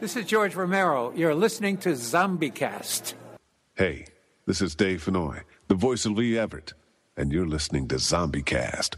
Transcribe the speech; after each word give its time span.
This 0.00 0.16
is 0.16 0.24
George 0.24 0.54
Romero. 0.54 1.12
You're 1.14 1.34
listening 1.34 1.76
to 1.78 1.90
ZombieCast. 1.90 3.12
Hey, 3.74 4.06
this 4.46 4.62
is 4.62 4.74
Dave 4.74 5.04
Fennoy, 5.04 5.42
the 5.68 5.74
voice 5.74 6.06
of 6.06 6.12
Lee 6.12 6.38
Everett, 6.38 6.72
and 7.18 7.30
you're 7.30 7.46
listening 7.46 7.86
to 7.88 7.96
ZombieCast. 7.96 8.94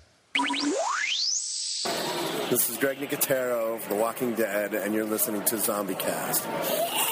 This 2.50 2.70
is 2.70 2.76
Greg 2.76 2.98
Nicotero 2.98 3.74
of 3.74 3.88
The 3.88 3.96
Walking 3.96 4.36
Dead, 4.36 4.74
and 4.74 4.94
you're 4.94 5.04
listening 5.04 5.42
to 5.46 5.56
ZombieCast. 5.56 7.11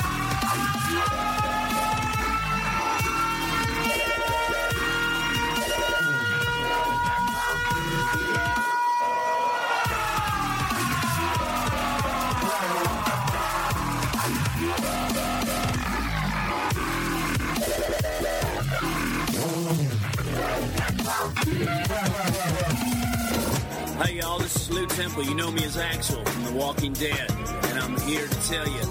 Hey 24.01 24.15
y'all, 24.15 24.39
this 24.39 24.55
is 24.55 24.71
Lew 24.71 24.87
Temple. 24.87 25.23
You 25.23 25.35
know 25.35 25.51
me 25.51 25.63
as 25.65 25.77
Axel 25.77 26.25
from 26.25 26.45
The 26.45 26.51
Walking 26.53 26.93
Dead, 26.93 27.29
and 27.29 27.77
I'm 27.77 27.95
here 28.01 28.27
to 28.27 28.47
tell 28.47 28.67
you, 28.67 28.81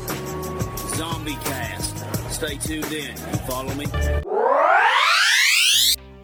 Zombie 0.95 1.35
Cast. 1.43 1.99
Stay 2.33 2.57
tuned 2.59 2.93
in. 2.93 3.11
You 3.11 3.39
follow 3.49 3.75
me? 3.75 3.87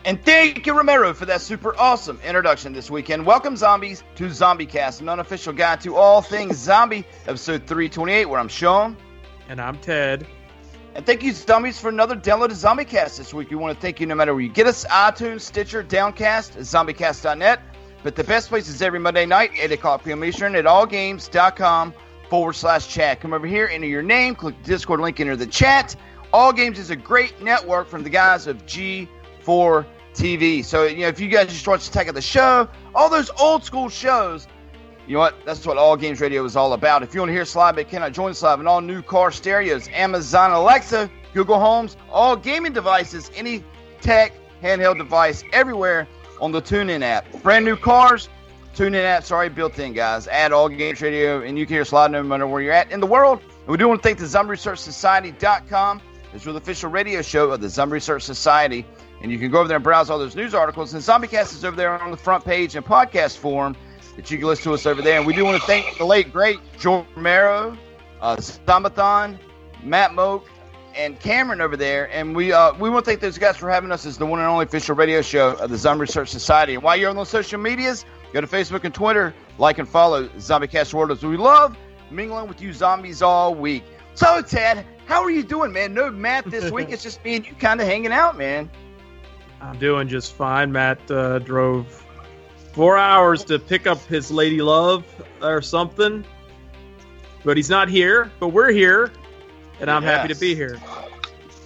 And 0.04 0.24
thank 0.24 0.64
you, 0.64 0.78
Romero, 0.78 1.12
for 1.12 1.26
that 1.26 1.41
super 1.41 1.76
awesome 1.76 2.20
introduction 2.24 2.72
this 2.72 2.88
weekend. 2.88 3.26
Welcome, 3.26 3.56
zombies, 3.56 4.04
to 4.14 4.26
ZombieCast, 4.26 5.00
an 5.00 5.08
unofficial 5.08 5.53
guide 5.53 5.80
to 5.80 5.97
all 5.97 6.22
things 6.22 6.56
zombie, 6.56 7.04
episode 7.26 7.66
328, 7.66 8.26
where 8.26 8.38
I'm 8.38 8.47
Sean. 8.47 8.97
And 9.48 9.60
I'm 9.60 9.76
Ted. 9.78 10.24
And 10.96 11.04
thank 11.04 11.22
you, 11.22 11.34
zombies, 11.34 11.78
for 11.78 11.90
another 11.90 12.16
download 12.16 12.46
of 12.46 12.52
ZombieCast 12.52 13.18
this 13.18 13.34
week. 13.34 13.50
We 13.50 13.56
want 13.56 13.76
to 13.76 13.80
thank 13.82 14.00
you 14.00 14.06
no 14.06 14.14
matter 14.14 14.32
where 14.32 14.42
you 14.42 14.48
get 14.48 14.66
us 14.66 14.86
iTunes, 14.86 15.42
Stitcher, 15.42 15.82
Downcast, 15.82 16.56
ZombieCast.net. 16.56 17.60
But 18.02 18.16
the 18.16 18.24
best 18.24 18.48
place 18.48 18.66
is 18.66 18.80
every 18.80 18.98
Monday 18.98 19.26
night, 19.26 19.50
8 19.58 19.72
o'clock 19.72 20.04
p.m. 20.04 20.24
Eastern, 20.24 20.56
at 20.56 20.64
allgames.com 20.64 21.92
forward 22.30 22.54
slash 22.54 22.88
chat. 22.88 23.20
Come 23.20 23.34
over 23.34 23.46
here, 23.46 23.68
enter 23.70 23.86
your 23.86 24.02
name, 24.02 24.34
click 24.34 24.56
the 24.62 24.70
Discord 24.70 25.00
link, 25.00 25.20
enter 25.20 25.36
the 25.36 25.46
chat. 25.46 25.94
All 26.32 26.50
Games 26.50 26.78
is 26.78 26.88
a 26.88 26.96
great 26.96 27.42
network 27.42 27.88
from 27.88 28.02
the 28.02 28.08
guys 28.08 28.46
of 28.46 28.64
G4 28.64 29.84
TV. 30.14 30.64
So, 30.64 30.84
you 30.84 31.00
know, 31.00 31.08
if 31.08 31.20
you 31.20 31.28
guys 31.28 31.48
just 31.48 31.68
watch 31.68 31.86
Attack 31.86 32.08
of 32.08 32.14
the 32.14 32.22
Show, 32.22 32.70
all 32.94 33.10
those 33.10 33.28
old 33.38 33.64
school 33.64 33.90
shows, 33.90 34.48
you 35.06 35.14
know 35.14 35.20
what? 35.20 35.36
That's 35.44 35.64
what 35.64 35.76
All 35.78 35.96
Games 35.96 36.20
Radio 36.20 36.44
is 36.44 36.56
all 36.56 36.72
about. 36.72 37.02
If 37.02 37.14
you 37.14 37.20
want 37.20 37.30
to 37.30 37.32
hear 37.32 37.44
but 37.72 37.88
cannot 37.88 38.12
join 38.12 38.30
us 38.30 38.42
live 38.42 38.58
in 38.58 38.66
all 38.66 38.80
new 38.80 39.02
car 39.02 39.30
stereos, 39.30 39.88
Amazon 39.88 40.50
Alexa, 40.50 41.08
Google 41.32 41.60
Homes, 41.60 41.96
all 42.10 42.36
gaming 42.36 42.72
devices, 42.72 43.30
any 43.36 43.62
tech, 44.00 44.32
handheld 44.62 44.98
device, 44.98 45.44
everywhere 45.52 46.08
on 46.40 46.50
the 46.50 46.60
TuneIn 46.60 47.02
app. 47.02 47.30
Brand 47.42 47.64
new 47.64 47.76
cars, 47.76 48.28
TuneIn 48.74 49.04
app, 49.04 49.22
sorry, 49.22 49.48
built 49.48 49.78
in, 49.78 49.92
guys. 49.92 50.26
Add 50.26 50.52
All 50.52 50.68
Games 50.68 51.00
Radio, 51.00 51.40
and 51.40 51.56
you 51.56 51.66
can 51.66 51.76
hear 51.76 51.86
live 51.92 52.10
no 52.10 52.22
matter 52.24 52.46
where 52.46 52.60
you're 52.60 52.72
at 52.72 52.90
in 52.90 52.98
the 52.98 53.06
world. 53.06 53.40
And 53.40 53.68
we 53.68 53.76
do 53.76 53.86
want 53.86 54.02
to 54.02 54.08
thank 54.08 54.18
the 54.18 54.26
Zombie 54.26 54.50
Research 54.50 54.80
Society.com. 54.80 56.02
It's 56.34 56.44
the 56.44 56.54
official 56.54 56.90
radio 56.90 57.22
show 57.22 57.50
of 57.50 57.60
the 57.60 57.68
Zombie 57.68 57.94
Research 57.94 58.22
Society. 58.22 58.84
And 59.22 59.30
you 59.30 59.38
can 59.38 59.50
go 59.50 59.60
over 59.60 59.68
there 59.68 59.76
and 59.76 59.84
browse 59.84 60.10
all 60.10 60.18
those 60.18 60.36
news 60.36 60.52
articles. 60.52 60.92
And 60.92 61.02
ZombieCast 61.02 61.54
is 61.54 61.64
over 61.64 61.76
there 61.76 61.98
on 61.98 62.10
the 62.10 62.16
front 62.16 62.44
page 62.44 62.76
in 62.76 62.82
podcast 62.82 63.38
form 63.38 63.76
that 64.16 64.31
you 64.31 64.38
can 64.38 64.47
listen 64.47 64.65
to 64.65 64.75
us 64.75 64.87
over 64.87 65.03
there. 65.03 65.19
And 65.19 65.27
we 65.27 65.34
do 65.34 65.44
want 65.44 65.60
to 65.60 65.66
thank 65.66 65.99
the 65.99 66.04
late, 66.04 66.32
great 66.32 66.59
George 66.78 67.06
Romero, 67.15 67.77
uh, 68.21 68.37
Matt 69.82 70.10
Mogk, 70.12 70.44
and 70.97 71.21
Cameron 71.21 71.60
over 71.60 71.77
there. 71.77 72.10
And 72.10 72.34
we 72.34 72.53
uh, 72.53 72.72
we 72.75 72.91
want 72.91 73.04
to 73.04 73.10
thank 73.10 73.21
those 73.21 73.38
guys 73.38 73.56
for 73.56 73.71
having 73.71 73.93
us 73.93 74.06
as 74.06 74.19
the 74.19 74.27
one 74.27 74.41
and 74.41 74.49
only 74.49 74.65
official 74.65 74.97
radio 74.97 75.22
show 75.22 75.50
of 75.56 75.71
the 75.71 75.77
Zombie 75.77 76.03
Research 76.03 76.31
Society. 76.31 76.75
And 76.75 76.82
while 76.82 76.97
you're 76.97 77.10
on 77.10 77.16
those 77.16 77.28
social 77.28 77.60
medias, 77.60 78.04
go 78.32 78.41
to 78.41 78.47
Facebook 78.47 78.84
and 78.84 78.94
Twitter, 78.94 79.34
like 79.59 79.78
and 79.78 79.88
follow 79.88 80.28
ZombieCast 80.28 80.94
World 80.94 81.10
as 81.10 81.22
we 81.22 81.37
love 81.37 81.77
mingling 82.10 82.48
with 82.48 82.60
you 82.60 82.72
zombies 82.72 83.22
all 83.22 83.54
week. 83.54 83.84
So, 84.15 84.41
Ted, 84.43 84.87
how 85.06 85.22
are 85.22 85.31
you 85.31 85.43
doing, 85.43 85.72
man? 85.72 85.94
No 85.94 86.10
Matt 86.10 86.50
this 86.50 86.71
week. 86.71 86.91
it's 86.91 87.03
just 87.03 87.22
me 87.25 87.37
and 87.37 87.47
you 87.47 87.54
kind 87.54 87.81
of 87.81 87.87
hanging 87.87 88.12
out, 88.12 88.37
man. 88.37 88.71
I'm 89.60 89.78
doing 89.78 90.09
just 90.09 90.34
fine. 90.34 90.72
Matt 90.72 91.10
uh, 91.10 91.38
drove 91.41 92.05
four 92.76 92.98
hours 92.98 93.42
to 93.42 93.59
pick 93.59 93.87
up 93.87 94.04
his 94.04 94.31
lady 94.31 94.60
love 94.60 95.03
or 95.41 95.62
something, 95.62 96.22
but 97.42 97.56
he's 97.56 97.70
not 97.70 97.88
here. 97.88 98.31
But 98.38 98.48
we're 98.48 98.70
here, 98.70 99.10
and 99.81 99.91
I'm 99.91 100.03
happy 100.03 100.32
to 100.32 100.38
be 100.38 100.54
here. 100.54 100.78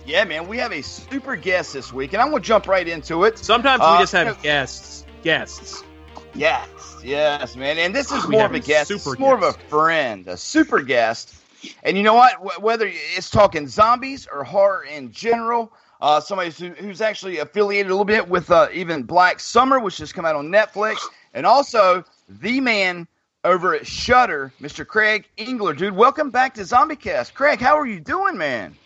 Yeah, 0.07 0.25
man, 0.25 0.47
we 0.47 0.57
have 0.59 0.73
a 0.73 0.83
super 0.83 1.35
guest 1.35 1.73
this 1.73 1.93
week, 1.93 2.13
and 2.13 2.23
I'm 2.23 2.31
gonna 2.31 2.43
jump 2.43 2.69
right 2.69 2.87
into 2.87 3.25
it. 3.25 3.39
Sometimes 3.39 3.83
Uh, 3.83 3.97
we 3.99 4.03
just 4.05 4.13
have 4.13 4.41
guests. 4.41 5.05
Guests. 5.23 5.83
Yes, 6.33 6.69
yes, 7.03 7.57
man. 7.57 7.77
And 7.79 7.93
this 7.95 8.13
is 8.13 8.25
We 8.25 8.37
more 8.37 8.47
of 8.47 8.55
a 8.55 8.61
guest. 8.61 8.89
super 8.89 9.15
It's 9.15 9.19
more 9.21 9.35
of 9.35 9.43
a 9.43 9.53
friend, 9.69 10.29
a 10.29 10.37
super 10.37 10.81
guest. 10.81 11.35
And 11.83 11.97
you 11.97 12.05
know 12.05 12.15
what? 12.15 12.63
Whether 12.63 12.89
it's 12.89 13.31
talking 13.31 13.67
zombies 13.67 14.29
or 14.33 14.45
horror 14.45 14.85
in 14.85 15.11
general, 15.11 15.73
uh, 16.01 16.21
somebody 16.21 16.51
who, 16.51 16.71
who's 16.71 17.01
actually 17.01 17.39
affiliated 17.39 17.87
a 17.87 17.95
little 17.95 18.05
bit 18.05 18.29
with 18.29 18.51
uh, 18.51 18.69
even 18.73 19.03
Black 19.03 19.41
Summer, 19.41 19.79
which 19.79 19.97
just 19.97 20.15
come 20.15 20.25
out 20.25 20.37
on 20.37 20.49
Netflix, 20.49 20.99
and 21.35 21.47
also 21.47 22.05
the 22.29 22.61
man 22.61 23.07
over 23.45 23.75
at 23.75 23.87
Shudder, 23.87 24.53
Mr. 24.61 24.87
Craig 24.87 25.27
Engler. 25.39 25.75
Dude, 25.75 25.95
welcome 25.95 26.31
back 26.31 26.55
to 26.55 26.63
ZombieCast. 26.63 27.35
Craig, 27.35 27.61
how 27.61 27.77
are 27.79 27.87
you 27.87 28.01
doing, 28.01 28.37
man? 28.37 28.77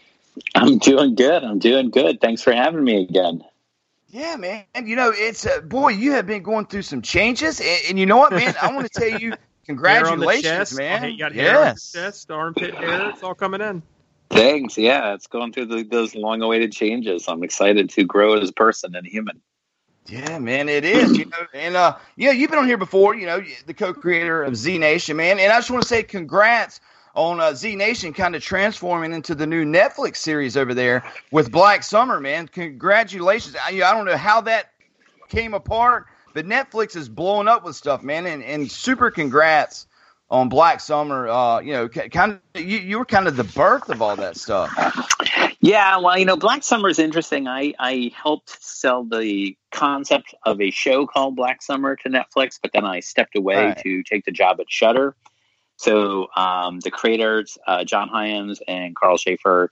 I'm 0.55 0.79
doing 0.79 1.15
good. 1.15 1.45
I'm 1.45 1.59
doing 1.59 1.91
good. 1.91 2.21
Thanks 2.21 2.43
for 2.43 2.53
having 2.53 2.83
me 2.85 3.03
again. 3.03 3.45
Yeah, 4.09 4.37
man. 4.37 4.65
And 4.75 4.89
you 4.89 4.95
know, 4.95 5.13
it's 5.13 5.45
uh, 5.45 5.61
boy, 5.61 5.91
you 5.91 6.13
have 6.13 6.27
been 6.27 6.43
going 6.43 6.67
through 6.67 6.83
some 6.83 7.03
changes, 7.03 7.61
and, 7.61 7.81
and 7.89 7.99
you 7.99 8.07
know 8.07 8.17
what, 8.17 8.33
man? 8.33 8.55
I 8.63 8.73
want 8.73 8.91
to 8.93 9.01
tell 9.01 9.21
you, 9.21 9.31
Hair 9.67 10.07
on 10.09 10.19
the 10.21 10.27
congratulations, 10.27 10.43
chest. 10.45 10.79
man. 10.79 11.11
You 11.11 11.19
got 11.19 11.33
hair 11.33 11.59
on 11.59 11.75
the 11.75 11.81
chest, 11.93 12.31
armpit 12.31 12.75
hair. 12.75 13.11
It's 13.11 13.23
all 13.23 13.35
coming 13.35 13.61
in. 13.61 13.83
Thanks. 14.31 14.77
Yeah, 14.77 15.15
it's 15.15 15.27
going 15.27 15.53
through 15.53 15.67
the, 15.67 15.83
those 15.85 16.15
long-awaited 16.15 16.73
changes. 16.73 17.29
I'm 17.29 17.43
excited 17.43 17.91
to 17.91 18.05
grow 18.05 18.35
as 18.35 18.51
a 18.51 18.53
person 18.53 18.95
and 18.97 19.07
a 19.07 19.11
human. 19.11 19.41
Yeah, 20.07 20.39
man, 20.39 20.69
it 20.69 20.85
is. 20.85 21.17
You 21.17 21.27
know, 21.27 21.47
and 21.55 21.77
uh, 21.77 21.97
yeah, 22.17 22.31
you've 22.31 22.51
been 22.51 22.59
on 22.59 22.67
here 22.67 22.77
before. 22.77 23.15
You 23.15 23.27
know, 23.27 23.43
the 23.67 23.75
co-creator 23.75 24.43
of 24.43 24.57
Z 24.57 24.77
Nation, 24.79 25.17
man. 25.17 25.39
And 25.39 25.53
I 25.53 25.57
just 25.57 25.71
want 25.71 25.83
to 25.83 25.89
say 25.89 26.03
congrats 26.03 26.81
on 27.15 27.41
uh, 27.41 27.55
Z 27.55 27.77
Nation, 27.77 28.13
kind 28.13 28.35
of 28.35 28.43
transforming 28.43 29.13
into 29.13 29.35
the 29.35 29.47
new 29.47 29.65
Netflix 29.65 30.17
series 30.17 30.57
over 30.57 30.75
there 30.75 31.11
with 31.31 31.51
Black 31.51 31.83
Summer. 31.83 32.21
Man, 32.21 32.49
congratulations! 32.49 33.57
I, 33.57 33.69
I 33.69 33.95
don't 33.95 34.05
know 34.05 34.17
how 34.17 34.43
that 34.43 34.73
came 35.29 35.55
apart, 35.55 36.07
but 36.35 36.45
Netflix 36.45 36.97
is 36.97 37.09
blowing 37.09 37.49
up 37.49 37.65
with 37.65 37.77
stuff, 37.77 38.03
man, 38.03 38.27
and, 38.27 38.43
and 38.43 38.71
super 38.71 39.11
congrats 39.11 39.87
on 40.35 40.49
Black 40.49 40.81
Summer. 40.81 41.29
Uh, 41.29 41.61
you 41.61 41.73
know, 41.73 41.89
kind 41.89 42.41
of 42.55 42.61
you, 42.61 42.79
you 42.79 42.99
were 42.99 43.05
kind 43.05 43.29
of 43.29 43.37
the 43.37 43.45
birth 43.45 43.89
of 43.89 44.03
all 44.03 44.17
that 44.17 44.37
stuff. 44.37 44.71
Yeah, 45.61 45.99
well, 45.99 46.19
you 46.19 46.27
know, 46.27 46.37
Black 46.37 46.65
Summer 46.65 46.89
is 46.89 46.99
interesting. 46.99 47.47
I 47.47 47.73
I 47.79 48.11
helped 48.15 48.63
sell 48.63 49.05
the 49.05 49.57
concept 49.71 50.35
of 50.45 50.61
a 50.61 50.71
show 50.71 51.07
called 51.07 51.37
Black 51.37 51.63
Summer 51.63 51.97
to 51.97 52.09
Netflix, 52.09 52.59
but 52.61 52.73
then 52.73 52.85
I 52.85 53.01
stepped 53.01 53.37
away 53.37 53.67
right. 53.67 53.79
to 53.79 54.03
take 54.03 54.25
the 54.25 54.33
job 54.33 54.61
at 54.61 54.67
Shudder. 54.69 55.15
So 55.77 56.29
um, 56.37 56.81
the 56.81 56.91
creators, 56.91 57.57
uh, 57.67 57.85
John 57.85 58.09
Hyams 58.09 58.61
and 58.69 58.95
Karl 58.95 59.17
Schaefer, 59.17 59.71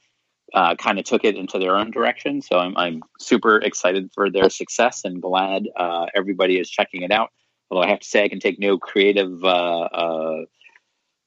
uh, 0.55 0.75
kind 0.76 0.99
of 0.99 1.05
took 1.05 1.25
it 1.25 1.37
into 1.37 1.59
their 1.59 1.76
own 1.76 1.91
direction. 1.91 2.43
So 2.43 2.59
I'm, 2.59 2.76
I'm 2.76 3.03
super 3.19 3.59
excited 3.59 4.11
for 4.14 4.29
their 4.29 4.50
success 4.50 5.05
and 5.05 5.23
glad 5.23 5.69
uh, 5.76 6.06
everybody 6.14 6.59
is 6.59 6.69
checking 6.69 7.03
it 7.03 7.12
out. 7.12 7.31
Although 7.73 7.87
I 7.87 7.89
have 7.89 8.01
to 8.01 8.09
say, 8.09 8.23
I 8.23 8.29
can 8.29 8.39
take 8.39 8.59
no 8.59 8.77
creative 8.77 9.43
uh, 9.43 9.81
uh, 9.81 10.45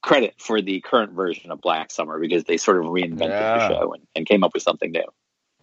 credit 0.03 0.35
for 0.37 0.61
the 0.61 0.79
current 0.79 1.13
version 1.13 1.49
of 1.49 1.59
Black 1.59 1.89
Summer 1.89 2.19
because 2.19 2.43
they 2.43 2.57
sort 2.57 2.77
of 2.77 2.83
reinvented 2.83 3.29
yeah. 3.29 3.57
the 3.57 3.67
show 3.67 3.93
and, 3.93 4.03
and, 4.13 4.27
came 4.27 4.43
up 4.43 4.53
with 4.53 4.61
something 4.61 4.91
new. 4.91 5.05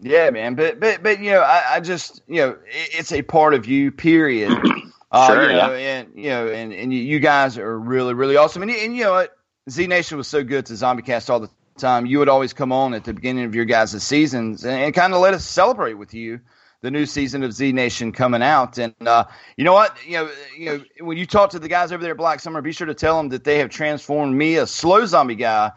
Yeah, 0.01 0.29
man. 0.31 0.55
But 0.55 0.81
but 0.81 1.01
but 1.01 1.21
you 1.21 1.31
know, 1.31 1.39
I, 1.39 1.75
I 1.75 1.79
just 1.79 2.21
you 2.27 2.41
know, 2.41 2.57
it's 2.65 3.13
a 3.13 3.21
part 3.21 3.53
of 3.53 3.65
you. 3.65 3.91
Period. 3.91 4.51
Uh, 5.13 5.27
sure, 5.27 5.43
you 5.43 5.55
know, 5.55 5.75
yeah. 5.75 5.99
and 5.99 6.09
you 6.15 6.29
know, 6.29 6.47
and, 6.47 6.73
and 6.73 6.91
you 6.91 7.19
guys 7.19 7.59
are 7.59 7.79
really, 7.79 8.15
really 8.15 8.35
awesome. 8.35 8.63
And, 8.63 8.71
and 8.71 8.95
you 8.95 9.03
know 9.03 9.11
what? 9.11 9.37
Z 9.69 9.85
Nation 9.85 10.17
was 10.17 10.27
so 10.27 10.43
good 10.43 10.65
to 10.65 10.75
Zombie 10.75 11.03
Cast 11.03 11.29
all 11.29 11.39
the 11.39 11.51
time. 11.77 12.07
You 12.07 12.17
would 12.17 12.29
always 12.29 12.51
come 12.51 12.71
on 12.71 12.95
at 12.95 13.03
the 13.03 13.13
beginning 13.13 13.45
of 13.45 13.53
your 13.53 13.65
guys' 13.65 14.01
seasons 14.01 14.65
and, 14.65 14.73
and 14.73 14.91
kind 14.91 15.13
of 15.13 15.21
let 15.21 15.35
us 15.35 15.45
celebrate 15.45 15.93
with 15.93 16.15
you 16.15 16.39
the 16.83 16.91
new 16.91 17.05
season 17.05 17.43
of 17.43 17.53
Z 17.53 17.71
Nation 17.71 18.11
coming 18.11 18.43
out. 18.43 18.77
And 18.77 18.93
uh, 19.07 19.25
you 19.55 19.63
know 19.63 19.71
what? 19.71 19.95
You 20.05 20.17
know, 20.17 20.31
you 20.55 20.65
know, 20.65 20.83
when 21.05 21.17
you 21.17 21.25
talk 21.25 21.49
to 21.51 21.59
the 21.59 21.69
guys 21.69 21.93
over 21.93 22.03
there 22.03 22.11
at 22.11 22.17
Black 22.17 22.41
Summer, 22.41 22.61
be 22.61 22.73
sure 22.73 22.85
to 22.85 22.93
tell 22.93 23.17
them 23.17 23.29
that 23.29 23.45
they 23.45 23.59
have 23.59 23.69
transformed 23.69 24.35
me, 24.35 24.57
a 24.57 24.67
slow 24.67 25.05
zombie 25.05 25.35
guy, 25.35 25.71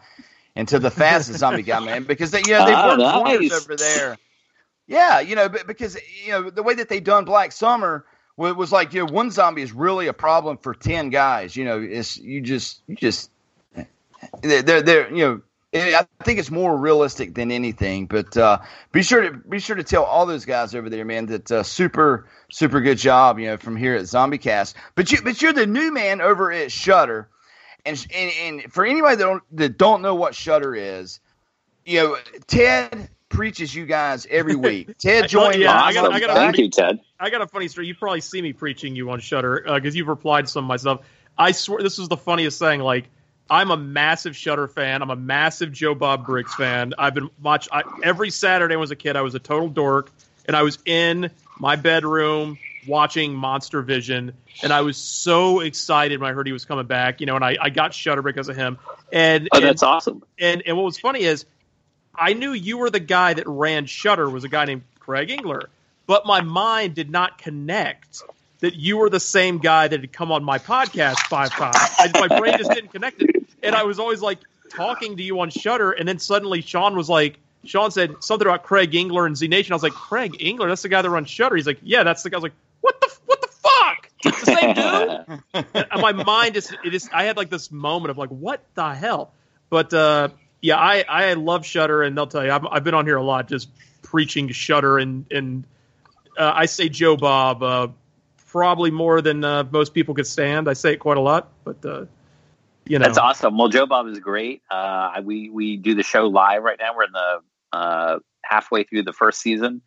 into 0.55 0.79
the 0.79 0.91
fastest 0.91 1.39
zombie 1.39 1.63
guy, 1.63 1.79
man. 1.79 2.03
Because 2.03 2.31
they, 2.31 2.39
you 2.39 2.51
know, 2.51 2.65
they've 2.65 2.75
ah, 2.75 2.87
worked 2.89 3.41
nice. 3.41 3.53
over 3.53 3.77
there. 3.77 4.17
Yeah, 4.85 5.21
you 5.21 5.35
know, 5.35 5.47
because 5.47 5.97
you 6.25 6.31
know 6.31 6.49
the 6.49 6.61
way 6.61 6.73
that 6.73 6.89
they 6.89 6.99
done 6.99 7.23
Black 7.23 7.53
Summer 7.53 8.05
was, 8.35 8.55
was 8.55 8.71
like 8.73 8.93
you 8.93 9.05
know 9.05 9.11
one 9.11 9.31
zombie 9.31 9.61
is 9.61 9.71
really 9.71 10.07
a 10.07 10.13
problem 10.13 10.57
for 10.57 10.73
ten 10.73 11.09
guys. 11.09 11.55
You 11.55 11.63
know, 11.63 11.79
it's 11.79 12.17
you 12.17 12.41
just 12.41 12.81
you 12.85 12.97
just 12.97 13.31
they're 14.41 14.81
they're 14.81 15.09
you 15.09 15.25
know 15.25 15.41
I 15.73 16.05
think 16.23 16.39
it's 16.39 16.49
more 16.49 16.77
realistic 16.77 17.33
than 17.33 17.51
anything. 17.51 18.05
But 18.05 18.37
uh, 18.37 18.59
be 18.91 19.03
sure 19.03 19.29
to 19.29 19.37
be 19.37 19.59
sure 19.59 19.75
to 19.75 19.83
tell 19.83 20.03
all 20.03 20.25
those 20.25 20.45
guys 20.45 20.73
over 20.73 20.89
there, 20.89 21.03
man, 21.03 21.25
that 21.27 21.51
uh, 21.51 21.63
super 21.63 22.27
super 22.49 22.79
good 22.81 22.97
job, 22.97 23.39
you 23.39 23.47
know, 23.47 23.57
from 23.57 23.75
here 23.75 23.95
at 23.95 24.03
ZombieCast. 24.03 24.75
But 24.95 25.11
you 25.11 25.21
but 25.21 25.41
you're 25.41 25.53
the 25.53 25.67
new 25.67 25.91
man 25.91 26.21
over 26.21 26.51
at 26.51 26.71
Shudder, 26.71 27.27
and 27.85 28.07
and, 28.13 28.31
and 28.41 28.73
for 28.73 28.85
anybody 28.85 29.17
that 29.17 29.23
don't 29.23 29.43
that 29.57 29.77
don't 29.77 30.01
know 30.01 30.15
what 30.15 30.35
Shudder 30.35 30.73
is, 30.73 31.19
you 31.85 31.99
know, 31.99 32.17
Ted 32.47 33.09
preaches 33.29 33.75
you 33.75 33.85
guys 33.85 34.25
every 34.29 34.55
week. 34.55 34.97
Ted 34.97 35.27
joined. 35.27 35.59
yeah, 35.59 35.81
I 35.81 35.93
got, 35.93 36.13
I 36.13 36.19
got 36.19 36.35
Thank 36.35 36.57
you, 36.57 36.69
Ted. 36.69 37.01
I 37.19 37.29
got 37.29 37.41
a 37.41 37.47
funny 37.47 37.67
story. 37.67 37.87
You 37.87 37.95
probably 37.95 38.21
see 38.21 38.41
me 38.41 38.53
preaching 38.53 38.95
you 38.95 39.09
on 39.11 39.19
Shudder 39.19 39.63
because 39.65 39.95
uh, 39.95 39.97
you've 39.97 40.07
replied 40.07 40.45
to 40.45 40.51
some 40.51 40.63
of 40.63 40.69
my 40.69 40.77
stuff. 40.77 41.01
I 41.37 41.51
swear 41.51 41.81
this 41.81 41.97
was 41.97 42.07
the 42.07 42.17
funniest 42.17 42.57
thing. 42.57 42.79
Like 42.79 43.09
I'm 43.49 43.71
a 43.71 43.77
massive 43.77 44.35
Shudder 44.35 44.67
fan. 44.67 45.01
I'm 45.01 45.09
a 45.09 45.15
massive 45.15 45.71
Joe 45.71 45.95
Bob 45.95 46.25
Briggs 46.25 46.53
fan. 46.55 46.93
I've 46.97 47.13
been 47.13 47.29
watch 47.41 47.67
I, 47.71 47.83
every 48.03 48.29
Saturday 48.29 48.75
when 48.75 48.79
I 48.79 48.81
was 48.81 48.91
a 48.91 48.95
kid. 48.95 49.15
I 49.15 49.21
was 49.21 49.35
a 49.35 49.39
total 49.39 49.69
dork, 49.69 50.11
and 50.45 50.55
I 50.55 50.63
was 50.63 50.79
in 50.85 51.31
my 51.59 51.75
bedroom 51.75 52.57
watching 52.87 53.33
Monster 53.33 53.81
Vision, 53.81 54.33
and 54.63 54.71
I 54.71 54.81
was 54.81 54.97
so 54.97 55.59
excited 55.59 56.19
when 56.19 56.29
I 56.29 56.33
heard 56.33 56.47
he 56.47 56.53
was 56.53 56.65
coming 56.65 56.85
back. 56.85 57.19
You 57.19 57.27
know, 57.27 57.35
and 57.35 57.45
I, 57.45 57.57
I 57.59 57.69
got 57.69 57.93
Shudder 57.93 58.21
because 58.21 58.49
of 58.49 58.55
him. 58.55 58.77
And 59.11 59.47
oh, 59.51 59.59
that's 59.59 59.81
and, 59.81 59.89
awesome. 59.89 60.23
And 60.39 60.63
and 60.65 60.75
what 60.75 60.83
was 60.83 60.99
funny 60.99 61.21
is, 61.21 61.45
I 62.15 62.33
knew 62.33 62.51
you 62.51 62.77
were 62.77 62.89
the 62.89 62.99
guy 62.99 63.33
that 63.33 63.47
ran 63.47 63.85
Shudder 63.85 64.29
was 64.29 64.43
a 64.43 64.49
guy 64.49 64.65
named 64.65 64.83
Craig 64.99 65.29
Engler, 65.29 65.69
but 66.05 66.25
my 66.25 66.41
mind 66.41 66.95
did 66.95 67.09
not 67.09 67.37
connect 67.37 68.23
that 68.59 68.75
you 68.75 68.97
were 68.97 69.09
the 69.09 69.19
same 69.19 69.59
guy 69.59 69.87
that 69.87 70.01
had 70.01 70.11
come 70.11 70.31
on 70.31 70.43
my 70.43 70.59
podcast 70.59 71.19
five 71.27 71.51
times. 71.51 71.75
I, 71.77 72.27
my 72.27 72.39
brain 72.39 72.57
just 72.57 72.71
didn't 72.71 72.91
connect 72.91 73.21
it, 73.21 73.47
and 73.63 73.75
I 73.75 73.83
was 73.83 73.99
always 73.99 74.21
like 74.21 74.39
talking 74.69 75.17
to 75.17 75.23
you 75.23 75.39
on 75.39 75.49
Shudder, 75.49 75.91
and 75.91 76.07
then 76.07 76.19
suddenly 76.19 76.61
Sean 76.61 76.95
was 76.95 77.09
like, 77.09 77.37
Sean 77.65 77.91
said 77.91 78.15
something 78.23 78.47
about 78.47 78.63
Craig 78.63 78.95
Engler 78.95 79.25
and 79.25 79.35
Z 79.35 79.47
Nation. 79.47 79.73
I 79.73 79.75
was 79.75 79.83
like, 79.83 79.93
Craig 79.93 80.37
Engler, 80.39 80.69
that's 80.69 80.81
the 80.81 80.89
guy 80.89 81.01
that 81.01 81.09
runs 81.09 81.29
Shudder. 81.29 81.55
He's 81.55 81.67
like, 81.67 81.79
yeah, 81.83 82.03
that's 82.03 82.23
the 82.23 82.29
guy. 82.29 82.35
I 82.35 82.39
was 82.39 82.43
like, 82.43 82.53
what 82.81 82.99
the 83.01 83.13
what 83.25 83.41
the 83.41 83.47
fuck? 83.47 84.09
It's 84.23 84.39
the 84.39 84.45
same 84.45 84.73
dude. 84.73 85.65
and 85.91 86.01
my 86.01 86.11
mind 86.11 86.53
just 86.53 86.73
it 86.83 86.93
is. 86.93 87.09
I 87.13 87.25
had 87.25 87.37
like 87.37 87.49
this 87.49 87.71
moment 87.71 88.11
of 88.11 88.17
like, 88.17 88.29
what 88.29 88.63
the 88.75 88.93
hell? 88.93 89.31
But 89.69 89.93
uh, 89.93 90.29
yeah, 90.61 90.77
I 90.77 91.03
I 91.07 91.33
love 91.33 91.65
Shudder, 91.65 92.03
and 92.03 92.17
they'll 92.17 92.27
tell 92.27 92.45
you 92.45 92.51
I've, 92.51 92.65
I've 92.65 92.83
been 92.83 92.93
on 92.93 93.05
here 93.05 93.17
a 93.17 93.23
lot 93.23 93.47
just 93.47 93.69
preaching 94.01 94.49
Shudder 94.49 94.97
and 94.97 95.25
and 95.31 95.63
uh, 96.37 96.51
I 96.55 96.65
say 96.65 96.89
Joe 96.89 97.17
Bob. 97.17 97.63
Uh, 97.63 97.87
probably 98.47 98.89
more 98.89 99.21
than 99.21 99.43
uh, 99.43 99.63
most 99.69 99.93
people 99.93 100.15
could 100.15 100.25
stand. 100.25 100.67
I 100.67 100.73
say 100.73 100.93
it 100.93 100.97
quite 100.97 101.17
a 101.17 101.21
lot, 101.21 101.49
but 101.63 101.85
uh, 101.85 102.05
you 102.85 102.97
know, 102.97 103.05
that's 103.05 103.17
awesome. 103.17 103.57
Well, 103.57 103.69
Joe 103.69 103.85
Bob 103.85 104.07
is 104.07 104.19
great. 104.19 104.63
Uh, 104.71 105.21
we 105.23 105.49
we 105.49 105.77
do 105.77 105.93
the 105.93 106.03
show 106.03 106.27
live 106.27 106.63
right 106.63 106.77
now. 106.79 106.95
We're 106.95 107.03
in 107.03 107.11
the 107.11 107.39
uh, 107.73 108.19
halfway 108.43 108.83
through 108.83 109.03
the 109.03 109.13
first 109.13 109.41
season, 109.41 109.81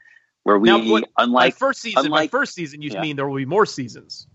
where 0.45 0.59
we 0.59 0.69
now, 0.69 0.79
what, 0.79 1.09
unlike 1.17 1.57
first 1.57 1.81
season. 1.81 2.07
Unlike, 2.07 2.31
first 2.31 2.55
season, 2.55 2.83
you 2.83 2.91
yeah. 2.93 3.01
mean 3.01 3.17
there 3.17 3.29
will 3.29 3.37
be 3.37 3.47
more 3.47 3.67
seasons? 3.67 4.27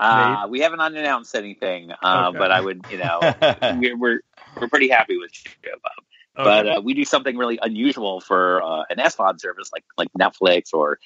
Uh, 0.00 0.46
we 0.50 0.60
haven't 0.60 0.80
announced 0.80 1.34
anything, 1.36 1.92
uh, 2.02 2.26
okay. 2.28 2.38
but 2.38 2.50
I 2.50 2.60
would, 2.60 2.84
you 2.90 2.98
know, 2.98 3.20
we're, 3.80 3.96
we're 3.96 4.20
we're 4.60 4.68
pretty 4.68 4.88
happy 4.88 5.16
with 5.18 5.32
Joe 5.32 5.70
Bob. 5.82 5.92
Okay. 6.36 6.44
But 6.44 6.78
uh, 6.78 6.80
we 6.82 6.94
do 6.94 7.04
something 7.04 7.36
really 7.36 7.60
unusual 7.62 8.20
for 8.20 8.60
uh, 8.62 8.82
an 8.90 8.96
SVOD 8.98 9.40
service 9.40 9.70
like 9.72 9.84
like 9.96 10.08
Netflix 10.18 10.70
or 10.72 10.98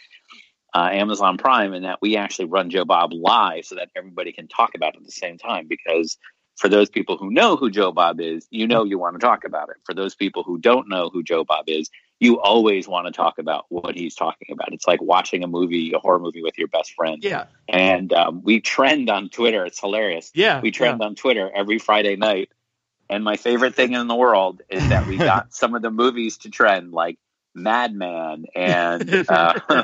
uh, 0.78 0.90
Amazon 0.92 1.38
Prime, 1.38 1.72
and 1.72 1.84
that 1.84 1.98
we 2.00 2.16
actually 2.16 2.44
run 2.44 2.70
Joe 2.70 2.84
Bob 2.84 3.12
live 3.12 3.64
so 3.64 3.74
that 3.74 3.88
everybody 3.96 4.32
can 4.32 4.46
talk 4.46 4.76
about 4.76 4.94
it 4.94 4.98
at 4.98 5.04
the 5.04 5.10
same 5.10 5.36
time. 5.36 5.66
Because 5.66 6.16
for 6.56 6.68
those 6.68 6.88
people 6.88 7.16
who 7.16 7.32
know 7.32 7.56
who 7.56 7.68
Joe 7.68 7.90
Bob 7.90 8.20
is, 8.20 8.46
you 8.50 8.68
know 8.68 8.84
you 8.84 8.96
want 8.96 9.16
to 9.16 9.20
talk 9.20 9.44
about 9.44 9.70
it. 9.70 9.76
For 9.84 9.92
those 9.92 10.14
people 10.14 10.44
who 10.44 10.56
don't 10.56 10.88
know 10.88 11.10
who 11.12 11.24
Joe 11.24 11.42
Bob 11.42 11.64
is, 11.68 11.90
you 12.20 12.40
always 12.40 12.86
want 12.86 13.08
to 13.08 13.12
talk 13.12 13.40
about 13.40 13.66
what 13.70 13.96
he's 13.96 14.14
talking 14.14 14.52
about. 14.52 14.72
It's 14.72 14.86
like 14.86 15.02
watching 15.02 15.42
a 15.42 15.48
movie, 15.48 15.92
a 15.92 15.98
horror 15.98 16.20
movie 16.20 16.42
with 16.42 16.56
your 16.56 16.68
best 16.68 16.92
friend. 16.92 17.24
Yeah. 17.24 17.46
And 17.68 18.12
um, 18.12 18.42
we 18.44 18.60
trend 18.60 19.10
on 19.10 19.30
Twitter. 19.30 19.64
It's 19.66 19.80
hilarious. 19.80 20.30
Yeah. 20.32 20.60
We 20.60 20.70
trend 20.70 21.00
yeah. 21.00 21.06
on 21.06 21.14
Twitter 21.16 21.50
every 21.52 21.80
Friday 21.80 22.14
night. 22.14 22.50
And 23.10 23.24
my 23.24 23.36
favorite 23.36 23.74
thing 23.74 23.94
in 23.94 24.06
the 24.06 24.14
world 24.14 24.62
is 24.68 24.88
that 24.90 25.08
we 25.08 25.16
got 25.32 25.52
some 25.52 25.74
of 25.74 25.82
the 25.82 25.90
movies 25.90 26.38
to 26.38 26.50
trend, 26.50 26.92
like 26.92 27.18
Madman 27.52 28.46
and 28.54 29.28
uh, 29.28 29.58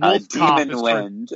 uh, 0.00 0.18
Demon 0.28 0.80
Wind. 0.80 1.32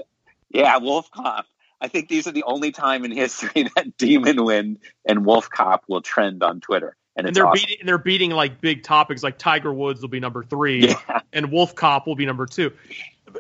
Yeah, 0.50 0.76
Wolf 0.78 1.10
Cop. 1.10 1.46
I 1.80 1.88
think 1.88 2.08
these 2.08 2.26
are 2.26 2.32
the 2.32 2.44
only 2.44 2.70
time 2.70 3.04
in 3.04 3.10
history 3.10 3.68
that 3.76 3.96
Demon 3.96 4.44
Wind 4.44 4.78
and 5.04 5.26
Wolf 5.26 5.50
Cop 5.50 5.84
will 5.88 6.00
trend 6.00 6.42
on 6.42 6.60
Twitter. 6.60 6.96
And, 7.16 7.26
and 7.26 7.36
they're 7.36 7.46
awesome. 7.46 7.66
beating 7.68 7.86
they're 7.86 7.98
beating 7.98 8.30
like 8.30 8.60
big 8.60 8.84
topics 8.84 9.22
like 9.22 9.36
Tiger 9.36 9.72
Woods 9.72 10.00
will 10.00 10.08
be 10.08 10.20
number 10.20 10.42
three 10.44 10.88
yeah. 10.88 11.20
and 11.32 11.52
Wolf 11.52 11.74
Cop 11.74 12.06
will 12.06 12.14
be 12.14 12.24
number 12.24 12.46
two. 12.46 12.72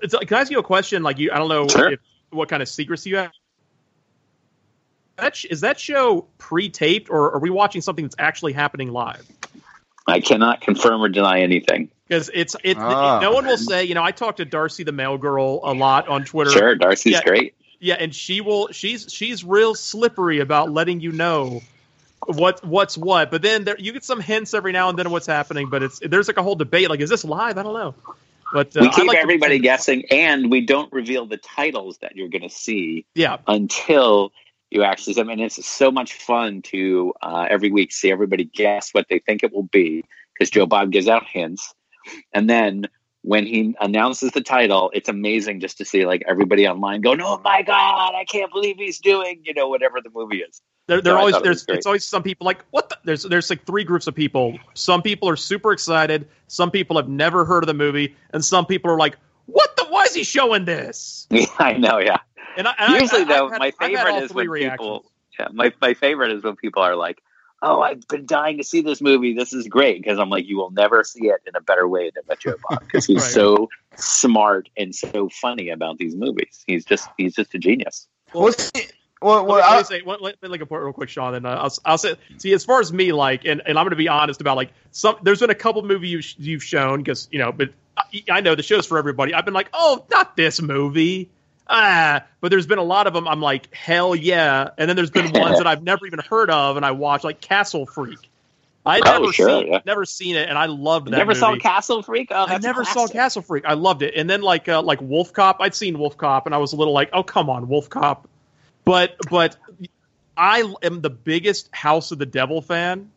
It's, 0.02 0.14
can 0.14 0.36
I 0.36 0.40
ask 0.40 0.50
you 0.50 0.58
a 0.58 0.62
question? 0.62 1.02
Like 1.02 1.18
you, 1.18 1.30
I 1.32 1.38
don't 1.38 1.48
know 1.48 1.68
sure. 1.68 1.92
if, 1.92 2.00
what 2.30 2.48
kind 2.48 2.62
of 2.62 2.68
secrecy 2.68 3.10
you 3.10 3.16
have. 3.16 3.32
That, 5.16 5.42
is 5.50 5.60
that 5.60 5.78
show 5.78 6.26
pre-taped 6.38 7.10
or 7.10 7.32
are 7.32 7.38
we 7.38 7.50
watching 7.50 7.80
something 7.82 8.04
that's 8.04 8.16
actually 8.18 8.52
happening 8.52 8.90
live? 8.90 9.26
I 10.06 10.20
cannot 10.20 10.60
confirm 10.60 11.02
or 11.02 11.08
deny 11.08 11.40
anything 11.40 11.90
because 12.12 12.30
it's 12.34 12.54
it, 12.62 12.76
ah. 12.76 13.20
no 13.20 13.32
one 13.32 13.46
will 13.46 13.56
say 13.56 13.84
you 13.84 13.94
know 13.94 14.02
I 14.02 14.10
talk 14.10 14.36
to 14.36 14.44
Darcy 14.44 14.84
the 14.84 14.92
mail 14.92 15.16
girl 15.16 15.60
a 15.62 15.72
lot 15.72 16.08
on 16.08 16.24
Twitter. 16.24 16.50
Sure, 16.50 16.74
Darcy's 16.74 17.14
yeah, 17.14 17.22
great. 17.22 17.54
Yeah, 17.80 17.94
and 17.98 18.14
she 18.14 18.42
will 18.42 18.68
she's 18.68 19.10
she's 19.10 19.42
real 19.42 19.74
slippery 19.74 20.40
about 20.40 20.70
letting 20.70 21.00
you 21.00 21.10
know 21.12 21.62
what 22.26 22.62
what's 22.66 22.98
what. 22.98 23.30
But 23.30 23.40
then 23.40 23.64
there, 23.64 23.76
you 23.78 23.92
get 23.92 24.04
some 24.04 24.20
hints 24.20 24.52
every 24.52 24.72
now 24.72 24.90
and 24.90 24.98
then 24.98 25.06
of 25.06 25.12
what's 25.12 25.26
happening. 25.26 25.70
But 25.70 25.82
it's 25.82 26.00
there's 26.00 26.28
like 26.28 26.36
a 26.36 26.42
whole 26.42 26.54
debate. 26.54 26.90
Like, 26.90 27.00
is 27.00 27.08
this 27.08 27.24
live? 27.24 27.56
I 27.56 27.62
don't 27.62 27.74
know. 27.74 27.94
But 28.52 28.76
uh, 28.76 28.80
we 28.82 28.90
keep 28.90 29.06
like 29.06 29.16
everybody 29.16 29.56
to... 29.56 29.62
guessing, 29.62 30.04
and 30.10 30.50
we 30.50 30.60
don't 30.60 30.92
reveal 30.92 31.24
the 31.24 31.38
titles 31.38 31.96
that 31.98 32.14
you're 32.14 32.28
going 32.28 32.42
to 32.42 32.54
see. 32.54 33.06
Yeah. 33.14 33.38
Until 33.46 34.32
you 34.70 34.82
actually. 34.82 35.18
I 35.18 35.22
mean, 35.22 35.40
it's 35.40 35.66
so 35.66 35.90
much 35.90 36.12
fun 36.12 36.60
to 36.62 37.14
uh, 37.22 37.46
every 37.48 37.72
week 37.72 37.90
see 37.90 38.10
everybody 38.10 38.44
guess 38.44 38.90
what 38.92 39.06
they 39.08 39.18
think 39.18 39.42
it 39.42 39.50
will 39.50 39.62
be 39.62 40.04
because 40.34 40.50
Joe 40.50 40.66
Bob 40.66 40.92
gives 40.92 41.08
out 41.08 41.26
hints 41.26 41.72
and 42.32 42.48
then 42.48 42.86
when 43.22 43.46
he 43.46 43.74
announces 43.80 44.32
the 44.32 44.40
title, 44.40 44.90
it's 44.94 45.08
amazing 45.08 45.60
just 45.60 45.78
to 45.78 45.84
see 45.84 46.04
like 46.06 46.22
everybody 46.26 46.66
online 46.66 47.00
going, 47.00 47.20
"Oh 47.20 47.40
my 47.44 47.62
god, 47.62 48.14
I 48.14 48.24
can't 48.24 48.52
believe 48.52 48.76
he's 48.76 48.98
doing," 48.98 49.40
you 49.44 49.54
know, 49.54 49.68
whatever 49.68 50.00
the 50.00 50.10
movie 50.10 50.38
is. 50.38 50.60
There, 50.88 51.00
there 51.00 51.12
No, 51.12 51.18
I 51.18 51.20
always 51.20 51.34
thought 51.34 51.42
it 51.42 51.44
there's 51.44 51.64
it's 51.68 51.86
always 51.86 52.04
some 52.04 52.24
people 52.24 52.44
like 52.44 52.64
what 52.72 52.88
the, 52.88 52.98
there's 53.04 53.22
there's 53.22 53.48
like 53.48 53.64
three 53.64 53.84
groups 53.84 54.08
of 54.08 54.14
people. 54.14 54.58
Some 54.74 55.02
people 55.02 55.28
are 55.28 55.36
super 55.36 55.72
excited. 55.72 56.28
Some 56.48 56.70
people 56.72 56.96
have 56.96 57.08
never 57.08 57.44
heard 57.44 57.62
of 57.62 57.68
the 57.68 57.74
movie, 57.74 58.16
and 58.32 58.44
some 58.44 58.66
people 58.66 58.90
are 58.90 58.98
like, 58.98 59.16
"What 59.46 59.76
the? 59.76 59.84
Why 59.84 60.04
is 60.04 60.14
he 60.14 60.24
showing 60.24 60.64
this?" 60.64 61.28
Yeah, 61.30 61.46
I 61.58 61.74
know. 61.74 61.98
Yeah. 61.98 62.18
And, 62.56 62.66
I, 62.68 62.74
and 62.78 63.00
Usually, 63.00 63.22
I- 63.22 63.24
though, 63.24 63.46
I've 63.46 63.52
had- 63.52 63.58
my 63.60 63.70
favorite 63.70 64.22
is 64.24 64.34
when 64.34 64.48
reactions. 64.48 64.80
people. 64.80 65.12
Yeah, 65.38 65.48
my 65.52 65.72
my 65.80 65.94
favorite 65.94 66.32
is 66.32 66.42
when 66.42 66.56
people 66.56 66.82
are 66.82 66.96
like, 66.96 67.22
"Oh, 67.62 67.80
I've 67.80 68.06
been 68.08 68.26
dying 68.26 68.58
to 68.58 68.64
see 68.64 68.80
this 68.82 69.00
movie. 69.00 69.32
This 69.34 69.52
is 69.52 69.68
great." 69.68 70.02
Because 70.02 70.18
I'm 70.18 70.28
like, 70.30 70.46
you 70.46 70.56
will 70.58 70.70
never 70.72 71.04
see 71.04 71.26
it 71.28 71.40
in 71.46 71.54
a 71.56 71.60
better 71.60 71.86
way 71.88 72.10
than 72.14 72.24
with 72.28 72.40
Joe 72.44 72.56
Bob 72.68 72.80
because 72.80 73.06
he's 73.06 73.22
Right. 73.22 73.30
so 73.32 73.68
smart 73.96 74.68
and 74.76 74.94
so 74.94 75.28
funny 75.28 75.68
about 75.70 75.98
these 75.98 76.14
movies. 76.16 76.62
He's 76.66 76.84
just 76.84 77.08
he's 77.16 77.34
just 77.34 77.54
a 77.54 77.58
genius. 77.58 78.08
Well, 78.34 78.52
see, 78.52 78.86
well, 79.20 79.44
well, 79.46 79.58
let 79.58 79.70
me 79.72 79.76
I- 79.78 79.82
say 79.82 80.02
one, 80.02 80.18
let 80.20 80.36
like 80.42 80.60
a 80.60 80.66
point 80.66 80.82
real 80.82 80.92
quick, 80.92 81.08
Sean, 81.08 81.34
and 81.34 81.46
uh, 81.46 81.50
I'll, 81.62 81.72
I'll 81.84 81.98
say, 81.98 82.16
see, 82.38 82.52
as 82.54 82.64
far 82.64 82.80
as 82.80 82.92
me, 82.92 83.12
like, 83.12 83.44
and, 83.44 83.62
and 83.66 83.78
I'm 83.78 83.84
going 83.84 83.90
to 83.90 83.96
be 83.96 84.08
honest 84.08 84.40
about 84.40 84.56
like 84.56 84.72
some. 84.90 85.16
There's 85.22 85.40
been 85.40 85.50
a 85.50 85.54
couple 85.54 85.82
movies 85.82 86.10
you've, 86.10 86.46
you've 86.48 86.64
shown 86.64 86.98
because 86.98 87.28
you 87.30 87.38
know, 87.38 87.52
but 87.52 87.70
I, 87.96 88.02
I 88.30 88.40
know 88.40 88.54
the 88.54 88.62
show's 88.62 88.86
for 88.86 88.98
everybody. 88.98 89.34
I've 89.34 89.44
been 89.44 89.54
like, 89.54 89.68
oh, 89.74 90.04
not 90.10 90.34
this 90.36 90.60
movie, 90.62 91.30
ah. 91.68 92.24
But 92.40 92.50
there's 92.50 92.66
been 92.66 92.78
a 92.78 92.82
lot 92.84 93.06
of 93.06 93.14
them. 93.14 93.26
I'm 93.28 93.40
like, 93.40 93.72
hell 93.74 94.14
yeah. 94.14 94.70
And 94.78 94.88
then 94.88 94.96
there's 94.96 95.10
been 95.10 95.32
ones 95.34 95.58
that 95.58 95.66
I've 95.66 95.82
never 95.82 96.06
even 96.06 96.18
heard 96.20 96.50
of, 96.50 96.76
and 96.76 96.84
I 96.84 96.90
watched 96.92 97.24
like 97.24 97.40
Castle 97.40 97.86
Freak. 97.86 98.18
I 98.84 98.98
Oh, 98.98 99.18
never 99.20 99.32
sure, 99.32 99.48
seen 99.48 99.72
yeah. 99.72 99.80
never 99.86 100.04
seen 100.04 100.34
it, 100.34 100.48
and 100.48 100.58
I 100.58 100.66
loved 100.66 101.06
that. 101.06 101.16
Never 101.18 101.34
saw. 101.36 101.54
Castle 101.56 102.02
Freak. 102.02 102.28
Oh, 102.32 102.46
I 102.48 102.58
never 102.58 102.84
saw. 102.84 103.06
Castle 103.06 103.42
Freak. 103.42 103.64
I 103.64 103.74
loved 103.74 104.02
it. 104.02 104.14
And 104.16 104.28
then 104.28 104.42
like 104.42 104.68
uh, 104.68 104.82
like 104.82 105.00
Wolf 105.00 105.32
Cop, 105.32 105.58
I'd 105.60 105.74
seen 105.74 105.98
Wolf 105.98 106.16
Cop, 106.16 106.46
and 106.46 106.54
I 106.54 106.58
was 106.58 106.72
a 106.72 106.76
little 106.76 106.92
like, 106.92 107.10
oh 107.12 107.22
come 107.22 107.48
on, 107.48 107.68
Wolf 107.68 107.88
Cop. 107.88 108.28
But 108.84 109.14
but 109.30 109.56
I 110.36 110.74
am 110.82 111.00
the 111.00 111.10
biggest 111.10 111.68
House 111.72 112.10
of 112.10 112.18
the 112.18 112.26
Devil 112.26 112.60
fan. 112.60 113.10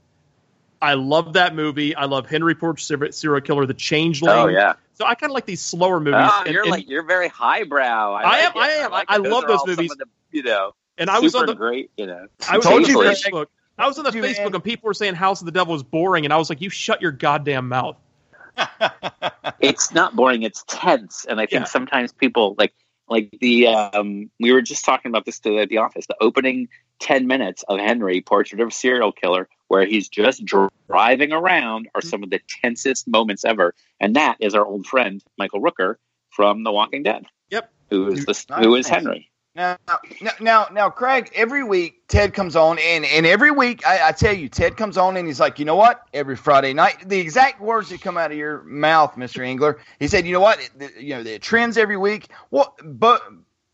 I 0.82 0.94
love 0.96 1.34
that 1.34 1.56
movie. 1.56 1.96
I 1.96 2.06
love 2.06 2.28
Henry 2.28 2.56
Porch 2.56 2.84
Ser- 2.86 3.12
serial 3.12 3.42
killer, 3.42 3.66
The 3.66 3.74
Changeling. 3.74 4.32
Oh 4.36 4.48
yeah. 4.48 4.74
So 4.94 5.06
I 5.06 5.16
kind 5.16 5.32
of 5.32 5.34
like 5.34 5.46
these 5.46 5.62
slower 5.62 6.00
movies. 6.00 6.22
Oh, 6.24 6.44
and, 6.46 6.54
you're 6.54 6.64
and- 6.64 6.72
like 6.72 6.88
you're 6.90 7.04
very 7.06 7.28
highbrow. 7.28 8.14
I, 8.14 8.22
I 8.22 8.24
like 8.24 8.44
am- 8.44 8.52
it. 8.52 8.60
I 8.60 8.70
am. 8.86 8.92
like 8.92 9.06
I 9.10 9.18
love 9.18 9.46
those 9.48 9.66
movies. 9.66 9.92
the, 9.98 10.06
you 10.32 10.44
know, 10.44 10.74
and 10.98 11.10
I 11.10 11.20
was 11.20 11.36
on 11.36 11.46
the 11.48 11.56
great. 11.56 11.92
You 11.98 12.08
know, 12.08 12.28
I 12.50 12.58
was 12.58 12.66
on 12.66 12.72
Told 12.72 12.88
you. 12.88 12.98
Facebook. 12.98 13.48
I 13.78 13.88
was 13.88 13.98
on 13.98 14.06
the 14.06 14.12
you, 14.14 14.22
Facebook 14.22 14.38
man. 14.46 14.56
and 14.56 14.64
people 14.64 14.88
were 14.88 14.94
saying 14.94 15.16
House 15.16 15.42
of 15.42 15.46
the 15.46 15.52
Devil 15.52 15.76
is 15.76 15.84
boring, 15.84 16.24
and 16.26 16.34
I 16.34 16.38
was 16.38 16.50
like, 16.50 16.62
"You 16.62 16.70
shut 16.70 17.02
your 17.02 17.12
goddamn 17.12 17.68
mouth." 17.70 17.98
it's 19.60 19.94
not 19.94 20.16
boring 20.16 20.44
it's 20.44 20.64
tense 20.68 21.26
and 21.28 21.40
i 21.42 21.46
think 21.46 21.62
Yeah. 21.62 21.64
sometimes 21.66 22.14
people 22.14 22.56
like 22.58 22.74
like 23.10 23.30
the 23.42 23.68
um 23.68 24.30
we 24.40 24.54
were 24.54 24.62
just 24.62 24.86
talking 24.86 25.10
about 25.12 25.26
this 25.26 25.40
today 25.40 25.60
at 25.60 25.68
the 25.70 25.80
office 25.80 26.08
the 26.08 26.16
opening 26.22 26.70
10 27.00 27.28
minutes 27.28 27.64
of 27.68 27.80
henry 27.80 28.22
portrait 28.22 28.62
of 28.62 28.70
a 28.70 28.72
serial 28.72 29.12
killer 29.12 29.50
where 29.68 29.86
he's 29.86 30.10
just 30.10 30.46
dr- 30.46 30.72
driving 30.88 31.32
around 31.32 31.90
are 31.96 32.02
mm-hmm. 32.02 32.10
some 32.10 32.24
of 32.24 32.30
the 32.30 32.40
tensest 32.62 33.08
moments 33.08 33.46
ever 33.46 33.74
and 34.00 34.16
that 34.16 34.38
is 34.40 34.56
our 34.56 34.66
old 34.66 34.86
friend 34.86 35.24
michael 35.38 35.62
rooker 35.62 35.96
from 36.30 36.64
the 36.64 36.72
walking 36.72 37.04
dead 37.04 37.26
Yep. 37.50 37.72
who 37.90 38.12
is 38.12 38.26
the 38.26 38.56
who 38.60 38.76
is 38.76 38.88
henry 38.88 39.30
Now, 39.56 39.78
now, 40.22 40.32
now, 40.42 40.68
now, 40.70 40.90
Craig. 40.90 41.32
Every 41.34 41.64
week, 41.64 42.10
Ted 42.10 42.34
comes 42.34 42.58
on, 42.58 42.78
and 42.78 43.06
and 43.06 43.26
every 43.26 43.52
week, 43.52 43.88
I, 43.88 44.10
I 44.10 44.12
tell 44.12 44.36
you, 44.36 44.50
Ted 44.50 44.76
comes 44.76 44.98
on, 44.98 45.16
and 45.16 45.26
he's 45.26 45.40
like, 45.40 45.60
you 45.60 45.64
know 45.64 45.78
what? 45.78 46.02
Every 46.14 46.36
Friday 46.36 46.74
night, 46.74 47.08
the 47.08 47.18
exact 47.18 47.62
words 47.62 47.88
that 47.92 48.02
come 48.02 48.18
out 48.18 48.34
of 48.34 48.38
your 48.38 48.64
mouth, 48.64 49.16
Mister 49.16 49.44
Engler. 49.44 49.80
He 49.98 50.10
said, 50.10 50.26
you 50.26 50.34
know 50.34 50.42
what? 50.42 50.60
The- 50.76 50.92
you 51.00 51.12
know, 51.16 51.24
the 51.24 51.40
trends 51.40 51.78
every 51.78 51.96
week. 51.96 52.28
What? 52.50 52.74
But 52.84 53.22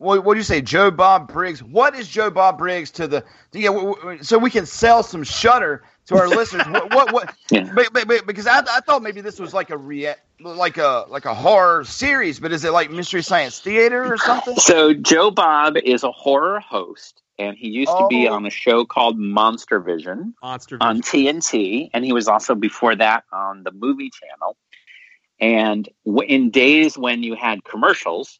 what, 0.02 0.24
what 0.24 0.34
do 0.34 0.38
you 0.38 0.44
say, 0.44 0.60
Joe 0.60 0.90
Bob 0.90 1.32
Briggs? 1.32 1.62
What 1.62 1.94
is 1.94 2.08
Joe 2.08 2.30
Bob 2.30 2.58
Briggs 2.58 2.90
to 2.92 3.06
the? 3.06 3.24
Yeah, 3.52 3.68
w- 3.70 3.94
w- 3.96 4.22
so 4.22 4.38
we 4.38 4.50
can 4.50 4.66
sell 4.66 5.02
some 5.02 5.22
Shudder 5.24 5.84
to 6.06 6.16
our 6.16 6.28
listeners. 6.28 6.66
What? 6.68 6.90
What? 6.92 7.12
what 7.12 7.34
but, 7.74 7.92
but, 7.92 8.08
but, 8.08 8.26
because 8.26 8.46
I, 8.46 8.58
I 8.58 8.80
thought 8.80 9.02
maybe 9.02 9.20
this 9.20 9.38
was 9.38 9.54
like 9.54 9.70
a 9.70 9.76
rea- 9.76 10.14
like 10.40 10.76
a 10.78 11.04
like 11.08 11.24
a 11.24 11.34
horror 11.34 11.84
series, 11.84 12.40
but 12.40 12.52
is 12.52 12.64
it 12.64 12.72
like 12.72 12.90
Mystery 12.90 13.22
Science 13.22 13.60
Theater 13.60 14.12
or 14.12 14.18
something? 14.18 14.56
So 14.56 14.92
Joe 14.92 15.30
Bob 15.30 15.76
is 15.76 16.02
a 16.02 16.10
horror 16.12 16.60
host, 16.60 17.22
and 17.38 17.56
he 17.56 17.68
used 17.68 17.92
to 17.96 18.06
be 18.08 18.28
Oh. 18.28 18.34
on 18.34 18.44
a 18.46 18.50
show 18.50 18.84
called 18.84 19.18
Monster 19.18 19.78
Vision 19.80 20.34
Monster 20.42 20.78
on 20.80 21.00
TNT, 21.02 21.90
and 21.94 22.04
he 22.04 22.12
was 22.12 22.28
also 22.28 22.54
before 22.54 22.96
that 22.96 23.24
on 23.32 23.62
the 23.62 23.70
Movie 23.72 24.10
Channel. 24.10 24.56
And 25.40 25.88
w- 26.06 26.28
in 26.28 26.50
days 26.50 26.96
when 26.96 27.22
you 27.22 27.34
had 27.34 27.64
commercials, 27.64 28.38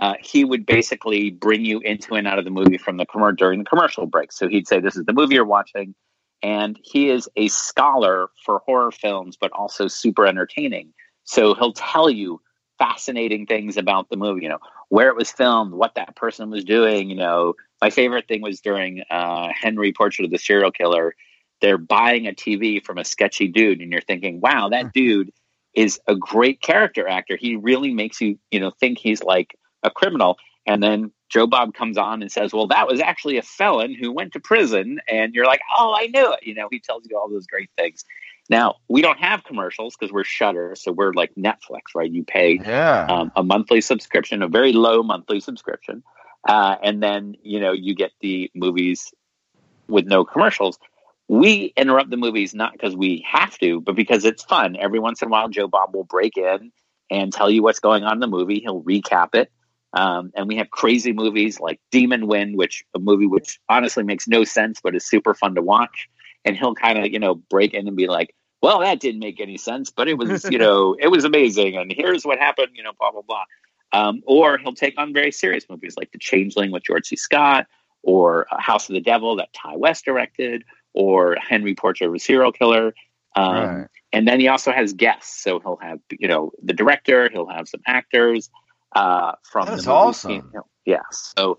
uh, 0.00 0.14
he 0.20 0.44
would 0.44 0.66
basically 0.66 1.30
bring 1.30 1.64
you 1.64 1.80
into 1.80 2.14
and 2.14 2.26
out 2.26 2.38
of 2.38 2.44
the 2.44 2.50
movie 2.50 2.78
from 2.78 2.96
the 2.96 3.06
during 3.36 3.60
the 3.60 3.64
commercial 3.64 4.06
break. 4.06 4.32
So 4.32 4.48
he'd 4.48 4.66
say, 4.66 4.80
"This 4.80 4.96
is 4.96 5.04
the 5.04 5.12
movie 5.12 5.34
you're 5.34 5.44
watching," 5.44 5.94
and 6.42 6.78
he 6.82 7.10
is 7.10 7.28
a 7.36 7.48
scholar 7.48 8.28
for 8.44 8.60
horror 8.66 8.90
films, 8.90 9.36
but 9.40 9.52
also 9.52 9.86
super 9.86 10.26
entertaining. 10.26 10.92
So 11.24 11.54
he'll 11.54 11.72
tell 11.72 12.10
you 12.10 12.40
fascinating 12.78 13.46
things 13.46 13.76
about 13.76 14.08
the 14.08 14.16
movie. 14.16 14.42
You 14.42 14.48
know 14.50 14.58
where 14.88 15.08
it 15.08 15.16
was 15.16 15.30
filmed, 15.30 15.72
what 15.72 15.94
that 15.94 16.16
person 16.16 16.50
was 16.50 16.64
doing. 16.64 17.08
You 17.08 17.16
know, 17.16 17.54
my 17.80 17.90
favorite 17.90 18.26
thing 18.26 18.42
was 18.42 18.60
during 18.60 19.02
uh, 19.10 19.48
Henry 19.54 19.92
Portrait 19.92 20.24
of 20.24 20.32
the 20.32 20.38
Serial 20.38 20.72
Killer. 20.72 21.14
They're 21.60 21.78
buying 21.78 22.26
a 22.26 22.32
TV 22.32 22.84
from 22.84 22.98
a 22.98 23.04
sketchy 23.04 23.46
dude, 23.46 23.80
and 23.80 23.92
you're 23.92 24.00
thinking, 24.00 24.40
"Wow, 24.40 24.70
that 24.70 24.92
dude 24.92 25.30
is 25.72 26.00
a 26.08 26.16
great 26.16 26.60
character 26.60 27.06
actor. 27.08 27.36
He 27.36 27.56
really 27.56 27.92
makes 27.92 28.20
you, 28.20 28.38
you 28.50 28.60
know, 28.60 28.70
think 28.70 28.98
he's 28.98 29.22
like 29.22 29.56
a 29.84 29.90
criminal." 29.90 30.36
And 30.66 30.82
then 30.82 31.12
Joe 31.28 31.46
Bob 31.46 31.74
comes 31.74 31.98
on 31.98 32.22
and 32.22 32.32
says, 32.32 32.52
"Well, 32.52 32.66
that 32.68 32.86
was 32.88 33.00
actually 33.00 33.36
a 33.36 33.42
felon 33.42 33.94
who 33.94 34.12
went 34.12 34.32
to 34.32 34.40
prison," 34.40 35.00
and 35.08 35.34
you're 35.34 35.46
like, 35.46 35.60
"Oh, 35.78 35.94
I 35.96 36.06
knew 36.06 36.32
it." 36.32 36.40
You 36.42 36.54
know, 36.54 36.68
he 36.70 36.80
tells 36.80 37.06
you 37.08 37.18
all 37.18 37.28
those 37.28 37.46
great 37.46 37.70
things. 37.76 38.04
Now 38.50 38.76
we 38.88 39.02
don't 39.02 39.18
have 39.18 39.44
commercials 39.44 39.96
because 39.96 40.12
we're 40.12 40.24
Shudder, 40.24 40.74
so 40.76 40.92
we're 40.92 41.12
like 41.12 41.34
Netflix, 41.34 41.94
right? 41.94 42.10
You 42.10 42.24
pay 42.24 42.60
Yeah. 42.64 43.06
um, 43.08 43.32
a 43.36 43.42
monthly 43.42 43.80
subscription, 43.80 44.42
a 44.42 44.48
very 44.48 44.72
low 44.72 45.02
monthly 45.02 45.40
subscription, 45.40 46.02
uh, 46.46 46.76
and 46.82 47.02
then 47.02 47.36
you 47.42 47.60
know 47.60 47.72
you 47.72 47.94
get 47.94 48.12
the 48.20 48.50
movies 48.54 49.12
with 49.88 50.06
no 50.06 50.24
commercials. 50.24 50.78
We 51.28 51.72
interrupt 51.76 52.10
the 52.10 52.18
movies 52.18 52.54
not 52.54 52.72
because 52.72 52.94
we 52.94 53.24
have 53.26 53.58
to, 53.58 53.80
but 53.80 53.96
because 53.96 54.24
it's 54.24 54.44
fun. 54.44 54.76
Every 54.76 54.98
once 54.98 55.22
in 55.22 55.28
a 55.28 55.30
while, 55.30 55.48
Joe 55.48 55.68
Bob 55.68 55.94
will 55.94 56.04
break 56.04 56.36
in 56.36 56.70
and 57.10 57.32
tell 57.32 57.50
you 57.50 57.62
what's 57.62 57.80
going 57.80 58.04
on 58.04 58.14
in 58.14 58.20
the 58.20 58.26
movie. 58.26 58.60
He'll 58.60 58.82
recap 58.82 59.34
it. 59.34 59.50
Um, 59.94 60.32
and 60.34 60.48
we 60.48 60.56
have 60.56 60.70
crazy 60.70 61.12
movies 61.12 61.60
like 61.60 61.80
Demon 61.92 62.26
Wind, 62.26 62.56
which 62.56 62.84
a 62.94 62.98
movie 62.98 63.26
which 63.26 63.60
honestly 63.68 64.02
makes 64.02 64.26
no 64.26 64.42
sense, 64.42 64.80
but 64.82 64.94
is 64.96 65.06
super 65.06 65.34
fun 65.34 65.54
to 65.54 65.62
watch. 65.62 66.08
And 66.44 66.56
he'll 66.56 66.74
kind 66.74 66.98
of, 66.98 67.12
you 67.12 67.18
know, 67.18 67.36
break 67.36 67.74
in 67.74 67.86
and 67.86 67.96
be 67.96 68.08
like, 68.08 68.34
well, 68.60 68.80
that 68.80 68.98
didn't 69.00 69.20
make 69.20 69.40
any 69.40 69.56
sense, 69.56 69.90
but 69.90 70.08
it 70.08 70.18
was, 70.18 70.44
you 70.50 70.58
know, 70.64 70.96
it 70.98 71.08
was 71.08 71.24
amazing. 71.24 71.76
And 71.76 71.92
here's 71.92 72.26
what 72.26 72.38
happened, 72.38 72.70
you 72.74 72.82
know, 72.82 72.92
blah, 72.98 73.12
blah, 73.12 73.22
blah. 73.22 73.44
Um, 73.92 74.22
or 74.26 74.58
he'll 74.58 74.74
take 74.74 74.94
on 74.98 75.12
very 75.12 75.30
serious 75.30 75.64
movies 75.70 75.96
like 75.96 76.10
The 76.10 76.18
Changeling 76.18 76.72
with 76.72 76.82
George 76.82 77.06
C. 77.06 77.16
Scott 77.16 77.66
or 78.02 78.46
uh, 78.52 78.60
House 78.60 78.88
of 78.88 78.94
the 78.94 79.00
Devil 79.00 79.36
that 79.36 79.52
Ti 79.52 79.76
West 79.76 80.04
directed 80.04 80.64
or 80.92 81.36
Henry 81.40 81.74
Portrait 81.76 82.08
of 82.08 82.14
a 82.14 82.18
Serial 82.18 82.50
Killer. 82.50 82.94
Um, 83.36 83.54
Right. 83.54 83.86
And 84.12 84.28
then 84.28 84.38
he 84.38 84.46
also 84.46 84.70
has 84.70 84.92
guests. 84.92 85.42
So 85.42 85.58
he'll 85.58 85.78
have, 85.82 85.98
you 86.20 86.28
know, 86.28 86.52
the 86.62 86.72
director, 86.72 87.28
he'll 87.32 87.48
have 87.48 87.68
some 87.68 87.80
actors 87.84 88.48
uh, 88.94 89.32
from 89.42 89.66
That's 89.66 89.84
the 89.84 89.90
movie. 89.90 89.98
awesome. 90.08 90.52
Yeah. 90.84 91.02
So, 91.10 91.58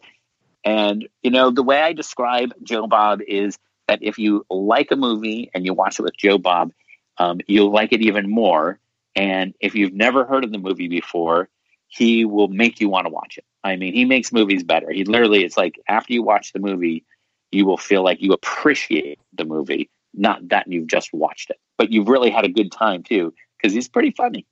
and, 0.63 1.07
you 1.21 1.31
know, 1.31 1.51
the 1.51 1.63
way 1.63 1.81
I 1.81 1.93
describe 1.93 2.53
Joe 2.63 2.87
Bob 2.87 3.21
is 3.27 3.57
that 3.87 3.99
if 4.01 4.17
you 4.17 4.45
like 4.49 4.91
a 4.91 4.95
movie 4.95 5.51
and 5.53 5.65
you 5.65 5.73
watch 5.73 5.99
it 5.99 6.03
with 6.03 6.17
Joe 6.17 6.37
Bob, 6.37 6.71
um, 7.17 7.39
you'll 7.47 7.71
like 7.71 7.93
it 7.93 8.01
even 8.01 8.29
more. 8.29 8.79
And 9.15 9.53
if 9.59 9.75
you've 9.75 9.93
never 9.93 10.25
heard 10.25 10.43
of 10.43 10.51
the 10.51 10.57
movie 10.57 10.87
before, 10.87 11.49
he 11.87 12.25
will 12.25 12.47
make 12.47 12.81
you 12.81 12.89
want 12.89 13.05
to 13.05 13.11
watch 13.11 13.37
it. 13.37 13.45
I 13.63 13.75
mean, 13.75 13.93
he 13.93 14.05
makes 14.05 14.33
movies 14.33 14.63
better. 14.63 14.91
He 14.91 15.05
literally, 15.05 15.43
it's 15.43 15.57
like 15.57 15.79
after 15.87 16.13
you 16.13 16.23
watch 16.23 16.51
the 16.51 16.59
movie, 16.59 17.05
you 17.51 17.65
will 17.65 17.77
feel 17.77 18.03
like 18.03 18.21
you 18.21 18.33
appreciate 18.33 19.19
the 19.33 19.45
movie, 19.45 19.89
not 20.13 20.49
that 20.49 20.67
you've 20.67 20.87
just 20.87 21.13
watched 21.13 21.49
it, 21.51 21.59
but 21.77 21.91
you've 21.91 22.09
really 22.09 22.29
had 22.31 22.43
a 22.43 22.49
good 22.49 22.71
time 22.71 23.03
too, 23.03 23.33
because 23.57 23.73
he's 23.73 23.87
pretty 23.87 24.11
funny. 24.11 24.45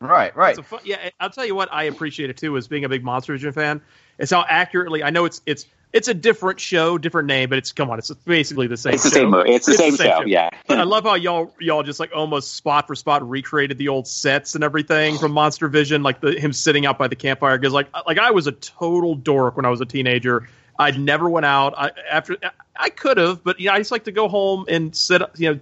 Right, 0.00 0.34
right. 0.36 0.50
It's 0.50 0.58
a 0.58 0.62
fun, 0.62 0.80
yeah, 0.84 1.10
I'll 1.18 1.30
tell 1.30 1.44
you 1.44 1.54
what 1.54 1.72
I 1.72 1.84
appreciate 1.84 2.30
it 2.30 2.36
too 2.36 2.56
as 2.56 2.68
being 2.68 2.84
a 2.84 2.88
big 2.88 3.02
Monster 3.02 3.32
Vision 3.32 3.52
fan. 3.52 3.80
It's 4.18 4.30
how 4.30 4.44
accurately 4.48 5.02
I 5.02 5.10
know 5.10 5.24
it's 5.24 5.42
it's 5.46 5.66
it's 5.92 6.06
a 6.06 6.14
different 6.14 6.60
show, 6.60 6.98
different 6.98 7.28
name, 7.28 7.48
but 7.48 7.58
it's 7.58 7.72
come 7.72 7.90
on, 7.90 7.98
it's 7.98 8.10
basically 8.10 8.66
the 8.66 8.76
same. 8.76 8.94
It's 8.94 9.04
the 9.04 9.10
show. 9.10 9.16
same 9.16 9.30
movie. 9.30 9.52
It's 9.52 9.66
the 9.66 9.74
same 9.74 9.96
show, 9.96 10.22
yeah. 10.22 10.50
But 10.66 10.78
I 10.78 10.82
love 10.84 11.04
how 11.04 11.14
y'all 11.14 11.52
y'all 11.58 11.82
just 11.82 11.98
like 11.98 12.10
almost 12.14 12.54
spot 12.54 12.86
for 12.86 12.94
spot 12.94 13.28
recreated 13.28 13.78
the 13.78 13.88
old 13.88 14.06
sets 14.06 14.54
and 14.54 14.62
everything 14.62 15.16
from 15.18 15.32
Monster 15.32 15.68
Vision, 15.68 16.02
like 16.02 16.20
the 16.20 16.38
him 16.38 16.52
sitting 16.52 16.84
out 16.84 16.98
by 16.98 17.08
the 17.08 17.16
campfire. 17.16 17.58
Because 17.58 17.72
like 17.72 17.88
like 18.06 18.18
I 18.18 18.30
was 18.30 18.46
a 18.46 18.52
total 18.52 19.14
dork 19.14 19.56
when 19.56 19.64
I 19.64 19.70
was 19.70 19.80
a 19.80 19.86
teenager. 19.86 20.48
I'd 20.78 20.98
never 20.98 21.28
went 21.28 21.46
out. 21.46 21.74
I 21.76 21.90
after 22.10 22.36
I 22.76 22.90
could 22.90 23.16
have, 23.16 23.42
but 23.42 23.58
you 23.58 23.66
know, 23.66 23.72
I 23.72 23.78
just 23.78 23.90
like 23.90 24.04
to 24.04 24.12
go 24.12 24.28
home 24.28 24.66
and 24.68 24.94
sit, 24.94 25.22
you 25.36 25.54
know, 25.54 25.60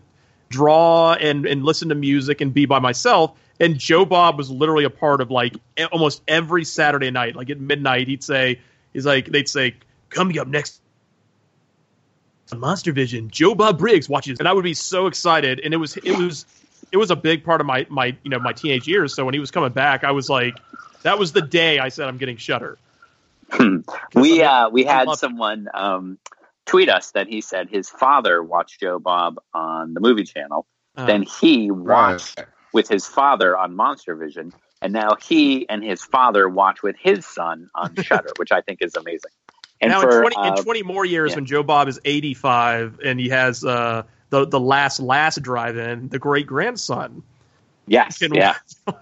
draw 0.49 1.15
and 1.15 1.47
and 1.47 1.65
listen 1.65 1.89
to 1.91 1.95
music 1.95 2.41
and 2.41 2.53
be 2.53 2.67
by 2.67 2.81
myself. 2.81 3.33
And 3.59 3.79
Joe 3.79 4.05
Bob 4.05 4.37
was 4.37 4.51
literally 4.51 4.85
a 4.85 4.91
part 4.91 5.21
of 5.21 5.31
like 5.31 5.55
almost 5.93 6.23
every 6.29 6.65
Saturday 6.65 7.11
night. 7.11 7.37
Like 7.37 7.51
at 7.51 7.59
midnight, 7.59 8.09
he'd 8.09 8.23
say, 8.23 8.61
he's 8.93 9.07
like, 9.07 9.27
they'd 9.27 9.49
say, 9.49 9.77
coming 10.11 10.39
up 10.39 10.47
next 10.47 10.81
Monster 12.55 12.93
Vision, 12.93 13.31
Joe 13.31 13.55
Bob 13.55 13.79
Briggs 13.79 14.09
watches, 14.09 14.39
and 14.39 14.47
I 14.47 14.53
would 14.53 14.65
be 14.65 14.75
so 14.75 15.07
excited. 15.07 15.61
And 15.65 15.75
it 15.75 15.79
was 15.79 15.97
it 15.97 16.17
was 16.17 16.47
it 16.93 16.97
was 16.97 17.11
a 17.11 17.17
big 17.17 17.45
part 17.45 17.61
of 17.61 17.67
my 17.67 17.87
my 17.89 18.17
you 18.23 18.31
know 18.31 18.39
my 18.39 18.53
teenage 18.53 18.87
years. 18.87 19.15
So 19.15 19.25
when 19.25 19.35
he 19.35 19.41
was 19.41 19.51
coming 19.51 19.73
back, 19.73 20.05
I 20.05 20.13
was 20.13 20.29
like, 20.31 20.57
that 21.03 21.19
was 21.19 21.33
the 21.33 21.43
day 21.43 21.79
I 21.79 21.89
said 21.89 22.09
I'm 22.09 22.19
getting 22.19 22.37
Shudder. 22.37 22.79
we 24.15 24.43
uh, 24.43 24.69
we 24.69 24.85
had 24.85 25.11
someone 25.15 25.69
um, 25.75 26.19
tweet 26.67 26.89
us 26.89 27.13
that 27.13 27.27
he 27.27 27.41
said 27.41 27.69
his 27.69 27.89
father 27.89 28.43
watched 28.43 28.81
Joe 28.81 28.99
Bob 28.99 29.39
on 29.53 29.95
the 29.95 30.01
movie 30.01 30.25
channel. 30.25 30.67
Uh, 30.97 31.07
then 31.07 31.23
he 31.23 31.71
watched 31.71 32.39
Right. 32.39 32.47
With 32.77 32.89
his 32.91 33.07
father 33.07 33.57
on 33.57 33.75
Monster 33.75 34.15
Vision, 34.15 34.53
and 34.83 34.93
now 34.93 35.17
he 35.17 35.67
and 35.71 35.83
his 35.83 36.03
father 36.03 36.47
watch 36.47 36.83
with 36.83 36.95
his 36.99 37.25
son 37.25 37.71
on 37.75 37.95
Shudder, 38.03 38.33
which 38.37 38.53
I 38.53 38.61
think 38.61 38.83
is 38.83 38.95
amazing. 38.95 39.31
And 39.81 39.93
now 39.93 40.03
for 40.03 40.23
in 40.23 40.31
20, 40.33 40.37
uh, 40.37 40.57
in 40.57 40.63
20 40.63 40.83
more 40.83 41.07
years, 41.07 41.31
yeah. 41.31 41.37
when 41.37 41.47
Joe 41.47 41.63
Bob 41.63 41.89
is 41.89 41.99
85 42.05 43.01
and 43.03 43.19
he 43.19 43.31
has 43.31 43.65
uh, 43.65 44.03
the 44.29 44.47
the 44.47 44.61
last 44.61 45.01
last 45.01 45.41
drive-in, 45.41 46.11
the 46.11 46.19
great 46.19 46.47
grandson. 46.47 47.23
Yes, 47.87 48.19
can 48.19 48.35
yeah. 48.35 48.57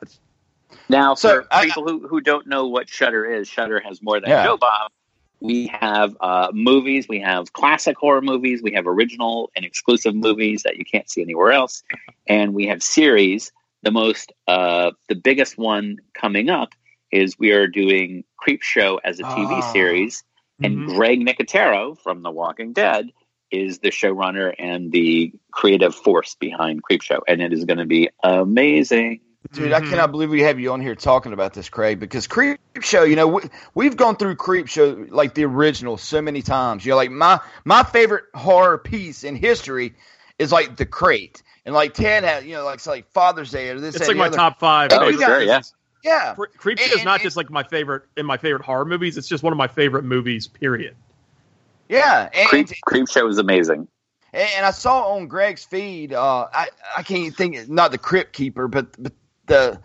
Now, 0.89 1.15
So, 1.15 1.43
for 1.43 1.47
I- 1.51 1.67
people 1.67 1.83
who, 1.89 2.07
who 2.07 2.21
don't 2.21 2.47
know 2.47 2.69
what 2.69 2.89
Shudder 2.89 3.25
is, 3.25 3.49
Shudder 3.49 3.81
has 3.81 4.01
more 4.01 4.21
than 4.21 4.31
Yeah. 4.31 4.45
Joe 4.45 4.57
Bob. 4.57 4.93
We 5.41 5.67
have 5.67 6.17
uh, 6.21 6.53
movies, 6.55 7.09
we 7.09 7.21
have 7.21 7.53
classic 7.53 7.99
horror 7.99 8.23
movies, 8.23 8.63
we 8.63 8.73
have 8.75 8.87
original 8.87 9.51
and 9.57 9.65
exclusive 9.65 10.15
movies 10.15 10.63
that 10.63 10.77
you 10.77 10.85
can't 10.85 11.11
see 11.11 11.23
anywhere 11.23 11.51
else, 11.51 11.83
and 12.29 12.55
we 12.55 12.69
have 12.69 12.83
series. 12.83 13.51
The 13.85 13.91
most, 13.91 14.33
uh, 14.49 14.93
the 15.11 15.15
biggest 15.15 15.59
one 15.59 15.99
coming 16.15 16.49
up 16.49 16.71
is 17.13 17.39
we 17.39 17.53
are 17.53 17.67
doing 17.67 18.25
Creep 18.39 18.63
Show 18.63 18.99
as 19.05 19.21
a 19.21 19.25
TV 19.25 19.59
Ah. 19.59 19.73
series, 19.73 20.25
and 20.63 20.79
Mhm. 20.79 20.87
Greg 20.87 21.21
Nicotero 21.21 21.97
from 22.03 22.23
The 22.23 22.31
Walking 22.31 22.73
Dead 22.73 23.11
is 23.51 23.81
the 23.81 23.91
showrunner 23.91 24.55
and 24.59 24.91
the 24.91 25.33
creative 25.53 25.95
force 25.95 26.35
behind 26.35 26.83
Creep 26.83 27.03
Show, 27.03 27.23
and 27.29 27.43
it 27.43 27.53
is 27.53 27.67
going 27.67 27.79
to 27.79 27.85
be 27.85 28.09
amazing. 28.23 29.21
Dude, 29.53 29.73
I 29.73 29.81
cannot 29.83 30.11
believe 30.11 30.31
we 30.31 30.41
have 30.43 30.59
you 30.59 30.73
on 30.73 30.81
here 30.81 30.95
talking 30.95 31.35
about 31.35 31.53
this, 31.53 31.69
Craig. 31.69 32.01
Because 32.01 32.27
Creep 32.27 32.59
Show, 32.81 33.05
you 33.05 33.17
know, 33.17 33.29
we, 33.29 33.43
we've 33.75 33.97
gone 33.97 34.17
through 34.17 34.37
Creep 34.37 34.67
Show 34.69 35.07
like 35.11 35.35
the 35.35 35.45
original 35.45 35.99
so 35.99 36.23
many 36.23 36.41
times. 36.41 36.87
You 36.87 36.93
know, 36.93 36.97
like 36.97 37.11
my 37.11 37.39
my 37.67 37.83
favorite 37.83 38.25
horror 38.35 38.79
piece 38.79 39.25
in 39.25 39.37
history 39.37 39.95
is 40.39 40.51
like 40.51 40.77
the 40.77 40.87
Crate, 40.87 41.43
and 41.65 41.75
like 41.75 41.95
Ted 41.95 42.25
had, 42.25 42.45
you 42.45 42.55
know, 42.55 42.65
like 42.65 42.77
it's 42.77 42.87
like 42.87 43.11
Father's 43.13 43.51
Day 43.51 43.71
or 43.71 43.81
this. 43.81 43.95
It's 43.97 44.03
like 44.05 44.11
and 44.11 44.19
my 44.19 44.27
other. 44.27 44.37
top 44.37 44.59
five. 44.61 44.91
Oh, 44.93 45.01
favorite 45.11 45.25
sure, 45.25 45.43
yeah. 45.43 45.61
Yeah, 46.03 46.35
Cre- 46.35 46.45
Creep 46.59 46.79
Show 46.79 46.97
is 46.99 47.05
not 47.05 47.23
just 47.23 47.35
like 47.37 47.49
my 47.51 47.63
favorite 47.63 48.03
in 48.17 48.27
my 48.27 48.37
favorite 48.37 48.63
horror 48.63 48.85
movies. 48.85 49.17
It's 49.17 49.27
just 49.29 49.43
one 49.43 49.53
of 49.55 49.57
my 49.57 49.69
favorite 49.69 50.05
movies. 50.05 50.47
Period. 50.47 50.97
yeah. 51.89 52.29
And, 52.33 52.49
Creep, 52.49 52.69
Creep 52.85 53.09
Show 53.09 53.27
is 53.29 53.39
amazing. 53.39 53.89
And, 54.33 54.49
and 54.57 54.67
I 54.67 54.71
saw 54.73 55.15
on 55.15 55.29
Greg's 55.29 55.65
feed, 55.65 56.13
uh, 56.13 56.49
I 56.53 56.69
I 56.97 57.03
can't 57.03 57.21
even 57.21 57.33
think 57.33 57.69
not 57.69 57.91
the 57.91 57.99
Crypt 57.99 58.33
Keeper, 58.35 58.69
but 58.69 59.01
but 59.03 59.13
the 59.47 59.81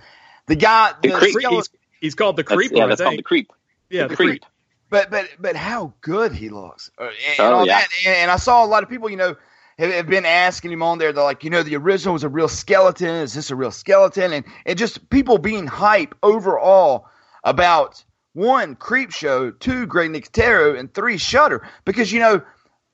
the 0.47 0.55
guy 0.55 0.93
The 1.01 1.09
the 1.09 1.15
Creep- 1.15 1.33
skeleton- 1.35 1.57
He's, 1.57 1.69
he's 2.01 2.15
called 2.15 2.35
the 2.35 2.43
That's, 2.43 2.53
Creeper. 2.55 2.75
yeah, 2.75 2.87
that's 2.87 3.01
called 3.01 3.17
the 3.17 3.23
Creep. 3.23 3.51
yeah, 3.89 4.03
the 4.03 4.09
the 4.09 4.15
Creep. 4.17 4.29
Creep. 4.41 4.45
but 4.89 5.09
but 5.11 5.29
but 5.39 5.55
how 5.55 5.93
good 6.01 6.33
he 6.33 6.49
looks, 6.49 6.91
Uh, 6.99 7.03
and, 7.05 7.13
and 7.29 7.39
Oh, 7.39 7.53
all 7.59 7.65
yeah. 7.65 7.79
that. 7.79 7.87
And, 8.05 8.15
and 8.15 8.31
I 8.31 8.35
saw 8.37 8.65
a 8.65 8.67
lot 8.67 8.83
of 8.83 8.89
people, 8.89 9.09
you 9.09 9.15
know, 9.17 9.35
have, 9.79 10.07
been 10.07 10.25
asking 10.25 10.71
him 10.71 10.83
on 10.83 10.97
there. 10.97 11.11
They're 11.13 11.23
like, 11.23 11.43
you 11.43 11.49
know, 11.49 11.63
the 11.63 11.75
original 11.77 12.13
was 12.13 12.23
a 12.23 12.29
real 12.29 12.47
skeleton. 12.47 13.07
Is 13.15 13.33
this 13.33 13.49
a 13.49 13.55
real 13.55 13.71
skeleton? 13.71 14.33
And 14.33 14.45
and 14.65 14.77
just 14.77 15.09
people 15.09 15.37
being 15.37 15.67
hype 15.67 16.13
overall 16.21 17.07
about 17.43 18.03
one 18.33 18.75
Creep 18.75 19.11
Show, 19.11 19.51
two 19.51 19.85
Greg 19.85 20.11
Nicotero, 20.11 20.77
and 20.77 20.93
three 20.93 21.17
Shudder. 21.17 21.67
Because 21.85 22.11
you 22.11 22.19
know, 22.19 22.41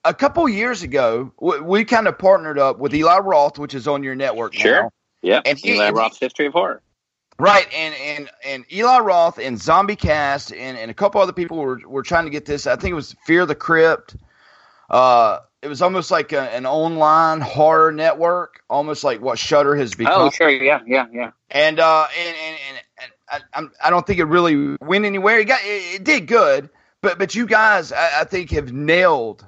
a 0.04 0.14
couple 0.14 0.48
years 0.48 0.82
ago, 0.82 1.32
we, 1.40 1.60
we 1.60 1.84
kind 1.84 2.06
of 2.08 2.18
partnered 2.18 2.58
up 2.58 2.78
with 2.78 2.94
Eli 2.94 3.18
Roth, 3.18 3.58
which 3.58 3.74
is 3.74 3.88
on 3.88 4.02
your 4.02 4.14
network 4.14 4.54
Sure. 4.54 4.82
now. 4.84 4.90
Yep. 5.22 5.42
And 5.46 5.58
he- 5.58 5.74
Eli 5.74 5.90
Roth's 5.90 6.20
History 6.20 6.46
of 6.46 6.52
Horror. 6.52 6.82
Right, 7.38 7.66
and 7.74 7.94
and 7.94 8.30
and 8.46 8.64
Eli 8.72 8.98
Roth 9.00 9.38
and 9.38 9.60
Zombie 9.60 9.94
Cast 9.96 10.54
and, 10.54 10.78
and 10.78 10.90
a 10.90 10.94
couple 10.94 11.20
other 11.20 11.34
people 11.34 11.58
were 11.58 11.78
were 11.86 12.02
trying 12.02 12.24
to 12.24 12.30
get 12.30 12.46
this. 12.46 12.66
I 12.66 12.76
think 12.76 12.92
it 12.92 12.94
was 12.94 13.14
Fear 13.26 13.44
the 13.44 13.54
Crypt. 13.54 14.16
Uh, 14.88 15.40
it 15.66 15.68
was 15.68 15.82
almost 15.82 16.12
like 16.12 16.32
a, 16.32 16.42
an 16.54 16.64
online 16.64 17.40
horror 17.40 17.90
network, 17.90 18.62
almost 18.70 19.02
like 19.02 19.20
what 19.20 19.36
Shudder 19.36 19.74
has 19.74 19.94
become. 19.94 20.28
Oh, 20.28 20.30
sure. 20.30 20.48
Yeah, 20.48 20.80
yeah, 20.86 21.06
yeah. 21.12 21.32
And 21.50 21.80
uh, 21.80 22.06
and 22.16 22.36
and, 22.36 22.56
and, 22.68 22.82
and 23.02 23.12
I, 23.28 23.58
I'm, 23.58 23.72
I 23.82 23.90
don't 23.90 24.06
think 24.06 24.20
it 24.20 24.26
really 24.26 24.76
went 24.80 25.04
anywhere. 25.04 25.40
It 25.40 25.46
got 25.46 25.58
it, 25.64 25.96
it 25.96 26.04
did 26.04 26.28
good, 26.28 26.70
but 27.02 27.18
but 27.18 27.34
you 27.34 27.46
guys, 27.46 27.90
I, 27.90 28.20
I 28.20 28.24
think, 28.24 28.52
have 28.52 28.72
nailed 28.72 29.44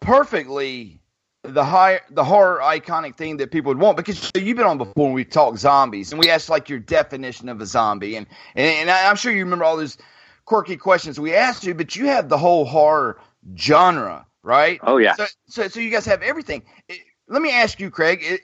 perfectly 0.00 1.00
the 1.42 1.64
high 1.64 2.00
the 2.10 2.24
horror 2.24 2.60
iconic 2.62 3.16
thing 3.16 3.38
that 3.38 3.50
people 3.50 3.70
would 3.70 3.78
want 3.78 3.96
because 3.96 4.30
you've 4.36 4.56
been 4.58 4.66
on 4.66 4.76
before 4.76 5.06
when 5.06 5.12
we 5.14 5.24
talked 5.24 5.58
zombies 5.58 6.12
and 6.12 6.20
we 6.20 6.30
asked 6.30 6.50
like 6.50 6.68
your 6.68 6.78
definition 6.78 7.48
of 7.48 7.60
a 7.62 7.66
zombie 7.66 8.16
and 8.16 8.26
and, 8.54 8.66
and 8.66 8.90
I- 8.90 9.08
I'm 9.08 9.16
sure 9.16 9.32
you 9.32 9.44
remember 9.44 9.64
all 9.64 9.76
those 9.78 9.96
quirky 10.44 10.76
questions 10.76 11.18
we 11.18 11.34
asked 11.34 11.64
you, 11.64 11.72
but 11.74 11.96
you 11.96 12.06
have 12.08 12.28
the 12.28 12.36
whole 12.36 12.64
horror 12.66 13.18
genre, 13.56 14.26
right? 14.44 14.82
Oh, 14.82 14.98
yeah. 14.98 15.16
So 15.16 15.26
so, 15.48 15.68
so 15.68 15.80
you 15.80 15.90
guys 15.90 16.06
have 16.06 16.22
everything. 16.22 16.64
It- 16.88 17.00
let 17.28 17.42
me 17.42 17.52
ask 17.52 17.80
you, 17.80 17.90
Craig. 17.90 18.20
It, 18.22 18.42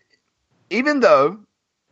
even 0.71 1.01
though 1.01 1.41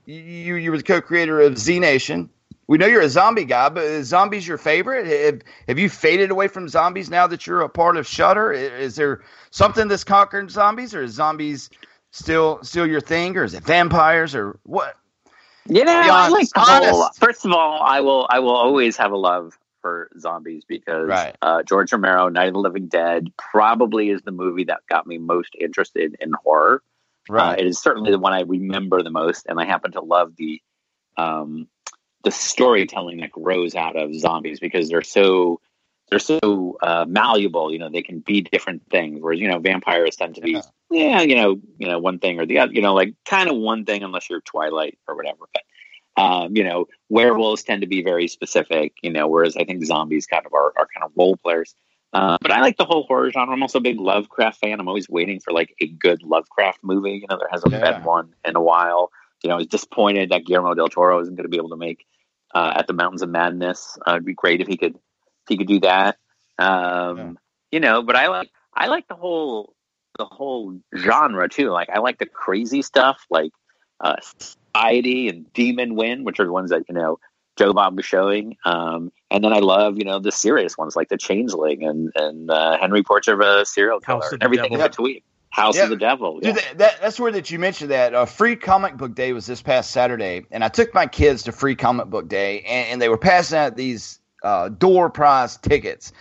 you 0.06 0.56
you 0.56 0.70
were 0.70 0.78
the 0.78 0.82
co-creator 0.82 1.40
of 1.40 1.58
Z 1.58 1.78
Nation, 1.80 2.30
we 2.66 2.78
know 2.78 2.86
you're 2.86 3.02
a 3.02 3.08
zombie 3.10 3.44
guy, 3.44 3.68
but 3.68 3.84
is 3.84 4.08
zombies 4.08 4.48
your 4.48 4.58
favorite? 4.58 5.06
Have, 5.06 5.42
have 5.68 5.78
you 5.78 5.88
faded 5.90 6.30
away 6.30 6.48
from 6.48 6.68
zombies 6.68 7.10
now 7.10 7.26
that 7.26 7.46
you're 7.46 7.62
a 7.62 7.68
part 7.68 7.96
of 7.96 8.06
Shudder? 8.06 8.52
Is 8.52 8.96
there 8.96 9.22
something 9.50 9.88
that's 9.88 10.04
conquering 10.04 10.48
zombies, 10.48 10.94
or 10.94 11.02
is 11.02 11.12
zombies 11.12 11.70
still 12.10 12.60
still 12.62 12.86
your 12.86 13.00
thing, 13.00 13.36
or 13.36 13.44
is 13.44 13.54
it 13.54 13.64
vampires, 13.64 14.34
or 14.34 14.58
what? 14.64 14.96
You 15.68 15.84
know, 15.84 15.92
I 15.92 16.28
like 16.28 16.48
honest. 16.56 17.00
whole. 17.00 17.08
First 17.20 17.44
of 17.44 17.52
all, 17.52 17.82
I 17.82 18.00
will 18.00 18.26
I 18.30 18.38
will 18.40 18.56
always 18.56 18.96
have 18.96 19.12
a 19.12 19.16
love 19.16 19.58
for 19.80 20.10
zombies 20.18 20.64
because 20.66 21.08
Right. 21.08 21.36
uh, 21.42 21.62
George 21.62 21.92
Romero, 21.92 22.28
Night 22.28 22.48
of 22.48 22.54
the 22.54 22.60
Living 22.60 22.88
Dead, 22.88 23.32
probably 23.36 24.10
is 24.10 24.22
the 24.22 24.32
movie 24.32 24.64
that 24.64 24.80
got 24.88 25.06
me 25.06 25.18
most 25.18 25.54
interested 25.58 26.16
in 26.20 26.32
horror. 26.32 26.82
Uh, 27.52 27.56
it 27.58 27.66
is 27.66 27.78
certainly 27.80 28.10
the 28.10 28.18
one 28.18 28.32
I 28.32 28.40
remember 28.42 29.02
the 29.02 29.10
most, 29.10 29.46
and 29.46 29.60
I 29.60 29.66
happen 29.66 29.92
to 29.92 30.00
love 30.00 30.34
the 30.36 30.62
um, 31.16 31.68
the 32.24 32.30
storytelling 32.30 33.18
that 33.18 33.32
grows 33.32 33.74
out 33.74 33.96
of 33.96 34.14
zombies 34.14 34.60
because 34.60 34.88
they're 34.88 35.02
so 35.02 35.60
they're 36.08 36.18
so 36.18 36.78
uh, 36.82 37.04
malleable. 37.06 37.72
You 37.72 37.78
know, 37.78 37.90
they 37.90 38.02
can 38.02 38.20
be 38.20 38.40
different 38.40 38.82
things. 38.90 39.20
Whereas 39.20 39.40
you 39.40 39.48
know, 39.48 39.58
vampires 39.58 40.16
tend 40.16 40.36
to 40.36 40.40
be 40.40 40.60
yeah, 40.90 41.20
you 41.20 41.36
know, 41.36 41.60
you 41.78 41.86
know, 41.86 41.98
one 41.98 42.18
thing 42.18 42.40
or 42.40 42.46
the 42.46 42.58
other. 42.60 42.72
You 42.72 42.82
know, 42.82 42.94
like 42.94 43.14
kind 43.26 43.50
of 43.50 43.56
one 43.56 43.84
thing 43.84 44.02
unless 44.02 44.30
you're 44.30 44.40
Twilight 44.40 44.98
or 45.06 45.16
whatever. 45.16 45.44
But 45.52 45.62
um, 46.18 46.56
you 46.56 46.64
know, 46.64 46.86
werewolves 47.08 47.62
tend 47.62 47.80
to 47.82 47.86
be 47.86 48.02
very 48.02 48.28
specific. 48.28 48.92
You 49.02 49.10
know, 49.10 49.26
whereas 49.28 49.56
I 49.56 49.64
think 49.64 49.84
zombies 49.84 50.26
kind 50.26 50.44
of 50.46 50.52
are, 50.52 50.72
are 50.76 50.86
kind 50.94 51.04
of 51.04 51.12
role 51.16 51.36
players. 51.36 51.74
Uh, 52.12 52.36
but 52.40 52.50
I 52.50 52.60
like 52.60 52.76
the 52.78 52.84
whole 52.86 53.04
horror 53.04 53.30
genre. 53.30 53.54
I'm 53.54 53.62
also 53.62 53.78
a 53.78 53.82
big 53.82 54.00
Lovecraft 54.00 54.60
fan. 54.60 54.80
I'm 54.80 54.88
always 54.88 55.08
waiting 55.08 55.40
for 55.40 55.52
like 55.52 55.74
a 55.80 55.86
good 55.86 56.22
Lovecraft 56.22 56.80
movie. 56.82 57.18
You 57.20 57.26
know, 57.28 57.36
there 57.38 57.48
hasn't 57.50 57.72
Yeah. 57.72 57.92
been 57.92 58.02
one 58.02 58.34
in 58.44 58.56
a 58.56 58.62
while. 58.62 59.10
You 59.42 59.48
know, 59.48 59.54
I 59.54 59.58
was 59.58 59.66
disappointed 59.66 60.30
that 60.30 60.44
Guillermo 60.46 60.74
del 60.74 60.88
Toro 60.88 61.20
isn't 61.20 61.34
going 61.34 61.44
to 61.44 61.50
be 61.50 61.58
able 61.58 61.68
to 61.70 61.76
make 61.76 62.06
uh, 62.54 62.72
at 62.76 62.86
the 62.86 62.94
Mountains 62.94 63.22
of 63.22 63.28
Madness. 63.28 63.98
Uh, 64.06 64.12
it'd 64.12 64.24
be 64.24 64.34
great 64.34 64.60
if 64.60 64.66
he 64.66 64.76
could 64.76 64.94
if 64.94 65.48
he 65.48 65.56
could 65.58 65.68
do 65.68 65.80
that. 65.80 66.16
Um, 66.58 67.38
You 67.70 67.80
know, 67.80 68.02
but 68.02 68.16
I 68.16 68.28
like 68.28 68.50
I 68.74 68.86
like 68.88 69.06
the 69.08 69.14
whole 69.14 69.74
the 70.18 70.24
whole 70.24 70.80
genre 70.96 71.48
too. 71.48 71.70
Like 71.70 71.90
I 71.90 71.98
like 71.98 72.18
the 72.18 72.26
crazy 72.26 72.82
stuff, 72.82 73.26
like 73.30 73.52
uh, 74.00 74.16
Society 74.78 75.28
and 75.28 75.52
Demon 75.52 75.94
Wind, 75.94 76.24
which 76.24 76.40
are 76.40 76.44
the 76.46 76.52
ones 76.52 76.70
that 76.70 76.84
you 76.88 76.94
know 76.94 77.18
Joe 77.56 77.72
Bob 77.72 77.96
was 77.96 78.04
showing. 78.06 78.56
Um, 78.64 79.12
and 79.30 79.42
then 79.44 79.52
I 79.52 79.58
love 79.58 79.98
you 79.98 80.04
know 80.04 80.18
the 80.18 80.32
serious 80.32 80.78
ones 80.78 80.96
like 80.96 81.08
The 81.08 81.18
Changeling 81.18 81.84
and 81.84 82.12
and 82.14 82.50
uh, 82.50 82.78
Henry 82.78 83.02
Portrait 83.02 83.34
of 83.34 83.40
a 83.40 83.66
Serial 83.66 84.00
Killer, 84.00 84.20
House 84.20 84.26
of 84.28 84.32
and 84.34 84.42
everything 84.42 84.72
in 84.72 84.80
between. 84.80 85.20
House 85.50 85.76
Yeah. 85.76 85.84
of 85.84 85.90
the 85.90 85.96
Devil. 85.96 86.40
Dude, 86.40 86.56
that, 86.56 86.74
that, 86.76 87.00
that's 87.00 87.18
where 87.18 87.32
that 87.32 87.50
you 87.50 87.58
mentioned 87.58 87.90
that 87.90 88.14
uh, 88.14 88.26
free 88.26 88.54
comic 88.54 88.98
book 88.98 89.14
day 89.14 89.32
was 89.32 89.46
this 89.46 89.62
past 89.62 89.90
Saturday, 89.92 90.44
and 90.50 90.62
I 90.62 90.68
took 90.68 90.92
my 90.92 91.06
kids 91.06 91.42
to 91.44 91.52
free 91.52 91.74
comic 91.74 92.08
book 92.08 92.28
day, 92.28 92.60
and, 92.60 92.88
and 92.88 93.02
they 93.02 93.08
were 93.08 93.18
passing 93.18 93.58
out 93.58 93.74
these 93.74 94.20
uh, 94.42 94.68
door 94.68 95.08
prize 95.08 95.56
tickets, 95.56 96.12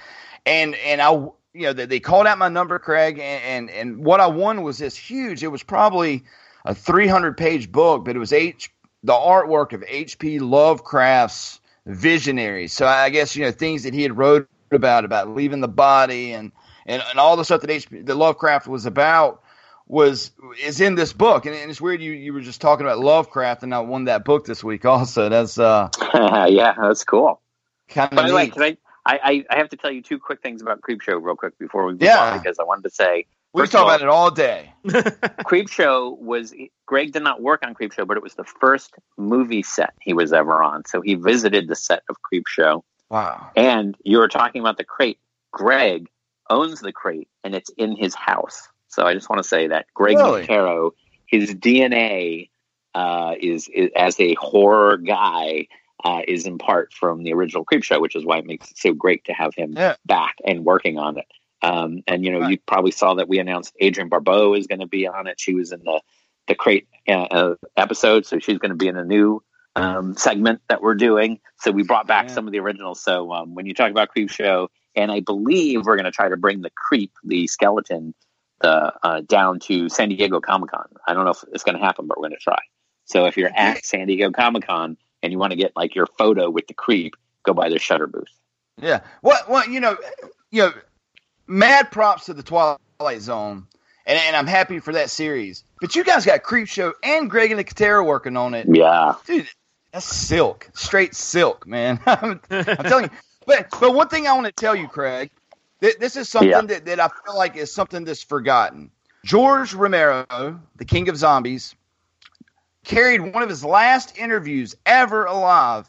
and 0.45 0.75
and 0.75 1.01
I 1.01 1.11
you 1.11 1.63
know 1.63 1.73
they, 1.73 1.85
they 1.85 1.99
called 1.99 2.25
out 2.25 2.37
my 2.37 2.47
number, 2.47 2.79
Craig, 2.79 3.19
and, 3.19 3.43
and 3.43 3.69
and 3.69 4.05
what 4.05 4.21
I 4.21 4.27
won 4.27 4.63
was 4.63 4.77
this 4.77 4.95
huge. 4.95 5.43
It 5.43 5.49
was 5.49 5.61
probably 5.61 6.23
a 6.67 6.75
300 6.75 7.37
page 7.37 7.71
book, 7.71 8.03
but 8.05 8.15
it 8.15 8.19
was 8.19 8.33
H 8.33 8.69
the 9.03 9.13
artwork 9.13 9.73
of 9.73 9.83
H.P. 9.87 10.39
Lovecraft's 10.39 11.61
visionaries. 11.85 12.73
So 12.73 12.85
I 12.85 13.09
guess 13.09 13.35
you 13.35 13.45
know 13.45 13.51
things 13.51 13.83
that 13.83 13.93
he 13.93 14.03
had 14.03 14.17
wrote 14.17 14.49
about 14.71 15.05
about 15.05 15.29
leaving 15.29 15.61
the 15.61 15.67
body 15.67 16.33
and 16.33 16.51
and, 16.85 17.01
and 17.09 17.19
all 17.19 17.37
the 17.37 17.45
stuff 17.45 17.61
that 17.61 17.69
H.P. 17.69 18.01
that 18.01 18.15
Lovecraft 18.15 18.67
was 18.67 18.85
about 18.85 19.41
was 19.87 20.31
is 20.61 20.81
in 20.81 20.95
this 20.95 21.13
book. 21.13 21.45
And, 21.45 21.55
and 21.55 21.71
it's 21.71 21.79
weird 21.79 22.01
you 22.01 22.11
you 22.11 22.33
were 22.33 22.41
just 22.41 22.59
talking 22.59 22.85
about 22.85 22.99
Lovecraft 22.99 23.63
and 23.63 23.73
I 23.73 23.79
won 23.79 24.05
that 24.05 24.25
book 24.25 24.45
this 24.45 24.61
week 24.63 24.83
also. 24.85 25.29
That's 25.29 25.57
uh 25.57 25.89
yeah, 26.49 26.75
that's 26.79 27.05
cool. 27.05 27.41
kind 27.87 28.13
By 28.13 28.27
the 28.27 28.35
way, 28.35 28.49
can 28.49 28.61
I? 28.61 28.77
I, 29.09 29.45
I, 29.49 29.55
have 29.57 29.69
to 29.69 29.77
tell 29.77 29.89
you 29.89 30.01
two 30.01 30.19
quick 30.19 30.41
things 30.41 30.61
about 30.61 30.81
Creep 30.81 31.01
Show 31.01 31.15
real 31.15 31.37
quick 31.37 31.57
before 31.57 31.85
we 31.85 31.93
move 31.93 32.01
Yeah. 32.01 32.33
on 32.33 32.39
because 32.39 32.59
I 32.59 32.63
wanted 32.63 32.83
to 32.83 32.89
say 32.89 33.25
We 33.53 33.61
first 33.61 33.71
talk 33.71 33.81
all, 33.81 33.89
about 33.89 34.01
it 34.01 34.09
all 34.09 34.31
day. 34.31 34.73
Creep 35.45 35.69
Show 35.69 36.17
was 36.21 36.53
Greg 36.85 37.11
did 37.11 37.23
not 37.23 37.41
work 37.41 37.65
on 37.65 37.73
Creep 37.73 37.93
Show, 37.93 38.05
but 38.05 38.17
it 38.17 38.23
was 38.23 38.35
the 38.35 38.43
first 38.43 38.93
movie 39.17 39.63
set 39.63 39.93
he 40.01 40.13
was 40.13 40.33
ever 40.33 40.61
on. 40.63 40.83
So 40.85 41.01
he 41.01 41.15
visited 41.15 41.67
the 41.67 41.75
set 41.75 42.03
of 42.09 42.21
Creep 42.21 42.47
Show. 42.47 42.83
Wow. 43.09 43.49
And 43.55 43.95
you 44.03 44.17
were 44.17 44.27
talking 44.27 44.61
about 44.61 44.77
the 44.77 44.83
crate. 44.83 45.19
Greg 45.51 46.07
owns 46.49 46.81
the 46.81 46.91
crate 46.91 47.29
and 47.43 47.55
it's 47.55 47.69
in 47.77 47.95
his 47.95 48.13
house. 48.13 48.67
So 48.89 49.03
I 49.05 49.13
just 49.13 49.29
want 49.29 49.41
to 49.41 49.47
say 49.47 49.67
that 49.67 49.87
Greg 49.93 50.17
Really? 50.17 50.45
Nicotero, 50.45 50.91
his 51.25 51.51
DNA 51.51 52.49
uh, 52.93 53.35
is, 53.39 53.67
is 53.73 53.89
as 53.95 54.19
a 54.19 54.33
horror 54.35 54.97
guy 54.97 55.67
uh, 56.03 56.21
is 56.27 56.45
in 56.45 56.57
part 56.57 56.93
from 56.93 57.23
the 57.23 57.33
original 57.33 57.65
Creep 57.65 57.83
Show, 57.83 57.99
which 57.99 58.15
is 58.15 58.25
why 58.25 58.37
it 58.37 58.45
makes 58.45 58.69
it 58.71 58.77
so 58.77 58.93
great 58.93 59.23
to 59.25 59.33
have 59.33 59.53
him 59.55 59.73
Yeah. 59.75 59.95
back 60.05 60.35
and 60.45 60.63
working 60.63 60.97
on 60.97 61.17
it. 61.17 61.25
Um, 61.61 62.03
and 62.07 62.23
you 62.23 62.31
know, 62.31 62.47
you 62.47 62.59
probably 62.65 62.91
saw 62.91 63.15
that 63.15 63.27
we 63.27 63.39
announced 63.39 63.75
Adrienne 63.81 64.09
Barbeau 64.09 64.53
is 64.53 64.67
going 64.67 64.79
to 64.79 64.87
be 64.87 65.07
on 65.07 65.27
it. 65.27 65.39
She 65.39 65.53
was 65.53 65.71
in 65.71 65.83
the 65.83 66.01
the 66.47 66.55
crate 66.55 66.87
uh, 67.07 67.23
uh, 67.23 67.55
episode, 67.75 68.25
so 68.25 68.39
she's 68.39 68.57
going 68.57 68.69
to 68.69 68.77
be 68.77 68.87
in 68.87 68.95
a 68.95 69.03
new 69.03 69.43
um, 69.75 70.15
segment 70.15 70.61
that 70.69 70.81
we're 70.81 70.95
doing. 70.95 71.39
So 71.59 71.71
we 71.71 71.83
brought 71.83 72.07
back 72.07 72.29
some 72.29 72.47
of 72.47 72.53
the 72.53 72.59
originals. 72.59 73.01
So 73.01 73.33
um, 73.33 73.53
when 73.53 73.65
you 73.65 73.73
talk 73.73 73.91
about 73.91 74.09
Creep 74.09 74.29
Show, 74.29 74.69
and 74.95 75.11
I 75.11 75.19
believe 75.19 75.85
we're 75.85 75.95
going 75.95 76.05
to 76.05 76.11
try 76.11 76.29
to 76.29 76.37
bring 76.37 76.61
the 76.61 76.71
creep, 76.71 77.11
the 77.23 77.47
skeleton, 77.47 78.13
the 78.61 78.93
uh, 79.03 79.21
down 79.21 79.59
to 79.61 79.89
San 79.89 80.09
Diego 80.09 80.39
Comic 80.39 80.71
Con. 80.71 80.87
I 81.07 81.13
don't 81.13 81.25
know 81.25 81.31
if 81.31 81.43
it's 81.53 81.63
going 81.63 81.77
to 81.77 81.83
happen, 81.83 82.07
but 82.07 82.17
we're 82.17 82.29
going 82.29 82.39
to 82.39 82.43
try. 82.43 82.59
So 83.05 83.25
if 83.25 83.37
you're 83.37 83.51
at 83.55 83.85
San 83.85 84.07
Diego 84.07 84.31
Comic 84.31 84.65
Con 84.65 84.97
and 85.21 85.31
you 85.31 85.39
want 85.39 85.51
to 85.51 85.57
get 85.57 85.73
like 85.75 85.95
your 85.95 86.07
photo 86.17 86.49
with 86.49 86.67
the 86.67 86.73
creep, 86.73 87.15
go 87.43 87.53
by 87.53 87.69
the 87.69 87.77
Shudder 87.77 88.07
booth. 88.07 88.33
Yeah. 88.81 89.01
What? 89.21 89.49
What? 89.49 89.69
You 89.69 89.79
know. 89.79 89.97
You 90.51 90.63
know. 90.63 90.73
Mad 91.47 91.91
props 91.91 92.25
to 92.25 92.33
the 92.33 92.43
Twilight 92.43 93.21
Zone, 93.21 93.67
and, 94.05 94.19
and 94.19 94.35
I'm 94.35 94.47
happy 94.47 94.79
for 94.79 94.93
that 94.93 95.09
series. 95.09 95.63
But 95.81 95.95
you 95.95 96.03
guys 96.03 96.25
got 96.25 96.43
Creep 96.43 96.67
Show 96.67 96.93
and 97.03 97.29
Greg 97.29 97.51
Nicotero 97.51 98.05
working 98.05 98.35
on 98.37 98.53
it. 98.53 98.67
Yeah. 98.69 99.13
Dude, 99.25 99.47
that's 99.91 100.05
silk, 100.05 100.69
straight 100.73 101.15
silk, 101.15 101.65
man. 101.67 101.99
I'm, 102.05 102.41
I'm 102.49 102.65
telling 102.65 103.03
you. 103.05 103.09
But 103.45 103.67
but 103.79 103.93
one 103.93 104.09
thing 104.09 104.27
I 104.27 104.33
want 104.33 104.45
to 104.47 104.51
tell 104.51 104.75
you, 104.75 104.87
Craig, 104.89 105.31
th- 105.81 105.97
this 105.99 106.15
is 106.17 106.27
something 106.27 106.49
Yeah. 106.49 106.61
that, 106.63 106.85
that 106.85 106.99
I 106.99 107.07
feel 107.25 107.37
like 107.37 107.55
is 107.55 107.73
something 107.73 108.03
that's 108.03 108.21
forgotten. 108.23 108.91
George 109.23 109.73
Romero, 109.73 110.59
the 110.75 110.85
King 110.85 111.07
of 111.09 111.15
Zombies, 111.17 111.73
carried 112.83 113.21
one 113.21 113.43
of 113.43 113.49
his 113.49 113.63
last 113.63 114.17
interviews 114.17 114.75
ever 114.85 115.25
alive 115.25 115.87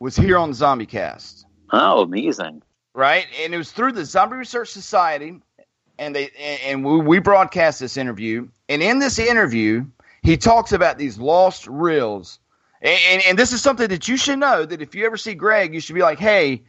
was 0.00 0.16
here 0.16 0.36
on 0.36 0.50
the 0.50 0.54
Zombie 0.54 0.86
Cast 0.86 1.46
Oh, 1.72 2.02
amazing. 2.02 2.62
Right? 2.94 3.26
And 3.42 3.52
it 3.52 3.58
was 3.58 3.72
through 3.72 3.92
the 3.92 4.04
Zombie 4.04 4.36
Research 4.36 4.70
Society, 4.70 5.40
and 5.98 6.14
they 6.14 6.30
and 6.64 6.84
we, 6.84 7.18
broadcast 7.18 7.80
this 7.80 7.96
interview. 7.96 8.48
And 8.68 8.82
in 8.82 8.98
this 8.98 9.18
interview, 9.18 9.84
he 10.22 10.36
talks 10.36 10.72
about 10.72 10.96
these 10.96 11.18
lost 11.18 11.66
reels, 11.66 12.38
and, 12.80 12.98
and 13.10 13.22
and 13.28 13.38
this 13.38 13.52
is 13.52 13.60
something 13.60 13.88
that 13.88 14.08
you 14.08 14.16
should 14.16 14.38
know 14.38 14.64
that 14.64 14.80
if 14.80 14.94
you 14.94 15.04
ever 15.04 15.16
see 15.16 15.34
Greg, 15.34 15.74
you 15.74 15.80
should 15.80 15.94
be 15.94 16.02
like, 16.02 16.18
hey. 16.18 16.62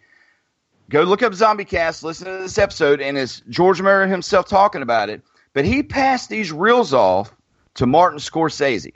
Go 0.88 1.02
look 1.02 1.24
up 1.24 1.34
Zombie 1.34 1.66
Cast, 1.66 2.04
listen 2.04 2.28
to 2.28 2.38
this 2.38 2.60
episode, 2.60 3.02
and 3.02 3.18
it's 3.18 3.42
George 3.50 3.80
Romero 3.80 4.08
himself 4.08 4.48
talking 4.48 4.84
about 4.84 5.10
it. 5.10 5.24
But 5.54 5.66
he 5.66 5.82
passed 5.82 6.30
these 6.30 6.52
reels 6.52 6.94
off 6.94 7.36
to 7.74 7.88
Martin 7.88 8.20
Scorsese. 8.20 8.92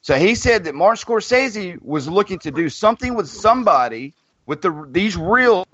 So 0.00 0.16
he 0.16 0.34
said 0.34 0.64
that 0.64 0.74
Martin 0.74 1.00
Scorsese 1.04 1.80
was 1.82 2.08
looking 2.08 2.40
to 2.40 2.50
do 2.50 2.68
something 2.68 3.14
with 3.14 3.28
somebody 3.28 4.12
with 4.46 4.62
the 4.62 4.86
these 4.90 5.16
reels 5.16 5.66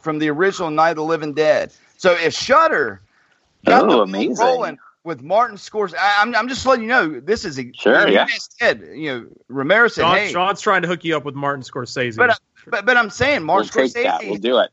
from 0.00 0.18
the 0.18 0.28
original 0.30 0.70
Night 0.70 0.90
of 0.90 0.96
the 0.96 1.04
Living 1.04 1.32
Dead. 1.34 1.72
So 1.96 2.12
if 2.12 2.34
Shudder 2.34 3.00
got 3.66 3.88
Oh, 3.88 4.00
the 4.00 4.02
amazing. 4.02 4.36
rolling 4.36 4.78
with 5.04 5.22
Martin 5.22 5.56
Scorsese, 5.56 5.96
I, 5.98 6.22
I'm 6.22 6.34
I'm 6.34 6.48
just 6.48 6.64
letting 6.66 6.84
you 6.84 6.88
know 6.90 7.20
this 7.20 7.44
is 7.44 7.58
a 7.58 7.70
Sure, 7.74 8.08
you 8.08 8.14
yeah. 8.14 8.26
said 8.58 8.82
you 8.92 9.10
know 9.12 9.26
Romero 9.48 9.88
said 9.88 10.02
Sean, 10.02 10.16
hey, 10.16 10.28
Sean's 10.30 10.60
trying 10.60 10.82
to 10.82 10.88
hook 10.88 11.04
you 11.04 11.16
up 11.16 11.24
with 11.24 11.34
Martin 11.34 11.62
Scorsese. 11.62 12.16
but, 12.16 12.30
uh, 12.30 12.34
but 12.68 12.86
but 12.86 12.96
I'm 12.96 13.10
saying 13.10 13.38
We'll 13.38 13.46
Martin 13.46 13.68
take 13.68 13.92
Scorsese 13.92 14.04
that. 14.04 14.26
We'll 14.26 14.36
do 14.36 14.58
it. 14.58 14.70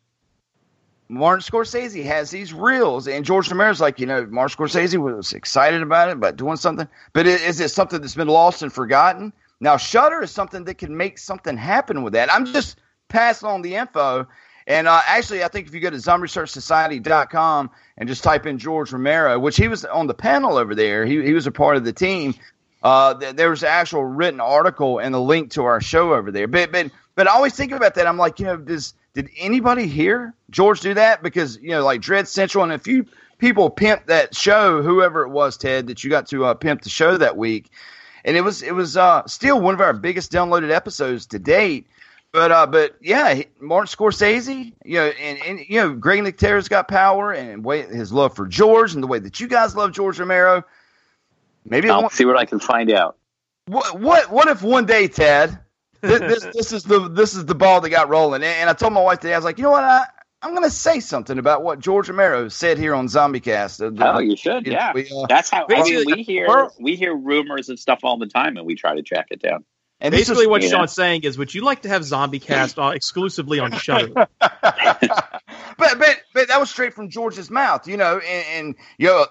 Martin 1.11 1.41
Scorsese 1.41 2.03
has 2.05 2.29
these 2.29 2.53
reels, 2.53 3.07
and 3.07 3.25
George 3.25 3.49
Romero's 3.49 3.81
like, 3.81 3.99
you 3.99 4.05
know, 4.05 4.27
Martin 4.27 4.55
Scorsese 4.55 4.95
was 4.97 5.33
excited 5.33 5.81
about 5.81 6.09
it, 6.09 6.13
about 6.13 6.35
doing 6.35 6.55
something. 6.55 6.87
But 7.13 7.25
i- 7.25 7.31
is 7.31 7.59
it 7.59 7.69
something 7.71 7.99
that's 7.99 8.13
been 8.13 8.27
lost 8.27 8.61
and 8.61 8.71
forgotten? 8.71 9.33
Now, 9.59 9.75
Shudder 9.75 10.21
is 10.21 10.29
something 10.29 10.65
that 10.65 10.77
can 10.77 10.95
make 10.95 11.17
something 11.17 11.57
happen 11.57 12.03
with 12.03 12.13
that. 12.13 12.31
I'm 12.31 12.45
just 12.45 12.77
passing 13.09 13.49
on 13.49 13.61
the 13.61 13.75
info. 13.75 14.27
And 14.65 14.87
uh, 14.87 15.01
actually, 15.05 15.43
I 15.43 15.47
think 15.47 15.67
if 15.67 15.73
you 15.73 15.79
go 15.79 15.89
to 15.89 15.97
zombieresearchsociety.com 15.97 17.71
and 17.97 18.07
just 18.07 18.23
type 18.23 18.45
in 18.45 18.59
George 18.59 18.91
Romero, 18.91 19.39
which 19.39 19.57
he 19.57 19.67
was 19.67 19.83
on 19.83 20.07
the 20.07 20.13
panel 20.13 20.57
over 20.57 20.75
there, 20.75 21.05
he, 21.05 21.23
he 21.23 21.33
was 21.33 21.47
a 21.47 21.51
part 21.51 21.75
of 21.75 21.83
the 21.83 21.93
team. 21.93 22.35
Uh, 22.81 23.15
th- 23.15 23.35
there 23.35 23.49
was 23.49 23.63
an 23.63 23.69
actual 23.69 24.03
written 24.03 24.39
article 24.39 24.99
and 24.99 25.13
a 25.15 25.19
link 25.19 25.51
to 25.51 25.63
our 25.63 25.81
show 25.81 26.13
over 26.13 26.31
there. 26.31 26.47
But 26.47 26.71
but 26.71 26.91
but 27.15 27.27
I 27.27 27.31
always 27.31 27.55
think 27.55 27.71
about 27.71 27.95
that. 27.95 28.07
I'm 28.07 28.17
like, 28.17 28.39
you 28.39 28.45
know, 28.45 28.57
does 28.57 28.93
did 29.13 29.29
anybody 29.37 29.87
hear 29.87 30.33
George 30.49 30.79
do 30.81 30.93
that? 30.93 31.21
Because 31.21 31.57
you 31.57 31.69
know, 31.69 31.83
like 31.83 32.01
Dread 32.01 32.27
Central 32.27 32.63
and 32.63 32.71
a 32.71 32.79
few 32.79 33.05
people 33.37 33.69
pimped 33.71 34.05
that 34.05 34.35
show, 34.35 34.81
whoever 34.81 35.23
it 35.23 35.29
was, 35.29 35.57
Ted, 35.57 35.87
that 35.87 36.03
you 36.03 36.09
got 36.09 36.27
to 36.27 36.45
uh, 36.45 36.53
pimp 36.53 36.83
the 36.83 36.89
show 36.89 37.17
that 37.17 37.35
week, 37.35 37.69
and 38.23 38.37
it 38.37 38.41
was 38.41 38.61
it 38.61 38.73
was 38.73 38.95
uh, 38.95 39.25
still 39.25 39.59
one 39.59 39.73
of 39.73 39.81
our 39.81 39.93
biggest 39.93 40.31
downloaded 40.31 40.71
episodes 40.71 41.25
to 41.27 41.39
date. 41.39 41.87
But 42.31 42.51
uh, 42.51 42.67
but 42.67 42.95
yeah, 43.01 43.41
Martin 43.59 43.87
Scorsese, 43.87 44.73
you 44.85 44.95
know, 44.95 45.05
and, 45.07 45.39
and 45.39 45.59
you 45.67 45.79
know, 45.79 45.93
Greg 45.93 46.21
Nicotero's 46.21 46.67
got 46.67 46.87
power 46.87 47.31
and 47.31 47.65
way 47.65 47.81
his 47.81 48.13
love 48.13 48.35
for 48.35 48.47
George 48.47 48.93
and 48.93 49.01
the 49.01 49.07
way 49.07 49.17
that 49.19 49.39
you 49.39 49.47
guys 49.47 49.75
love 49.75 49.93
George 49.93 50.19
Romero. 50.19 50.63
Maybe 51.65 51.89
I'll 51.89 52.09
see 52.09 52.25
what 52.25 52.37
I 52.37 52.45
can 52.45 52.59
find 52.59 52.91
out. 52.91 53.17
what 53.65 53.99
what 53.99 54.31
what 54.31 54.47
if 54.47 54.61
one 54.61 54.85
day, 54.85 55.07
Ted, 55.07 55.57
this, 56.01 56.19
this 56.19 56.43
this 56.53 56.71
is 56.71 56.83
the 56.83 57.09
this 57.09 57.33
is 57.33 57.45
the 57.45 57.55
ball 57.55 57.81
that 57.81 57.89
got 57.89 58.09
rolling, 58.09 58.43
and, 58.43 58.69
I 58.69 58.73
told 58.73 58.93
my 58.93 59.01
wife 59.01 59.19
today, 59.19 59.33
I 59.33 59.37
was 59.37 59.45
like, 59.45 59.57
you 59.57 59.63
know 59.63 59.71
what, 59.71 59.83
I 59.83 60.05
I'm 60.41 60.51
going 60.51 60.63
to 60.63 60.69
say 60.69 60.99
something 60.99 61.37
about 61.37 61.63
what 61.63 61.79
George 61.79 62.07
Romero 62.09 62.47
said 62.47 62.77
here 62.77 62.95
on 62.95 63.07
ZombieCast. 63.07 63.99
Uh, 63.99 64.15
Oh, 64.15 64.19
you 64.19 64.37
should. 64.37 64.65
Yeah, 64.65 64.93
we, 64.93 65.09
uh, 65.09 65.25
that's 65.27 65.49
how. 65.49 65.65
I 65.69 65.83
mean, 65.83 66.05
we 66.05 66.23
hear 66.23 66.69
we 66.79 66.95
hear 66.95 67.13
rumors 67.13 67.69
of 67.69 67.79
stuff 67.79 67.99
all 68.03 68.17
the 68.17 68.27
time, 68.27 68.55
and 68.55 68.65
we 68.65 68.75
try 68.75 68.95
to 68.95 69.01
track 69.01 69.27
it 69.31 69.41
down. 69.41 69.65
And 70.01 70.11
Basically, 70.13 70.43
is- 70.43 70.47
what 70.49 70.61
yeah. 70.63 70.69
Sean's 70.69 70.93
saying 70.93 71.23
is, 71.23 71.37
would 71.37 71.53
you 71.53 71.61
like 71.61 71.81
to 71.81 71.89
have 71.89 72.03
Zombie 72.03 72.39
Cast 72.39 72.77
exclusively 72.79 73.59
on 73.59 73.71
Shudder? 73.77 74.13
but 74.13 74.27
but 75.77 76.21
but 76.33 76.47
that 76.47 76.59
was 76.59 76.69
straight 76.69 76.93
from 76.93 77.09
George's 77.09 77.49
mouth, 77.49 77.87
you 77.87 77.97
know, 77.97 78.19
and, 78.19 78.45
and 78.67 78.75
you 78.97 79.07
know. 79.07 79.25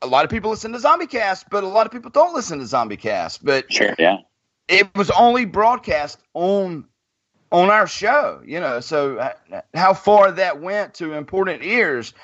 A 0.00 0.06
lot 0.06 0.24
of 0.24 0.30
people 0.30 0.50
listen 0.50 0.70
to 0.74 0.78
ZombieCast, 0.78 1.46
but 1.50 1.64
a 1.64 1.66
lot 1.66 1.86
of 1.86 1.90
people 1.92 2.12
don't 2.12 2.32
listen 2.32 2.60
to 2.60 2.64
ZombieCast. 2.66 3.40
But 3.42 3.72
Sure. 3.72 3.96
Yeah. 3.98 4.18
it 4.68 4.94
was 4.94 5.10
only 5.10 5.44
broadcast 5.44 6.20
on 6.34 6.84
on 7.50 7.68
our 7.70 7.88
show, 7.88 8.40
you 8.46 8.60
know. 8.60 8.78
So 8.78 9.16
uh, 9.18 9.32
how 9.74 9.94
far 9.94 10.30
that 10.30 10.60
went 10.60 10.94
to 10.94 11.14
important 11.14 11.64
ears, 11.64 12.14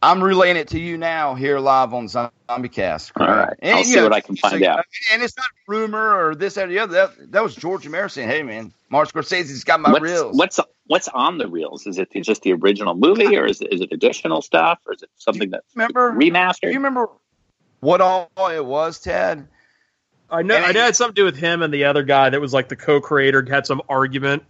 I'm 0.00 0.22
relaying 0.22 0.56
it 0.56 0.68
to 0.68 0.78
you 0.78 0.96
now 0.96 1.34
here 1.34 1.58
live 1.58 1.92
on 1.92 2.06
ZombieCast. 2.06 3.12
All 3.16 3.26
right. 3.26 3.56
And, 3.58 3.78
I'll 3.78 3.84
see 3.84 3.96
know, 3.96 4.04
what 4.04 4.12
I 4.12 4.20
can 4.20 4.36
find 4.36 4.62
out. 4.62 4.84
And 5.12 5.22
it's 5.22 5.36
not 5.36 5.46
rumor 5.66 6.14
or 6.14 6.34
this 6.36 6.54
that, 6.54 6.66
or 6.66 6.68
the 6.68 6.78
other. 6.78 6.92
That, 6.92 7.32
that 7.32 7.42
was 7.42 7.56
George 7.56 7.84
Romero 7.84 8.06
saying, 8.06 8.28
"Hey, 8.28 8.42
man, 8.42 8.72
Martin 8.90 9.20
Scorsese's 9.20 9.64
got 9.64 9.80
my 9.80 9.90
what's, 9.90 10.02
reels." 10.02 10.36
what's 10.36 10.60
what's 10.86 11.08
on 11.08 11.38
the 11.38 11.48
reels? 11.48 11.86
Is 11.86 11.98
it 11.98 12.10
just 12.22 12.42
the 12.42 12.52
original 12.52 12.94
movie, 12.94 13.36
or 13.36 13.46
is 13.46 13.60
it, 13.60 13.72
is 13.72 13.80
it 13.80 13.90
additional 13.90 14.40
stuff, 14.40 14.78
or 14.86 14.92
is 14.92 15.02
it 15.02 15.10
something 15.16 15.50
that's 15.50 15.74
remember 15.74 16.12
remastered? 16.12 16.60
Do 16.62 16.68
you 16.68 16.74
remember 16.74 17.08
what 17.80 18.00
all 18.00 18.30
it 18.36 18.64
was, 18.64 19.00
Ted? 19.00 19.48
I 20.30 20.42
know. 20.42 20.56
I 20.56 20.72
know 20.72 20.80
it 20.80 20.84
had 20.84 20.96
something 20.96 21.14
to 21.14 21.20
do 21.22 21.24
with 21.24 21.36
him 21.36 21.62
and 21.62 21.72
the 21.72 21.84
other 21.84 22.02
guy 22.02 22.30
that 22.30 22.40
was 22.40 22.52
like 22.52 22.68
the 22.68 22.76
co-creator 22.76 23.44
had 23.48 23.66
some 23.66 23.82
argument, 23.88 24.44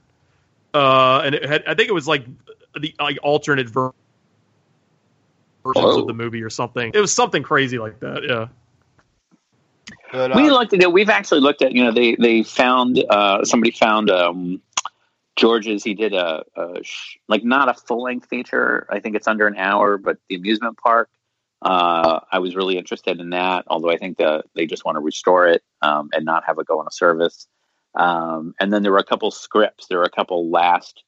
uh, 0.75 1.23
and 1.25 1.35
it 1.35 1.49
had, 1.49 1.65
I 1.67 1.75
think 1.75 1.89
it 1.89 1.95
was 1.95 2.07
like 2.07 2.27
the 2.79 2.95
like 2.99 3.19
alternate 3.23 3.69
ver- 3.69 3.93
versions 5.65 5.85
Whoa. 5.85 6.01
of 6.01 6.07
the 6.07 6.15
movie 6.15 6.43
or 6.43 6.51
something. 6.51 6.91
It 6.95 7.01
was 7.01 7.15
something 7.15 7.43
crazy 7.43 7.79
like 7.79 8.01
that. 8.01 8.23
Yeah. 8.23 8.49
But, 10.13 10.35
we 10.35 10.49
uh, 10.49 10.53
looked 10.53 10.73
at 10.73 10.83
it. 10.83 10.93
We've 10.93 11.11
actually 11.11 11.41
looked 11.41 11.63
at. 11.63 11.73
You 11.73 11.85
know, 11.85 11.93
they 11.93 12.15
they 12.17 12.43
found 12.43 13.03
uh, 13.11 13.45
somebody 13.45 13.71
found 13.71 14.11
um, 14.11 14.61
George's. 15.37 15.85
He 15.85 15.95
did 15.95 16.15
a, 16.15 16.45
a 16.57 16.83
sh- 16.83 17.19
like 17.29 17.45
not 17.45 17.69
a 17.69 17.75
full 17.75 18.03
length 18.03 18.29
feature. 18.29 18.87
I 18.91 19.01
think 19.01 19.17
it's 19.17 19.29
under 19.29 19.47
an 19.47 19.57
hour, 19.57 19.99
but 19.99 20.19
the 20.29 20.37
amusement 20.37 20.79
park. 20.79 21.11
Uh, 21.61 22.21
I 22.31 22.39
was 22.39 22.55
really 22.55 22.79
interested 22.79 23.21
in 23.21 23.31
that. 23.31 23.65
Although 23.67 23.91
I 23.91 23.99
think 23.99 24.19
that 24.19 24.45
they 24.55 24.67
just 24.67 24.85
want 24.85 24.97
to 24.97 25.01
restore 25.01 25.49
it 25.49 25.63
um, 25.83 26.11
and 26.13 26.25
not 26.25 26.45
have 26.45 26.59
it 26.59 26.67
go 26.67 26.81
on 26.81 26.87
a 26.87 26.93
service. 26.93 27.47
Um, 27.95 28.55
and 28.61 28.73
then 28.73 28.83
there 28.83 28.93
were 28.93 28.99
a 28.99 29.05
couple 29.05 29.31
scripts. 29.31 29.87
There 29.87 29.99
were 29.99 30.05
a 30.05 30.11
couple 30.11 30.51
last 30.51 31.03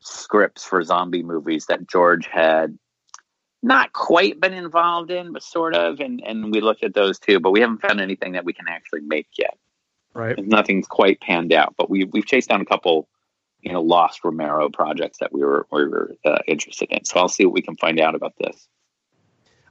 scripts 0.00 0.64
for 0.64 0.82
zombie 0.82 1.22
movies 1.22 1.66
that 1.66 1.88
George 1.88 2.26
had 2.26 2.78
not 3.62 3.92
quite 3.92 4.40
been 4.40 4.52
involved 4.52 5.10
in, 5.10 5.32
but 5.32 5.42
sort 5.42 5.74
of. 5.74 6.00
And, 6.00 6.22
and 6.24 6.52
we 6.52 6.60
looked 6.60 6.84
at 6.84 6.94
those 6.94 7.18
too, 7.18 7.40
but 7.40 7.50
we 7.50 7.60
haven't 7.60 7.82
found 7.82 8.00
anything 8.00 8.32
that 8.32 8.44
we 8.44 8.52
can 8.52 8.66
actually 8.68 9.00
make 9.00 9.28
yet. 9.38 9.56
Right. 10.14 10.38
Nothing's 10.38 10.86
quite 10.86 11.20
panned 11.20 11.52
out, 11.52 11.74
but 11.76 11.90
we, 11.90 12.04
we've 12.04 12.26
chased 12.26 12.48
down 12.48 12.60
a 12.60 12.64
couple, 12.66 13.08
you 13.66 13.72
know 13.72 13.82
lost 13.82 14.24
Romero 14.24 14.68
projects 14.68 15.18
that 15.18 15.32
we 15.32 15.40
were 15.40 15.66
we 15.72 15.88
were 15.88 16.12
uh, 16.24 16.38
interested 16.46 16.88
in. 16.90 17.04
So 17.04 17.18
I'll 17.18 17.28
see 17.28 17.44
what 17.44 17.54
we 17.54 17.62
can 17.62 17.76
find 17.76 17.98
out 17.98 18.14
about 18.14 18.34
this. 18.38 18.68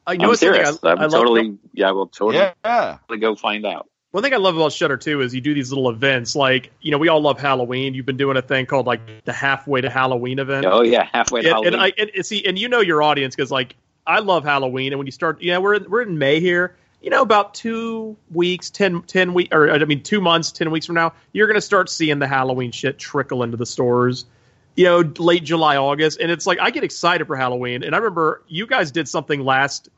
I 0.06 0.18
know 0.18 0.26
I'm 0.26 0.32
it's 0.32 0.42
serious. 0.42 0.78
I, 0.84 0.92
I'm 0.92 1.00
I 1.00 1.02
love 1.04 1.12
totally 1.12 1.58
yeah, 1.74 1.92
we'll 1.92 2.08
totally 2.08 2.52
Yeah. 2.66 2.98
go 3.20 3.36
find 3.36 3.66
out. 3.66 3.90
One 4.16 4.24
thing 4.24 4.34
I 4.34 4.38
love 4.38 4.56
about 4.56 4.72
Shudder 4.72 4.96
too 4.96 5.20
is 5.20 5.36
you 5.36 5.42
do 5.42 5.54
these 5.54 5.74
little 5.74 5.90
events. 5.90 6.38
Like 6.38 6.72
you 6.80 6.90
know, 6.90 6.98
we 6.98 7.10
all 7.10 7.20
love 7.20 7.38
Halloween. 7.38 7.94
You've 7.94 8.06
been 8.06 8.16
doing 8.16 8.38
a 8.38 8.42
thing 8.42 8.66
called 8.66 8.88
like 8.88 9.26
the 9.26 9.34
halfway 9.34 9.82
to 9.82 9.90
Halloween 9.90 10.40
event. 10.40 10.66
Oh 10.66 10.84
yeah, 10.84 11.10
halfway 11.12 11.42
to 11.42 11.48
and, 11.50 11.54
Halloween. 11.54 11.74
and 11.74 11.82
I 11.82 11.94
and, 11.98 12.26
see, 12.26 12.46
and 12.46 12.58
you 12.58 12.70
know 12.70 12.80
your 12.80 13.04
audience 13.04 13.36
because 13.36 13.52
like 13.52 13.76
I 14.08 14.20
love 14.20 14.46
Halloween, 14.46 14.94
and 14.94 15.00
when 15.00 15.06
you 15.06 15.12
start, 15.12 15.42
you 15.42 15.52
know, 15.52 15.60
we're 15.60 15.74
in, 15.74 15.90
we're 15.90 16.02
in 16.04 16.18
May 16.18 16.40
here. 16.40 16.78
You 17.02 17.10
know, 17.10 17.24
about 17.24 17.56
two 17.56 18.16
weeks, 18.32 18.70
10, 18.70 19.02
10 19.02 19.34
week, 19.34 19.54
or 19.54 19.70
I 19.70 19.84
mean, 19.84 20.02
two 20.02 20.22
months, 20.22 20.54
ten 20.54 20.72
weeks 20.72 20.86
from 20.86 20.96
now, 20.96 21.12
you're 21.34 21.48
gonna 21.48 21.60
start 21.60 21.90
seeing 21.90 22.20
the 22.20 22.28
Halloween 22.28 22.72
shit 22.72 22.98
trickle 22.98 23.44
into 23.44 23.58
the 23.58 23.66
stores. 23.66 24.24
You 24.78 24.86
know, 24.86 25.14
late 25.18 25.44
July, 25.44 25.76
August, 25.76 26.22
and 26.22 26.32
it's 26.32 26.48
like 26.48 26.60
I 26.62 26.70
get 26.70 26.86
excited 26.86 27.28
for 27.28 27.36
Halloween. 27.36 27.84
And 27.84 27.94
I 27.94 27.98
remember 27.98 28.44
you 28.48 28.66
guys 28.66 28.92
did 28.92 29.10
something 29.10 29.42
last 29.42 29.90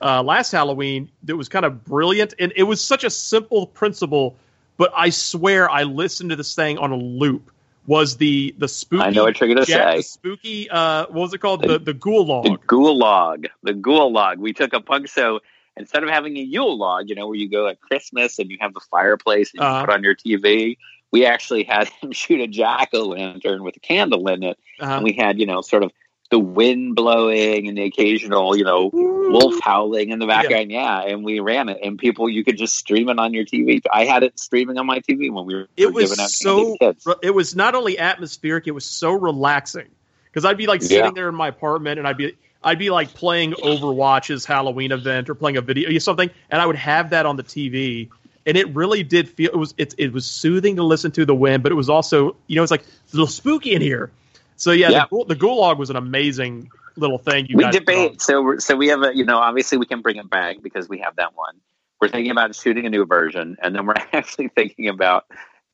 uh, 0.00 0.22
last 0.22 0.52
Halloween 0.52 1.10
that 1.24 1.36
was 1.36 1.48
kind 1.48 1.64
of 1.64 1.84
brilliant, 1.84 2.34
and 2.38 2.52
it 2.56 2.62
was 2.64 2.84
such 2.84 3.04
a 3.04 3.10
simple 3.10 3.66
principle, 3.66 4.36
but 4.76 4.92
I 4.96 5.10
swear 5.10 5.68
I 5.70 5.82
listened 5.84 6.30
to 6.30 6.36
this 6.36 6.54
thing 6.54 6.78
on 6.78 6.92
a 6.92 6.96
loop. 6.96 7.50
Was 7.86 8.18
the 8.18 8.54
the 8.58 8.68
spooky? 8.68 9.02
I 9.02 9.10
know 9.10 9.24
what 9.24 9.40
you're 9.40 9.48
gonna 9.48 9.64
Jack- 9.64 9.92
say. 9.92 9.96
The 9.96 10.02
spooky. 10.02 10.68
Uh, 10.70 11.06
what 11.06 11.14
was 11.22 11.34
it 11.34 11.38
called? 11.38 11.62
The 11.62 11.78
the 11.78 11.94
ghoul 11.94 12.26
log. 12.26 12.44
The 12.44 12.58
Ghoul 12.66 12.98
log. 12.98 13.46
The 13.62 13.72
Ghoul 13.72 14.12
log. 14.12 14.38
We 14.38 14.52
took 14.52 14.74
a 14.74 14.80
punk 14.80 15.08
so 15.08 15.40
instead 15.78 16.02
of 16.02 16.10
having 16.10 16.36
a 16.36 16.40
Yule 16.40 16.76
log, 16.76 17.08
you 17.08 17.14
know, 17.14 17.26
where 17.28 17.36
you 17.36 17.48
go 17.48 17.66
at 17.68 17.80
Christmas 17.80 18.38
and 18.38 18.50
you 18.50 18.58
have 18.60 18.74
the 18.74 18.80
fireplace 18.90 19.52
and 19.54 19.60
you 19.62 19.66
Uh-huh. 19.66 19.86
put 19.86 19.94
on 19.94 20.02
your 20.04 20.14
TV, 20.14 20.76
we 21.12 21.24
actually 21.24 21.62
had 21.64 21.88
him 22.02 22.12
shoot 22.12 22.40
a 22.40 22.46
jack 22.46 22.90
o' 22.92 23.06
lantern 23.06 23.62
with 23.62 23.76
a 23.76 23.80
candle 23.80 24.28
in 24.28 24.42
it. 24.42 24.58
Uh-huh. 24.80 24.94
And 24.96 25.04
we 25.04 25.12
had, 25.14 25.38
you 25.40 25.46
know, 25.46 25.60
sort 25.62 25.82
of 25.82 25.90
the 26.30 26.38
wind 26.38 26.94
blowing 26.94 27.68
and 27.68 27.78
the 27.78 27.84
occasional, 27.84 28.56
you 28.56 28.64
know, 28.64 28.90
wolf 28.92 29.54
howling 29.62 30.10
in 30.10 30.18
the 30.18 30.26
background. 30.26 30.70
Yeah. 30.70 31.02
And 31.02 31.24
we 31.24 31.40
ran 31.40 31.68
it 31.68 31.78
and 31.82 31.98
people, 31.98 32.28
you 32.28 32.44
could 32.44 32.58
just 32.58 32.74
stream 32.74 33.08
it 33.08 33.18
on 33.18 33.32
your 33.32 33.44
TV. 33.44 33.80
I 33.90 34.04
had 34.04 34.22
it 34.22 34.38
streaming 34.38 34.76
on 34.76 34.86
my 34.86 35.00
TV 35.00 35.32
when 35.32 35.46
we 35.46 35.54
were 35.54 35.62
It 35.62 35.68
giving 35.76 35.94
was 35.94 36.18
out 36.18 36.28
so. 36.30 36.76
kids. 36.78 37.06
It 37.22 37.34
was 37.34 37.56
not 37.56 37.74
only 37.74 37.98
atmospheric; 37.98 38.66
it 38.66 38.72
was 38.72 38.84
so 38.84 39.12
relaxing. 39.12 39.86
Because 40.26 40.44
I'd 40.44 40.58
be 40.58 40.66
like 40.66 40.82
sitting 40.82 40.98
Yeah. 41.06 41.10
there 41.14 41.28
in 41.28 41.34
my 41.34 41.48
apartment, 41.48 41.98
and 41.98 42.06
I'd 42.06 42.18
be 42.18 42.34
I'd 42.62 42.78
be 42.78 42.90
like 42.90 43.14
playing 43.14 43.52
Overwatch's 43.52 44.44
Halloween 44.44 44.92
event 44.92 45.30
or 45.30 45.34
playing 45.34 45.56
a 45.56 45.62
video 45.62 45.94
or 45.94 46.00
something, 46.00 46.28
and 46.50 46.60
I 46.60 46.66
would 46.66 46.76
have 46.76 47.10
that 47.10 47.24
on 47.24 47.36
the 47.36 47.42
TV. 47.44 48.08
And 48.44 48.56
it 48.56 48.74
really 48.74 49.02
did 49.02 49.28
feel 49.28 49.50
it 49.50 49.56
was 49.56 49.74
it, 49.78 49.94
it 49.98 50.12
was 50.12 50.26
soothing 50.26 50.76
to 50.76 50.82
listen 50.82 51.10
to 51.12 51.24
the 51.24 51.34
wind, 51.34 51.62
but 51.62 51.72
it 51.72 51.76
was 51.76 51.88
also 51.88 52.36
you 52.46 52.56
know 52.56 52.62
it's 52.62 52.70
like 52.70 52.82
it's 53.04 53.12
a 53.14 53.16
little 53.16 53.26
spooky 53.26 53.74
in 53.74 53.80
here. 53.82 54.10
So 54.58 54.72
yeah, 54.72 54.90
Yeah. 54.90 55.04
The, 55.10 55.24
the 55.28 55.36
Gulag 55.36 55.78
was 55.78 55.88
an 55.90 55.96
amazing 55.96 56.70
little 56.96 57.16
thing. 57.18 57.46
You 57.48 57.56
we 57.56 57.64
guys 57.64 57.74
put 57.78 57.88
on. 57.88 58.02
debate. 58.04 58.20
So, 58.22 58.42
we're- 58.42 58.58
so 58.60 58.76
we 58.76 58.88
have 58.88 59.02
a, 59.02 59.16
you 59.16 59.24
know, 59.24 59.38
obviously 59.38 59.78
we 59.78 59.86
can 59.86 60.02
bring 60.02 60.16
it 60.16 60.28
back 60.28 60.56
because 60.62 60.88
we 60.88 60.98
have 60.98 61.16
that 61.16 61.34
one. 61.34 61.54
We're 62.00 62.08
thinking 62.08 62.30
about 62.32 62.54
shooting 62.54 62.84
a 62.86 62.90
new 62.90 63.06
version, 63.06 63.56
and 63.62 63.74
then 63.74 63.86
we're 63.86 63.94
actually 64.12 64.48
thinking 64.48 64.88
about 64.88 65.24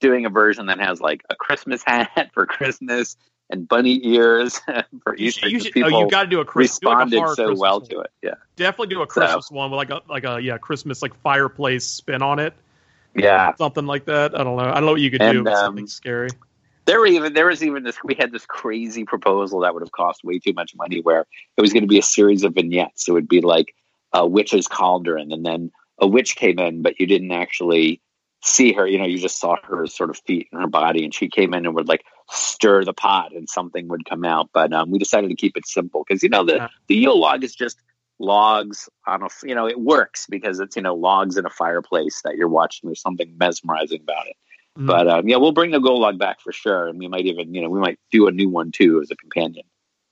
doing 0.01 0.27
a 0.27 0.31
version 0.31 0.67
that 0.67 0.79
has 0.81 1.01
like 1.01 1.23
a 1.31 1.35
Christmas 1.35 1.83
hat 1.85 2.31
for 2.35 2.47
Christmas 2.47 3.17
and 3.51 3.69
bunny 3.69 4.01
ears 4.07 4.59
for 5.03 5.15
You 5.17 5.27
Easter. 5.29 5.41
should- 5.49 5.53
you 5.53 5.61
should- 5.61 5.83
oh, 5.83 6.01
you 6.01 6.09
gotta 6.11 6.29
do 6.29 6.41
a 6.41 6.45
Chris- 6.45 6.79
do 6.79 6.89
like 6.89 6.95
a 6.97 7.05
responded 7.05 7.17
so 7.17 7.35
Christmas 7.45 7.59
well 7.59 7.81
one. 7.81 7.89
to 7.89 8.01
it. 8.01 8.11
Yeah, 8.23 8.35
Definitely 8.57 8.95
do 8.95 9.01
a 9.03 9.05
So- 9.05 9.07
Christmas 9.07 9.51
one 9.51 9.71
with 9.71 9.79
like 9.79 9.91
a 9.91 10.01
like 10.09 10.25
a 10.25 10.41
yeah 10.43 10.59
Christmas 10.59 11.01
like 11.03 11.15
fireplace 11.23 11.87
spin 11.87 12.21
on 12.23 12.39
it, 12.39 12.55
yeah. 13.15 13.55
something 13.57 13.87
like 13.87 14.07
that. 14.07 14.39
I 14.39 14.45
don't 14.45 14.57
know. 14.57 14.65
I 14.65 14.75
don't 14.75 14.87
know 14.87 14.93
what 14.93 15.01
you 15.01 15.11
could 15.11 15.21
do. 15.21 15.27
And, 15.27 15.45
with 15.45 15.53
um, 15.55 15.65
something 15.65 15.87
scary. 15.87 16.29
There 16.87 17.01
were 17.01 17.07
even 17.07 17.33
there 17.33 17.47
was 17.47 17.63
even 17.63 17.83
this 17.83 17.97
we 18.05 18.15
had 18.15 18.33
this 18.33 18.47
crazy 18.47 19.05
proposal 19.05 19.61
that 19.61 19.75
would 19.75 19.83
have 19.83 19.93
cost 19.93 20.25
way 20.25 20.39
too 20.39 20.53
much 20.53 20.75
money 20.75 21.01
where 21.01 21.27
it 21.57 21.61
was 21.61 21.73
going 21.73 21.83
to 21.83 21.89
be 21.89 21.99
a 21.99 22.03
series 22.03 22.45
of 22.45 22.55
vignettes. 22.55 23.09
It 23.09 23.13
would 23.13 23.29
be 23.29 23.41
like 23.41 23.75
a 24.13 24.27
witch's 24.27 24.69
cauldron, 24.69 25.33
and 25.33 25.45
then 25.45 25.73
a 25.99 26.07
witch 26.07 26.37
came 26.37 26.59
in, 26.59 26.83
but 26.83 27.01
you 27.01 27.07
didn't 27.07 27.33
actually 27.33 28.01
see 28.43 28.73
her. 28.75 28.87
You 28.87 28.99
know, 28.99 29.07
you 29.07 29.19
just 29.19 29.41
saw 29.41 29.57
her 29.65 29.87
sort 29.87 30.11
of 30.11 30.19
feet 30.19 30.49
and 30.53 30.61
her 30.61 30.69
body, 30.69 31.05
and 31.05 31.15
she 31.15 31.29
came 31.29 31.55
in 31.55 31.65
and 31.67 31.75
would 31.75 31.89
like 31.89 32.05
stir 32.31 32.85
the 32.85 32.93
pot, 32.93 33.33
and 33.33 33.49
something 33.49 33.89
would 33.89 34.05
come 34.05 34.25
out. 34.25 34.51
But 34.53 34.73
um, 34.73 34.91
we 34.91 34.99
decided 34.99 35.29
to 35.29 35.37
keep 35.37 35.57
it 35.57 35.67
simple 35.67 36.05
because 36.07 36.23
you 36.23 36.29
know 36.29 36.45
the 36.45 36.71
the 36.87 36.97
Yule 36.97 37.19
log 37.19 37.45
is 37.45 37.55
just 37.55 37.79
logs 38.21 38.89
on 39.07 39.23
a 39.23 39.29
you 39.43 39.55
know 39.55 39.67
it 39.67 39.81
works 39.81 40.27
because 40.29 40.61
it's 40.61 40.77
you 40.77 40.83
know 40.83 40.95
logs 40.95 41.37
in 41.37 41.47
a 41.47 41.51
fireplace 41.51 42.21
that 42.23 42.37
you're 42.37 42.49
watching. 42.49 42.89
There's 42.89 43.01
something 43.01 43.37
mesmerizing 43.39 44.03
about 44.03 44.27
it. 44.27 44.37
Mm. 44.79 44.87
But 44.87 45.09
um, 45.09 45.29
yeah, 45.29 45.37
we'll 45.37 45.53
bring 45.53 45.71
the 45.71 45.81
ghoul 45.81 46.01
log 46.01 46.19
back 46.19 46.41
for 46.41 46.53
sure, 46.53 46.89
and 46.89 46.99
we 46.99 47.09
might 47.09 47.27
even 47.27 47.55
you 47.55 47.63
know 47.63 47.71
we 47.71 47.81
might 47.81 47.99
do 48.11 48.27
a 48.27 48.33
new 48.33 48.49
one 48.49 48.73
too 48.73 49.01
as 49.01 49.11
a 49.11 49.17
companion. 49.17 49.65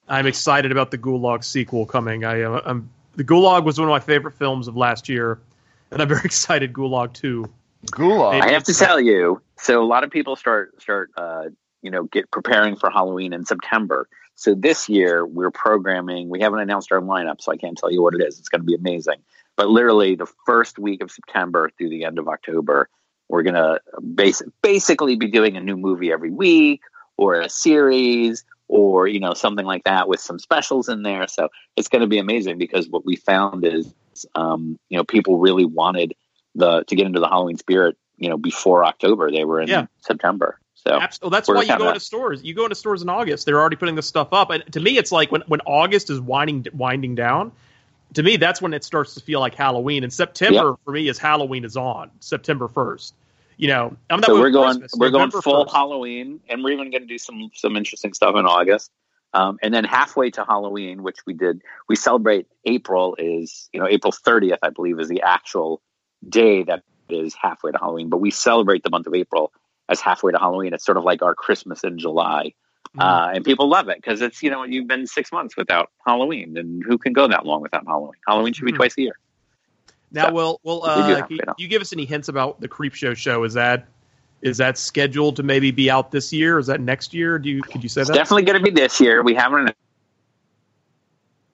I'm 0.07 0.27
excited 0.27 0.71
about 0.71 0.91
the 0.91 0.97
Gulag 0.97 1.43
sequel 1.43 1.85
coming. 1.85 2.25
I, 2.25 2.41
uh, 2.41 2.61
I'm 2.65 2.89
the 3.15 3.23
Gulag 3.23 3.63
was 3.63 3.79
one 3.79 3.87
of 3.87 3.91
my 3.91 3.99
favorite 3.99 4.35
films 4.35 4.67
of 4.67 4.75
last 4.75 5.09
year, 5.09 5.39
and 5.91 6.01
I'm 6.01 6.07
very 6.07 6.21
excited. 6.25 6.73
Gulag 6.73 7.13
two. 7.13 7.49
Gulag. 7.87 8.41
I 8.41 8.51
have 8.51 8.63
to 8.65 8.73
tell 8.73 8.99
you, 8.99 9.41
so 9.57 9.83
a 9.83 9.85
lot 9.85 10.03
of 10.03 10.11
people 10.11 10.35
start 10.35 10.81
start 10.81 11.11
uh, 11.17 11.45
you 11.81 11.91
know 11.91 12.03
get 12.03 12.31
preparing 12.31 12.77
for 12.77 12.89
Halloween 12.89 13.33
in 13.33 13.45
September. 13.45 14.07
So 14.35 14.55
this 14.55 14.89
year 14.89 15.25
we're 15.25 15.51
programming. 15.51 16.29
We 16.29 16.41
haven't 16.41 16.59
announced 16.59 16.91
our 16.91 17.01
lineup, 17.01 17.41
so 17.41 17.51
I 17.51 17.57
can't 17.57 17.77
tell 17.77 17.91
you 17.91 18.01
what 18.01 18.15
it 18.15 18.21
is. 18.21 18.39
It's 18.39 18.49
going 18.49 18.61
to 18.61 18.65
be 18.65 18.75
amazing. 18.75 19.21
But 19.55 19.69
literally 19.69 20.15
the 20.15 20.25
first 20.45 20.79
week 20.79 21.03
of 21.03 21.11
September 21.11 21.69
through 21.77 21.89
the 21.89 22.05
end 22.05 22.17
of 22.17 22.27
October, 22.27 22.89
we're 23.29 23.43
going 23.43 23.55
to 23.55 23.79
bas- 23.99 24.43
basically 24.61 25.15
be 25.15 25.27
doing 25.27 25.57
a 25.57 25.61
new 25.61 25.77
movie 25.77 26.11
every 26.11 26.31
week 26.31 26.81
or 27.17 27.39
a 27.41 27.49
series 27.49 28.43
or 28.67 29.07
you 29.07 29.19
know 29.19 29.33
something 29.33 29.65
like 29.65 29.83
that 29.83 30.07
with 30.07 30.19
some 30.19 30.39
specials 30.39 30.89
in 30.89 31.03
there. 31.03 31.27
So 31.27 31.49
it's 31.75 31.87
going 31.87 32.01
to 32.01 32.07
be 32.07 32.17
amazing 32.19 32.57
because 32.57 32.87
what 32.89 33.05
we 33.05 33.15
found 33.15 33.65
is 33.65 33.93
um, 34.35 34.79
you 34.89 34.97
know 34.97 35.03
people 35.03 35.37
really 35.37 35.65
wanted 35.65 36.13
the 36.55 36.83
to 36.85 36.95
get 36.95 37.05
into 37.05 37.19
the 37.19 37.27
Halloween 37.27 37.57
spirit. 37.57 37.97
You 38.17 38.29
know 38.29 38.37
before 38.37 38.85
October, 38.85 39.31
they 39.31 39.43
were 39.43 39.59
in 39.61 39.67
Yeah. 39.67 39.87
September. 40.01 40.59
So 40.75 40.99
well, 41.21 41.29
that's 41.31 41.47
why 41.47 41.61
you 41.61 41.67
kinda- 41.67 41.77
go 41.77 41.87
into 41.89 41.99
stores. 41.99 42.43
You 42.43 42.53
go 42.53 42.63
into 42.65 42.75
stores 42.75 43.01
in 43.01 43.09
August. 43.09 43.45
They're 43.45 43.59
already 43.59 43.77
putting 43.77 43.95
this 43.95 44.07
stuff 44.07 44.29
up, 44.33 44.49
and 44.49 44.63
to 44.73 44.79
me, 44.79 44.97
it's 44.97 45.11
like 45.11 45.31
when 45.31 45.41
when 45.47 45.61
August 45.61 46.09
is 46.09 46.19
winding 46.19 46.65
winding 46.73 47.15
down. 47.15 47.51
To 48.13 48.23
me, 48.23 48.37
that's 48.37 48.61
when 48.61 48.73
it 48.73 48.83
starts 48.83 49.15
to 49.15 49.21
feel 49.21 49.39
like 49.39 49.55
Halloween. 49.55 50.03
And 50.03 50.13
September 50.13 50.77
for 50.83 50.91
me 50.91 51.07
is 51.07 51.17
Halloween 51.17 51.65
is 51.65 51.77
on 51.77 52.11
September 52.19 52.67
first. 52.67 53.15
You 53.57 53.67
know, 53.67 53.95
I'm 54.09 54.21
that 54.21 54.27
so 54.27 54.39
we're 54.39 54.49
going 54.49 54.79
Christmas, 54.79 54.93
we're 54.97 55.11
going 55.11 55.31
full 55.31 55.65
1st. 55.65 55.71
Halloween, 55.71 56.39
and 56.49 56.63
we're 56.63 56.71
even 56.71 56.91
going 56.91 57.03
to 57.03 57.07
do 57.07 57.17
some 57.17 57.51
some 57.53 57.75
interesting 57.75 58.13
stuff 58.13 58.35
in 58.35 58.45
August. 58.45 58.91
Um, 59.33 59.57
and 59.63 59.73
then 59.73 59.83
halfway 59.83 60.29
to 60.31 60.45
Halloween, 60.45 61.01
which 61.01 61.17
we 61.25 61.33
did, 61.33 61.61
we 61.89 61.95
celebrate 61.95 62.47
April 62.65 63.15
is 63.17 63.69
you 63.73 63.79
know 63.79 63.87
April 63.87 64.11
30th, 64.11 64.59
I 64.61 64.69
believe, 64.69 64.99
is 64.99 65.07
the 65.07 65.21
actual 65.21 65.81
day 66.27 66.63
that 66.63 66.83
is 67.09 67.35
halfway 67.39 67.71
to 67.71 67.77
Halloween. 67.77 68.09
But 68.09 68.17
we 68.17 68.31
celebrate 68.31 68.83
the 68.83 68.89
month 68.89 69.07
of 69.07 69.13
April 69.13 69.51
as 69.89 69.99
halfway 70.01 70.31
to 70.31 70.39
Halloween. 70.39 70.73
It's 70.73 70.85
sort 70.85 70.97
of 70.97 71.03
like 71.03 71.21
our 71.21 71.35
Christmas 71.35 71.83
in 71.83 71.99
July. 71.99 72.53
Uh, 72.97 73.31
and 73.33 73.43
people 73.43 73.67
love 73.67 73.89
it 73.89 73.97
because 73.97 74.21
it's 74.21 74.43
you 74.43 74.51
know 74.51 74.63
you've 74.63 74.87
been 74.87 75.07
six 75.07 75.31
months 75.31 75.57
without 75.57 75.89
Halloween, 76.05 76.55
and 76.57 76.83
who 76.83 76.97
can 76.97 77.11
go 77.11 77.27
that 77.27 77.45
long 77.45 77.61
without 77.61 77.85
Halloween? 77.87 78.13
Halloween 78.27 78.53
should 78.53 78.65
be 78.65 78.71
Mhm. 78.71 78.75
twice 78.75 78.95
a 78.97 79.01
year. 79.01 79.17
Now, 80.11 80.27
So, 80.27 80.33
will 80.33 80.59
will 80.63 80.83
uh, 80.83 81.25
you 81.29 81.39
you 81.57 81.67
give 81.67 81.81
us 81.81 81.91
any 81.91 82.05
hints 82.05 82.27
about 82.27 82.61
the 82.61 82.67
Creep 82.67 82.93
Show 82.93 83.15
show? 83.15 83.43
Is 83.45 83.55
that 83.55 83.87
is 84.43 84.57
that 84.57 84.77
scheduled 84.77 85.37
to 85.37 85.43
maybe 85.43 85.71
be 85.71 85.89
out 85.89 86.11
this 86.11 86.31
year? 86.31 86.59
Is 86.59 86.67
that 86.67 86.81
next 86.81 87.13
year? 87.15 87.39
Do 87.39 87.49
you 87.49 87.63
could 87.63 87.81
you 87.81 87.89
say 87.89 88.01
It's 88.01 88.09
that? 88.09 88.15
definitely 88.15 88.43
going 88.43 88.59
to 88.59 88.63
be 88.63 88.69
this 88.69 88.99
year. 89.01 89.23
We 89.23 89.33
haven't 89.33 89.73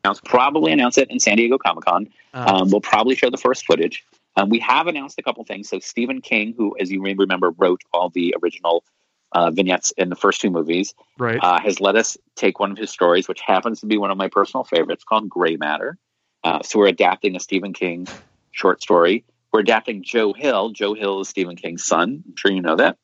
announced. 0.03 0.25
Probably 0.25 0.71
announce 0.73 0.97
it 0.97 1.09
in 1.09 1.19
San 1.19 1.37
Diego 1.37 1.57
Comic 1.57 1.85
Con. 1.85 2.09
Uh, 2.33 2.51
Um, 2.61 2.69
we'll 2.69 2.81
probably 2.81 3.15
show 3.15 3.29
the 3.29 3.37
first 3.37 3.65
footage. 3.65 4.03
Um, 4.35 4.49
we 4.49 4.59
have 4.59 4.87
announced 4.87 5.17
a 5.19 5.21
couple 5.21 5.43
things. 5.45 5.69
So 5.69 5.79
Stephen 5.79 6.19
King, 6.21 6.53
who, 6.57 6.75
as 6.79 6.91
you 6.91 7.01
may 7.01 7.13
remember, 7.13 7.51
wrote 7.51 7.81
all 7.93 8.09
the 8.09 8.35
original 8.41 8.83
uh, 9.31 9.51
vignettes 9.51 9.91
in 9.97 10.09
the 10.09 10.15
first 10.15 10.41
two 10.41 10.49
movies, 10.49 10.93
right. 11.17 11.39
uh, 11.41 11.59
has 11.59 11.79
let 11.79 11.95
us 11.95 12.17
take 12.35 12.59
one 12.59 12.71
of 12.71 12.77
his 12.77 12.89
stories, 12.89 13.27
which 13.27 13.41
happens 13.41 13.79
to 13.81 13.85
be 13.85 13.97
one 13.97 14.11
of 14.11 14.17
my 14.17 14.27
personal 14.27 14.63
favorites, 14.63 15.03
called 15.03 15.29
Gray 15.29 15.55
Matter. 15.55 15.97
Uh, 16.43 16.61
so 16.63 16.79
we're 16.79 16.87
adapting 16.87 17.35
a 17.35 17.39
Stephen 17.39 17.73
King 17.73 18.07
short 18.51 18.81
story. 18.81 19.25
We're 19.51 19.59
adapting 19.61 20.03
Joe 20.03 20.33
Hill. 20.33 20.69
Joe 20.71 20.93
Hill 20.93 21.21
is 21.21 21.29
Stephen 21.29 21.55
King's 21.55 21.85
son. 21.85 22.23
I'm 22.27 22.35
sure 22.35 22.51
you 22.51 22.61
know 22.61 22.75
that. 22.77 22.97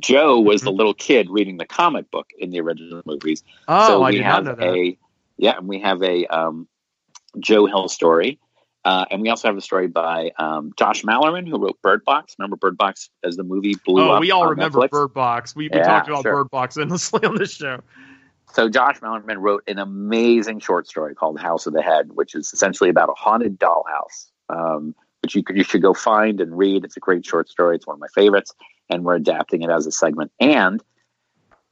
Joe 0.00 0.40
was 0.40 0.62
the 0.62 0.70
Mm-hmm. 0.70 0.76
little 0.78 0.94
kid 0.94 1.28
reading 1.30 1.58
the 1.58 1.66
comic 1.66 2.10
book 2.10 2.28
in 2.38 2.50
the 2.50 2.60
original 2.60 3.02
movies. 3.04 3.42
oh, 3.68 3.86
so 3.86 4.02
I 4.02 4.10
we 4.10 4.16
did 4.16 4.24
have 4.24 4.44
not 4.44 4.58
know 4.58 4.64
that. 4.66 4.74
a 4.74 4.98
yeah, 5.36 5.56
and 5.58 5.68
we 5.68 5.80
have 5.80 6.02
a 6.02 6.26
um, 6.26 6.68
Joe 7.38 7.66
Hill 7.66 7.88
story, 7.88 8.38
uh, 8.84 9.04
and 9.10 9.22
we 9.22 9.28
also 9.28 9.48
have 9.48 9.56
a 9.56 9.60
story 9.60 9.86
by 9.86 10.32
um, 10.38 10.72
Josh 10.76 11.02
Malerman, 11.02 11.48
who 11.48 11.58
wrote 11.58 11.80
Bird 11.82 12.04
Box. 12.04 12.34
Remember 12.38 12.56
Bird 12.56 12.76
Box 12.76 13.10
as 13.22 13.36
the 13.36 13.44
movie 13.44 13.74
blew 13.84 14.02
Oh, 14.02 14.12
up? 14.12 14.20
we 14.20 14.30
all 14.30 14.42
on 14.42 14.50
remember 14.50 14.78
Netflix? 14.80 14.90
Bird 14.90 15.14
Box. 15.14 15.54
We, 15.54 15.68
we 15.68 15.78
Yeah, 15.78 15.84
talked 15.84 16.08
about 16.08 16.22
sure. 16.22 16.32
Bird 16.32 16.50
Box 16.50 16.76
endlessly 16.78 17.24
on 17.24 17.36
this 17.38 17.52
show. 17.52 17.80
So 18.52 18.68
Josh 18.68 18.98
Malerman 19.00 19.36
wrote 19.38 19.62
an 19.66 19.78
amazing 19.78 20.60
short 20.60 20.86
story 20.88 21.14
called 21.14 21.38
House 21.40 21.66
of 21.66 21.72
the 21.72 21.82
Head, 21.82 22.10
which 22.12 22.34
is 22.34 22.52
essentially 22.52 22.90
about 22.90 23.08
a 23.08 23.14
haunted 23.14 23.58
dollhouse, 23.58 24.30
um, 24.50 24.94
which 25.22 25.34
you 25.34 25.42
could 25.42 25.56
you 25.56 25.64
should 25.64 25.80
go 25.80 25.94
find 25.94 26.40
and 26.40 26.56
read. 26.58 26.84
It's 26.84 26.96
a 26.96 27.00
great 27.00 27.24
short 27.24 27.48
story. 27.48 27.76
It's 27.76 27.86
one 27.86 27.94
of 27.94 28.00
my 28.00 28.08
favorites, 28.14 28.52
and 28.90 29.04
we're 29.04 29.14
adapting 29.14 29.62
it 29.62 29.70
as 29.70 29.86
a 29.86 29.92
segment. 29.92 30.32
And 30.38 30.82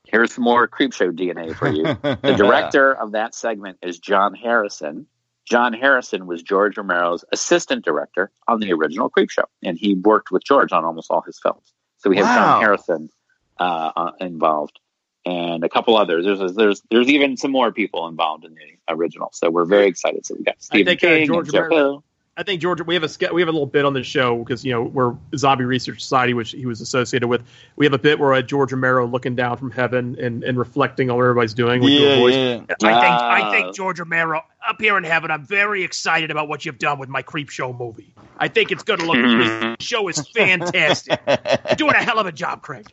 here's 0.06 0.32
some 0.32 0.44
more 0.44 0.66
Creepshow 0.68 1.10
DNA 1.12 1.54
for 1.54 1.68
you. 1.68 1.82
the 2.22 2.34
director 2.36 2.94
of 2.94 3.12
that 3.12 3.34
segment 3.34 3.78
is 3.82 3.98
John 3.98 4.32
Harrison. 4.34 5.06
John 5.50 5.72
Harrison 5.72 6.26
was 6.26 6.42
George 6.42 6.78
Romero's 6.78 7.24
assistant 7.32 7.84
director 7.84 8.30
on 8.46 8.60
the 8.60 8.72
original 8.72 9.08
Creep 9.08 9.30
Show, 9.30 9.46
and 9.64 9.76
he 9.76 9.94
worked 9.94 10.30
with 10.30 10.44
George 10.44 10.72
on 10.72 10.84
almost 10.84 11.10
all 11.10 11.22
his 11.22 11.40
films. 11.40 11.72
So 11.98 12.08
we 12.08 12.16
have 12.18 12.26
Wow. 12.26 12.34
John 12.36 12.60
Harrison 12.62 13.10
uh, 13.58 13.90
uh, 13.96 14.10
involved, 14.20 14.78
and 15.26 15.64
a 15.64 15.68
couple 15.68 15.96
others. 15.96 16.24
There's 16.24 16.54
there's 16.54 16.82
there's 16.90 17.08
even 17.08 17.36
some 17.36 17.50
more 17.50 17.72
people 17.72 18.06
involved 18.06 18.44
in 18.44 18.54
the 18.54 18.94
original. 18.94 19.30
So 19.32 19.50
we're 19.50 19.64
very 19.64 19.88
excited. 19.88 20.24
So 20.24 20.36
we 20.38 20.44
got 20.44 20.62
Stephen 20.62 20.86
think, 20.86 21.02
uh, 21.02 21.06
King, 21.08 21.26
George 21.26 21.52
Romero-. 21.52 22.04
I 22.40 22.42
think 22.42 22.62
George, 22.62 22.80
we 22.80 22.94
have 22.94 23.04
a 23.04 23.34
we 23.34 23.42
have 23.42 23.48
a 23.50 23.52
little 23.52 23.66
bit 23.66 23.84
on 23.84 23.92
the 23.92 24.02
show 24.02 24.38
because 24.38 24.64
you 24.64 24.72
know 24.72 24.82
we're 24.82 25.14
Zombie 25.36 25.64
Research 25.64 26.00
Society, 26.00 26.32
which 26.32 26.52
he 26.52 26.64
was 26.64 26.80
associated 26.80 27.28
with. 27.28 27.42
We 27.76 27.84
have 27.84 27.92
a 27.92 27.98
bit 27.98 28.18
where 28.18 28.32
uh, 28.32 28.40
George 28.40 28.72
Romero 28.72 29.06
looking 29.06 29.36
down 29.36 29.58
from 29.58 29.70
heaven 29.70 30.16
and, 30.18 30.42
and 30.42 30.58
reflecting 30.58 31.10
on 31.10 31.18
what 31.18 31.24
everybody's 31.24 31.52
doing. 31.52 31.82
We 31.82 31.98
do 31.98 32.08
a 32.08 32.16
voice. 32.16 32.34
I 32.82 32.92
think 32.94 33.04
I 33.04 33.50
think 33.50 33.74
George 33.74 34.00
Romero 34.00 34.42
up 34.66 34.80
here 34.80 34.96
in 34.96 35.04
heaven. 35.04 35.30
I'm 35.30 35.44
very 35.44 35.84
excited 35.84 36.30
about 36.30 36.48
what 36.48 36.64
you've 36.64 36.78
done 36.78 36.98
with 36.98 37.10
my 37.10 37.20
Creep 37.20 37.50
Show 37.50 37.74
movie. 37.74 38.14
I 38.38 38.48
think 38.48 38.72
it's 38.72 38.84
going 38.84 39.00
to 39.00 39.06
look. 39.06 39.20
This 39.80 39.86
show 39.86 40.08
is 40.08 40.26
fantastic. 40.28 41.20
You're 41.26 41.76
doing 41.76 41.94
a 41.94 42.02
hell 42.02 42.18
of 42.18 42.26
a 42.26 42.32
job, 42.32 42.62
Craig. 42.62 42.86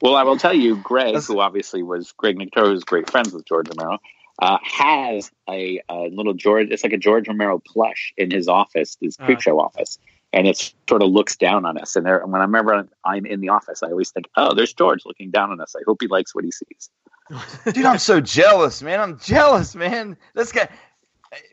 Well, 0.00 0.14
I 0.14 0.22
will 0.22 0.36
tell 0.36 0.54
you, 0.54 0.76
Greg, 0.76 1.16
who 1.16 1.40
obviously 1.40 1.82
was 1.82 2.12
Greg 2.12 2.36
Nicotero, 2.36 2.66
who's 2.66 2.84
great 2.84 3.10
friends 3.10 3.32
with 3.32 3.46
George 3.46 3.68
Romero, 3.68 3.98
uh, 4.40 4.58
has 4.62 5.30
a, 5.48 5.80
a 5.88 6.08
little 6.10 6.34
George. 6.34 6.68
It's 6.70 6.82
like 6.82 6.92
a 6.92 6.98
George 6.98 7.28
Romero 7.28 7.60
plush 7.64 8.12
in 8.16 8.30
his 8.30 8.48
office, 8.48 8.96
his 9.00 9.16
Uh. 9.18 9.26
creep 9.26 9.40
show 9.40 9.60
office, 9.60 9.98
and 10.32 10.46
it 10.46 10.72
sort 10.88 11.02
of 11.02 11.10
looks 11.10 11.36
down 11.36 11.64
on 11.64 11.78
us. 11.78 11.96
And 11.96 12.04
there, 12.04 12.24
when 12.26 12.40
I 12.40 12.44
remember 12.44 12.88
I'm 13.04 13.26
in 13.26 13.40
the 13.40 13.50
office, 13.50 13.82
I 13.82 13.88
always 13.90 14.10
think, 14.10 14.28
"Oh, 14.36 14.54
there's 14.54 14.72
George 14.72 15.04
looking 15.06 15.30
down 15.30 15.50
on 15.50 15.60
us. 15.60 15.74
I 15.76 15.82
hope 15.86 15.98
he 16.00 16.08
likes 16.08 16.34
what 16.34 16.44
he 16.44 16.50
sees." 16.50 16.90
Dude, 17.72 17.84
I'm 17.86 17.98
so 17.98 18.20
jealous, 18.20 18.82
man. 18.82 19.00
I'm 19.00 19.18
jealous, 19.18 19.74
man. 19.74 20.16
This 20.34 20.52
guy, 20.52 20.68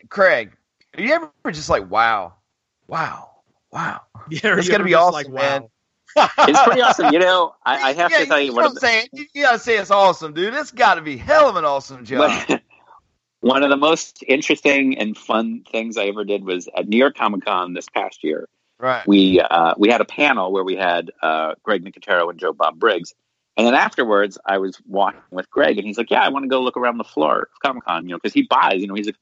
Craig. 0.09 0.51
Are 0.97 1.01
you 1.01 1.13
ever 1.13 1.31
just 1.51 1.69
like, 1.69 1.89
wow, 1.89 2.33
wow, 2.87 3.29
wow? 3.71 4.01
Yeah, 4.29 4.57
it's 4.57 4.67
gonna 4.69 4.83
be 4.83 4.91
just 4.91 5.01
awesome, 5.01 5.31
like, 5.33 5.43
man. 5.43 5.67
It's 6.39 6.61
pretty 6.63 6.81
awesome. 6.81 7.13
You 7.13 7.19
know, 7.19 7.55
I, 7.65 7.89
I 7.89 7.93
have 7.93 8.11
yeah, 8.11 8.19
to 8.19 8.25
tell 8.25 8.39
you, 8.41 8.49
know 8.49 8.55
one 8.55 8.63
what 8.63 8.69
I'm 8.71 8.73
the, 8.75 8.79
saying. 8.81 9.07
You, 9.13 9.25
you 9.33 9.43
gotta 9.43 9.59
say 9.59 9.77
it's 9.77 9.91
awesome, 9.91 10.33
dude. 10.33 10.53
It's 10.53 10.71
got 10.71 10.95
to 10.95 11.01
be 11.01 11.15
hell 11.15 11.47
of 11.47 11.55
an 11.55 11.63
awesome 11.63 12.03
job. 12.03 12.60
One 13.41 13.63
of 13.63 13.69
the 13.69 13.77
most 13.77 14.23
interesting 14.27 14.97
and 14.97 15.17
fun 15.17 15.63
things 15.71 15.97
I 15.97 16.05
ever 16.05 16.23
did 16.23 16.45
was 16.45 16.69
at 16.77 16.87
New 16.87 16.97
York 16.97 17.15
Comic 17.15 17.43
Con 17.43 17.73
this 17.73 17.89
past 17.89 18.23
year. 18.23 18.47
Right. 18.79 19.05
We 19.07 19.39
uh, 19.39 19.73
we 19.77 19.89
had 19.89 20.01
a 20.01 20.05
panel 20.05 20.51
where 20.51 20.63
we 20.63 20.75
had 20.75 21.11
uh, 21.21 21.55
Greg 21.63 21.83
Nicotero 21.83 22.29
and 22.29 22.39
Joe 22.39 22.53
Bob 22.53 22.79
Briggs, 22.79 23.13
and 23.57 23.67
then 23.67 23.75
afterwards 23.75 24.37
I 24.45 24.57
was 24.57 24.79
walking 24.87 25.21
with 25.31 25.49
Greg, 25.49 25.77
and 25.77 25.85
he's 25.85 25.97
like, 25.97 26.09
"Yeah, 26.09 26.23
I 26.23 26.29
want 26.29 26.43
to 26.43 26.49
go 26.49 26.61
look 26.61 26.77
around 26.77 26.97
the 26.97 27.03
floor 27.03 27.49
of 27.53 27.59
Comic 27.61 27.83
Con, 27.83 28.05
you 28.05 28.11
know, 28.11 28.17
because 28.17 28.33
he 28.33 28.43
buys, 28.43 28.81
you 28.81 28.87
know, 28.87 28.95
he's 28.95 29.07
a 29.07 29.13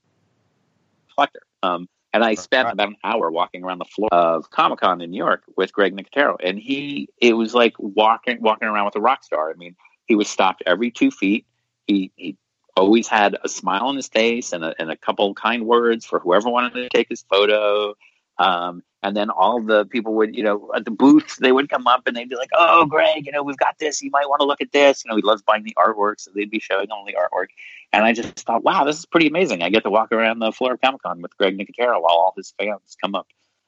collector." 1.14 1.42
Um, 1.64 1.90
and 2.14 2.24
I 2.24 2.36
spent 2.36 2.70
about 2.70 2.88
an 2.88 2.96
hour 3.04 3.30
walking 3.30 3.64
around 3.64 3.80
the 3.80 3.86
floor 3.86 4.10
of 4.12 4.50
Comic 4.50 4.80
Con 4.80 5.02
in 5.02 5.12
New 5.12 5.18
York 5.18 5.44
with 5.58 5.72
Greg 5.74 5.96
Nicotero, 5.96 6.36
and 6.42 6.58
he 6.58 7.10
it 7.20 7.34
was 7.34 7.54
like 7.54 7.74
walking 7.78 8.42
walking 8.42 8.68
around 8.68 8.86
with 8.86 8.96
a 8.96 9.02
rock 9.02 9.24
star. 9.24 9.50
I 9.50 9.54
mean, 9.56 9.76
he 10.08 10.16
was 10.16 10.30
stopped 10.30 10.64
every 10.66 10.92
two 10.92 11.12
feet. 11.12 11.46
He 11.88 12.12
he 12.16 12.38
always 12.80 13.08
had 13.08 13.38
a 13.44 13.50
smile 13.50 13.86
on 13.88 13.96
his 13.96 14.08
face 14.08 14.54
and 14.54 14.64
a, 14.64 14.74
and 14.80 14.90
a 14.92 14.98
couple 14.98 15.34
kind 15.34 15.66
words 15.66 16.06
for 16.06 16.20
whoever 16.20 16.50
wanted 16.50 16.74
to 16.74 16.90
take 16.90 17.10
his 17.10 17.24
photo. 17.30 17.96
Um, 18.38 18.84
and 19.04 19.16
then 19.16 19.30
all 19.30 19.62
the 19.62 19.86
people 19.86 20.14
would, 20.16 20.36
you 20.36 20.44
know, 20.44 20.72
at 20.76 20.86
the 20.86 20.92
booth, 20.92 21.38
they 21.38 21.52
would 21.52 21.70
come 21.70 21.88
up 21.88 22.08
and 22.08 22.16
they'd 22.16 22.30
be 22.30 22.36
like, 22.36 22.50
"Oh, 22.54 22.86
Greg, 22.86 23.26
you 23.26 23.32
know, 23.32 23.44
we've 23.44 23.58
got 23.58 23.78
this. 23.80 24.02
You 24.02 24.10
might 24.12 24.28
want 24.30 24.40
to 24.42 24.46
look 24.46 24.62
at 24.62 24.72
this." 24.72 25.04
You 25.04 25.10
know, 25.10 25.16
he 25.16 25.22
loves 25.22 25.42
buying 25.42 25.64
the 25.64 25.76
artwork, 25.78 26.16
so 26.20 26.32
they'd 26.34 26.50
be 26.50 26.60
showing 26.60 26.90
all 26.92 27.06
the 27.06 27.16
artwork. 27.16 27.48
And 27.94 28.04
I 28.04 28.14
just 28.14 28.40
thought, 28.40 28.64
wow, 28.64 28.84
this 28.86 29.00
is 29.00 29.06
pretty 29.06 29.28
amazing. 29.28 29.62
I 29.64 29.70
get 29.70 29.84
to 29.84 29.90
walk 29.90 30.12
around 30.12 30.40
the 30.40 30.52
floor 30.52 30.74
of 30.74 30.82
Comic 30.82 31.02
Con 31.02 31.22
with 31.22 31.36
Greg 31.38 31.58
Nicotero 31.58 32.02
while 32.02 32.16
all 32.16 32.34
his 32.36 32.54
fans 32.58 32.98
come 33.02 33.16
up 33.16 33.28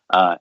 uh, 0.09 0.37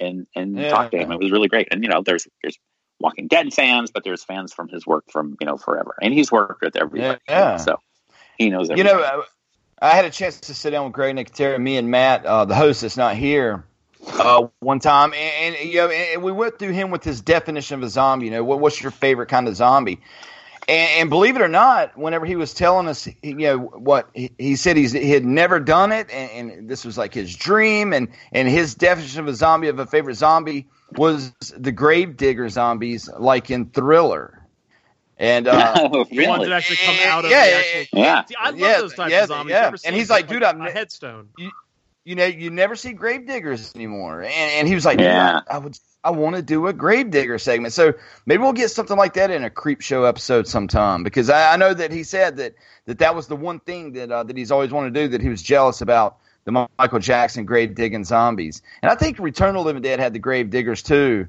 and 0.00 0.26
and 0.34 0.56
Yeah. 0.62 0.68
talk 0.68 0.90
to 0.90 0.98
him. 0.98 1.12
It 1.12 1.18
was 1.20 1.30
really 1.32 1.48
great. 1.48 1.68
And 1.70 1.82
you 1.82 1.88
know, 1.88 2.02
there's 2.02 2.26
there's 2.42 2.58
Walking 2.98 3.28
Dead 3.28 3.52
fans, 3.52 3.90
but 3.90 4.04
there's 4.04 4.24
fans 4.24 4.52
from 4.52 4.68
his 4.68 4.86
work 4.86 5.04
from 5.10 5.36
you 5.40 5.46
know 5.46 5.56
forever, 5.56 5.94
and 6.00 6.12
he's 6.14 6.32
worked 6.32 6.62
with 6.62 6.76
everybody, 6.76 7.20
Yeah. 7.28 7.56
so 7.56 7.78
he 8.38 8.50
knows 8.50 8.68
You 8.70 8.84
know, 8.84 9.22
I 9.80 9.90
had 9.90 10.04
a 10.06 10.10
chance 10.10 10.40
to 10.40 10.54
sit 10.54 10.70
down 10.70 10.84
with 10.84 10.94
Greg 10.94 11.14
Nicotero, 11.16 11.60
me 11.60 11.76
and 11.76 11.90
Matt, 11.90 12.24
uh, 12.24 12.46
the 12.46 12.54
host 12.54 12.80
that's 12.80 12.96
not 12.96 13.14
here, 13.16 13.64
uh, 14.06 14.46
one 14.60 14.78
time, 14.78 15.12
and, 15.12 15.56
and 15.56 15.68
you 15.68 15.76
know, 15.76 15.88
and 15.90 16.22
we 16.22 16.32
went 16.32 16.58
through 16.58 16.72
him 16.72 16.90
with 16.90 17.04
his 17.04 17.20
definition 17.20 17.78
of 17.78 17.82
a 17.82 17.88
zombie. 17.88 18.26
You 18.26 18.32
know, 18.32 18.44
what, 18.44 18.60
what's 18.60 18.80
your 18.80 18.92
favorite 18.92 19.28
kind 19.28 19.48
of 19.48 19.56
zombie? 19.56 20.00
And, 20.68 21.00
and 21.02 21.10
believe 21.10 21.36
it 21.36 21.42
or 21.42 21.48
not, 21.48 21.96
whenever 21.96 22.26
he 22.26 22.36
was 22.36 22.54
telling 22.54 22.88
us, 22.88 23.06
you 23.22 23.34
know, 23.34 23.58
what 23.58 24.08
he, 24.14 24.32
he 24.38 24.56
said, 24.56 24.76
he's, 24.76 24.92
he 24.92 25.10
had 25.10 25.24
never 25.24 25.60
done 25.60 25.92
it, 25.92 26.10
and, 26.10 26.50
and 26.50 26.68
this 26.68 26.84
was 26.84 26.98
like 26.98 27.14
his 27.14 27.34
dream, 27.34 27.92
and 27.92 28.08
and 28.32 28.48
his 28.48 28.74
definition 28.74 29.20
of 29.20 29.28
a 29.28 29.34
zombie, 29.34 29.68
of 29.68 29.78
a 29.78 29.86
favorite 29.86 30.16
zombie, 30.16 30.68
was 30.90 31.32
the 31.56 31.72
Gravedigger 31.72 32.48
zombies, 32.48 33.08
like 33.18 33.50
in 33.50 33.70
Thriller. 33.70 34.46
And 35.18 35.48
uh, 35.48 35.78
Oh, 35.92 36.04
The 36.10 36.20
ones 36.20 36.44
that 36.44 36.52
actually 36.52 36.78
come 36.78 37.00
out 37.00 37.24
of 37.24 37.30
yeah, 37.30 37.44
the 37.44 37.50
yeah, 37.50 37.58
actual. 37.58 37.86
yeah. 37.92 38.24
See, 38.26 38.36
I 38.38 38.50
love 38.50 38.76
Yeah, 38.76 38.76
those 38.76 38.94
types 38.94 39.12
yeah, 39.12 39.20
of 39.20 39.26
zombies. 39.26 39.56
yeah. 39.56 39.60
You 39.60 39.66
ever 39.66 39.76
see 39.76 39.88
And 39.88 39.96
he's 39.96 40.08
them 40.08 40.10
like, 40.10 40.28
dude, 40.28 40.42
I'm 40.44 40.60
a 40.66 40.70
headstone. 40.70 41.30
you 41.36 41.50
know, 42.14 42.24
you 42.24 42.50
never 42.50 42.76
see 42.76 42.92
gravediggers 42.92 43.74
anymore. 43.74 44.22
And, 44.22 44.32
and 44.32 44.68
he 44.68 44.74
was 44.74 44.84
like, 44.84 45.00
Yeah. 45.00 45.34
yeah. 45.34 45.40
I, 45.50 45.58
would, 45.58 45.78
I 46.04 46.10
want 46.10 46.36
to 46.36 46.42
do 46.42 46.66
a 46.68 46.72
gravedigger 46.72 47.38
segment. 47.38 47.72
So 47.74 47.94
maybe 48.26 48.42
we'll 48.42 48.52
get 48.52 48.70
something 48.70 48.96
like 48.96 49.14
that 49.14 49.30
in 49.30 49.42
a 49.44 49.50
creep 49.50 49.80
show 49.80 50.04
episode 50.04 50.46
sometime 50.46 51.02
because 51.02 51.28
I, 51.30 51.54
I 51.54 51.56
know 51.56 51.74
that 51.74 51.90
he 51.90 52.04
said 52.04 52.36
that, 52.36 52.54
that 52.86 52.98
that 53.00 53.14
was 53.16 53.26
the 53.26 53.36
one 53.36 53.58
thing 53.60 53.92
that, 53.94 54.10
uh, 54.12 54.22
that 54.22 54.36
he's 54.36 54.52
always 54.52 54.70
wanted 54.70 54.94
to 54.94 55.00
do 55.02 55.08
that 55.08 55.20
he 55.20 55.28
was 55.28 55.42
jealous 55.42 55.80
about 55.80 56.18
the 56.44 56.68
Michael 56.78 57.00
Jackson 57.00 57.44
grave 57.44 57.74
digging 57.74 58.04
zombies. 58.04 58.62
And 58.82 58.90
I 58.90 58.94
think 58.94 59.18
Return 59.18 59.48
of 59.50 59.54
the 59.54 59.66
Living 59.66 59.82
Dead 59.82 59.98
had 59.98 60.12
the 60.12 60.20
grave 60.20 60.48
diggers 60.50 60.82
too. 60.82 61.26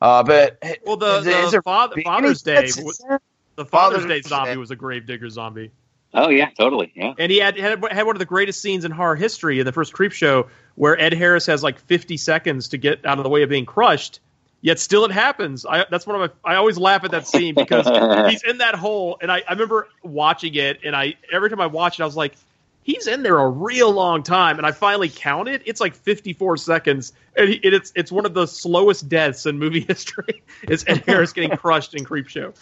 Uh, 0.00 0.22
but 0.22 0.62
Well, 0.84 0.96
the, 0.96 1.18
is 1.18 1.24
the 1.24 1.48
there 1.50 1.62
father, 1.62 2.00
Father's 2.02 2.42
Day, 2.42 2.66
the 2.66 3.64
Father's, 3.64 3.70
Father's 3.70 4.06
Day 4.06 4.20
zombie 4.22 4.52
Day. 4.52 4.56
was 4.56 4.70
a 4.70 4.76
gravedigger 4.76 5.28
zombie. 5.30 5.70
Oh 6.14 6.28
yeah, 6.28 6.50
totally. 6.50 6.92
Yeah. 6.94 7.14
And 7.18 7.32
he 7.32 7.38
had, 7.38 7.58
had 7.58 7.82
had 7.90 8.06
one 8.06 8.14
of 8.14 8.18
the 8.18 8.26
greatest 8.26 8.60
scenes 8.60 8.84
in 8.84 8.90
horror 8.90 9.16
history 9.16 9.60
in 9.60 9.66
the 9.66 9.72
first 9.72 9.92
Creep 9.92 10.12
Show, 10.12 10.48
where 10.74 10.98
Ed 10.98 11.14
Harris 11.14 11.46
has 11.46 11.62
like 11.62 11.78
50 11.78 12.16
seconds 12.16 12.68
to 12.68 12.78
get 12.78 13.06
out 13.06 13.18
of 13.18 13.24
the 13.24 13.30
way 13.30 13.42
of 13.42 13.48
being 13.48 13.66
crushed. 13.66 14.20
Yet 14.60 14.78
still, 14.78 15.04
it 15.04 15.10
happens. 15.10 15.66
I, 15.66 15.86
that's 15.90 16.06
one 16.06 16.20
of 16.20 16.30
my. 16.44 16.52
I 16.52 16.56
always 16.56 16.78
laugh 16.78 17.02
at 17.04 17.10
that 17.10 17.26
scene 17.26 17.54
because 17.54 17.86
he's 18.30 18.44
in 18.44 18.58
that 18.58 18.76
hole, 18.76 19.18
and 19.20 19.32
I, 19.32 19.42
I 19.48 19.52
remember 19.52 19.88
watching 20.04 20.54
it, 20.54 20.80
and 20.84 20.94
I 20.94 21.14
every 21.32 21.50
time 21.50 21.60
I 21.60 21.66
watch 21.66 21.98
it, 21.98 22.02
I 22.02 22.06
was 22.06 22.16
like, 22.16 22.34
he's 22.82 23.06
in 23.06 23.22
there 23.22 23.38
a 23.38 23.48
real 23.48 23.90
long 23.90 24.22
time, 24.22 24.58
and 24.58 24.66
I 24.66 24.72
finally 24.72 25.08
counted. 25.08 25.62
It's 25.64 25.80
like 25.80 25.94
54 25.94 26.56
seconds, 26.56 27.12
and 27.36 27.48
he, 27.48 27.54
it, 27.56 27.74
it's 27.74 27.92
it's 27.94 28.12
one 28.12 28.26
of 28.26 28.34
the 28.34 28.46
slowest 28.46 29.08
deaths 29.08 29.46
in 29.46 29.58
movie 29.58 29.80
history. 29.88 30.42
Is 30.68 30.84
Ed 30.86 31.04
Harris 31.06 31.32
getting 31.32 31.50
crushed 31.56 31.94
in 31.94 32.04
Creep 32.04 32.28
Show? 32.28 32.52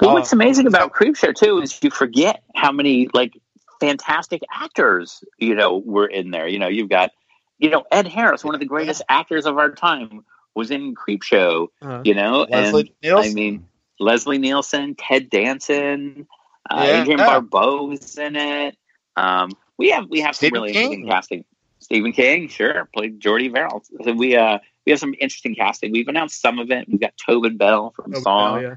Well, 0.00 0.14
what's 0.14 0.32
amazing 0.32 0.66
about 0.66 0.92
Creepshow 0.92 1.34
too 1.34 1.60
is 1.60 1.82
you 1.82 1.90
forget 1.90 2.42
how 2.54 2.70
many 2.70 3.08
like 3.12 3.36
fantastic 3.80 4.42
actors 4.52 5.24
you 5.38 5.54
know 5.54 5.78
were 5.78 6.06
in 6.06 6.30
there. 6.30 6.46
You 6.46 6.58
know, 6.58 6.68
you've 6.68 6.88
got 6.88 7.10
you 7.58 7.70
know 7.70 7.84
Ed 7.90 8.06
Harris, 8.06 8.44
one 8.44 8.54
of 8.54 8.60
the 8.60 8.66
greatest 8.66 9.02
actors 9.08 9.46
of 9.46 9.58
our 9.58 9.70
time, 9.70 10.24
was 10.54 10.70
in 10.70 10.94
Creepshow. 10.94 11.68
Uh-huh. 11.82 12.02
You 12.04 12.14
know, 12.14 12.46
Leslie 12.50 12.80
and 12.80 12.90
Nielsen. 13.02 13.30
I 13.30 13.34
mean 13.34 13.68
Leslie 14.00 14.38
Nielsen, 14.38 14.94
Ted 14.94 15.30
Danson, 15.30 16.26
uh, 16.70 16.84
Yeah. 16.86 17.00
Adrienne 17.00 17.18
Barbeau 17.18 17.84
was 17.84 18.16
in 18.18 18.36
it. 18.36 18.76
Um, 19.18 19.50
we 19.76 19.90
have 19.90 20.08
we 20.08 20.20
have 20.20 20.34
Stephen 20.36 20.56
some 20.56 20.62
really 20.62 20.72
King. 20.72 20.82
interesting 20.92 21.10
casting. 21.10 21.44
Stephen 21.80 22.12
King, 22.12 22.48
sure, 22.48 22.88
played 22.94 23.20
Jordy 23.20 23.48
Verrill. 23.48 23.82
So 24.04 24.12
we 24.12 24.36
uh 24.36 24.58
we 24.84 24.90
have 24.92 24.98
some 24.98 25.14
interesting 25.20 25.54
casting. 25.54 25.92
We've 25.92 26.08
announced 26.08 26.40
some 26.40 26.58
of 26.58 26.70
it. 26.70 26.88
We've 26.88 27.00
got 27.00 27.14
Tobin 27.24 27.56
Bell 27.56 27.92
from 27.94 28.14
Oh, 28.16 28.20
Saw 28.20 28.58
yeah. 28.58 28.74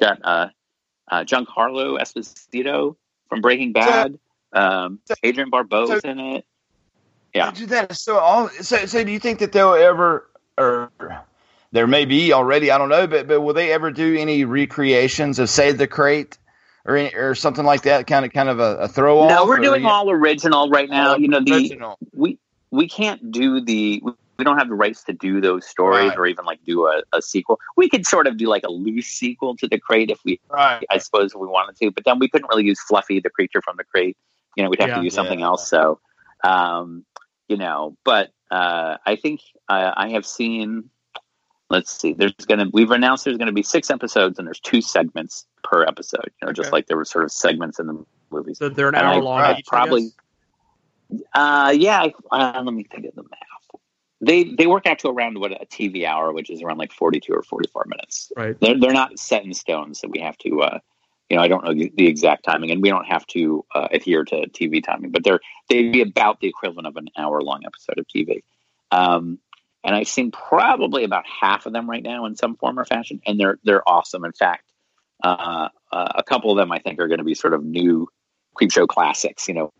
got 0.00 0.18
uh, 0.24 0.48
uh, 1.10 1.24
Giancarlo 1.24 1.98
Esposito 2.00 2.96
from 3.28 3.40
Breaking 3.40 3.72
Bad. 3.72 4.18
Um, 4.52 4.98
Adrienne 5.24 5.50
Barbeau's 5.50 5.88
so- 6.02 6.08
in 6.08 6.18
it. 6.18 6.44
Yeah. 7.34 7.52
Do 7.52 7.66
that. 7.66 7.96
So, 7.96 8.18
all, 8.18 8.48
so, 8.48 8.86
so 8.86 9.04
do 9.04 9.12
you 9.12 9.20
think 9.20 9.38
that 9.38 9.52
they'll 9.52 9.74
ever, 9.74 10.28
or 10.58 10.90
there 11.70 11.86
may 11.86 12.04
be 12.04 12.32
already, 12.32 12.72
I 12.72 12.78
don't 12.78 12.88
know, 12.88 13.06
but 13.06 13.28
but 13.28 13.40
will 13.42 13.54
they 13.54 13.70
ever 13.72 13.92
do 13.92 14.16
any 14.16 14.44
recreations 14.44 15.38
of 15.38 15.48
Save 15.48 15.78
the 15.78 15.86
Crate 15.86 16.38
or 16.84 16.96
any, 16.96 17.14
or 17.14 17.34
something 17.34 17.64
like 17.64 17.82
that? 17.82 18.06
Kind 18.06 18.24
of 18.24 18.32
kind 18.32 18.48
of 18.48 18.58
a, 18.58 18.76
a 18.76 18.88
throw 18.88 19.20
off. 19.20 19.30
No, 19.30 19.46
we're 19.46 19.58
doing 19.58 19.84
all 19.84 20.10
original 20.10 20.68
right 20.70 20.88
now. 20.88 21.16
You 21.16 21.28
know, 21.28 21.40
the 21.40 21.96
we 22.12 22.38
we 22.70 22.88
can't 22.88 23.30
do 23.30 23.60
the 23.60 24.02
we 24.04 24.44
don't 24.44 24.56
have 24.56 24.68
the 24.68 24.74
rights 24.74 25.04
to 25.04 25.12
do 25.12 25.40
those 25.40 25.66
stories 25.66 26.08
Right. 26.08 26.18
or 26.18 26.26
even 26.26 26.46
like 26.46 26.60
do 26.64 26.86
a, 26.86 27.02
a 27.12 27.20
sequel. 27.20 27.58
We 27.76 27.90
could 27.90 28.06
sort 28.06 28.26
of 28.26 28.38
do 28.38 28.46
like 28.46 28.62
a 28.64 28.70
loose 28.70 29.06
sequel 29.06 29.54
to 29.56 29.68
the 29.68 29.78
crate 29.78 30.10
if 30.10 30.18
we 30.24 30.40
right. 30.48 30.84
I 30.90 30.98
suppose 30.98 31.34
if 31.34 31.38
we 31.40 31.46
wanted 31.46 31.76
to, 31.76 31.90
but 31.90 32.04
then 32.04 32.18
we 32.18 32.28
couldn't 32.28 32.48
really 32.48 32.64
use 32.64 32.80
Fluffy, 32.80 33.20
the 33.20 33.30
creature 33.30 33.60
from 33.62 33.76
the 33.76 33.84
crate. 33.84 34.16
You 34.56 34.64
know, 34.64 34.70
we'd 34.70 34.80
have 34.80 34.88
Yeah. 34.90 34.96
to 34.96 35.04
use 35.04 35.14
something 35.14 35.40
Yeah. 35.40 35.46
else. 35.46 35.68
So, 35.68 36.00
um, 36.42 37.04
you 37.48 37.56
know, 37.56 37.96
but 38.04 38.30
uh, 38.50 38.96
I 39.04 39.16
think 39.16 39.40
uh, 39.68 39.92
I 39.96 40.10
have 40.10 40.24
seen 40.24 40.90
let's 41.70 41.90
see. 41.92 42.12
There's 42.12 42.32
gonna 42.32 42.66
we've 42.72 42.90
announced 42.90 43.24
there's 43.24 43.38
gonna 43.38 43.52
be 43.52 43.62
six 43.62 43.90
episodes 43.90 44.38
and 44.38 44.46
there's 44.46 44.60
two 44.60 44.80
segments 44.80 45.46
per 45.64 45.84
episode. 45.84 46.30
You 46.42 46.46
know, 46.46 46.52
just 46.52 46.72
like 46.72 46.86
there 46.86 46.96
were 46.96 47.04
sort 47.04 47.24
of 47.24 47.32
segments 47.32 47.78
in 47.78 47.86
the 47.86 48.04
movies. 48.30 48.58
So 48.58 48.68
they're 48.68 48.88
an 48.88 48.94
And 48.96 49.06
I- 49.06 49.14
hour 49.14 49.22
long 49.22 49.40
I 49.40 49.62
Probably. 49.66 50.10
Uh, 51.34 51.74
yeah. 51.76 52.06
I, 52.30 52.40
uh, 52.58 52.62
let 52.62 52.74
me 52.74 52.84
think 52.84 53.06
of 53.06 53.14
the 53.14 53.22
math. 53.22 53.80
They 54.20 54.44
they 54.44 54.66
work 54.66 54.86
out 54.86 54.98
to 55.00 55.08
around 55.08 55.38
what 55.40 55.52
a 55.52 55.64
TV 55.64 56.04
hour, 56.04 56.32
which 56.32 56.50
is 56.50 56.62
around 56.62 56.76
like 56.78 56.92
forty 56.92 57.20
two 57.20 57.32
or 57.32 57.42
forty 57.42 57.68
four 57.72 57.84
minutes. 57.86 58.30
Right. 58.36 58.58
They're 58.60 58.78
they're 58.78 58.92
not 58.92 59.18
set 59.18 59.44
in 59.44 59.54
stone, 59.54 59.94
so 59.94 60.08
we 60.08 60.20
have 60.20 60.36
to. 60.38 60.60
Uh, 60.60 60.78
you 61.30 61.36
know, 61.36 61.42
I 61.42 61.48
don't 61.48 61.64
know 61.64 61.72
the, 61.72 61.90
the 61.96 62.06
exact 62.06 62.44
timing, 62.44 62.70
and 62.70 62.82
we 62.82 62.90
don't 62.90 63.06
have 63.06 63.24
to 63.28 63.64
uh, 63.74 63.86
adhere 63.92 64.24
to 64.24 64.48
TV 64.48 64.84
timing, 64.84 65.10
but 65.10 65.24
they're 65.24 65.40
they'd 65.68 65.90
be 65.92 66.02
about 66.02 66.40
the 66.40 66.48
equivalent 66.48 66.86
of 66.86 66.96
an 66.96 67.08
hour 67.16 67.40
long 67.40 67.62
episode 67.64 67.98
of 67.98 68.06
TV. 68.08 68.42
Um, 68.90 69.38
and 69.82 69.94
I've 69.94 70.08
seen 70.08 70.30
probably 70.30 71.04
about 71.04 71.24
half 71.26 71.66
of 71.66 71.72
them 71.72 71.88
right 71.88 72.02
now 72.02 72.26
in 72.26 72.36
some 72.36 72.56
form 72.56 72.78
or 72.78 72.84
fashion, 72.84 73.20
and 73.26 73.38
they're 73.38 73.58
they're 73.64 73.88
awesome. 73.88 74.24
In 74.24 74.32
fact, 74.32 74.70
uh, 75.22 75.68
uh, 75.90 76.08
a 76.14 76.22
couple 76.22 76.50
of 76.50 76.56
them 76.56 76.70
I 76.72 76.78
think 76.78 77.00
are 77.00 77.08
going 77.08 77.18
to 77.18 77.24
be 77.24 77.34
sort 77.34 77.54
of 77.54 77.64
new 77.64 78.08
creep 78.54 78.72
show 78.72 78.86
classics. 78.86 79.48
You 79.48 79.54
know, 79.54 79.72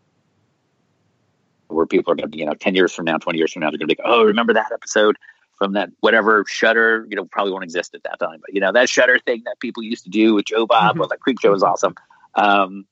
where 1.67 1.85
people 1.85 2.11
are 2.11 2.15
going 2.15 2.29
to 2.29 2.35
be, 2.35 2.39
you 2.39 2.45
know, 2.45 2.53
ten 2.53 2.75
years 2.75 2.93
from 2.93 3.05
now, 3.05 3.17
twenty 3.17 3.37
years 3.37 3.53
from 3.53 3.61
now, 3.61 3.69
they're 3.69 3.77
going 3.77 3.87
to 3.89 3.95
be, 3.95 4.01
like, 4.01 4.11
oh, 4.11 4.23
remember 4.23 4.53
that 4.53 4.71
episode 4.71 5.17
from 5.57 5.73
that 5.73 5.89
whatever 5.99 6.43
Shudder? 6.47 7.05
You 7.09 7.15
know, 7.15 7.25
probably 7.25 7.51
won't 7.51 7.63
exist 7.63 7.93
at 7.93 8.03
that 8.03 8.19
time, 8.19 8.39
but 8.41 8.53
you 8.53 8.61
know 8.61 8.71
that 8.71 8.89
Shudder 8.89 9.19
thing 9.19 9.43
that 9.45 9.59
people 9.59 9.83
used 9.83 10.05
to 10.05 10.09
do 10.09 10.33
with 10.33 10.45
Joe 10.45 10.65
Bob. 10.65 10.97
Well, 10.97 11.09
that 11.09 11.19
creep 11.19 11.39
show 11.39 11.51
was 11.51 11.63
awesome. 11.63 11.95
Um, 12.33 12.85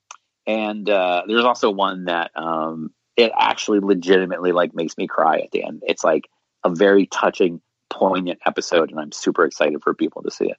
and 0.46 0.88
uh, 0.88 1.22
there's 1.26 1.44
also 1.44 1.70
one 1.70 2.06
that 2.06 2.30
um, 2.36 2.92
it 3.16 3.32
actually 3.36 3.80
legitimately 3.80 4.52
like 4.52 4.74
makes 4.74 4.96
me 4.96 5.06
cry 5.06 5.40
at 5.40 5.50
the 5.50 5.64
end. 5.64 5.82
It's 5.86 6.04
like 6.04 6.28
a 6.64 6.70
very 6.70 7.06
touching, 7.06 7.60
poignant 7.88 8.40
episode, 8.46 8.90
and 8.90 9.00
I'm 9.00 9.12
super 9.12 9.44
excited 9.44 9.82
for 9.82 9.94
people 9.94 10.22
to 10.22 10.30
see 10.30 10.46
it. 10.46 10.56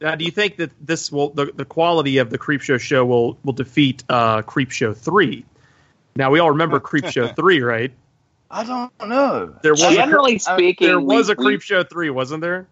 Now, 0.00 0.14
do 0.14 0.24
you 0.24 0.30
think 0.30 0.56
that 0.56 0.70
this 0.80 1.12
will 1.12 1.30
the, 1.30 1.52
the 1.54 1.64
quality 1.66 2.18
of 2.18 2.30
the 2.30 2.38
Creepshow 2.38 2.62
Show 2.62 2.78
show 2.78 3.04
will 3.04 3.38
will 3.44 3.52
defeat 3.52 4.02
uh, 4.08 4.42
Creep 4.42 4.70
Show 4.70 4.94
three? 4.94 5.44
Now 6.16 6.30
we 6.30 6.38
all 6.38 6.50
remember 6.50 6.80
Creepshow 6.80 7.36
three, 7.36 7.60
right? 7.60 7.92
I 8.50 8.64
don't 8.64 8.92
know. 9.08 9.54
There 9.62 9.72
was 9.72 9.80
Generally 9.82 10.36
a, 10.36 10.40
speaking, 10.40 10.86
there 10.88 11.00
was 11.00 11.28
we- 11.28 11.34
a 11.34 11.36
Creepshow 11.36 11.78
we- 11.84 11.84
three, 11.84 12.10
wasn't 12.10 12.40
there? 12.40 12.66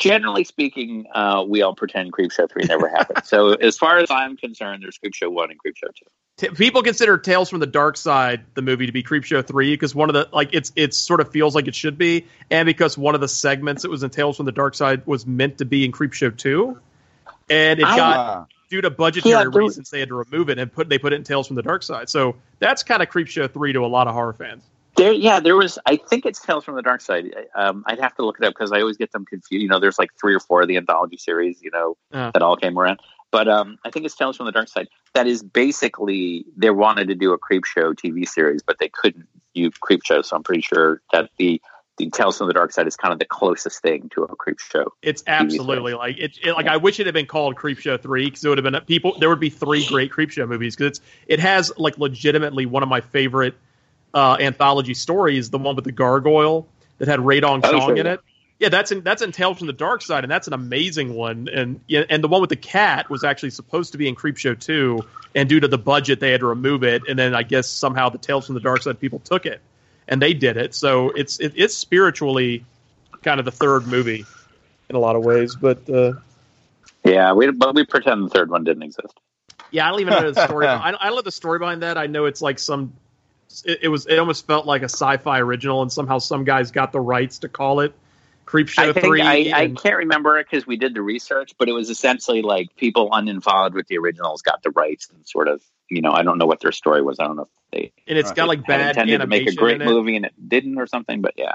Generally 0.00 0.44
speaking, 0.44 1.06
uh, 1.14 1.44
we 1.46 1.62
all 1.62 1.74
pretend 1.74 2.12
Creepshow 2.12 2.50
three 2.50 2.64
never 2.64 2.88
happened. 2.88 3.24
so 3.24 3.52
as 3.60 3.76
far 3.76 3.98
as 3.98 4.10
I'm 4.10 4.36
concerned, 4.36 4.82
there's 4.82 4.98
Creepshow 4.98 5.30
one 5.30 5.50
and 5.50 5.60
Creepshow 5.60 5.94
two. 5.94 6.06
T- 6.38 6.48
people 6.48 6.82
consider 6.82 7.18
Tales 7.18 7.50
from 7.50 7.60
the 7.60 7.66
Dark 7.66 7.98
Side 7.98 8.46
the 8.54 8.62
movie 8.62 8.86
to 8.86 8.92
be 8.92 9.02
Creepshow 9.02 9.46
three 9.46 9.74
because 9.74 9.94
one 9.94 10.08
of 10.08 10.14
the 10.14 10.28
like 10.32 10.50
it's 10.52 10.72
it 10.74 10.94
sort 10.94 11.20
of 11.20 11.30
feels 11.30 11.54
like 11.54 11.68
it 11.68 11.74
should 11.74 11.98
be, 11.98 12.26
and 12.50 12.64
because 12.64 12.96
one 12.96 13.14
of 13.14 13.20
the 13.20 13.28
segments 13.28 13.82
that 13.82 13.90
was 13.90 14.02
in 14.02 14.08
Tales 14.10 14.38
from 14.38 14.46
the 14.46 14.52
Dark 14.52 14.74
Side 14.74 15.06
was 15.06 15.26
meant 15.26 15.58
to 15.58 15.66
be 15.66 15.84
in 15.84 15.92
Creepshow 15.92 16.36
two, 16.36 16.80
and 17.50 17.78
it 17.78 17.86
I- 17.86 17.96
got 17.96 18.48
due 18.70 18.80
to 18.80 18.88
budgetary 18.88 19.32
Yeah, 19.32 19.50
reasons 19.52 19.90
they 19.90 20.00
had 20.00 20.08
to 20.08 20.14
remove 20.14 20.48
it 20.48 20.58
and 20.58 20.72
put 20.72 20.88
they 20.88 20.98
put 20.98 21.12
it 21.12 21.16
in 21.16 21.24
Tales 21.24 21.46
from 21.46 21.56
the 21.56 21.62
Dark 21.62 21.82
Side. 21.82 22.08
So 22.08 22.36
that's 22.58 22.82
kind 22.82 23.02
of 23.02 23.10
Creepshow 23.10 23.52
three 23.52 23.74
to 23.74 23.84
a 23.84 23.86
lot 23.86 24.06
of 24.06 24.14
horror 24.14 24.32
fans. 24.32 24.62
There, 24.96 25.12
yeah, 25.12 25.40
there 25.40 25.56
was. 25.56 25.78
I 25.86 25.96
think 25.96 26.26
it's 26.26 26.40
Tales 26.40 26.64
from 26.64 26.76
the 26.76 26.82
Dark 26.82 27.00
Side. 27.00 27.34
Um, 27.54 27.84
I'd 27.86 28.00
have 28.00 28.14
to 28.16 28.24
look 28.24 28.38
it 28.40 28.46
up 28.46 28.54
because 28.54 28.72
I 28.72 28.80
always 28.80 28.96
get 28.96 29.12
them 29.12 29.24
confused. 29.24 29.62
You 29.62 29.68
know, 29.68 29.80
there's 29.80 29.98
like 29.98 30.10
three 30.20 30.34
or 30.34 30.40
four 30.40 30.62
of 30.62 30.68
the 30.68 30.76
anthology 30.76 31.16
series. 31.16 31.62
You 31.62 31.70
know, 31.70 31.96
that 32.10 32.42
all 32.42 32.56
came 32.56 32.78
around. 32.78 33.00
But 33.30 33.48
um, 33.48 33.78
I 33.84 33.90
think 33.90 34.04
it's 34.04 34.16
Tales 34.16 34.36
from 34.36 34.46
the 34.46 34.52
Dark 34.52 34.68
Side. 34.68 34.88
That 35.14 35.26
is 35.26 35.42
basically 35.42 36.44
they 36.56 36.70
wanted 36.70 37.08
to 37.08 37.14
do 37.14 37.32
a 37.32 37.38
creep 37.38 37.64
show 37.64 37.92
TV 37.92 38.26
series, 38.26 38.62
but 38.62 38.78
they 38.78 38.88
couldn't 38.88 39.26
do 39.54 39.70
creep 39.70 40.02
show. 40.04 40.22
So 40.22 40.36
I'm 40.36 40.42
pretty 40.42 40.62
sure 40.62 41.00
that 41.12 41.30
the 41.38 41.60
the 41.98 42.08
Tales 42.10 42.38
from 42.38 42.46
the 42.46 42.54
Dark 42.54 42.72
Side 42.72 42.86
is 42.86 42.96
kind 42.96 43.12
of 43.12 43.18
the 43.18 43.26
closest 43.26 43.82
thing 43.82 44.10
to 44.14 44.22
a 44.24 44.34
creep 44.34 44.58
show. 44.58 44.94
It's 45.02 45.22
absolutely 45.26 45.92
like 45.92 46.18
it, 46.18 46.38
it. 46.42 46.52
Like 46.52 46.66
I 46.66 46.78
wish 46.78 46.98
it 46.98 47.06
had 47.06 47.14
been 47.14 47.26
called 47.26 47.56
Creep 47.56 47.78
Show 47.78 47.98
Three 47.98 48.24
because 48.24 48.44
it 48.44 48.48
would 48.48 48.58
have 48.58 48.64
been 48.64 48.80
people. 48.82 49.18
There 49.18 49.28
would 49.28 49.40
be 49.40 49.50
three 49.50 49.86
great 49.86 50.10
Creep 50.10 50.30
Show 50.30 50.46
movies 50.46 50.74
because 50.74 50.98
it's 50.98 51.00
it 51.26 51.40
has 51.40 51.72
like 51.76 51.98
legitimately 51.98 52.66
one 52.66 52.82
of 52.82 52.88
my 52.88 53.00
favorite 53.00 53.54
uh, 54.14 54.36
anthology 54.40 54.94
stories, 54.94 55.50
the 55.50 55.58
one 55.58 55.76
with 55.76 55.84
the 55.84 55.92
gargoyle 55.92 56.66
that 56.98 57.08
had 57.08 57.20
Rae 57.20 57.40
Dawn 57.40 57.60
Oh, 57.64 57.70
Chong 57.70 57.96
in 57.98 58.06
it. 58.06 58.20
Yeah, 58.58 58.68
that's 58.68 58.92
in 58.92 59.02
that's 59.02 59.22
in 59.22 59.32
Tales 59.32 59.56
from 59.56 59.68
the 59.68 59.72
Dark 59.72 60.02
Side, 60.02 60.22
and 60.22 60.30
that's 60.30 60.46
an 60.46 60.52
amazing 60.52 61.14
one. 61.14 61.48
And 61.52 61.80
yeah, 61.86 62.04
and 62.10 62.22
the 62.22 62.28
one 62.28 62.42
with 62.42 62.50
the 62.50 62.56
cat 62.56 63.08
was 63.08 63.24
actually 63.24 63.50
supposed 63.50 63.92
to 63.92 63.98
be 63.98 64.06
in 64.06 64.14
Creepshow 64.14 64.60
Two, 64.60 65.00
and 65.34 65.48
due 65.48 65.60
to 65.60 65.68
the 65.68 65.78
budget, 65.78 66.20
they 66.20 66.30
had 66.30 66.40
to 66.40 66.46
remove 66.46 66.84
it. 66.84 67.02
And 67.08 67.18
then 67.18 67.34
I 67.34 67.42
guess 67.42 67.68
somehow 67.68 68.10
the 68.10 68.18
Tales 68.18 68.44
from 68.44 68.54
the 68.54 68.60
Dark 68.60 68.82
Side 68.82 69.00
people 69.00 69.18
took 69.20 69.46
it, 69.46 69.62
and 70.08 70.20
they 70.20 70.34
did 70.34 70.58
it. 70.58 70.74
So 70.74 71.08
it's 71.10 71.40
it, 71.40 71.54
it's 71.56 71.74
spiritually 71.74 72.64
kind 73.22 73.38
of 73.38 73.46
the 73.46 73.50
third 73.52 73.86
movie 73.86 74.26
in 74.90 74.96
a 74.96 74.98
lot 74.98 75.16
of 75.16 75.24
ways. 75.24 75.56
But 75.56 75.88
uh, 75.88 76.12
Yeah, 77.02 77.32
we 77.32 77.50
but 77.52 77.74
we 77.74 77.86
pretend 77.86 78.24
the 78.26 78.28
third 78.28 78.50
one 78.50 78.64
didn't 78.64 78.82
exist. 78.82 79.18
yeah, 79.70 79.86
I 79.86 79.90
don't 79.90 80.00
even 80.00 80.12
know 80.20 80.32
the 80.32 80.46
story. 80.46 80.66
I, 80.68 80.88
I 80.88 80.90
don't 81.06 81.14
know 81.16 81.22
the 81.22 81.32
story 81.32 81.58
behind 81.58 81.82
that. 81.82 81.96
I 81.96 82.08
know 82.08 82.26
it's 82.26 82.42
like 82.42 82.58
some. 82.58 82.92
It, 83.64 83.80
it 83.82 83.88
was. 83.88 84.06
It 84.06 84.18
almost 84.18 84.46
felt 84.46 84.66
like 84.66 84.82
a 84.82 84.88
sci-fi 84.88 85.40
original, 85.40 85.82
and 85.82 85.92
somehow 85.92 86.18
some 86.18 86.44
guys 86.44 86.70
got 86.70 86.92
the 86.92 87.00
rights 87.00 87.40
to 87.40 87.48
call 87.48 87.80
it 87.80 87.94
Creep 88.46 88.68
Show 88.68 88.90
I 88.90 88.92
think 88.92 89.06
Three. 89.06 89.22
I, 89.22 89.52
I 89.54 89.68
can't 89.68 89.96
remember 89.98 90.38
it 90.38 90.46
because 90.50 90.66
we 90.66 90.76
did 90.76 90.94
the 90.94 91.02
research, 91.02 91.52
but 91.58 91.68
it 91.68 91.72
was 91.72 91.90
essentially 91.90 92.42
like 92.42 92.74
people 92.76 93.08
uninvolved 93.12 93.74
with 93.74 93.86
the 93.86 93.98
originals 93.98 94.42
got 94.42 94.62
the 94.62 94.70
rights 94.70 95.08
and 95.14 95.26
sort 95.26 95.48
of 95.48 95.62
you 95.88 96.00
know 96.02 96.12
I 96.12 96.22
don't 96.22 96.38
know 96.38 96.46
what 96.46 96.60
their 96.60 96.72
story 96.72 97.02
was. 97.02 97.18
I 97.20 97.24
don't 97.26 97.36
know 97.36 97.42
if 97.42 97.48
they 97.72 97.92
and 98.06 98.18
it's 98.18 98.32
got 98.32 98.48
like 98.48 98.58
had 98.60 98.66
bad 98.66 98.88
intended 98.90 99.18
to 99.20 99.26
make 99.26 99.48
a 99.48 99.54
great 99.54 99.80
movie 99.80 100.16
and 100.16 100.24
it 100.26 100.32
didn't 100.48 100.78
or 100.78 100.86
something, 100.86 101.20
but 101.20 101.34
yeah. 101.36 101.52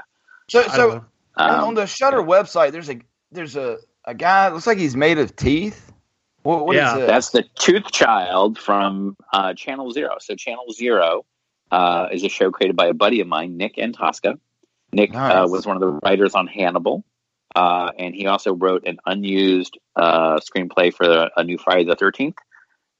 So, 0.48 0.62
so 0.68 0.90
on- 0.92 1.06
Um, 1.38 1.64
on 1.64 1.74
the 1.74 1.86
Shudder 1.86 2.22
website, 2.22 2.72
there's 2.72 2.88
a 2.88 2.98
there's 3.30 3.56
a 3.56 3.78
a 4.04 4.14
guy. 4.14 4.48
Looks 4.48 4.66
like 4.66 4.78
he's 4.78 4.96
made 4.96 5.18
of 5.18 5.36
teeth. 5.36 5.92
What, 6.44 6.64
what 6.64 6.76
is 6.76 6.80
Yeah, 6.80 6.98
this? 6.98 7.06
That's 7.08 7.30
the 7.30 7.44
Tooth 7.56 7.90
Child 7.90 8.58
from 8.58 9.16
uh, 9.32 9.52
Channel 9.54 9.90
Zero. 9.90 10.16
So 10.20 10.34
Channel 10.34 10.72
Zero 10.72 11.26
uh, 11.70 12.08
is 12.12 12.24
a 12.24 12.28
show 12.28 12.50
created 12.50 12.76
by 12.76 12.86
a 12.86 12.94
buddy 12.94 13.20
of 13.20 13.28
mine, 13.28 13.56
Nick 13.56 13.76
Antosca. 13.76 14.38
Nick 14.92 15.12
uh, 15.14 15.46
was 15.48 15.66
one 15.66 15.76
of 15.76 15.80
the 15.80 15.98
writers 16.04 16.34
on 16.34 16.46
Hannibal, 16.46 17.04
uh, 17.54 17.90
and 17.98 18.14
he 18.14 18.26
also 18.26 18.54
wrote 18.54 18.86
an 18.86 18.98
unused 19.04 19.78
uh, 19.96 20.38
screenplay 20.40 20.92
for 20.94 21.30
a 21.36 21.44
new 21.44 21.58
Friday 21.58 21.84
the 21.84 21.96
Thirteenth 21.96 22.36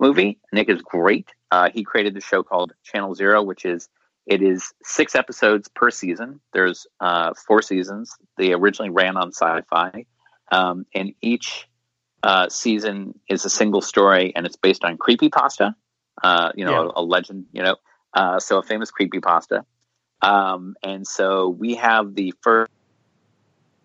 movie. 0.01 0.39
Nick 0.53 0.69
is 0.69 0.83
great. 0.83 1.29
Uh, 1.51 1.71
he 1.73 1.85
created 1.85 2.15
the 2.15 2.21
show 2.21 2.43
called 2.43 2.73
Channel 2.83 3.15
Zero, 3.15 3.43
which 3.43 3.65
is 3.65 3.89
it 4.27 4.43
is 4.43 4.73
six 4.83 5.15
episodes 5.15 5.69
per 5.69 5.91
season. 5.91 6.41
There's 6.53 6.87
uh, 7.01 7.33
four 7.47 7.63
seasons. 7.63 8.13
They 8.37 8.53
originally 8.53 8.91
ran 8.91 9.17
on 9.17 9.33
Sci-Fi, 9.33 10.05
um, 10.51 10.85
and 10.95 11.13
each 11.23 11.69
uh, 12.25 12.49
season 12.49 13.19
is 13.29 13.45
a 13.45 13.51
single 13.51 13.81
story, 13.81 14.33
and 14.35 14.45
it's 14.45 14.57
based 14.57 14.85
on 14.85 14.99
creepypasta. 14.99 15.75
Uh, 16.23 16.51
you 16.57 16.65
know, 16.65 16.73
Yeah. 16.73 16.91
a, 16.97 17.01
a 17.01 17.03
legend. 17.03 17.47
You 17.53 17.63
know, 17.63 17.77
uh, 18.17 18.41
so 18.41 18.59
a 18.59 18.63
famous 18.63 18.91
creepypasta. 18.91 19.65
Um, 20.23 20.75
and 20.83 21.07
so 21.07 21.49
we 21.51 21.75
have 21.75 22.15
the 22.15 22.35
first 22.41 22.73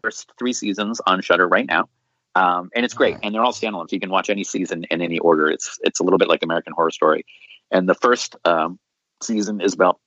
first 0.01 0.31
three 0.39 0.53
seasons 0.53 0.99
on 1.05 1.21
Shudder 1.21 1.47
right 1.47 1.67
now. 1.67 1.87
Um, 2.33 2.71
and 2.73 2.85
it's 2.85 2.93
great, 2.93 3.17
and 3.21 3.35
they're 3.35 3.43
all 3.43 3.51
standalone. 3.51 3.89
So 3.89 3.95
you 3.95 3.99
can 3.99 4.09
watch 4.09 4.29
any 4.29 4.45
season 4.45 4.85
in 4.89 5.01
any 5.01 5.19
order. 5.19 5.49
It's 5.49 5.77
it's 5.83 5.99
a 5.99 6.03
little 6.03 6.17
bit 6.17 6.29
like 6.29 6.43
American 6.43 6.73
Horror 6.73 6.91
Story. 6.91 7.25
And 7.69 7.87
the 7.87 7.93
first 7.93 8.35
um, 8.45 8.79
season 9.21 9.59
is 9.59 9.73
about 9.73 9.99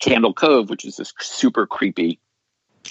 Candle 0.00 0.32
Cove, 0.32 0.70
which 0.70 0.86
is 0.86 0.96
this 0.96 1.12
super 1.20 1.66
creepy 1.66 2.18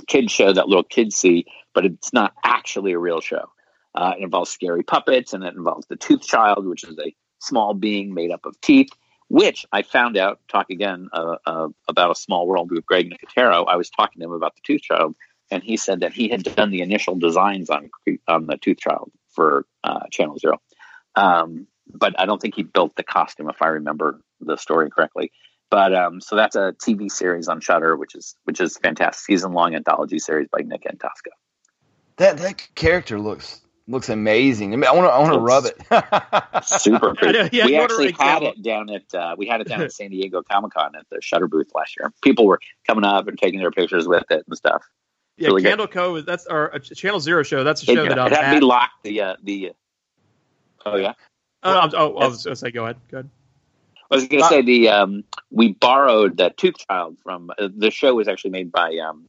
kid 0.07 0.30
show 0.30 0.53
that 0.53 0.67
little 0.67 0.84
kids 0.84 1.15
see, 1.15 1.45
but 1.74 1.84
it's 1.84 2.13
not 2.13 2.34
actually 2.43 2.91
a 2.91 2.99
real 2.99 3.22
show. 3.22 3.49
Uh, 3.95 4.13
it 4.17 4.24
involves 4.24 4.51
scary 4.51 4.84
puppets, 4.84 5.34
and 5.34 5.43
it 5.43 5.55
involves 5.55 5.88
the 5.88 5.95
Tooth 5.95 6.22
Child, 6.22 6.67
which 6.67 6.84
is 6.84 6.97
a 6.99 7.13
small 7.39 7.74
being 7.74 8.13
made 8.13 8.32
up 8.32 8.45
of 8.45 8.59
teeth. 8.61 8.91
Which 9.30 9.66
I 9.72 9.84
found 9.84 10.18
out. 10.18 10.40
Talk 10.50 10.72
again 10.72 11.10
uh, 11.14 11.36
uh, 11.46 11.68
about 11.88 12.12
a 12.12 12.16
small 12.16 12.48
world 12.48 12.72
with 12.72 12.86
Greg 12.86 13.12
Nicotero. 13.12 13.66
I 13.68 13.76
was 13.76 13.90
talking 13.90 14.20
to 14.20 14.26
him 14.26 14.34
about 14.34 14.56
the 14.56 14.62
Tooth 14.66 14.82
Child, 14.82 15.16
and 15.52 15.64
he 15.64 15.78
said 15.78 16.00
that 16.02 16.14
he 16.14 16.30
had 16.30 16.44
done 16.44 16.72
the 16.72 16.82
initial 16.82 17.16
designs 17.16 17.70
on 17.70 17.90
on 18.28 18.48
the 18.48 18.58
Tooth 18.58 18.80
Child 18.80 19.12
for 19.30 19.66
uh, 19.84 20.08
Channel 20.12 20.40
Zero, 20.40 20.58
um, 21.16 21.68
but 21.88 22.20
I 22.20 22.26
don't 22.26 22.42
think 22.42 22.56
he 22.56 22.64
built 22.64 22.96
the 22.96 23.04
costume, 23.04 23.50
if 23.50 23.62
I 23.62 23.68
remember 23.68 24.20
the 24.42 24.58
story 24.58 24.90
correctly. 24.90 25.32
But 25.70 25.94
um, 25.94 26.20
so 26.22 26.36
that's 26.36 26.56
a 26.56 26.74
TV 26.84 27.12
series 27.12 27.48
on 27.48 27.62
Shudder, 27.62 27.96
which 27.96 28.16
is 28.16 28.36
which 28.46 28.60
is 28.60 28.78
fantastic, 28.78 29.24
season 29.24 29.54
long 29.54 29.76
anthology 29.76 30.18
series 30.18 30.48
by 30.52 30.62
Nick 30.62 30.86
Antosca. 30.86 31.32
That 32.18 32.38
that 32.38 32.68
character 32.74 33.20
looks 33.20 33.62
looks 33.90 34.10
amazing. 34.10 34.74
I 34.74 34.76
mean, 34.78 34.86
I 34.86 34.94
want 34.94 35.08
to 35.08 35.12
I 35.12 35.20
want 35.20 35.34
to 35.34 35.40
rub 35.40 35.66
it. 35.66 36.64
Super 36.66 37.16
I 37.22 37.32
know, 37.32 37.50
yeah, 37.52 37.66
we 37.66 37.76
actually 37.76 38.12
had 38.12 38.44
it 38.44 38.62
down 38.62 38.90
at 38.90 39.14
uh, 39.14 39.36
we 39.38 39.48
had 39.48 39.62
it 39.62 39.68
down 39.68 39.82
at 39.82 39.92
San 40.00 40.12
Diego 40.12 40.42
Comic 40.44 40.74
Con 40.74 40.96
at 40.96 41.06
the 41.10 41.22
Shudder 41.22 41.48
booth 41.48 41.72
last 41.74 41.98
year. 41.98 42.14
People 42.22 42.46
were 42.46 42.60
coming 42.86 43.04
up 43.04 43.28
and 43.28 43.38
taking 43.38 43.60
their 43.60 43.72
pictures 43.72 44.08
with 44.08 44.24
it 44.30 44.44
and 44.48 44.58
stuff. 44.58 44.84
Yeah, 45.38 45.48
Really 45.48 45.62
good. 45.64 45.70
Candle 45.70 45.88
Cove. 45.88 46.18
is- 46.18 46.26
That's 46.26 46.46
our 46.48 46.74
uh, 46.76 46.80
Channel 46.80 47.20
Zero 47.20 47.44
show. 47.44 47.64
That's 47.64 47.82
a 47.84 47.86
show 47.86 48.04
it 48.06 48.10
that 48.10 48.20
um, 48.20 48.30
had 48.30 48.36
to 48.36 48.42
Matt- 48.42 48.60
be 48.60 48.66
locked. 48.66 49.04
The 49.04 49.22
uh, 49.22 49.36
the 49.44 49.72
oh 50.86 50.96
yeah. 50.98 51.14
Oh, 51.64 51.74
I'm- 51.74 51.92
oh, 51.94 52.16
I 52.18 52.28
was 52.28 52.44
going 52.44 52.54
to 52.54 52.60
say, 52.60 52.72
go 52.72 52.84
ahead. 52.84 52.98
Go 53.10 53.18
ahead. 53.20 53.30
I 54.12 54.16
was 54.16 54.28
going 54.28 54.42
to 54.42 54.50
say 54.50 54.62
the 54.64 54.90
um, 54.90 55.24
we 55.52 55.74
borrowed 55.74 56.38
that 56.38 56.58
Tooth 56.58 56.76
Child 56.90 57.18
from 57.24 57.52
uh, 57.60 57.70
the 57.76 57.92
show 57.92 58.16
was 58.16 58.28
actually 58.28 58.52
made 58.52 58.72
by 58.72 58.98
um, 58.98 59.28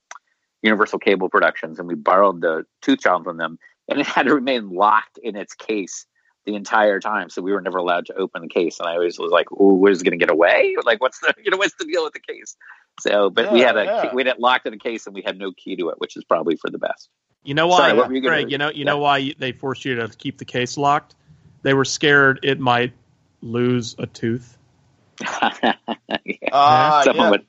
Universal 0.62 1.00
Cable 1.00 1.28
Productions, 1.28 1.78
and 1.78 1.86
we 1.86 1.94
borrowed 1.94 2.40
the 2.40 2.64
Tooth 2.80 3.00
Child 3.00 3.24
from 3.24 3.36
them, 3.36 3.58
and 3.90 4.00
it 4.00 4.06
had 4.06 4.26
to 4.26 4.34
remain 4.34 4.70
locked 4.70 5.18
in 5.22 5.36
its 5.36 5.54
case 5.54 6.06
the 6.46 6.54
entire 6.54 7.00
time. 7.00 7.28
So 7.28 7.42
we 7.42 7.52
were 7.52 7.60
never 7.60 7.78
allowed 7.78 8.06
to 8.06 8.14
open 8.14 8.42
the 8.42 8.48
case. 8.48 8.78
And 8.80 8.88
I 8.88 8.94
always 8.94 9.18
was 9.18 9.30
like, 9.30 9.46
"Oh, 9.52 9.74
where's 9.74 10.00
it 10.00 10.04
going 10.04 10.18
to 10.18 10.24
get 10.24 10.30
away? 10.32 10.74
Like, 10.84 11.00
what's 11.00 11.20
the 11.20 11.34
you 11.44 11.50
know 11.50 11.58
what's 11.58 11.74
the 11.74 11.84
deal 11.84 12.04
with 12.04 12.14
the 12.14 12.20
case?" 12.20 12.56
So, 13.00 13.30
but 13.30 13.52
we 13.52 13.60
had 13.60 13.76
a 13.76 13.84
yeah. 13.84 14.14
we 14.14 14.22
had 14.22 14.28
it 14.28 14.40
locked 14.40 14.66
in 14.66 14.72
a 14.74 14.78
case, 14.78 15.06
and 15.06 15.14
we 15.14 15.22
had 15.22 15.38
no 15.38 15.52
key 15.52 15.76
to 15.76 15.90
it, 15.90 15.96
which 15.98 16.16
is 16.16 16.24
probably 16.24 16.56
for 16.56 16.70
the 16.70 16.78
best. 16.78 17.08
You 17.42 17.54
know 17.54 17.66
why, 17.68 17.78
Sorry, 17.78 17.92
what 17.94 18.08
were 18.08 18.14
you 18.14 18.20
gonna- 18.20 18.46
You 18.48 18.58
know, 18.58 18.70
you 18.70 18.84
know 18.84 18.98
why 18.98 19.32
they 19.38 19.52
forced 19.52 19.86
you 19.86 19.94
to 19.96 20.08
keep 20.08 20.36
the 20.36 20.44
case 20.44 20.76
locked? 20.76 21.14
They 21.62 21.72
were 21.72 21.86
scared 21.86 22.40
it 22.42 22.60
might 22.60 22.92
lose 23.40 23.94
a 23.98 24.06
tooth. 24.06 24.58
Ah, 26.52 27.02
Someone 27.04 27.24
yeah. 27.26 27.30
would- 27.30 27.46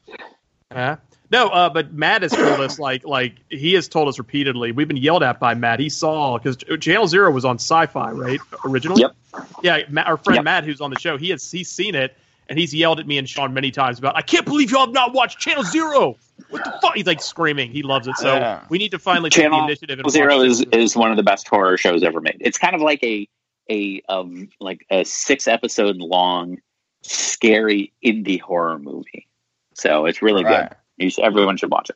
Huh? 0.71 0.95
No, 1.31 1.47
uh, 1.47 1.69
but 1.69 1.93
Matt 1.93 2.23
has 2.23 2.31
told 2.33 2.59
us 2.59 2.77
like 2.77 3.05
like 3.05 3.35
he 3.49 3.73
has 3.73 3.87
told 3.87 4.09
us 4.09 4.17
repeatedly. 4.19 4.71
We've 4.73 4.87
been 4.87 4.97
yelled 4.97 5.23
at 5.23 5.39
by 5.39 5.53
Matt. 5.55 5.79
He 5.79 5.89
saw 5.89 6.37
because 6.37 6.57
Channel 6.79 7.07
Zero 7.07 7.31
was 7.31 7.45
on 7.45 7.55
Sci-Fi, 7.57 8.11
right? 8.11 8.39
Originally. 8.65 9.01
Yep. 9.01 9.15
Yeah, 9.63 9.77
Matt, 9.89 10.07
our 10.07 10.17
friend 10.17 10.35
Yep. 10.37 10.43
Matt, 10.43 10.63
who's 10.65 10.81
on 10.81 10.89
the 10.89 10.99
show, 10.99 11.17
he 11.17 11.29
has 11.29 11.49
he's 11.49 11.69
seen 11.69 11.95
it 11.95 12.17
and 12.49 12.59
he's 12.59 12.73
yelled 12.73 12.99
at 12.99 13.07
me 13.07 13.17
and 13.17 13.29
Sean 13.29 13.53
many 13.53 13.71
times 13.71 13.97
about. 13.97 14.17
I 14.17 14.21
can't 14.23 14.45
believe 14.45 14.71
y'all 14.71 14.81
have 14.87 14.93
not 14.93 15.13
watched 15.13 15.39
Channel 15.39 15.63
Zero. 15.63 16.17
What 16.49 16.65
the 16.65 16.73
fuck? 16.81 16.95
He's 16.95 17.05
like 17.05 17.21
screaming. 17.21 17.71
He 17.71 17.81
loves 17.81 18.07
it. 18.07 18.17
So 18.17 18.33
Yeah. 18.35 18.65
we 18.69 18.77
need 18.77 18.91
to 18.91 18.99
finally 18.99 19.29
take 19.29 19.49
the 19.49 19.57
initiative 19.57 19.99
and 19.99 20.09
Zero 20.11 20.41
is 20.41 20.59
is 20.73 20.97
one 20.97 21.11
of 21.11 21.17
the 21.17 21.23
best 21.23 21.47
horror 21.47 21.77
shows 21.77 22.03
ever 22.03 22.19
made. 22.19 22.37
It's 22.41 22.57
kind 22.57 22.75
of 22.75 22.81
like 22.81 23.01
a 23.03 23.29
a 23.69 24.01
um, 24.09 24.49
like 24.59 24.85
a 24.89 25.05
six 25.05 25.47
episode 25.47 25.95
long 25.97 26.57
scary 27.03 27.93
indie 28.03 28.41
horror 28.41 28.79
movie. 28.79 29.27
So 29.75 30.05
it's 30.05 30.21
really 30.21 30.43
Right. 30.43 30.69
good. 30.69 30.77
Should, 31.09 31.23
everyone 31.23 31.57
should 31.57 31.71
watch 31.71 31.89
it. 31.89 31.95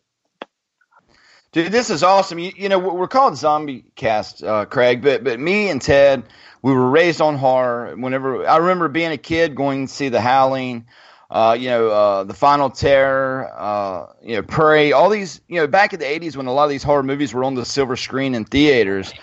Dude, 1.51 1.71
this 1.71 1.89
is 1.89 2.03
awesome. 2.03 2.37
You, 2.37 2.51
you 2.55 2.67
know, 2.67 2.79
we're 2.79 2.93
we're 2.93 3.07
called 3.07 3.37
Zombie 3.37 3.85
Cast, 3.95 4.43
uh, 4.43 4.65
Craig, 4.65 5.01
but 5.01 5.23
but 5.23 5.39
me 5.39 5.69
and 5.69 5.81
Ted, 5.81 6.23
we 6.61 6.73
were 6.73 6.89
raised 6.89 7.21
on 7.21 7.37
horror. 7.37 7.95
Whenever 7.95 8.45
I 8.45 8.57
remember 8.57 8.89
being 8.89 9.13
a 9.13 9.17
kid, 9.17 9.55
going 9.55 9.87
to 9.87 9.93
see 9.93 10.09
The 10.09 10.19
Howling, 10.19 10.85
uh, 11.29 11.55
you 11.57 11.69
know, 11.69 11.87
uh, 11.87 12.23
The 12.25 12.33
Final 12.33 12.69
Terror, 12.69 13.49
uh, 13.55 14.07
you 14.21 14.35
know, 14.35 14.41
Prey. 14.41 14.91
All 14.91 15.09
these, 15.09 15.39
you 15.47 15.55
know, 15.55 15.67
back 15.67 15.93
in 15.93 16.01
the 16.01 16.05
'80s 16.05 16.35
when 16.35 16.47
a 16.47 16.53
lot 16.53 16.65
of 16.65 16.71
these 16.71 16.83
horror 16.83 17.03
movies 17.03 17.33
were 17.33 17.45
on 17.45 17.55
the 17.55 17.63
silver 17.63 17.95
screen 17.95 18.35
in 18.35 18.43
theaters. 18.43 19.13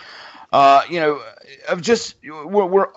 Uh, 0.50 0.82
you 0.88 1.00
know, 1.00 1.20
of 1.68 1.82
just 1.82 2.16
we're, 2.24 2.64
we're 2.64 2.88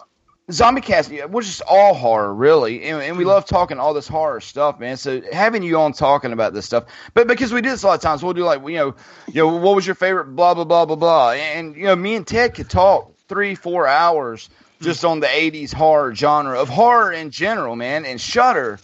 Zombie 0.52 0.82
Cast, 0.82 1.10
we're 1.10 1.42
just 1.42 1.64
all 1.64 1.96
horror, 1.96 2.32
really, 2.34 2.84
and, 2.84 3.02
and 3.02 3.18
we 3.18 3.24
hmm. 3.24 3.30
love 3.30 3.46
talking 3.46 3.80
all 3.80 3.96
this 3.96 4.08
horror 4.08 4.40
stuff, 4.40 4.80
man. 4.80 4.96
So 4.96 5.22
having 5.34 5.64
you 5.64 5.80
on 5.80 5.94
talking 5.94 6.34
about 6.34 6.54
this 6.54 6.68
stuff, 6.68 6.86
but 7.16 7.28
because 7.28 7.52
we 7.52 7.62
do 7.62 7.70
this 7.70 7.82
a 7.82 7.88
lot 7.88 7.96
of 7.96 8.02
times, 8.02 8.22
we'll 8.22 8.34
do 8.34 8.44
like, 8.44 8.62
you 8.62 8.76
know, 8.76 8.96
you 9.28 9.42
know, 9.42 9.56
what 9.56 9.76
was 9.76 9.88
your 9.88 9.96
favorite, 9.96 10.36
blah 10.36 10.54
blah 10.54 10.64
blah 10.64 10.86
blah 10.86 10.96
blah, 10.96 11.32
and 11.32 11.76
you 11.76 11.86
know, 11.86 11.96
me 11.96 12.14
and 12.14 12.28
Ted 12.28 12.54
could 12.54 12.70
talk 12.70 13.12
three, 13.28 13.56
four 13.56 13.88
hours 13.88 14.50
hmm. 14.78 14.86
just 14.86 15.04
on 15.04 15.20
the 15.20 15.28
'80s 15.28 15.74
horror 15.74 16.14
genre 16.14 16.60
of 16.60 16.70
horror 16.70 17.12
in 17.12 17.32
general, 17.32 17.76
man, 17.76 18.06
and 18.06 18.22
Shudder. 18.22 18.80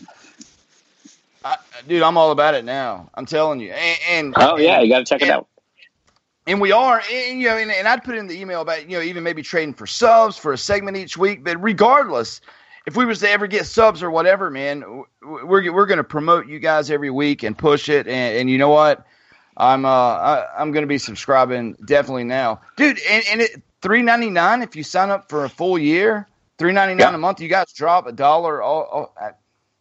I, 1.45 1.57
dude, 1.87 2.01
I'm 2.01 2.17
all 2.17 2.31
about 2.31 2.55
it 2.55 2.65
now. 2.65 3.09
I'm 3.13 3.27
telling 3.27 3.59
you, 3.59 3.71
and, 3.71 3.99
and 4.09 4.33
Oh 4.35 4.57
yeah, 4.57 4.77
and- 4.77 4.87
you 4.87 4.93
got 4.93 4.99
to 4.99 5.05
check 5.05 5.21
it 5.21 5.29
out. 5.29 5.47
And 6.51 6.59
we 6.59 6.73
are, 6.73 7.01
and, 7.09 7.39
you 7.39 7.47
know, 7.47 7.55
and, 7.55 7.71
and 7.71 7.87
I'd 7.87 8.03
put 8.03 8.17
in 8.17 8.27
the 8.27 8.37
email 8.37 8.59
about, 8.59 8.89
you 8.89 8.97
know, 8.97 9.03
even 9.03 9.23
maybe 9.23 9.41
trading 9.41 9.73
for 9.73 9.87
subs 9.87 10.37
for 10.37 10.51
a 10.51 10.57
segment 10.57 10.97
each 10.97 11.15
week. 11.15 11.45
But 11.45 11.61
regardless, 11.63 12.41
if 12.85 12.97
we 12.97 13.05
was 13.05 13.19
to 13.19 13.29
ever 13.29 13.47
get 13.47 13.65
subs 13.65 14.03
or 14.03 14.11
whatever, 14.11 14.49
man, 14.51 14.83
we're 15.21 15.71
we're 15.71 15.85
going 15.85 15.97
to 15.97 16.03
promote 16.03 16.47
you 16.47 16.59
guys 16.59 16.91
every 16.91 17.09
week 17.09 17.43
and 17.43 17.57
push 17.57 17.87
it. 17.87 18.05
And, 18.05 18.37
and 18.37 18.49
you 18.49 18.57
know 18.57 18.69
what? 18.69 19.07
I'm 19.55 19.85
uh 19.85 19.89
I, 19.89 20.47
I'm 20.57 20.73
going 20.73 20.83
to 20.83 20.87
be 20.87 20.97
subscribing 20.97 21.77
definitely 21.85 22.25
now, 22.25 22.59
dude. 22.75 22.99
And, 23.09 23.23
and 23.31 23.41
it 23.41 23.61
three 23.81 24.01
ninety 24.01 24.29
nine 24.29 24.61
if 24.61 24.75
you 24.75 24.83
sign 24.83 25.09
up 25.09 25.29
for 25.29 25.45
a 25.45 25.49
full 25.49 25.79
year, 25.79 26.27
three 26.57 26.73
ninety 26.73 26.95
nine 26.95 27.15
a 27.15 27.17
month. 27.17 27.39
You 27.39 27.47
guys 27.47 27.71
drop 27.71 28.07
a 28.07 28.11
dollar 28.11 28.61
all. 28.61 28.83
all 28.83 29.15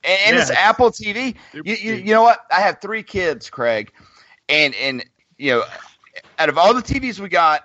and, 0.05 0.21
and 0.27 0.37
it's 0.37 0.51
Apple 0.51 0.91
TV. 0.91 1.35
You, 1.53 1.63
you, 1.65 1.95
you 1.95 2.15
know 2.15 2.23
what? 2.23 2.47
I 2.51 2.61
have 2.61 2.81
three 2.81 3.03
kids, 3.03 3.51
Craig, 3.51 3.93
and 4.49 4.75
and 4.77 5.05
you 5.37 5.53
know, 5.53 5.65
out 6.41 6.49
of 6.49 6.57
all 6.57 6.73
the 6.73 6.83
TVs 6.83 7.21
we 7.21 7.29
got, 7.29 7.63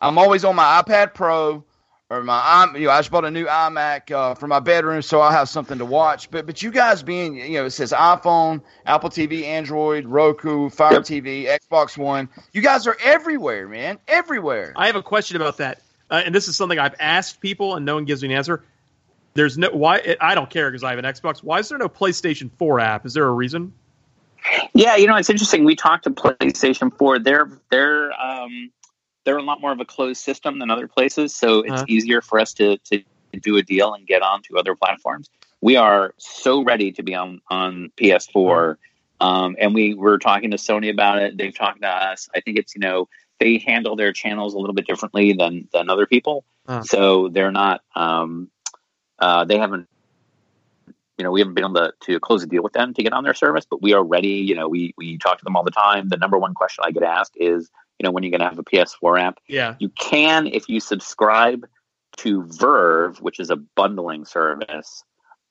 I'm 0.00 0.18
always 0.18 0.44
on 0.44 0.54
my 0.54 0.82
iPad 0.82 1.14
Pro 1.14 1.64
or 2.10 2.22
my 2.22 2.34
i 2.34 2.76
you 2.76 2.86
know 2.86 2.90
I 2.90 2.98
just 2.98 3.10
bought 3.10 3.24
a 3.24 3.30
new 3.30 3.46
iMac 3.46 4.10
uh, 4.10 4.34
for 4.34 4.46
my 4.46 4.60
bedroom, 4.60 5.00
so 5.00 5.20
I'll 5.20 5.30
have 5.30 5.48
something 5.48 5.78
to 5.78 5.86
watch. 5.86 6.30
But 6.30 6.44
but 6.44 6.62
you 6.62 6.70
guys 6.70 7.02
being 7.02 7.36
you 7.36 7.54
know 7.54 7.64
it 7.64 7.70
says 7.70 7.92
iPhone, 7.92 8.60
Apple 8.84 9.08
TV, 9.08 9.44
Android, 9.44 10.04
Roku, 10.04 10.68
Fire 10.68 11.00
TV, 11.00 11.46
Xbox 11.46 11.96
One. 11.96 12.28
You 12.52 12.60
guys 12.60 12.86
are 12.86 12.96
everywhere, 13.02 13.68
man, 13.68 13.98
everywhere. 14.06 14.74
I 14.76 14.86
have 14.86 14.96
a 14.96 15.02
question 15.02 15.36
about 15.36 15.56
that, 15.58 15.80
uh, 16.10 16.22
and 16.24 16.34
this 16.34 16.46
is 16.46 16.56
something 16.56 16.78
I've 16.78 16.96
asked 17.00 17.40
people, 17.40 17.76
and 17.76 17.86
no 17.86 17.94
one 17.94 18.04
gives 18.04 18.22
me 18.22 18.28
an 18.28 18.36
answer. 18.36 18.64
There's 19.32 19.56
no 19.56 19.70
why 19.70 20.16
I 20.20 20.34
don't 20.34 20.50
care 20.50 20.70
because 20.70 20.84
I 20.84 20.90
have 20.90 20.98
an 20.98 21.06
Xbox. 21.06 21.42
Why 21.42 21.60
is 21.60 21.68
there 21.70 21.78
no 21.78 21.88
PlayStation 21.88 22.50
4 22.58 22.80
app? 22.80 23.06
Is 23.06 23.14
there 23.14 23.26
a 23.26 23.32
reason? 23.32 23.72
Yeah, 24.74 24.96
you 24.96 25.06
know 25.06 25.16
it's 25.16 25.30
interesting. 25.30 25.64
We 25.64 25.76
talked 25.76 26.04
to 26.04 26.10
PlayStation 26.10 26.96
Four. 26.96 27.18
They're 27.18 27.48
they're 27.70 28.12
um, 28.20 28.70
they're 29.24 29.36
a 29.38 29.42
lot 29.42 29.60
more 29.60 29.72
of 29.72 29.80
a 29.80 29.84
closed 29.84 30.22
system 30.22 30.58
than 30.58 30.70
other 30.70 30.88
places, 30.88 31.34
so 31.34 31.60
it's 31.60 31.72
Uh-huh. 31.72 31.84
easier 31.88 32.20
for 32.22 32.38
us 32.40 32.52
to 32.54 32.78
to 32.78 33.02
do 33.40 33.56
a 33.56 33.62
deal 33.62 33.94
and 33.94 34.06
get 34.06 34.22
onto 34.22 34.58
other 34.58 34.74
platforms. 34.74 35.28
We 35.60 35.76
are 35.76 36.14
so 36.18 36.62
ready 36.64 36.92
to 36.92 37.02
be 37.02 37.14
on 37.14 37.40
on 37.50 37.92
PS4, 37.96 38.76
um, 39.20 39.56
and 39.60 39.74
we 39.74 39.94
were 39.94 40.18
talking 40.18 40.50
to 40.52 40.56
Sony 40.56 40.90
about 40.90 41.18
it. 41.18 41.36
They've 41.36 41.54
talked 41.56 41.82
to 41.82 41.88
us. 41.88 42.28
I 42.34 42.40
think 42.40 42.58
it's 42.58 42.74
you 42.74 42.80
know 42.80 43.08
they 43.38 43.58
handle 43.58 43.94
their 43.96 44.12
channels 44.12 44.54
a 44.54 44.58
little 44.58 44.74
bit 44.74 44.86
differently 44.86 45.32
than 45.32 45.68
than 45.72 45.90
other 45.90 46.06
people, 46.06 46.44
Uh. 46.66 46.82
so 46.82 47.28
they're 47.28 47.52
not. 47.52 47.82
Um, 47.94 48.50
uh, 49.18 49.44
they 49.44 49.58
haven't 49.58 49.86
you 51.20 51.24
know, 51.24 51.30
we 51.30 51.40
haven't 51.40 51.52
been 51.52 51.64
able 51.64 51.74
to, 51.74 51.92
to 52.00 52.18
close 52.18 52.42
a 52.42 52.46
deal 52.46 52.62
with 52.62 52.72
them 52.72 52.94
to 52.94 53.02
get 53.02 53.12
on 53.12 53.24
their 53.24 53.34
service, 53.34 53.66
but 53.68 53.82
we 53.82 53.92
are 53.92 54.02
ready. 54.02 54.28
You 54.28 54.54
know, 54.54 54.68
we 54.70 54.94
we 54.96 55.18
talk 55.18 55.36
to 55.36 55.44
them 55.44 55.54
all 55.54 55.62
the 55.62 55.70
time. 55.70 56.08
The 56.08 56.16
number 56.16 56.38
one 56.38 56.54
question 56.54 56.82
I 56.82 56.92
get 56.92 57.02
asked 57.02 57.36
is, 57.36 57.70
you 57.98 58.04
know, 58.04 58.10
when 58.10 58.22
you're 58.22 58.32
you 58.32 58.38
going 58.38 58.40
to 58.40 58.48
have 58.48 58.58
a 58.58 58.64
PS4 58.64 59.20
app? 59.20 59.38
Yeah. 59.46 59.74
You 59.80 59.90
can 59.90 60.46
if 60.46 60.66
you 60.66 60.80
subscribe 60.80 61.68
to 62.16 62.44
Verve, 62.44 63.20
which 63.20 63.38
is 63.38 63.50
a 63.50 63.56
bundling 63.56 64.24
service, 64.24 65.04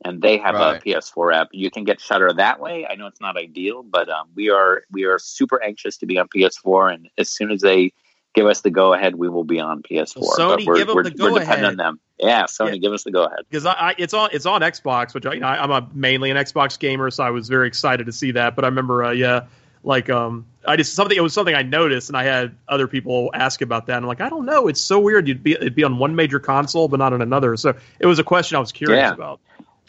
and 0.04 0.24
they 0.24 0.40
have 0.40 0.56
Right. 0.56 0.78
a 0.78 0.80
PS4 0.80 1.36
app. 1.36 1.50
You 1.52 1.70
can 1.70 1.84
get 1.84 2.02
Shudder 2.02 2.34
that 2.34 2.60
way. 2.60 2.88
I 2.90 2.96
know 2.96 3.06
it's 3.06 3.22
not 3.22 3.38
ideal, 3.38 3.84
but 3.84 4.10
um, 4.10 4.30
we 4.34 4.50
are 4.50 4.86
we 4.92 5.04
are 5.04 5.20
super 5.20 5.62
anxious 5.64 5.98
to 5.98 6.08
be 6.08 6.18
on 6.18 6.28
PS4, 6.36 6.96
and 6.96 7.10
as 7.20 7.30
soon 7.30 7.52
as 7.52 7.62
they 7.62 7.94
give 8.34 8.46
us 8.46 8.62
the 8.62 8.70
go 8.70 8.94
ahead, 8.94 9.16
we 9.16 9.28
will 9.30 9.44
be 9.44 9.60
on 9.60 9.82
PS4. 9.84 10.18
Well, 10.18 10.32
Sony, 10.38 10.58
but 10.58 10.66
we're, 10.66 10.76
give 10.78 10.90
'em 10.90 10.96
we're, 10.96 11.04
the 11.04 11.10
we're 11.20 11.30
dependent 11.40 11.40
go-ahead. 11.40 11.66
on 11.66 11.78
them. 11.78 12.00
Yeah, 12.20 12.44
Sony, 12.44 12.74
Yeah. 12.74 12.78
give 12.78 12.94
us 12.94 13.04
the 13.04 13.12
go 13.12 13.24
ahead. 13.26 13.40
because 13.50 13.66
I, 13.66 13.72
I 13.74 13.96
it's 13.98 14.14
on 14.14 14.30
it's 14.34 14.46
on 14.46 14.62
Xbox, 14.62 15.14
which 15.14 15.26
I, 15.26 15.34
you 15.34 15.40
know, 15.40 15.48
I, 15.48 15.64
I'm 15.64 15.72
a 15.72 15.88
mainly 15.94 16.30
an 16.32 16.38
Xbox 16.38 16.78
gamer, 16.78 17.10
so 17.12 17.24
I 17.24 17.32
was 17.32 17.48
very 17.50 17.68
excited 17.68 18.06
to 18.06 18.12
see 18.12 18.32
that. 18.32 18.56
But 18.56 18.66
I 18.66 18.68
remember, 18.68 19.04
uh, 19.04 19.12
yeah, 19.12 19.46
like 19.84 20.10
um, 20.10 20.46
I 20.68 20.76
just 20.76 20.94
something 20.94 21.18
it 21.18 21.22
was 21.22 21.34
something 21.34 21.56
I 21.56 21.64
noticed, 21.64 22.10
and 22.10 22.18
I 22.18 22.24
had 22.24 22.56
other 22.68 22.88
people 22.88 23.32
ask 23.34 23.62
about 23.62 23.88
that. 23.88 23.96
And 23.98 24.06
I'm 24.06 24.10
like, 24.10 24.22
I 24.22 24.30
don't 24.30 24.46
know, 24.46 24.68
it's 24.68 24.82
so 24.82 25.00
weird. 25.00 25.28
You'd 25.28 25.42
be 25.44 25.54
it'd 25.54 25.76
be 25.76 25.84
on 25.84 25.98
one 25.98 26.16
major 26.16 26.40
console, 26.40 26.88
but 26.88 26.98
not 27.00 27.14
on 27.14 27.22
another. 27.22 27.56
So 27.58 27.74
it 28.00 28.06
was 28.06 28.20
a 28.20 28.24
question 28.24 28.58
I 28.58 28.60
was 28.60 28.72
curious 28.72 29.00
Yeah. 29.00 29.14
about. 29.14 29.40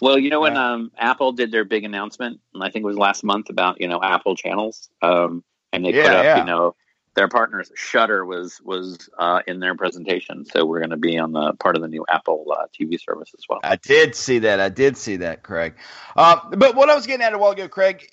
Well, 0.00 0.18
you 0.18 0.30
know 0.30 0.40
when 0.40 0.56
um, 0.56 0.90
Apple 0.96 1.32
did 1.32 1.50
their 1.50 1.64
big 1.64 1.84
announcement, 1.84 2.40
and 2.54 2.64
I 2.64 2.70
think 2.70 2.84
it 2.84 2.86
was 2.86 2.96
last 2.96 3.22
month 3.22 3.50
about 3.50 3.80
you 3.82 3.88
know 3.88 4.00
Apple 4.02 4.34
channels, 4.34 4.88
um, 5.02 5.44
and 5.74 5.84
they 5.84 5.92
put 5.92 6.06
up 6.06 6.24
yeah. 6.24 6.38
you 6.38 6.44
know 6.44 6.74
their 7.14 7.28
partners. 7.28 7.70
Shudder 7.74 8.24
was 8.24 8.60
was 8.62 9.08
uh, 9.18 9.42
in 9.46 9.60
their 9.60 9.74
presentation, 9.74 10.44
so 10.44 10.64
we're 10.64 10.80
going 10.80 10.90
to 10.90 10.96
be 10.96 11.18
on 11.18 11.32
the 11.32 11.52
part 11.54 11.76
of 11.76 11.82
the 11.82 11.88
new 11.88 12.04
Apple 12.08 12.46
uh, 12.50 12.66
TV 12.78 13.00
service 13.00 13.32
as 13.36 13.44
well. 13.48 13.60
I 13.62 13.76
did 13.76 14.14
see 14.14 14.38
that. 14.40 14.60
I 14.60 14.68
did 14.68 14.96
see 14.96 15.16
that, 15.16 15.42
Craig. 15.42 15.74
Uh, 16.16 16.38
but 16.56 16.76
what 16.76 16.88
I 16.88 16.94
was 16.94 17.06
getting 17.06 17.24
at 17.24 17.32
a 17.32 17.38
while 17.38 17.52
ago, 17.52 17.68
Craig, 17.68 18.08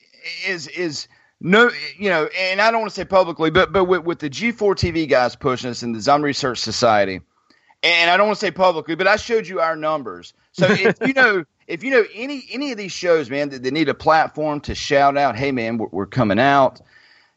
is 0.45 0.67
is 0.67 1.07
no, 1.39 1.69
you 1.97 2.09
know, 2.09 2.27
and 2.37 2.59
I 2.59 2.71
don't 2.71 2.81
want 2.81 2.91
to 2.91 2.95
say 2.95 3.05
publicly, 3.05 3.51
but 3.51 3.71
but 3.71 3.85
with, 3.85 4.03
with 4.03 4.19
the 4.19 4.29
G4 4.29 4.75
TV 4.75 5.07
guys 5.07 5.35
pushing 5.35 5.69
us 5.69 5.83
in 5.83 5.91
the 5.91 6.01
Zombie 6.01 6.25
Research 6.25 6.59
Society, 6.59 7.21
and 7.83 8.09
I 8.09 8.17
don't 8.17 8.27
want 8.27 8.39
to 8.39 8.45
say 8.45 8.51
publicly, 8.51 8.95
but 8.95 9.07
I 9.07 9.17
showed 9.17 9.47
you 9.47 9.59
our 9.59 9.75
numbers. 9.75 10.33
So 10.53 10.65
if 10.67 10.97
you 11.07 11.13
know 11.13 11.43
if 11.67 11.83
you 11.83 11.91
know 11.91 12.05
any 12.15 12.47
any 12.51 12.71
of 12.71 12.77
these 12.77 12.91
shows, 12.91 13.29
man, 13.29 13.49
that, 13.49 13.61
that 13.61 13.71
need 13.71 13.89
a 13.89 13.93
platform 13.93 14.61
to 14.61 14.73
shout 14.73 15.17
out, 15.17 15.37
hey 15.37 15.51
man, 15.51 15.77
we're, 15.77 15.89
we're 15.91 16.05
coming 16.07 16.39
out. 16.39 16.81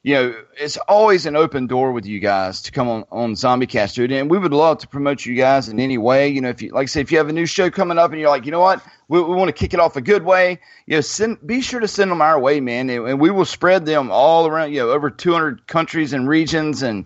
You 0.02 0.14
know, 0.14 0.34
it's 0.58 0.78
always 0.88 1.26
an 1.26 1.36
open 1.36 1.66
door 1.66 1.92
with 1.92 2.06
you 2.06 2.20
guys 2.20 2.62
to 2.62 2.72
come 2.72 2.88
on 2.88 3.04
on 3.10 3.34
ZombieCast, 3.34 3.94
dude, 3.94 4.12
and 4.12 4.30
we 4.30 4.38
would 4.38 4.54
love 4.54 4.78
to 4.78 4.88
promote 4.88 5.26
you 5.26 5.34
guys 5.34 5.68
in 5.68 5.78
any 5.78 5.98
way. 5.98 6.28
You 6.28 6.40
know, 6.40 6.48
if 6.48 6.62
you 6.62 6.70
like, 6.70 6.84
I 6.84 6.86
say, 6.86 7.00
if 7.02 7.12
you 7.12 7.18
have 7.18 7.28
a 7.28 7.34
new 7.34 7.44
show 7.44 7.68
coming 7.70 7.98
up 7.98 8.10
and 8.10 8.18
you're 8.18 8.30
like, 8.30 8.46
you 8.46 8.50
know 8.50 8.60
what, 8.60 8.82
we, 9.08 9.20
we 9.20 9.34
want 9.34 9.48
to 9.48 9.52
kick 9.52 9.74
it 9.74 9.80
off 9.80 9.96
a 9.96 10.00
good 10.00 10.24
way, 10.24 10.58
you 10.86 10.96
know, 10.96 11.02
send 11.02 11.46
be 11.46 11.60
sure 11.60 11.80
to 11.80 11.88
send 11.88 12.10
them 12.10 12.22
our 12.22 12.40
way, 12.40 12.60
man, 12.60 12.88
and, 12.88 13.06
and 13.06 13.20
we 13.20 13.30
will 13.30 13.44
spread 13.44 13.84
them 13.84 14.10
all 14.10 14.46
around. 14.46 14.72
You 14.72 14.80
know, 14.80 14.90
over 14.90 15.10
200 15.10 15.66
countries 15.66 16.14
and 16.14 16.26
regions 16.26 16.82
and 16.82 17.04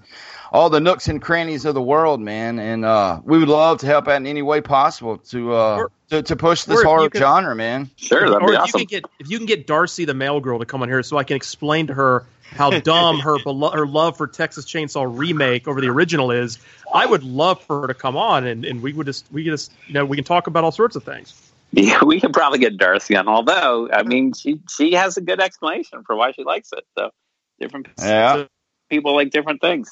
all 0.53 0.71
the 0.71 0.79
nooks 0.79 1.09
and 1.09 1.21
crannies 1.21 1.65
of 1.65 1.75
the 1.75 1.83
world, 1.83 2.21
man. 2.21 2.61
And 2.61 2.85
uh, 2.85 3.21
we 3.25 3.39
would 3.41 3.49
love 3.49 3.81
to 3.81 3.87
help 3.87 4.07
out 4.07 4.19
in 4.19 4.27
any 4.29 4.43
way 4.43 4.61
possible 4.61 5.19
to 5.19 5.53
uh, 5.53 5.87
to, 6.11 6.23
to 6.23 6.37
push 6.37 6.63
this 6.63 6.79
or 6.79 6.85
horror 6.85 7.03
you 7.03 7.11
could- 7.11 7.21
genre, 7.23 7.57
man. 7.57 7.91
Sure, 7.97 8.21
that'd 8.21 8.41
or 8.41 8.51
be 8.51 8.55
if 8.55 8.61
awesome. 8.61 8.79
you 8.79 8.87
can 8.87 9.01
get 9.01 9.11
if 9.19 9.29
you 9.29 9.39
can 9.39 9.47
get 9.47 9.67
Darcy 9.67 10.05
the 10.05 10.15
mail 10.15 10.39
girl 10.39 10.61
to 10.61 10.65
come 10.65 10.81
on 10.81 10.89
here, 10.89 11.03
so 11.03 11.17
I 11.17 11.25
can 11.25 11.35
explain 11.35 11.89
to 11.89 11.95
her 11.95 12.25
how 12.55 12.71
dumb 12.81 13.21
her 13.21 13.39
belo- 13.39 13.75
her 13.75 13.87
love 13.87 14.17
for 14.17 14.27
Texas 14.27 14.65
Chainsaw 14.65 15.07
remake 15.09 15.69
over 15.69 15.81
the 15.81 15.89
original 15.89 16.31
is. 16.31 16.59
I 16.93 17.07
would 17.07 17.25
love 17.25 17.61
for 17.63 17.83
her 17.83 17.87
to 17.89 17.95
come 17.95 18.17
on 18.17 18.47
and, 18.47 18.65
and 18.65 18.81
we 18.83 18.93
would 18.93 19.07
just 19.07 19.27
we 19.33 19.45
could 19.45 19.51
just 19.51 19.73
you 19.87 19.95
know 19.95 20.05
we 20.05 20.17
can 20.17 20.25
talk 20.25 20.47
about 20.47 20.65
all 20.65 20.73
sorts 20.73 20.97
of 20.97 21.03
things. 21.05 21.35
Yeah, 21.73 22.05
we 22.05 22.21
can 22.21 22.33
probably 22.33 22.61
get 22.61 22.77
Darcy 22.77 23.17
on. 23.17 23.27
Although, 23.27 23.89
I 23.93 24.05
mean, 24.05 24.33
she 24.33 24.61
she 24.71 24.93
has 24.93 25.17
a 25.17 25.21
good 25.21 25.41
explanation 25.41 26.05
for 26.07 26.15
why 26.15 26.31
she 26.31 26.45
likes 26.45 26.71
it. 26.73 26.85
So 26.97 27.11
different 27.59 27.89
Yeah. 27.99 28.45
people 28.89 29.15
like 29.15 29.31
different 29.31 29.61
things. 29.61 29.91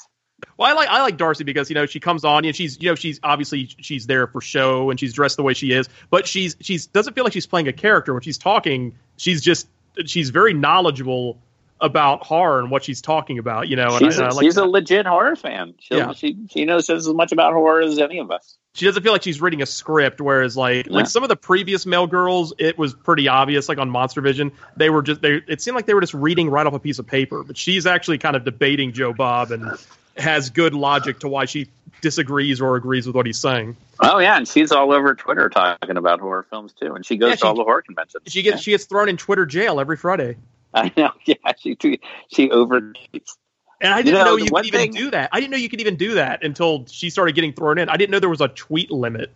Well, 0.57 0.69
I 0.69 0.73
like 0.73 0.89
I 0.89 1.01
like 1.01 1.17
Darcy 1.17 1.43
because 1.43 1.69
you 1.69 1.73
know 1.73 1.85
she 1.85 1.99
comes 1.99 2.23
on 2.23 2.45
and 2.45 2.55
she's 2.55 2.81
you 2.81 2.89
know 2.89 2.95
she's 2.95 3.19
obviously 3.23 3.69
she's 3.79 4.07
there 4.07 4.27
for 4.27 4.39
show 4.41 4.89
and 4.89 4.99
she's 4.99 5.13
dressed 5.13 5.37
the 5.37 5.43
way 5.43 5.53
she 5.53 5.71
is, 5.71 5.89
but 6.09 6.27
she's 6.27 6.55
she's 6.61 6.85
doesn't 6.87 7.13
feel 7.13 7.23
like 7.23 7.33
she's 7.33 7.47
playing 7.47 7.67
a 7.67 7.73
character 7.73 8.13
when 8.13 8.21
she's 8.21 8.37
talking. 8.37 8.93
She's 9.17 9.41
just 9.41 9.67
she's 10.05 10.29
very 10.29 10.53
knowledgeable 10.53 11.37
about 11.81 12.23
horror 12.25 12.59
and 12.59 12.71
what 12.71 12.83
she's 12.83 13.01
talking 13.01 13.37
about. 13.39 13.67
You 13.67 13.75
know, 13.75 13.87
and 13.97 13.99
She's, 13.99 14.19
I, 14.19 14.27
a, 14.27 14.33
like 14.33 14.43
she's 14.45 14.57
a 14.57 14.65
legit 14.65 15.05
horror 15.05 15.35
fan. 15.35 15.73
She, 15.79 15.95
Yeah. 15.95 16.13
she 16.13 16.37
she 16.49 16.65
knows 16.65 16.87
just 16.87 17.07
as 17.07 17.13
much 17.13 17.31
about 17.31 17.53
horror 17.53 17.81
as 17.81 17.97
any 17.99 18.19
of 18.19 18.31
us. 18.31 18.57
she 18.73 18.85
doesn't 18.85 19.03
feel 19.03 19.11
like 19.11 19.23
she's 19.23 19.41
reading 19.41 19.61
a 19.61 19.65
script 19.65 20.21
whereas 20.21 20.55
like 20.55 20.85
Yeah. 20.87 20.93
like 20.93 21.07
some 21.07 21.23
of 21.23 21.29
the 21.29 21.35
previous 21.35 21.85
mail 21.85 22.07
girls 22.07 22.53
it 22.57 22.77
was 22.77 22.93
pretty 22.93 23.27
obvious 23.27 23.67
like 23.69 23.77
on 23.79 23.89
monster 23.89 24.21
vision 24.21 24.51
they 24.77 24.89
were 24.89 25.01
just 25.03 25.21
they 25.21 25.41
it 25.47 25.61
seemed 25.61 25.75
like 25.75 25.85
they 25.85 25.93
were 25.93 26.01
just 26.01 26.13
reading 26.13 26.49
right 26.49 26.65
off 26.65 26.73
a 26.73 26.79
piece 26.79 26.99
of 26.99 27.05
paper 27.05 27.43
but 27.43 27.57
she's 27.57 27.85
actually 27.85 28.17
kind 28.17 28.35
of 28.35 28.43
debating 28.45 28.91
joe 28.93 29.13
bob 29.13 29.51
and 29.51 29.77
has 30.17 30.49
good 30.51 30.73
logic 30.73 31.19
to 31.19 31.27
why 31.27 31.45
she 31.45 31.67
disagrees 32.01 32.61
or 32.61 32.75
agrees 32.75 33.05
with 33.07 33.15
what 33.15 33.25
he's 33.25 33.39
saying 33.39 33.75
Oh 33.99 34.17
yeah, 34.19 34.35
and 34.37 34.47
she's 34.47 34.71
all 34.71 34.91
over 34.91 35.13
Twitter 35.15 35.49
talking 35.49 35.95
about 35.97 36.19
horror 36.19 36.45
films 36.49 36.73
too, 36.73 36.93
and 36.95 37.05
she 37.05 37.15
goes 37.17 37.29
Yeah, 37.29 37.35
to 37.37 37.45
all 37.47 37.55
the 37.55 37.63
horror 37.63 37.83
conventions. 37.83 38.23
she 38.27 38.41
gets 38.41 38.61
she 38.61 38.71
gets 38.71 38.85
thrown 38.85 39.07
in 39.07 39.17
twitter 39.17 39.45
jail 39.45 39.79
every 39.79 39.97
friday 39.97 40.35
I 40.83 40.91
know. 40.97 41.11
Yeah, 41.25 41.35
she 41.59 41.75
tweet- 41.75 42.03
she 42.31 42.49
overtweets. 42.49 43.37
and 43.81 43.93
i 43.93 44.01
didn't 44.01 44.19
know, 44.19 44.35
know, 44.35 44.35
you 44.37 44.49
could 44.51 44.65
even 44.65 44.79
thing- 44.79 44.91
do 44.91 45.11
that 45.11 45.29
i 45.31 45.39
didn't 45.39 45.51
know 45.51 45.57
you 45.57 45.69
could 45.69 45.81
even 45.81 45.95
do 45.95 46.13
that 46.15 46.43
until 46.43 46.85
she 46.87 47.09
started 47.09 47.35
getting 47.35 47.53
thrown 47.53 47.77
in 47.77 47.89
i 47.89 47.97
didn't 47.97 48.11
know 48.11 48.19
there 48.19 48.29
was 48.29 48.41
a 48.41 48.47
tweet 48.49 48.89
limit 48.91 49.31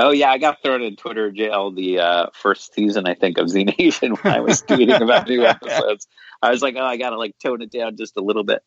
Oh 0.00 0.10
yeah, 0.12 0.30
I 0.30 0.38
got 0.38 0.62
thrown 0.62 0.80
in 0.82 0.94
Twitter 0.94 1.32
jail 1.32 1.72
the 1.72 1.98
uh, 1.98 2.26
first 2.32 2.72
season, 2.72 3.08
I 3.08 3.14
think, 3.14 3.36
of 3.36 3.50
Z 3.50 3.64
Nation 3.64 4.12
when 4.22 4.32
I 4.32 4.38
was 4.38 4.62
tweeting 4.62 5.00
about 5.00 5.26
new 5.28 5.44
episodes. 5.44 6.06
I 6.40 6.50
was 6.52 6.62
like, 6.62 6.76
oh, 6.78 6.84
I 6.84 6.96
gotta 6.98 7.18
like 7.18 7.34
tone 7.42 7.62
it 7.62 7.72
down 7.72 7.96
just 7.96 8.16
a 8.16 8.20
little 8.20 8.44
bit. 8.44 8.62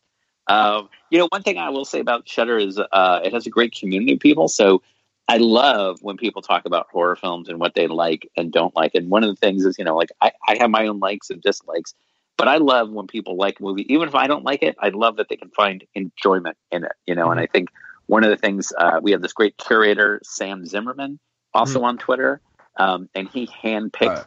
Um, 0.46 0.90
you 1.10 1.18
know, 1.18 1.28
one 1.30 1.42
thing 1.42 1.56
I 1.56 1.70
will 1.70 1.86
say 1.86 2.00
about 2.00 2.28
Shudder 2.28 2.58
is 2.58 2.78
uh, 2.78 3.20
it 3.24 3.32
has 3.32 3.46
a 3.46 3.50
great 3.50 3.74
community 3.74 4.12
of 4.14 4.20
people. 4.20 4.48
So 4.48 4.82
I 5.28 5.36
love 5.38 5.98
when 6.02 6.16
people 6.16 6.42
talk 6.42 6.64
about 6.66 6.88
horror 6.90 7.16
films 7.16 7.48
and 7.48 7.58
what 7.58 7.74
they 7.74 7.86
like 7.86 8.28
and 8.36 8.52
don't 8.52 8.74
like. 8.74 8.94
And 8.94 9.08
one 9.08 9.22
of 9.22 9.30
the 9.30 9.36
things 9.36 9.64
is, 9.64 9.78
you 9.78 9.84
know, 9.84 9.96
like 9.96 10.10
I, 10.20 10.32
I 10.48 10.56
have 10.58 10.70
my 10.70 10.86
own 10.86 10.98
likes 10.98 11.30
and 11.30 11.40
dislikes, 11.40 11.94
but 12.36 12.48
I 12.48 12.56
love 12.56 12.90
when 12.90 13.06
people 13.06 13.36
like 13.36 13.60
a 13.60 13.62
movie, 13.62 13.90
even 13.92 14.08
if 14.08 14.14
I 14.14 14.26
don't 14.26 14.44
like 14.44 14.62
it. 14.62 14.76
I 14.80 14.88
love 14.88 15.16
that 15.16 15.28
they 15.28 15.36
can 15.36 15.50
find 15.50 15.84
enjoyment 15.94 16.56
in 16.70 16.84
it. 16.84 16.92
You 17.06 17.14
know, 17.14 17.30
and 17.30 17.40
I 17.40 17.46
think 17.46 17.70
one 18.06 18.24
of 18.24 18.30
the 18.30 18.36
things 18.36 18.72
uh, 18.78 19.00
we 19.00 19.12
have 19.12 19.22
this 19.22 19.32
great 19.32 19.56
curator, 19.58 20.20
Sam 20.24 20.66
Zimmerman, 20.66 21.18
also 21.54 21.82
on 21.82 21.98
Twitter, 21.98 22.40
um, 22.78 23.08
and 23.14 23.28
he 23.28 23.46
handpicked 23.46 24.26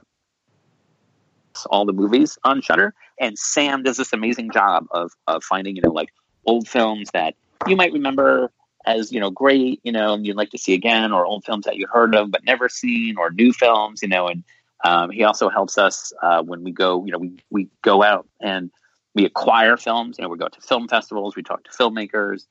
all 1.70 1.86
the 1.86 1.93
movies 1.93 2.38
on 2.43 2.62
Shudder. 2.62 2.93
And 3.20 3.38
Sam 3.38 3.84
does 3.84 3.98
this 3.98 4.14
amazing 4.14 4.52
job 4.52 4.86
of 4.91 5.12
of 5.28 5.43
finding, 5.43 5.76
you 5.76 5.82
know, 5.82 5.91
like 5.91 6.10
old 6.46 6.68
films 6.68 7.10
that 7.14 7.36
you 7.68 7.76
might 7.76 7.93
remember 7.93 8.52
as 8.86 9.12
you 9.12 9.20
know 9.20 9.30
great, 9.30 9.80
you 9.84 9.92
know, 9.92 10.14
and 10.14 10.26
you'd 10.26 10.36
like 10.36 10.52
to 10.52 10.58
see 10.58 10.74
again, 10.74 11.12
or 11.12 11.26
old 11.26 11.44
films 11.44 11.66
that 11.66 11.76
you 11.76 11.88
heard 11.88 12.16
of 12.16 12.32
but 12.32 12.44
never 12.44 12.70
seen, 12.70 13.18
or 13.18 13.32
new 13.32 13.54
films, 13.54 14.02
you 14.02 14.08
know. 14.08 14.28
And 14.28 14.44
um, 14.84 15.10
he 15.10 15.24
also 15.24 15.50
helps 15.50 15.78
us 15.78 16.14
uh, 16.22 16.42
when 16.44 16.64
we 16.64 16.72
go, 16.72 17.06
you 17.06 17.12
know, 17.12 17.18
we 17.18 17.38
we 17.50 17.68
go 17.82 18.04
out 18.04 18.28
and 18.42 18.72
we 19.14 19.26
acquire 19.26 19.78
films. 19.78 20.18
You 20.18 20.24
know, 20.24 20.30
we 20.30 20.38
go 20.38 20.48
to 20.48 20.62
film 20.62 20.88
festivals, 20.88 21.36
we 21.36 21.44
talk 21.44 21.64
to 21.64 21.72
filmmakers. 21.72 22.46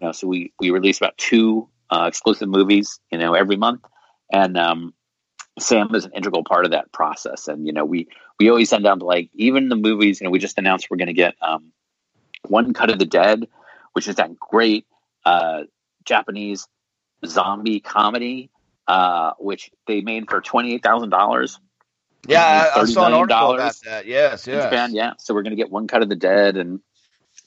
You 0.00 0.06
know, 0.06 0.12
so 0.12 0.26
we 0.26 0.52
we 0.58 0.70
release 0.70 0.98
about 0.98 1.16
two 1.18 1.68
uh, 1.90 2.06
exclusive 2.08 2.48
movies, 2.48 3.00
you 3.10 3.18
know, 3.18 3.34
every 3.34 3.56
month, 3.56 3.84
and 4.32 4.56
um, 4.56 4.94
Sam 5.58 5.94
is 5.94 6.04
an 6.04 6.12
integral 6.14 6.44
part 6.44 6.64
of 6.64 6.70
that 6.70 6.92
process. 6.92 7.48
And 7.48 7.66
you 7.66 7.72
know, 7.72 7.84
we 7.84 8.08
we 8.38 8.48
always 8.48 8.72
end 8.72 8.86
up 8.86 9.02
like 9.02 9.30
even 9.34 9.68
the 9.68 9.76
movies. 9.76 10.20
You 10.20 10.26
know, 10.26 10.30
we 10.30 10.38
just 10.38 10.58
announced 10.58 10.88
we're 10.90 10.96
going 10.96 11.08
to 11.08 11.12
get 11.12 11.34
um, 11.42 11.72
one 12.46 12.72
cut 12.72 12.90
of 12.90 12.98
the 12.98 13.06
dead, 13.06 13.48
which 13.92 14.08
is 14.08 14.16
that 14.16 14.38
great 14.38 14.86
uh, 15.24 15.64
Japanese 16.10 16.68
zombie 17.24 17.80
comedy, 17.80 18.50
uh, 18.88 19.32
which 19.38 19.70
they 19.86 20.00
made 20.00 20.28
for 20.28 20.40
twenty 20.40 20.74
eight 20.74 20.82
thousand 20.82 21.10
dollars. 21.10 21.58
Yeah, 22.28 22.68
I, 22.74 22.80
I 22.80 22.84
$30 22.84 22.92
saw 22.92 23.06
an 23.06 23.14
article 23.14 23.54
about 23.54 23.76
that. 23.86 24.04
Yes, 24.04 24.46
yes. 24.46 24.64
Japan. 24.64 24.92
Yeah, 24.92 25.14
so 25.18 25.32
we're 25.32 25.42
going 25.42 25.52
to 25.52 25.56
get 25.56 25.70
one 25.70 25.86
cut 25.86 26.02
of 26.02 26.10
the 26.10 26.16
dead, 26.16 26.58
and 26.58 26.80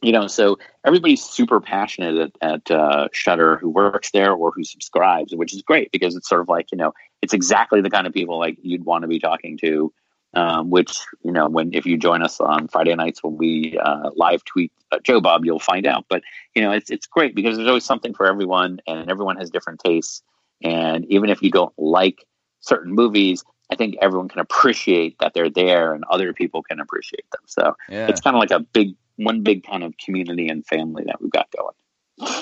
you 0.01 0.11
know, 0.11 0.27
so 0.27 0.57
everybody's 0.83 1.23
super 1.23 1.61
passionate 1.61 2.31
at, 2.41 2.53
at 2.53 2.71
uh, 2.71 3.07
Shudder 3.11 3.57
who 3.57 3.69
works 3.69 4.09
there 4.11 4.33
or 4.33 4.51
who 4.51 4.63
subscribes, 4.63 5.35
which 5.35 5.53
is 5.53 5.61
great 5.61 5.91
because 5.91 6.15
it's 6.15 6.27
sort 6.27 6.41
of 6.41 6.49
like 6.49 6.71
you 6.71 6.77
know, 6.77 6.93
it's 7.21 7.33
exactly 7.33 7.81
the 7.81 7.89
kind 7.89 8.07
of 8.07 8.13
people 8.13 8.39
like 8.39 8.57
you'd 8.61 8.85
want 8.85 9.03
to 9.03 9.07
be 9.07 9.19
talking 9.19 9.57
to. 9.59 9.93
Um, 10.35 10.71
which 10.71 10.97
you 11.23 11.31
know, 11.31 11.47
when 11.47 11.73
if 11.75 11.85
you 11.85 11.95
join 11.95 12.23
us 12.23 12.39
on 12.39 12.67
Friday 12.67 12.95
nights 12.95 13.23
when 13.23 13.37
we 13.37 13.77
uh, 13.77 14.09
live 14.15 14.43
tweet 14.45 14.71
uh, 14.91 14.97
Joe 15.03 15.21
Bob, 15.21 15.45
you'll 15.45 15.59
find 15.59 15.85
out. 15.85 16.05
But 16.09 16.23
you 16.55 16.61
know, 16.63 16.71
it's 16.71 16.89
it's 16.89 17.05
great 17.05 17.35
because 17.35 17.55
there's 17.55 17.67
always 17.67 17.85
something 17.85 18.13
for 18.15 18.25
everyone, 18.25 18.79
and 18.87 19.11
everyone 19.11 19.37
has 19.37 19.51
different 19.51 19.79
tastes. 19.79 20.23
And 20.63 21.05
even 21.05 21.29
if 21.29 21.41
you 21.43 21.51
don't 21.51 21.73
like 21.77 22.25
certain 22.61 22.93
movies, 22.93 23.43
I 23.71 23.75
think 23.75 23.95
everyone 24.01 24.29
can 24.29 24.39
appreciate 24.39 25.17
that 25.19 25.33
they're 25.33 25.49
there, 25.49 25.93
and 25.93 26.03
other 26.09 26.33
people 26.33 26.63
can 26.63 26.79
appreciate 26.79 27.29
them. 27.31 27.41
So 27.45 27.75
Yeah. 27.89 28.07
it's 28.07 28.21
kind 28.21 28.35
of 28.35 28.39
like 28.39 28.51
a 28.51 28.59
big 28.59 28.95
one 29.17 29.41
big 29.41 29.63
kind 29.63 29.83
of 29.83 29.95
community 29.97 30.47
and 30.47 30.65
family 30.65 31.03
that 31.05 31.21
we've 31.21 31.31
got 31.31 31.47
going. 31.51 31.75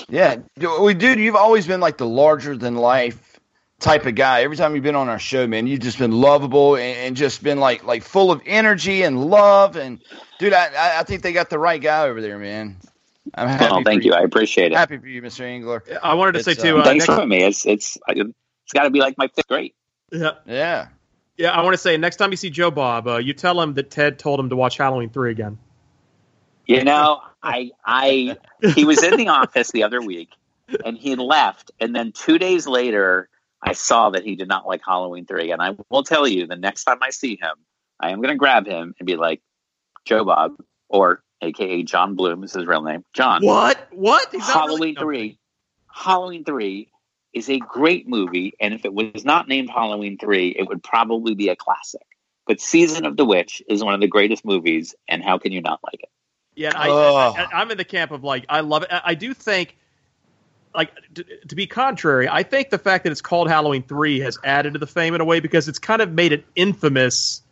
Yeah, 0.08 0.36
well, 0.60 0.92
dude, 0.92 1.18
you've 1.18 1.36
always 1.36 1.66
been 1.66 1.80
like 1.80 1.96
the 1.96 2.06
larger 2.06 2.56
than 2.56 2.76
life 2.76 3.31
type 3.82 4.06
of 4.06 4.14
guy. 4.14 4.42
Every 4.42 4.56
time 4.56 4.74
you've 4.74 4.84
been 4.84 4.94
on 4.96 5.08
our 5.08 5.18
show, 5.18 5.46
man, 5.46 5.66
you've 5.66 5.80
just 5.80 5.98
been 5.98 6.12
lovable 6.12 6.76
and, 6.76 6.98
and 6.98 7.16
just 7.16 7.42
been 7.42 7.58
like 7.60 7.84
like 7.84 8.02
full 8.02 8.30
of 8.30 8.40
energy 8.46 9.02
and 9.02 9.24
love. 9.26 9.76
And 9.76 10.00
dude, 10.38 10.52
I 10.54 10.66
I- 10.66 11.00
I 11.00 11.02
think 11.02 11.22
they 11.22 11.32
got 11.32 11.50
the 11.50 11.58
right 11.58 11.80
guy 11.82 12.06
over 12.08 12.20
there, 12.22 12.38
man. 12.38 12.76
I'm 13.34 13.48
happy. 13.48 13.64
Well, 13.64 13.78
for 13.80 13.84
thank 13.84 14.04
you. 14.04 14.14
I 14.14 14.20
appreciate 14.22 14.72
it. 14.72 14.76
Happy 14.78 14.98
for 14.98 15.06
you, 15.06 15.22
Mr. 15.22 15.42
Engler. 15.42 15.84
I 16.02 16.14
wanted 16.14 16.32
to 16.32 16.38
It's, 16.38 16.44
say 16.46 16.54
too. 16.54 16.78
uh, 16.78 16.80
Uh, 16.80 16.84
Thanks 16.84 17.02
next- 17.02 17.06
for 17.06 17.12
having 17.12 17.28
me. 17.28 17.42
It's 17.44 17.66
it's 17.66 17.98
it's 18.08 18.72
got 18.72 18.84
to 18.84 18.90
be 18.90 19.00
like 19.00 19.16
my 19.18 19.28
fifth 19.28 19.48
grade. 19.48 19.72
Yeah. 20.10 20.32
Yeah. 20.46 20.88
Yeah, 21.36 21.50
I 21.52 21.62
want 21.62 21.74
to 21.74 21.78
say 21.78 21.96
next 21.96 22.16
time 22.16 22.30
you 22.30 22.36
see 22.36 22.50
Joe 22.50 22.70
Bob, 22.70 23.08
uh, 23.08 23.16
you 23.16 23.32
tell 23.32 23.60
him 23.60 23.74
that 23.74 23.90
Ted 23.90 24.18
told 24.18 24.38
him 24.38 24.50
to 24.50 24.56
watch 24.56 24.76
Halloween 24.76 25.08
three 25.10 25.30
again. 25.30 25.58
You 26.66 26.84
know, 26.84 27.20
I 27.42 27.70
I 27.84 28.36
he 28.74 28.84
was 28.84 29.02
in 29.02 29.16
the 29.16 29.28
office 29.40 29.70
the 29.72 29.82
other 29.84 30.00
week 30.00 30.30
and 30.84 30.96
he 30.96 31.16
left 31.16 31.70
and 31.80 31.94
then 31.94 32.12
2 32.12 32.38
days 32.38 32.66
later 32.66 33.28
I 33.62 33.72
saw 33.74 34.10
that 34.10 34.24
he 34.24 34.34
did 34.36 34.48
not 34.48 34.66
like 34.66 34.82
Halloween 34.84 35.26
3 35.26 35.52
and 35.52 35.62
I 35.62 35.76
will 35.88 36.02
tell 36.02 36.26
you 36.26 36.46
the 36.46 36.56
next 36.56 36.84
time 36.84 36.98
I 37.00 37.10
see 37.10 37.38
him 37.40 37.54
I 38.00 38.10
am 38.10 38.18
going 38.18 38.34
to 38.34 38.38
grab 38.38 38.66
him 38.66 38.94
and 38.98 39.06
be 39.06 39.16
like 39.16 39.40
Joe 40.04 40.24
Bob 40.24 40.56
or 40.88 41.22
aka 41.40 41.82
John 41.82 42.14
Bloom 42.14 42.42
is 42.44 42.52
his 42.52 42.66
real 42.66 42.82
name. 42.82 43.04
John. 43.14 43.44
What? 43.44 43.88
What? 43.92 44.28
He's 44.32 44.40
not 44.40 44.68
Halloween 44.68 44.96
3 44.96 45.38
Halloween 45.90 46.44
3 46.44 46.88
is 47.32 47.48
a 47.48 47.58
great 47.58 48.08
movie 48.08 48.54
and 48.60 48.74
if 48.74 48.84
it 48.84 48.92
was 48.92 49.24
not 49.24 49.48
named 49.48 49.70
Halloween 49.70 50.18
3 50.18 50.50
it 50.50 50.68
would 50.68 50.82
probably 50.82 51.34
be 51.34 51.48
a 51.48 51.56
classic. 51.56 52.02
But 52.46 52.60
Season 52.60 53.06
of 53.06 53.16
the 53.16 53.24
Witch 53.24 53.62
is 53.68 53.84
one 53.84 53.94
of 53.94 54.00
the 54.00 54.08
greatest 54.08 54.44
movies 54.44 54.94
and 55.06 55.22
how 55.22 55.38
can 55.38 55.52
you 55.52 55.60
not 55.60 55.80
like 55.84 56.02
it? 56.02 56.10
Yeah, 56.54 56.72
I, 56.74 56.90
Ugh. 56.90 57.36
I, 57.38 57.58
I, 57.58 57.62
am 57.62 57.70
in 57.70 57.78
the 57.78 57.84
camp 57.84 58.10
of 58.10 58.24
like 58.24 58.44
I 58.48 58.60
love 58.60 58.82
it. 58.82 58.92
I, 58.92 59.00
I 59.04 59.14
do 59.14 59.32
think, 59.32 59.76
like 60.74 60.92
to, 61.14 61.24
to 61.48 61.54
be 61.54 61.66
contrary, 61.66 62.28
I 62.28 62.42
think 62.42 62.70
the 62.70 62.78
fact 62.78 63.04
that 63.04 63.10
it's 63.10 63.20
called 63.20 63.48
Halloween 63.48 63.82
Three 63.82 64.20
has 64.20 64.38
added 64.44 64.74
to 64.74 64.78
the 64.78 64.86
fame 64.86 65.14
in 65.14 65.20
a 65.20 65.24
way 65.24 65.40
because 65.40 65.68
it's 65.68 65.78
kind 65.78 66.02
of 66.02 66.12
made 66.12 66.32
it 66.32 66.44
infamous 66.54 67.42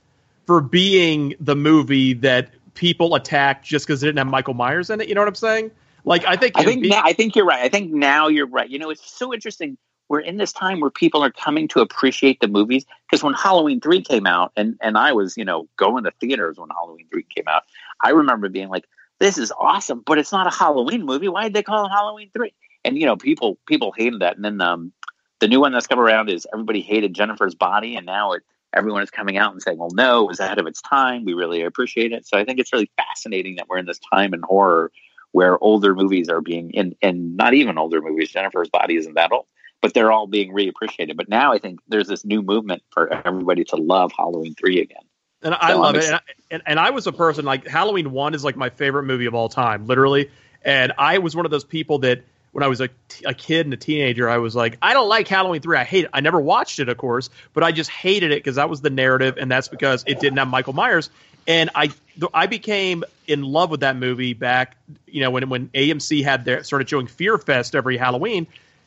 for 0.46 0.60
being 0.60 1.34
the 1.40 1.54
movie 1.54 2.14
that 2.14 2.50
people 2.74 3.14
attacked 3.14 3.64
just 3.64 3.86
because 3.86 4.02
it 4.02 4.06
didn't 4.06 4.18
have 4.18 4.26
Michael 4.26 4.54
Myers 4.54 4.90
in 4.90 5.00
it. 5.00 5.08
You 5.08 5.14
know 5.14 5.20
what 5.20 5.28
I'm 5.28 5.34
saying? 5.34 5.70
Like 6.04 6.24
I 6.26 6.36
think 6.36 6.58
I 6.58 6.64
think 6.64 6.82
be- 6.82 6.88
now, 6.88 7.02
I 7.04 7.12
think 7.12 7.36
you're 7.36 7.44
right. 7.44 7.62
I 7.62 7.68
think 7.68 7.92
now 7.92 8.28
you're 8.28 8.46
right. 8.46 8.68
You 8.68 8.78
know, 8.78 8.90
it's 8.90 9.08
so 9.10 9.34
interesting. 9.34 9.76
We're 10.08 10.20
in 10.20 10.38
this 10.38 10.52
time 10.52 10.80
where 10.80 10.90
people 10.90 11.22
are 11.22 11.30
coming 11.30 11.68
to 11.68 11.80
appreciate 11.80 12.40
the 12.40 12.48
movies 12.48 12.84
because 13.08 13.22
when 13.22 13.34
Halloween 13.34 13.80
three 13.80 14.02
came 14.02 14.26
out, 14.26 14.52
and 14.56 14.76
and 14.80 14.96
I 14.96 15.12
was 15.12 15.36
you 15.36 15.44
know 15.44 15.68
going 15.76 16.04
to 16.04 16.10
theaters 16.20 16.58
when 16.58 16.70
Halloween 16.70 17.06
three 17.12 17.24
came 17.24 17.44
out, 17.46 17.64
I 18.02 18.10
remember 18.10 18.48
being 18.48 18.70
like, 18.70 18.86
"This 19.18 19.38
is 19.38 19.52
awesome," 19.56 20.02
but 20.04 20.18
it's 20.18 20.32
not 20.32 20.46
a 20.46 20.50
Halloween 20.50 21.04
movie. 21.04 21.28
Why 21.28 21.44
did 21.44 21.54
they 21.54 21.62
call 21.62 21.86
it 21.86 21.90
Halloween 21.90 22.30
three? 22.32 22.54
And 22.84 22.98
you 22.98 23.06
know, 23.06 23.16
people 23.16 23.58
people 23.66 23.92
hated 23.96 24.20
that. 24.20 24.36
And 24.36 24.44
then 24.44 24.60
um, 24.60 24.92
the 25.40 25.48
new 25.48 25.60
one 25.60 25.72
that's 25.72 25.86
come 25.86 26.00
around 26.00 26.30
is 26.30 26.46
everybody 26.52 26.80
hated 26.80 27.14
Jennifer's 27.14 27.54
body, 27.54 27.96
and 27.96 28.06
now 28.06 28.32
it 28.32 28.42
everyone 28.74 29.02
is 29.02 29.10
coming 29.10 29.36
out 29.36 29.52
and 29.52 29.62
saying, 29.62 29.78
"Well, 29.78 29.90
no, 29.92 30.24
it 30.24 30.28
was 30.28 30.40
ahead 30.40 30.58
of 30.58 30.66
its 30.66 30.80
time. 30.82 31.24
We 31.24 31.34
really 31.34 31.62
appreciate 31.62 32.12
it." 32.12 32.26
So 32.26 32.38
I 32.38 32.44
think 32.44 32.58
it's 32.58 32.72
really 32.72 32.90
fascinating 32.96 33.56
that 33.56 33.68
we're 33.68 33.78
in 33.78 33.86
this 33.86 34.00
time 34.12 34.34
in 34.34 34.42
horror 34.42 34.92
where 35.32 35.62
older 35.62 35.94
movies 35.94 36.28
are 36.28 36.40
being 36.40 36.76
and 36.76 36.94
and 37.02 37.36
not 37.36 37.54
even 37.54 37.78
older 37.78 38.00
movies. 38.00 38.30
Jennifer's 38.30 38.68
Body 38.68 38.96
isn't 38.96 39.14
that 39.14 39.32
old, 39.32 39.46
but 39.80 39.94
they're 39.94 40.12
all 40.12 40.26
being 40.26 40.52
reappreciated. 40.52 41.16
But 41.16 41.28
now 41.28 41.52
I 41.52 41.58
think 41.58 41.80
there's 41.88 42.08
this 42.08 42.24
new 42.24 42.42
movement 42.42 42.82
for 42.90 43.12
everybody 43.26 43.64
to 43.64 43.76
love 43.76 44.12
Halloween 44.16 44.54
three 44.54 44.80
again. 44.80 45.02
And 45.42 45.54
I 45.54 45.70
So 45.70 45.80
love 45.80 45.94
I'm 45.94 46.00
it. 46.00 46.06
And 46.06 46.14
I, 46.14 46.20
and, 46.50 46.62
and 46.66 46.80
I 46.80 46.90
was 46.90 47.06
a 47.06 47.12
person 47.12 47.44
like 47.44 47.66
Halloween 47.66 48.12
one 48.12 48.34
is 48.34 48.44
like 48.44 48.56
my 48.56 48.70
favorite 48.70 49.04
movie 49.04 49.26
of 49.26 49.34
all 49.34 49.48
time, 49.48 49.86
literally. 49.86 50.30
And 50.62 50.92
I 50.98 51.18
was 51.18 51.34
one 51.34 51.46
of 51.46 51.50
those 51.50 51.64
people 51.64 52.00
that 52.00 52.22
when 52.53 52.64
I 52.64 52.68
was 52.68 52.80
a, 52.80 52.88
t- 53.09 53.24
a 53.24 53.34
kid 53.34 53.66
and 53.66 53.72
a 53.72 53.76
teenager, 53.76 54.28
I 54.28 54.38
was 54.38 54.57
like, 54.57 54.78
I 54.82 54.92
don't 54.92 55.09
like 55.09 55.28
Halloween 55.28 55.61
three. 55.61 55.76
I 55.76 55.84
hate 55.84 56.05
it. 56.05 56.11
I 56.12 56.20
never 56.20 56.40
watched 56.40 56.78
it, 56.80 56.88
of 56.88 56.96
course, 56.96 57.30
but 57.55 57.62
I 57.62 57.72
just 57.72 57.90
hated 57.90 58.32
it 58.32 58.42
because 58.42 58.57
that 58.57 58.68
was 58.68 58.80
the 58.80 58.90
narrative, 58.90 59.36
and 59.38 59.51
that's 59.51 59.68
because 59.68 60.05
it 60.07 60.20
didn't 60.20 60.38
have 60.38 60.48
Michael 60.48 60.72
Myers. 60.72 61.11
And 61.46 61.70
I 61.74 61.90
I 62.34 62.46
became 62.46 63.05
in 63.26 63.42
love 63.42 63.70
with 63.70 63.80
that 63.80 63.96
movie 63.96 64.34
back, 64.34 64.76
you 65.07 65.20
know, 65.20 65.30
when 65.30 65.48
when 65.48 65.68
AMC 65.68 66.22
had 66.22 66.44
their 66.44 66.62
started 66.64 66.88
showing 66.88 67.07
Fear 67.07 67.38
Fest 67.38 67.74
every 67.74 67.96
Halloween. 67.96 68.46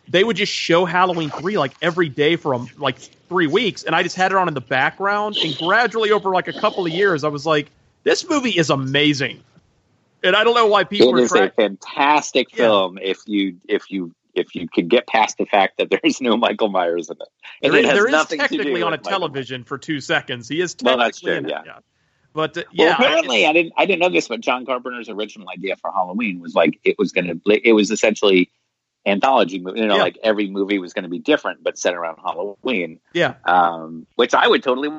They 0.09 0.25
would 0.25 0.35
just 0.35 0.51
show 0.51 0.83
Halloween 0.83 1.29
three 1.29 1.57
like 1.57 1.71
every 1.81 2.09
day 2.09 2.35
for 2.35 2.53
um, 2.53 2.67
like 2.77 2.99
three 3.29 3.47
weeks, 3.47 3.83
and 3.83 3.95
I 3.95 4.03
just 4.03 4.17
had 4.17 4.33
it 4.33 4.37
on 4.37 4.49
in 4.49 4.53
the 4.53 4.61
background. 4.61 5.37
And 5.37 5.57
gradually, 5.57 6.11
over 6.11 6.31
like 6.31 6.49
a 6.49 6.53
couple 6.53 6.85
of 6.85 6.91
years, 6.91 7.23
I 7.23 7.29
was 7.29 7.45
like, 7.45 7.71
"This 8.03 8.29
movie 8.29 8.51
is 8.51 8.69
amazing," 8.69 9.41
and 10.23 10.35
I 10.35 10.43
don't 10.43 10.55
know 10.55 10.67
why 10.67 10.83
people 10.83 11.09
It 11.17 11.21
are 11.21 11.23
is 11.23 11.29
trying. 11.31 11.49
a 11.49 11.51
fantastic 11.51 12.51
film 12.51 12.97
if 13.01 13.19
you 13.27 13.57
if 13.67 13.89
you 13.91 14.13
if 14.35 14.55
you 14.55 14.67
could 14.67 14.89
get 14.89 15.05
past 15.07 15.37
the 15.37 15.45
fact 15.45 15.77
that 15.77 15.89
there's 16.03 16.19
no 16.21 16.35
Michael 16.37 16.69
Myers 16.69 17.09
in 17.09 17.17
it. 17.19 17.27
And 17.61 17.73
There 17.73 17.79
it 17.79 17.85
is, 17.85 17.89
has 17.91 17.97
there 17.99 18.07
is 18.07 18.11
nothing 18.11 18.39
to 18.39 18.47
do 18.47 18.57
technically 18.57 18.81
on 18.81 18.87
a 18.93 18.97
Michael 18.97 19.09
television 19.11 19.63
for 19.63 19.77
two 19.77 19.99
seconds. 20.01 20.47
He 20.47 20.59
is 20.61 20.75
Well, 20.81 20.97
that's 20.97 21.19
true, 21.21 21.33
it, 21.33 21.47
yeah. 21.49 21.61
But 22.33 22.57
uh, 22.57 22.63
Well, 22.75 22.87
yeah, 22.87 22.95
I- 22.97 23.03
apparently, 23.03 23.45
I, 23.45 23.53
didn't. 23.53 23.73
I 23.77 23.85
didn't 23.85 23.99
know 23.99 24.09
this, 24.09 24.27
but 24.27 24.41
John 24.41 24.65
Carpenter's 24.65 25.07
original 25.07 25.47
idea 25.49 25.75
for 25.75 25.91
Halloween 25.91 26.39
was 26.39 26.55
like 26.55 26.79
it 26.83 26.95
was 26.97 27.11
going 27.11 27.27
to. 27.27 27.39
It 27.67 27.73
was 27.73 27.91
essentially 27.91 28.49
anthology 29.05 29.59
movie. 29.59 29.81
You 29.81 29.87
know, 29.87 29.97
Yeah. 29.97 30.01
like 30.01 30.17
every 30.23 30.49
movie 30.49 30.79
was 30.79 30.93
going 30.93 31.03
to 31.03 31.09
be 31.09 31.19
different, 31.19 31.63
but 31.63 31.77
set 31.77 31.93
around 31.93 32.17
Halloween. 32.23 32.99
yeah. 33.13 33.35
Um, 33.45 34.07
which 34.15 34.33
I 34.33 34.47
would 34.47 34.63
totally 34.63 34.89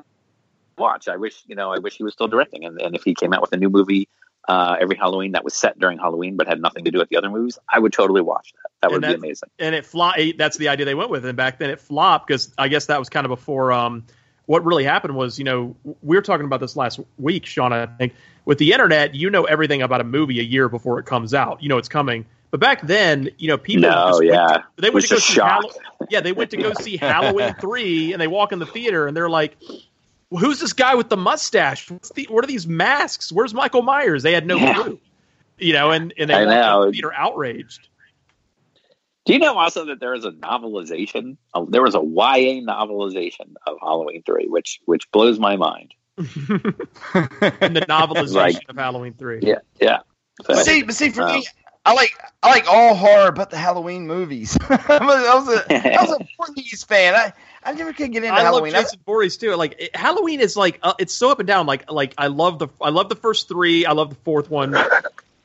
watch. 0.78 1.08
I 1.08 1.16
wish 1.16 1.42
you 1.48 1.56
know. 1.56 1.72
I 1.72 1.78
wish 1.80 1.96
he 1.96 2.04
was 2.04 2.12
still 2.12 2.28
directing, 2.28 2.64
and, 2.64 2.80
and 2.80 2.94
if 2.94 3.02
he 3.02 3.14
came 3.14 3.32
out 3.32 3.40
with 3.40 3.52
a 3.52 3.56
new 3.56 3.68
movie 3.70 4.08
uh, 4.48 4.76
every 4.80 4.96
Halloween 4.96 5.32
that 5.32 5.44
was 5.44 5.54
set 5.54 5.78
during 5.78 5.98
Halloween 5.98 6.36
but 6.36 6.46
had 6.46 6.60
nothing 6.60 6.84
to 6.84 6.90
do 6.90 6.98
with 6.98 7.08
the 7.08 7.16
other 7.16 7.30
movies, 7.30 7.58
I 7.68 7.78
would 7.78 7.92
totally 7.92 8.20
watch 8.22 8.52
that. 8.52 8.70
That 8.82 8.90
would 8.92 9.04
And 9.04 9.12
be 9.20 9.26
amazing. 9.28 9.48
and 9.58 9.74
it 9.74 9.86
flop. 9.86 10.16
That's 10.36 10.56
the 10.58 10.68
idea 10.68 10.84
they 10.86 10.94
went 10.94 11.10
with, 11.10 11.24
and 11.24 11.36
back 11.36 11.58
then 11.58 11.70
it 11.70 11.80
flopped 11.80 12.26
because 12.26 12.52
I 12.58 12.68
guess 12.68 12.86
that 12.86 12.98
was 12.98 13.08
kind 13.08 13.24
of 13.26 13.30
before. 13.30 13.72
Um, 13.72 14.04
what 14.46 14.62
really 14.66 14.84
happened 14.84 15.16
was, 15.16 15.38
you 15.38 15.44
know, 15.44 15.74
we 16.02 16.16
were 16.16 16.22
talking 16.22 16.44
about 16.44 16.60
this 16.60 16.76
last 16.76 17.00
week, 17.18 17.46
Sean. 17.46 17.72
I 17.72 17.86
think 17.86 18.12
with 18.44 18.58
the 18.58 18.72
internet, 18.72 19.14
you 19.14 19.30
know 19.30 19.44
everything 19.44 19.80
about 19.80 20.02
a 20.02 20.04
movie 20.04 20.38
a 20.38 20.42
year 20.42 20.68
before 20.68 20.98
it 20.98 21.06
comes 21.06 21.32
out. 21.32 21.62
You 21.62 21.70
know 21.70 21.78
it's 21.78 21.88
coming. 21.88 22.26
But 22.50 22.60
back 22.60 22.82
then, 22.86 23.30
you 23.38 23.48
know, 23.48 23.56
people 23.58 23.88
No, 23.90 24.20
yeah. 24.20 24.46
to, 24.46 24.64
they 24.76 24.90
went 24.90 25.06
to 25.06 25.14
go 25.14 25.18
see. 25.18 25.40
Hallow- 25.40 25.70
yeah, 26.10 26.20
they 26.20 26.32
went 26.32 26.50
to 26.50 26.56
go 26.58 26.72
see 26.80 26.98
Halloween 26.98 27.54
three, 27.60 28.12
and 28.12 28.20
they 28.20 28.28
walk 28.28 28.52
in 28.52 28.58
the 28.60 28.66
theater 28.66 29.06
and 29.08 29.16
they're 29.16 29.30
like, 29.30 29.56
well, 30.34 30.42
"Who's 30.44 30.60
this 30.60 30.72
guy 30.72 30.94
with 30.94 31.08
the 31.08 31.16
mustache? 31.16 31.90
What's 31.90 32.10
the, 32.12 32.26
what 32.30 32.44
are 32.44 32.46
these 32.48 32.66
masks? 32.66 33.30
Where's 33.32 33.54
Michael 33.54 33.82
Myers?" 33.82 34.22
They 34.22 34.32
had 34.32 34.46
no 34.46 34.56
Yeah. 34.56 34.74
clue, 34.74 35.00
you 35.58 35.72
know, 35.72 35.90
and 35.90 36.12
and 36.18 36.28
they 36.30 36.34
I 36.34 36.44
walked 36.44 36.52
out 36.56 36.78
know. 36.80 36.86
the 36.86 36.92
theater 36.92 37.12
outraged. 37.14 37.88
Do 39.26 39.32
you 39.32 39.38
know 39.38 39.56
also 39.56 39.86
that 39.86 40.00
there 40.00 40.12
is 40.14 40.24
a 40.26 40.32
novelization? 40.32 41.36
Uh, 41.54 41.64
there 41.68 41.82
was 41.82 41.94
a 41.94 42.00
YA 42.00 42.60
novelization 42.62 43.54
of 43.66 43.78
Halloween 43.80 44.22
three, 44.24 44.46
which 44.48 44.80
which 44.84 45.10
blows 45.12 45.38
my 45.38 45.56
mind. 45.56 45.94
and 46.18 47.76
the 47.76 47.84
novelization 47.88 48.34
Like- 48.34 48.68
of 48.68 48.76
Halloween 48.76 49.14
three. 49.14 49.40
Yeah, 49.42 49.60
yeah. 49.80 49.98
But 50.46 50.64
see, 50.64 50.82
but 50.82 50.94
see, 50.94 51.10
for 51.10 51.22
Um, 51.22 51.36
me, 51.36 51.46
I 51.86 51.92
like 51.94 52.10
I 52.42 52.50
like 52.50 52.66
all 52.68 52.94
horror 52.94 53.30
but 53.32 53.50
the 53.50 53.56
Halloween 53.56 54.06
movies. 54.06 54.58
I 54.68 54.74
was, 54.76 54.80
I 54.90 55.34
was 55.34 55.48
a 55.48 55.98
I 55.98 56.02
was 56.02 56.20
a 56.20 56.26
Voorhees 56.36 56.82
fan. 56.84 57.14
I, 57.14 57.32
I 57.64 57.72
never 57.72 57.92
could 57.92 58.12
get 58.12 58.24
into 58.24 58.34
I 58.36 58.42
Halloween. 58.42 58.72
love 58.72 58.84
Jason 58.84 59.00
Voorhees 59.06 59.36
too. 59.36 59.54
Like 59.56 59.76
it, 59.78 59.96
Halloween 59.96 60.40
is 60.40 60.56
like 60.56 60.78
uh, 60.82 60.94
it's 60.98 61.14
so 61.14 61.30
up 61.30 61.40
and 61.40 61.46
down. 61.46 61.66
Like 61.66 61.90
like 61.90 62.14
I 62.18 62.26
love 62.26 62.58
the 62.58 62.68
I 62.80 62.90
love 62.90 63.08
the 63.08 63.16
first 63.16 63.48
three. 63.48 63.86
I 63.86 63.92
love 63.92 64.10
the 64.10 64.16
fourth 64.16 64.50
one. 64.50 64.76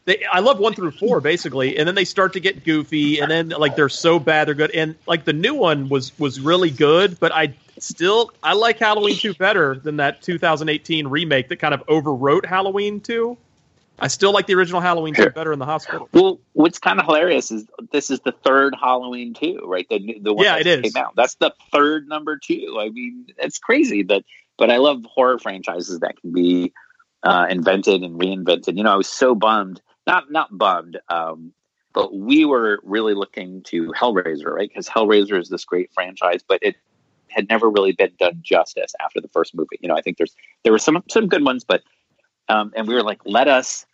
They, 0.05 0.25
I 0.25 0.39
love 0.39 0.57
one 0.57 0.73
through 0.73 0.91
four 0.91 1.21
basically, 1.21 1.77
and 1.77 1.87
then 1.87 1.93
they 1.93 2.05
start 2.05 2.33
to 2.33 2.39
get 2.39 2.63
goofy, 2.63 3.19
and 3.19 3.29
then 3.29 3.49
like 3.49 3.75
they're 3.75 3.89
so 3.89 4.17
bad 4.17 4.47
they're 4.47 4.55
good. 4.55 4.71
And 4.71 4.95
like 5.05 5.23
the 5.23 5.33
new 5.33 5.53
one 5.53 5.87
was 5.87 6.17
was 6.17 6.39
really 6.39 6.71
good, 6.71 7.19
but 7.19 7.31
I 7.31 7.53
still 7.77 8.31
I 8.41 8.53
like 8.53 8.79
Halloween 8.79 9.17
two 9.17 9.35
better 9.35 9.75
than 9.75 9.97
that 9.97 10.23
2018 10.23 11.07
remake 11.07 11.49
that 11.49 11.57
kind 11.57 11.75
of 11.75 11.85
overwrote 11.85 12.45
Halloween 12.45 13.01
two. 13.01 13.37
I 14.01 14.07
still 14.07 14.31
like 14.31 14.47
the 14.47 14.55
original 14.55 14.81
Halloween 14.81 15.13
two 15.13 15.29
better 15.29 15.51
in 15.53 15.59
the 15.59 15.65
hospital. 15.65 16.09
Well, 16.13 16.39
what's 16.53 16.79
kind 16.79 16.99
of 16.99 17.05
hilarious 17.05 17.51
is 17.51 17.67
this 17.91 18.09
is 18.09 18.19
the 18.21 18.31
third 18.31 18.75
Halloween 18.79 19.33
two, 19.33 19.59
right? 19.65 19.87
The 19.89 20.19
the 20.21 20.33
one 20.33 20.45
Yeah, 20.45 20.57
that 20.57 20.67
it 20.67 20.83
came 20.83 20.97
out. 20.97 21.15
That's 21.15 21.35
the 21.35 21.53
third 21.71 22.07
number 22.07 22.37
two. 22.37 22.77
I 22.79 22.89
mean, 22.89 23.27
it's 23.37 23.59
crazy 23.59 24.03
that, 24.03 24.23
but 24.57 24.69
I 24.69 24.77
love 24.77 25.05
horror 25.05 25.39
franchises 25.39 25.99
that 25.99 26.19
can 26.19 26.31
be 26.31 26.73
uh, 27.23 27.47
invented 27.49 28.03
and 28.03 28.19
reinvented. 28.19 28.77
You 28.77 28.83
know, 28.83 28.93
I 28.93 28.97
was 28.97 29.07
so 29.07 29.35
bummed, 29.35 29.81
not 30.07 30.31
not 30.31 30.57
bummed, 30.57 30.99
um, 31.09 31.53
but 31.93 32.15
we 32.15 32.45
were 32.45 32.79
really 32.83 33.13
looking 33.13 33.61
to 33.63 33.91
Hellraiser, 33.91 34.53
right? 34.53 34.69
Because 34.69 34.87
Hellraiser 34.87 35.39
is 35.39 35.49
this 35.49 35.65
great 35.65 35.91
franchise, 35.93 36.41
but 36.47 36.59
it 36.61 36.75
had 37.27 37.47
never 37.49 37.69
really 37.69 37.91
been 37.91 38.11
done 38.19 38.39
justice 38.41 38.93
after 38.99 39.21
the 39.21 39.27
first 39.27 39.53
movie. 39.55 39.77
You 39.81 39.89
know, 39.89 39.95
I 39.95 40.01
think 40.01 40.17
there's 40.17 40.35
there 40.63 40.71
were 40.71 40.79
some 40.79 41.03
some 41.09 41.27
good 41.27 41.43
ones, 41.43 41.63
but 41.63 41.83
um, 42.47 42.73
and 42.75 42.87
we 42.87 42.95
were 42.95 43.03
like, 43.03 43.21
let 43.25 43.47
us 43.47 43.85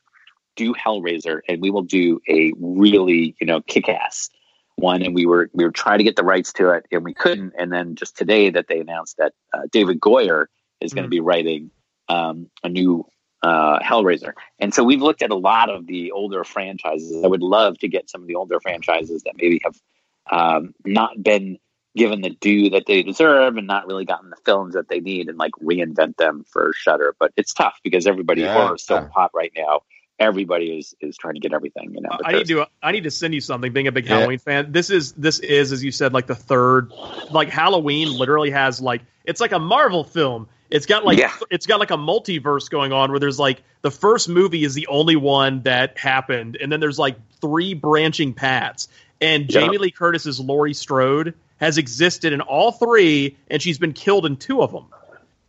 do 0.56 0.74
Hellraiser, 0.74 1.42
and 1.48 1.62
we 1.62 1.70
will 1.70 1.84
do 1.84 2.22
a 2.28 2.54
really 2.60 3.36
you 3.40 3.48
know 3.48 3.62
kick 3.62 3.90
ass 3.90 4.30
one. 4.76 5.02
And 5.02 5.16
we 5.16 5.26
were 5.26 5.50
we 5.54 5.64
were 5.64 5.72
trying 5.72 6.00
to 6.00 6.04
get 6.04 6.16
the 6.16 6.24
rights 6.24 6.54
to 6.54 6.72
it, 6.72 6.86
and 6.92 7.04
we 7.04 7.14
couldn't. 7.14 7.54
And 7.58 7.72
then 7.72 7.96
just 7.96 8.18
today 8.18 8.50
that 8.50 8.68
they 8.68 8.80
announced 8.80 9.18
that 9.18 9.34
uh, 9.54 9.62
David 9.72 10.00
Goyer 10.00 10.46
is 10.82 10.94
going 10.94 11.04
to 11.04 11.10
be 11.10 11.20
writing 11.22 11.72
um, 12.10 12.50
a 12.64 12.70
new 12.70 13.06
uh, 13.42 13.80
Hellraiser. 13.80 14.34
And 14.60 14.74
so 14.74 14.84
we've 14.84 15.02
looked 15.02 15.22
at 15.22 15.30
a 15.32 15.36
lot 15.36 15.70
of 15.70 15.88
the 15.88 16.12
older 16.12 16.44
franchises. 16.44 17.24
I 17.24 17.28
would 17.28 17.42
love 17.44 17.78
to 17.80 17.88
get 17.88 18.10
some 18.10 18.22
of 18.22 18.28
the 18.28 18.36
older 18.36 18.60
franchises 18.60 19.24
that 19.24 19.34
maybe 19.38 19.62
have 19.64 19.76
um, 20.32 20.74
not 20.86 21.22
been 21.22 21.58
given 21.96 22.22
the 22.22 22.32
due 22.32 22.70
that 22.72 22.86
they 22.88 23.04
deserve 23.04 23.56
and 23.56 23.68
not 23.68 23.88
really 23.88 24.04
gotten 24.04 24.30
the 24.30 24.36
films 24.44 24.74
that 24.74 24.90
they 24.90 25.00
need 25.00 25.30
and 25.30 25.38
like 25.38 25.52
reinvent 25.64 26.18
them 26.18 26.44
for 26.52 26.74
Shudder. 26.74 27.16
But 27.20 27.32
it's 27.38 27.54
tough 27.54 27.80
because 27.84 28.06
everybody 28.06 28.42
Yeah. 28.42 28.54
horror 28.54 28.76
is 28.76 28.84
so 28.84 29.08
hot 29.14 29.32
right 29.34 29.54
now. 29.56 29.82
Everybody 30.18 30.80
is 30.80 30.96
is 31.02 31.18
trying 31.18 31.34
to 31.34 31.42
get 31.42 31.54
everything. 31.54 31.94
You 31.94 32.02
know, 32.02 32.10
I 32.24 32.32
need 32.32 32.48
to 32.48 32.68
I 32.82 32.92
need 32.94 33.04
to 33.04 33.12
send 33.12 33.34
you 33.34 33.42
something. 33.42 33.74
Being 33.74 33.88
a 33.88 33.92
big 33.92 34.08
Halloween 34.08 34.40
fan, 34.40 34.72
this 34.72 34.90
is 34.90 35.12
this 35.14 35.40
is 35.40 35.74
as 35.74 35.84
you 35.84 35.92
said 35.92 36.14
like 36.14 36.26
the 36.26 36.36
third. 36.36 36.94
Like 37.32 37.50
Halloween 37.50 38.18
literally 38.18 38.52
has 38.52 38.80
like 38.80 39.02
it's 39.26 39.42
like 39.42 39.52
a 39.52 39.60
Marvel 39.60 40.06
film. 40.06 40.48
It's 40.70 40.86
got 40.86 41.04
like 41.06 41.18
Yeah. 41.18 41.34
it's 41.52 41.66
got 41.66 41.80
like 41.82 41.92
a 41.92 41.98
multiverse 41.98 42.70
going 42.70 42.94
on 42.94 43.12
where 43.12 43.20
there's 43.20 43.40
like 43.40 43.62
the 43.82 43.92
first 43.92 44.30
movie 44.30 44.64
is 44.64 44.74
the 44.74 44.88
only 44.88 45.18
one 45.18 45.62
that 45.64 45.98
happened, 45.98 46.58
and 46.62 46.72
then 46.72 46.80
there's 46.80 46.98
like 46.98 47.18
three 47.42 47.74
branching 47.74 48.34
paths. 48.34 48.88
And 49.20 49.52
Yeah. 49.52 49.62
Jamie 49.62 49.78
Lee 49.80 49.92
Curtis's 49.92 50.40
Laurie 50.40 50.74
Strode 50.74 51.34
has 51.58 51.78
existed 51.78 52.32
in 52.34 52.40
all 52.42 52.72
three, 52.72 53.38
and 53.50 53.62
she's 53.62 53.78
been 53.78 53.94
killed 53.94 54.26
in 54.26 54.38
two 54.38 54.62
of 54.62 54.72
them. 54.72 54.86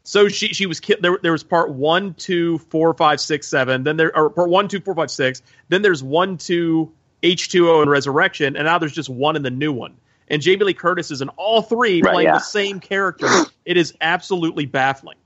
So 0.08 0.28
she 0.28 0.48
she 0.54 0.66
was 0.66 0.78
ki- 0.78 0.98
there. 1.00 1.18
There 1.20 1.32
was 1.32 1.42
part 1.42 1.72
one, 1.72 2.14
two, 2.14 2.58
four, 2.58 2.94
five, 2.94 3.20
six, 3.20 3.48
seven. 3.48 3.82
Then 3.82 3.96
there 3.96 4.16
or 4.16 4.30
part 4.30 4.48
one, 4.50 4.68
two, 4.68 4.80
four, 4.80 4.94
five, 4.94 5.10
six. 5.10 5.42
Then 5.68 5.82
there's 5.82 6.00
one, 6.00 6.38
two, 6.38 6.92
H 7.24 7.48
two 7.50 7.68
O 7.68 7.82
and 7.82 7.90
Resurrection, 7.90 8.56
and 8.56 8.66
now 8.66 8.78
there's 8.78 8.92
just 8.92 9.08
one 9.08 9.34
in 9.34 9.42
the 9.42 9.50
new 9.50 9.72
one. 9.72 9.96
And 10.28 10.40
Jamie 10.40 10.64
Lee 10.64 10.74
Curtis 10.74 11.10
is 11.10 11.22
in 11.22 11.28
all 11.30 11.60
three 11.60 12.02
Right, 12.02 12.12
playing 12.12 12.26
yeah. 12.28 12.34
the 12.34 12.38
same 12.40 12.78
character. 12.80 13.26
It 13.64 13.76
is 13.76 13.94
absolutely 14.00 14.66
baffling. 14.66 15.16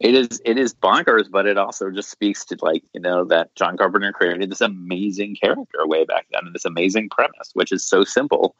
it 0.00 0.12
is 0.16 0.42
it 0.44 0.58
is 0.58 0.74
bonkers, 0.74 1.30
but 1.30 1.46
it 1.46 1.56
also 1.56 1.88
just 1.92 2.10
speaks 2.10 2.44
to 2.46 2.56
like 2.60 2.82
you 2.92 3.00
know 3.00 3.24
that 3.26 3.54
John 3.54 3.76
Carpenter 3.76 4.10
created 4.10 4.50
this 4.50 4.60
amazing 4.60 5.36
character 5.36 5.86
way 5.86 6.04
back 6.04 6.26
then, 6.32 6.46
and 6.46 6.52
this 6.52 6.64
amazing 6.64 7.10
premise, 7.10 7.50
which 7.54 7.70
is 7.70 7.84
so 7.84 8.02
simple. 8.02 8.56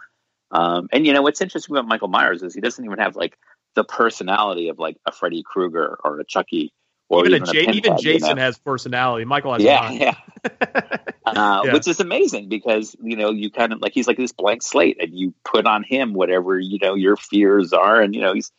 Um, 0.53 0.89
and 0.93 1.05
you 1.05 1.13
know 1.13 1.23
what's 1.23 1.41
interesting 1.41 1.75
about 1.75 1.89
Michael 1.89 2.07
Myers 2.07 2.45
is 2.45 2.55
he 2.55 2.61
doesn't 2.61 2.85
even 2.85 2.99
have 2.99 3.17
like 3.17 3.37
the 3.75 3.85
personality 3.85 4.69
of 4.69 4.79
like 4.79 4.97
a 5.07 5.13
Freddy 5.13 5.43
Krueger 5.43 5.99
or 6.05 6.21
a 6.21 6.25
Chucky 6.25 6.73
or 7.09 7.27
even 7.27 7.43
even, 7.43 7.53
J- 7.55 7.61
even 7.63 7.83
Pinhead, 7.83 8.05
you 8.05 8.13
Jason 8.13 8.37
know? 8.37 8.43
has 8.43 8.59
personality. 8.59 9.25
Michael 9.25 9.53
has 9.55 9.63
yeah, 9.63 9.91
yeah. 9.91 10.15
Uh, 11.25 11.63
Yeah. 11.65 11.73
which 11.75 11.87
is 11.87 12.01
amazing 12.01 12.49
because 12.49 12.97
you 13.01 13.17
know 13.17 13.31
you 13.31 13.49
kind 13.51 13.73
of 13.73 13.81
like 13.81 13.93
he's 13.93 14.09
like 14.09 14.17
this 14.17 14.33
blank 14.33 14.61
slate, 14.63 15.01
and 15.01 15.17
you 15.17 15.33
put 15.45 15.67
on 15.67 15.85
him 15.85 16.15
whatever 16.15 16.59
you 16.59 16.79
know 16.83 16.95
your 16.95 17.17
fears 17.17 17.73
are, 17.73 18.01
and 18.01 18.15
you 18.15 18.21
know 18.21 18.35
he's 18.35 18.51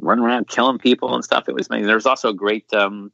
running 0.00 0.24
around 0.24 0.46
killing 0.46 0.78
people 0.78 1.14
and 1.14 1.24
stuff. 1.24 1.48
It 1.48 1.54
was 1.54 1.68
amazing. 1.68 1.86
There 1.86 1.96
was 1.96 2.06
also 2.06 2.28
a 2.28 2.34
great 2.34 2.72
um, 2.72 3.10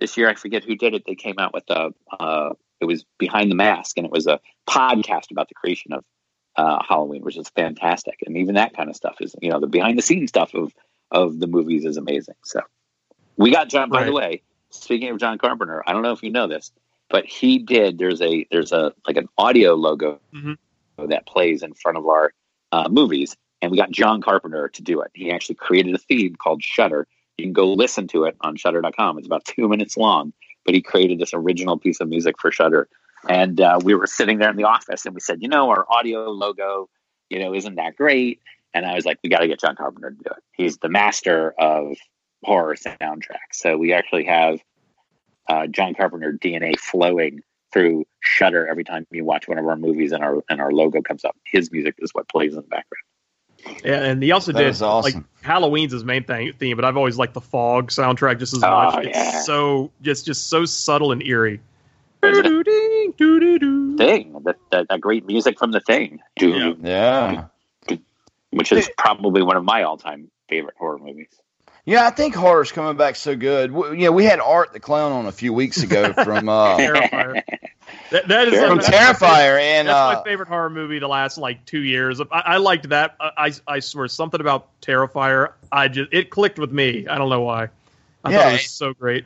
this 0.00 0.16
year. 0.16 0.28
I 0.28 0.34
forget 0.34 0.64
who 0.64 0.74
did 0.74 0.94
it. 0.94 1.04
They 1.06 1.14
came 1.14 1.36
out 1.38 1.54
with 1.54 1.64
a 1.70 1.90
uh, 2.18 2.50
it 2.80 2.86
was 2.86 3.04
behind 3.18 3.50
the 3.50 3.54
mask, 3.56 3.96
and 3.98 4.04
it 4.04 4.12
was 4.12 4.26
a 4.26 4.40
podcast 4.68 5.30
about 5.30 5.48
the 5.48 5.54
creation 5.54 5.92
of 5.92 6.04
uh, 6.56 6.82
Halloween, 6.86 7.22
which 7.22 7.36
is 7.36 7.48
fantastic. 7.50 8.16
And 8.26 8.36
even 8.36 8.56
that 8.56 8.74
kind 8.76 8.90
of 8.90 8.96
stuff 8.96 9.16
is 9.20 9.36
you 9.40 9.50
know 9.50 9.60
the 9.60 9.68
behind 9.68 9.96
the 9.96 10.02
scenes 10.02 10.30
stuff 10.30 10.54
of 10.54 10.72
of 11.10 11.40
the 11.40 11.46
movies 11.46 11.84
is 11.84 11.96
amazing. 11.96 12.36
So 12.44 12.60
we 13.36 13.50
got 13.50 13.68
John. 13.68 13.90
By 13.90 14.04
the 14.04 14.12
way, 14.12 14.42
speaking 14.70 15.08
of 15.10 15.18
John 15.18 15.38
Carpenter, 15.38 15.82
I 15.86 15.92
don't 15.92 16.02
know 16.02 16.12
if 16.12 16.22
you 16.22 16.30
know 16.30 16.46
this, 16.46 16.72
but 17.08 17.24
he 17.26 17.58
did. 17.58 17.98
There's 17.98 18.20
a 18.22 18.46
there's 18.50 18.72
a 18.72 18.92
like 19.06 19.16
an 19.16 19.28
audio 19.38 19.74
logo 19.74 20.20
Mhm. 20.34 20.56
that 21.08 21.26
plays 21.26 21.62
in 21.62 21.74
front 21.74 21.98
of 21.98 22.06
our 22.06 22.32
uh, 22.72 22.88
movies, 22.90 23.36
and 23.62 23.70
we 23.70 23.76
got 23.76 23.90
John 23.90 24.20
Carpenter 24.22 24.68
to 24.68 24.82
do 24.82 25.00
it. 25.00 25.10
He 25.14 25.30
actually 25.32 25.56
created 25.56 25.94
a 25.94 25.98
theme 25.98 26.36
called 26.36 26.62
Shudder 26.62 27.06
You 27.38 27.46
can 27.46 27.52
go 27.54 27.72
listen 27.72 28.06
to 28.08 28.24
it 28.24 28.36
on 28.42 28.54
Shudder.com. 28.56 29.16
It's 29.18 29.26
about 29.26 29.44
two 29.46 29.66
minutes 29.66 29.96
long, 29.96 30.32
but 30.66 30.74
he 30.74 30.82
created 30.82 31.18
this 31.18 31.32
original 31.32 31.78
piece 31.78 31.98
of 32.00 32.08
music 32.08 32.38
for 32.38 32.52
Shudder. 32.52 32.86
And 33.30 33.60
uh, 33.60 33.80
we 33.82 33.94
were 33.94 34.06
sitting 34.06 34.38
there 34.38 34.50
in 34.50 34.56
the 34.56 34.64
office, 34.64 35.06
and 35.06 35.14
we 35.14 35.20
said, 35.20 35.40
you 35.42 35.48
know, 35.48 35.70
our 35.70 35.86
audio 35.90 36.30
logo, 36.30 36.88
you 37.30 37.38
know, 37.38 37.54
isn't 37.54 37.76
that 37.76 37.96
great? 37.96 38.40
And 38.74 38.86
I 38.86 38.94
was 38.94 39.04
like, 39.04 39.18
we 39.22 39.30
got 39.30 39.40
to 39.40 39.48
get 39.48 39.60
John 39.60 39.74
Carpenter 39.76 40.10
to 40.10 40.16
do 40.16 40.22
it. 40.30 40.42
He's 40.52 40.78
the 40.78 40.88
master 40.88 41.54
of 41.58 41.96
horror 42.44 42.76
soundtracks. 42.76 43.54
So 43.54 43.76
we 43.76 43.92
actually 43.92 44.24
have 44.26 44.60
uh, 45.48 45.66
John 45.66 45.94
Carpenter 45.94 46.32
DNA 46.40 46.78
flowing 46.78 47.40
through 47.72 48.04
Shudder 48.20 48.66
every 48.66 48.84
time 48.84 49.06
you 49.10 49.24
watch 49.24 49.48
one 49.48 49.58
of 49.58 49.66
our 49.66 49.76
movies 49.76 50.12
and 50.12 50.22
our 50.22 50.42
and 50.48 50.60
our 50.60 50.72
logo 50.72 51.02
comes 51.02 51.24
up. 51.24 51.36
His 51.44 51.70
music 51.72 51.94
is 51.98 52.10
what 52.12 52.28
plays 52.28 52.52
in 52.52 52.56
the 52.56 52.62
background. 52.62 53.04
Yeah, 53.84 54.02
and 54.04 54.22
he 54.22 54.32
also 54.32 54.52
That 54.52 54.58
did 54.60 54.82
awesome. 54.82 55.02
like 55.02 55.24
Halloween's 55.42 55.92
his 55.92 56.02
main 56.04 56.24
thing, 56.24 56.52
theme, 56.54 56.76
but 56.76 56.84
I've 56.84 56.96
always 56.96 57.18
liked 57.18 57.34
the 57.34 57.40
Fog 57.42 57.90
soundtrack 57.90 58.38
just 58.38 58.54
as 58.54 58.62
Oh, 58.64 58.70
much. 58.70 59.06
yeah. 59.06 59.36
It's 59.36 59.46
so 59.46 59.90
just 60.02 60.24
just 60.26 60.48
so 60.48 60.64
subtle 60.64 61.12
and 61.12 61.22
eerie. 61.22 61.60
Thing, 63.98 64.32
that, 64.44 64.56
that, 64.70 64.88
that 64.88 65.00
great 65.00 65.26
music 65.26 65.58
from 65.58 65.72
the 65.72 65.80
Thing, 65.80 66.20
Dude, 66.36 66.78
Yeah. 66.82 67.46
Which 68.50 68.72
is 68.72 68.90
probably 68.96 69.42
one 69.42 69.56
of 69.56 69.64
my 69.64 69.82
all-time 69.84 70.30
favorite 70.48 70.74
horror 70.78 70.98
movies. 70.98 71.28
Yeah, 71.84 72.06
I 72.06 72.10
think 72.10 72.34
horror's 72.34 72.72
coming 72.72 72.96
back 72.96 73.16
so 73.16 73.34
good. 73.34 73.72
W- 73.72 73.94
You 73.94 74.06
know, 74.06 74.12
we 74.12 74.24
had 74.24 74.38
Art 74.40 74.72
the 74.72 74.80
Clown 74.80 75.12
on 75.12 75.26
a 75.26 75.32
few 75.32 75.52
weeks 75.52 75.82
ago 75.82 76.12
from 76.12 76.48
uh, 76.48 76.76
Terrifier. 76.76 77.42
That, 78.10 78.28
that 78.28 78.48
is 78.48 78.54
From 78.58 78.76
that's 78.78 78.88
Terrifier, 78.90 79.18
favorite- 79.18 79.62
and, 79.62 79.88
that's 79.88 79.96
uh, 79.98 80.20
my 80.20 80.22
favorite 80.24 80.48
horror 80.48 80.70
movie 80.70 80.98
the 80.98 81.08
last 81.08 81.38
like 81.38 81.64
two 81.64 81.80
years. 81.80 82.20
I, 82.20 82.24
I 82.30 82.56
liked 82.58 82.88
that. 82.90 83.16
I, 83.20 83.30
I 83.36 83.52
I 83.76 83.80
swear 83.80 84.08
something 84.08 84.40
about 84.40 84.68
Terrifier. 84.82 85.52
I 85.72 85.88
just 85.88 86.12
it 86.12 86.30
clicked 86.30 86.58
with 86.58 86.70
me. 86.72 87.06
I 87.08 87.18
don't 87.18 87.30
know 87.30 87.42
why. 87.42 87.68
I 88.24 88.30
Yeah, 88.30 88.38
thought 88.38 88.48
it 88.48 88.52
was 88.52 88.70
so 88.70 88.92
great. 88.94 89.24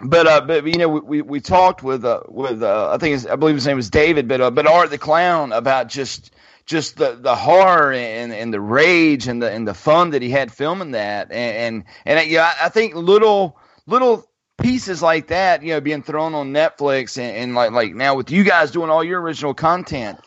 But 0.00 0.26
uh, 0.26 0.40
but 0.42 0.66
you 0.66 0.76
know, 0.76 0.88
we, 0.88 1.00
we, 1.00 1.22
we 1.22 1.40
talked 1.40 1.82
with 1.82 2.04
uh, 2.04 2.20
with 2.28 2.62
uh, 2.62 2.90
I 2.92 2.98
think 2.98 3.12
his, 3.14 3.26
I 3.26 3.36
believe 3.36 3.54
his 3.54 3.66
name 3.66 3.76
was 3.76 3.88
David, 3.90 4.28
but 4.28 4.40
uh, 4.40 4.50
but 4.50 4.66
Art 4.66 4.90
the 4.90 4.98
Clown 4.98 5.52
about 5.52 5.88
just 5.88 6.32
just 6.66 6.96
the, 6.96 7.12
the 7.12 7.34
horror 7.34 7.92
and, 7.92 8.32
and 8.32 8.52
the 8.52 8.60
rage 8.60 9.28
and 9.28 9.40
the 9.40 9.50
and 9.50 9.66
the 9.66 9.74
fun 9.74 10.10
that 10.10 10.20
he 10.20 10.30
had 10.30 10.52
filming 10.52 10.90
that 10.90 11.30
and 11.30 11.84
and, 12.06 12.18
and 12.18 12.30
yeah, 12.30 12.52
I, 12.60 12.66
I 12.66 12.68
think 12.68 12.94
little 12.94 13.56
little 13.86 14.28
pieces 14.58 15.00
like 15.00 15.28
that, 15.28 15.62
you 15.62 15.72
know, 15.72 15.80
being 15.80 16.02
thrown 16.02 16.34
on 16.34 16.52
Netflix 16.52 17.18
and, 17.18 17.36
and 17.36 17.54
like 17.54 17.70
like 17.70 17.94
now 17.94 18.16
with 18.16 18.30
you 18.30 18.44
guys 18.44 18.70
doing 18.72 18.90
all 18.90 19.04
your 19.04 19.20
original 19.20 19.54
content, 19.54 20.18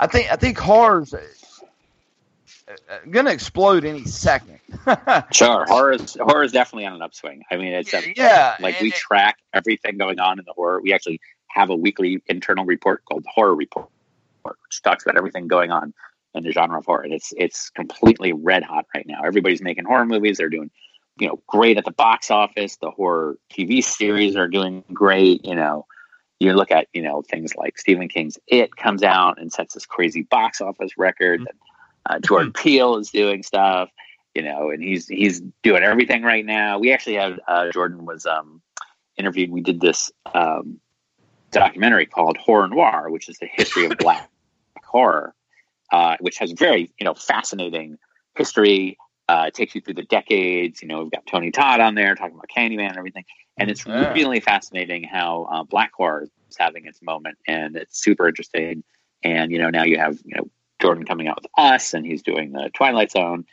I 0.00 0.06
think 0.06 0.32
I 0.32 0.36
think 0.36 0.58
horror's 0.58 1.12
uh, 1.12 1.20
uh, 2.68 2.98
gonna 3.10 3.30
explode 3.30 3.84
any 3.84 4.04
second. 4.04 4.58
Sure, 5.32 5.64
horror 5.66 5.92
is 5.92 6.16
horror 6.20 6.42
is 6.42 6.52
definitely 6.52 6.86
on 6.86 6.94
an 6.94 7.02
upswing. 7.02 7.42
I 7.50 7.56
mean, 7.56 7.72
it's 7.74 7.92
a, 7.92 8.02
yeah, 8.16 8.56
like 8.60 8.80
we 8.80 8.88
it- 8.88 8.94
track 8.94 9.38
everything 9.52 9.98
going 9.98 10.18
on 10.18 10.38
in 10.38 10.44
the 10.46 10.52
horror. 10.52 10.80
We 10.80 10.92
actually 10.92 11.20
have 11.48 11.70
a 11.70 11.76
weekly 11.76 12.20
internal 12.26 12.64
report 12.64 13.04
called 13.04 13.22
the 13.22 13.30
Horror 13.32 13.54
Report, 13.54 13.88
which 14.44 14.82
talks 14.82 15.04
about 15.04 15.16
everything 15.16 15.48
going 15.48 15.70
on 15.70 15.94
in 16.34 16.44
the 16.44 16.52
genre 16.52 16.78
of 16.78 16.86
horror. 16.86 17.02
And 17.02 17.12
it's 17.12 17.32
it's 17.36 17.70
completely 17.70 18.32
red 18.32 18.62
hot 18.62 18.86
right 18.94 19.06
now. 19.06 19.22
Everybody's 19.24 19.62
making 19.62 19.84
horror 19.84 20.06
movies. 20.06 20.38
They're 20.38 20.48
doing 20.48 20.70
you 21.18 21.28
know 21.28 21.40
great 21.46 21.78
at 21.78 21.84
the 21.84 21.92
box 21.92 22.30
office. 22.30 22.76
The 22.76 22.90
horror 22.90 23.38
TV 23.52 23.82
series 23.82 24.36
are 24.36 24.48
doing 24.48 24.84
great. 24.92 25.44
You 25.44 25.54
know, 25.54 25.86
you 26.40 26.52
look 26.52 26.70
at 26.70 26.88
you 26.92 27.02
know 27.02 27.22
things 27.22 27.54
like 27.56 27.78
Stephen 27.78 28.08
King's 28.08 28.38
It 28.46 28.76
comes 28.76 29.02
out 29.02 29.40
and 29.40 29.52
sets 29.52 29.74
this 29.74 29.86
crazy 29.86 30.22
box 30.22 30.60
office 30.60 30.92
record. 30.96 31.40
And, 31.40 31.48
uh, 32.06 32.18
Jordan 32.20 32.52
Peele 32.54 32.96
is 32.96 33.10
doing 33.10 33.42
stuff, 33.42 33.90
you 34.34 34.42
know, 34.42 34.70
and 34.70 34.82
he's 34.82 35.06
he's 35.06 35.40
doing 35.62 35.82
everything 35.82 36.22
right 36.22 36.44
now. 36.44 36.78
We 36.78 36.92
actually 36.92 37.16
had 37.16 37.40
uh, 37.46 37.70
Jordan 37.70 38.04
was 38.04 38.26
um, 38.26 38.60
interviewed. 39.16 39.50
We 39.50 39.60
did 39.60 39.80
this 39.80 40.10
um, 40.34 40.80
documentary 41.50 42.06
called 42.06 42.36
Horror 42.36 42.68
Noir, 42.68 43.10
which 43.10 43.28
is 43.28 43.38
the 43.38 43.48
history 43.50 43.86
of 43.86 43.96
black 43.98 44.28
horror, 44.94 45.34
uh, 45.92 46.16
which 46.20 46.38
has 46.38 46.52
very 46.52 46.92
you 46.98 47.04
know 47.04 47.14
fascinating 47.14 47.98
history. 48.36 48.96
Uh, 49.28 49.46
it 49.48 49.54
takes 49.54 49.74
you 49.74 49.80
through 49.80 49.94
the 49.94 50.04
decades. 50.04 50.80
You 50.82 50.88
know, 50.88 51.02
we've 51.02 51.10
got 51.10 51.26
Tony 51.26 51.50
Todd 51.50 51.80
on 51.80 51.94
there 51.94 52.14
talking 52.14 52.34
about 52.34 52.48
Candyman 52.54 52.88
and 52.88 52.96
everything, 52.96 53.24
and 53.58 53.70
it's 53.70 53.84
Yeah. 53.86 54.12
really 54.12 54.40
fascinating 54.40 55.04
how 55.04 55.48
uh, 55.50 55.64
black 55.64 55.92
horror 55.94 56.22
is 56.22 56.56
having 56.58 56.86
its 56.86 57.02
moment, 57.02 57.36
and 57.46 57.76
it's 57.76 58.02
super 58.02 58.28
interesting. 58.28 58.84
And 59.22 59.50
you 59.50 59.58
know, 59.58 59.70
now 59.70 59.82
you 59.84 59.98
have 59.98 60.18
you 60.24 60.36
know 60.36 60.44
Jordan 60.80 61.04
coming 61.04 61.26
out 61.28 61.36
with 61.42 61.50
us, 61.58 61.94
and 61.94 62.06
he's 62.06 62.22
doing 62.22 62.52
the 62.52 62.70
Twilight 62.74 63.10
Zone. 63.10 63.44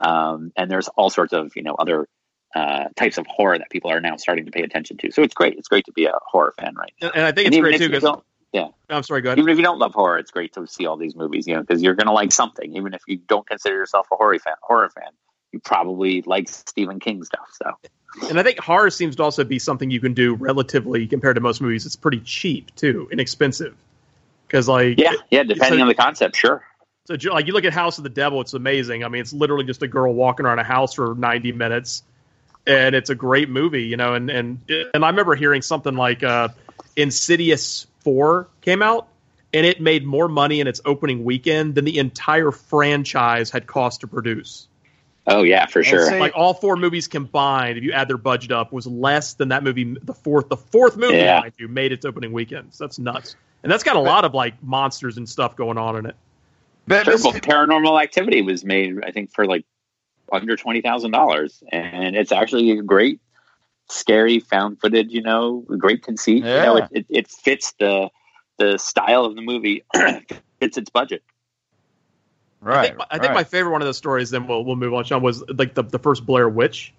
Um, 0.00 0.52
and 0.56 0.70
there's 0.70 0.88
all 0.96 1.10
sorts 1.10 1.32
of 1.32 1.52
you 1.56 1.62
know 1.62 1.74
other 1.74 2.08
uh, 2.54 2.84
types 2.96 3.18
of 3.18 3.26
horror 3.26 3.58
that 3.58 3.68
people 3.70 3.90
are 3.90 4.00
now 4.00 4.16
starting 4.16 4.44
to 4.46 4.50
pay 4.50 4.62
attention 4.62 4.96
to. 4.98 5.10
So 5.10 5.22
it's 5.22 5.34
great. 5.34 5.58
It's 5.58 5.68
great 5.68 5.84
to 5.86 5.92
be 5.92 6.06
a 6.06 6.18
horror 6.26 6.54
fan 6.58 6.74
right 6.76 6.92
now. 7.00 7.08
And, 7.08 7.16
and 7.16 7.26
I 7.26 7.32
think 7.32 7.46
And 7.46 7.54
it's 7.54 7.60
great 7.60 7.78
too 7.78 7.88
because 7.88 8.04
yeah. 8.52 8.68
I'm 8.88 9.02
sorry. 9.02 9.20
Go 9.20 9.30
ahead. 9.30 9.38
Even 9.38 9.50
if 9.50 9.58
you 9.58 9.64
don't 9.64 9.78
love 9.78 9.94
horror, 9.94 10.18
it's 10.18 10.30
great 10.30 10.54
to 10.54 10.66
see 10.66 10.86
all 10.86 10.96
these 10.96 11.14
movies, 11.14 11.46
you 11.46 11.54
know, 11.54 11.60
because 11.60 11.82
you're 11.82 11.94
going 11.94 12.06
to 12.06 12.12
like 12.12 12.32
something. 12.32 12.76
Even 12.76 12.94
if 12.94 13.02
you 13.06 13.16
don't 13.16 13.46
consider 13.46 13.76
yourself 13.76 14.08
a 14.12 14.16
horror 14.16 14.38
fan, 14.38 14.54
horror 14.62 14.88
fan, 14.88 15.10
you 15.52 15.60
probably 15.60 16.22
like 16.22 16.48
Stephen 16.48 17.00
King 17.00 17.24
stuff. 17.24 17.48
So 17.52 17.76
And 18.28 18.38
I 18.40 18.42
think 18.42 18.58
horror 18.58 18.90
seems 18.90 19.16
to 19.16 19.22
also 19.22 19.44
be 19.44 19.58
something 19.58 19.90
you 19.90 20.00
can 20.00 20.14
do 20.14 20.34
relatively 20.34 21.06
compared 21.06 21.36
to 21.36 21.40
most 21.40 21.60
movies. 21.60 21.86
It's 21.86 21.96
pretty 21.96 22.20
cheap 22.20 22.74
too, 22.74 23.08
inexpensive. 23.12 23.76
Because 24.46 24.66
like 24.66 24.98
yeah, 24.98 25.12
yeah, 25.30 25.42
depending 25.42 25.82
on 25.82 25.88
the 25.88 25.94
concept, 25.94 26.36
sure. 26.36 26.64
So 27.04 27.16
like 27.30 27.46
you 27.46 27.52
look 27.52 27.64
at 27.64 27.72
House 27.72 27.98
of 27.98 28.04
the 28.04 28.10
Devil, 28.10 28.40
it's 28.40 28.54
amazing. 28.54 29.04
I 29.04 29.08
mean, 29.08 29.20
it's 29.20 29.32
literally 29.32 29.64
just 29.64 29.82
a 29.82 29.88
girl 29.88 30.12
walking 30.12 30.46
around 30.46 30.58
a 30.58 30.64
house 30.64 30.94
for 30.94 31.14
90 31.14 31.52
minutes, 31.52 32.02
and 32.66 32.94
it's 32.94 33.10
a 33.10 33.14
great 33.14 33.50
movie, 33.50 33.84
you 33.84 33.96
know. 33.96 34.14
And 34.14 34.30
and 34.30 34.58
and 34.68 35.04
I 35.04 35.08
remember 35.08 35.34
hearing 35.34 35.60
something 35.60 35.94
like 35.94 36.22
uh, 36.22 36.48
Insidious 36.96 37.86
Four 38.00 38.48
came 38.60 38.82
out, 38.82 39.08
and 39.52 39.66
it 39.66 39.80
made 39.80 40.04
more 40.04 40.28
money 40.28 40.60
in 40.60 40.66
its 40.66 40.80
opening 40.84 41.24
weekend 41.24 41.74
than 41.74 41.84
the 41.84 41.98
entire 41.98 42.50
franchise 42.50 43.50
had 43.50 43.66
cost 43.66 44.00
to 44.02 44.06
produce. 44.06 44.68
Oh 45.26 45.42
yeah, 45.42 45.66
for 45.66 45.84
sure. 45.84 46.18
Like 46.18 46.32
all 46.34 46.54
four 46.54 46.76
movies 46.76 47.06
combined, 47.06 47.76
if 47.76 47.84
you 47.84 47.92
add 47.92 48.08
their 48.08 48.16
budget 48.16 48.50
up, 48.50 48.72
was 48.72 48.86
less 48.86 49.34
than 49.34 49.50
that 49.50 49.62
movie. 49.62 49.94
The 50.02 50.14
fourth, 50.14 50.48
the 50.48 50.56
fourth 50.56 50.96
movie, 50.96 51.16
Yeah. 51.16 51.40
mind 51.40 51.52
you, 51.58 51.68
made 51.68 51.92
its 51.92 52.06
opening 52.06 52.32
weekend. 52.32 52.72
So 52.72 52.84
that's 52.84 52.98
nuts, 52.98 53.36
and 53.62 53.70
that's 53.70 53.82
got 53.84 53.96
a 53.96 54.00
lot 54.00 54.24
of 54.24 54.32
like 54.32 54.62
monsters 54.62 55.18
and 55.18 55.28
stuff 55.28 55.54
going 55.54 55.76
on 55.76 55.96
in 55.96 56.06
it. 56.06 56.16
But, 56.86 57.04
Sure, 57.04 57.18
well, 57.22 57.32
Paranormal 57.34 58.02
Activity 58.02 58.40
was 58.40 58.64
made, 58.64 59.04
I 59.04 59.10
think, 59.10 59.30
for 59.34 59.44
like 59.44 59.66
under 60.32 60.56
twenty 60.56 60.80
thousand 60.80 61.10
dollars, 61.10 61.62
and 61.70 62.16
it's 62.16 62.32
actually 62.32 62.70
a 62.70 62.82
great, 62.82 63.20
scary 63.88 64.40
found 64.40 64.80
footage. 64.80 65.10
You 65.10 65.22
know, 65.22 65.64
great 65.78 66.02
conceit. 66.02 66.38
You 66.38 66.42
know, 66.44 66.76
it, 66.76 66.88
it, 66.92 67.06
it 67.08 67.28
fits 67.28 67.72
the 67.78 68.10
the 68.58 68.76
style 68.78 69.24
of 69.24 69.34
the 69.36 69.42
movie, 69.42 69.84
fits 70.60 70.76
its 70.76 70.90
budget. 70.90 71.22
Right. 72.60 72.78
I 72.78 72.88
think, 72.88 73.00
I 73.10 73.18
think 73.18 73.34
my 73.34 73.44
favorite 73.44 73.72
one 73.72 73.82
of 73.82 73.86
those 73.86 73.96
stories, 73.96 74.30
then 74.30 74.46
we'll 74.46 74.64
we'll 74.64 74.76
move 74.76 74.92
on, 74.94 75.04
Sean, 75.04 75.22
was 75.22 75.44
like 75.48 75.74
the 75.74 75.84
the 75.84 75.98
first 75.98 76.26
Blair 76.26 76.48
Witch, 76.48 76.92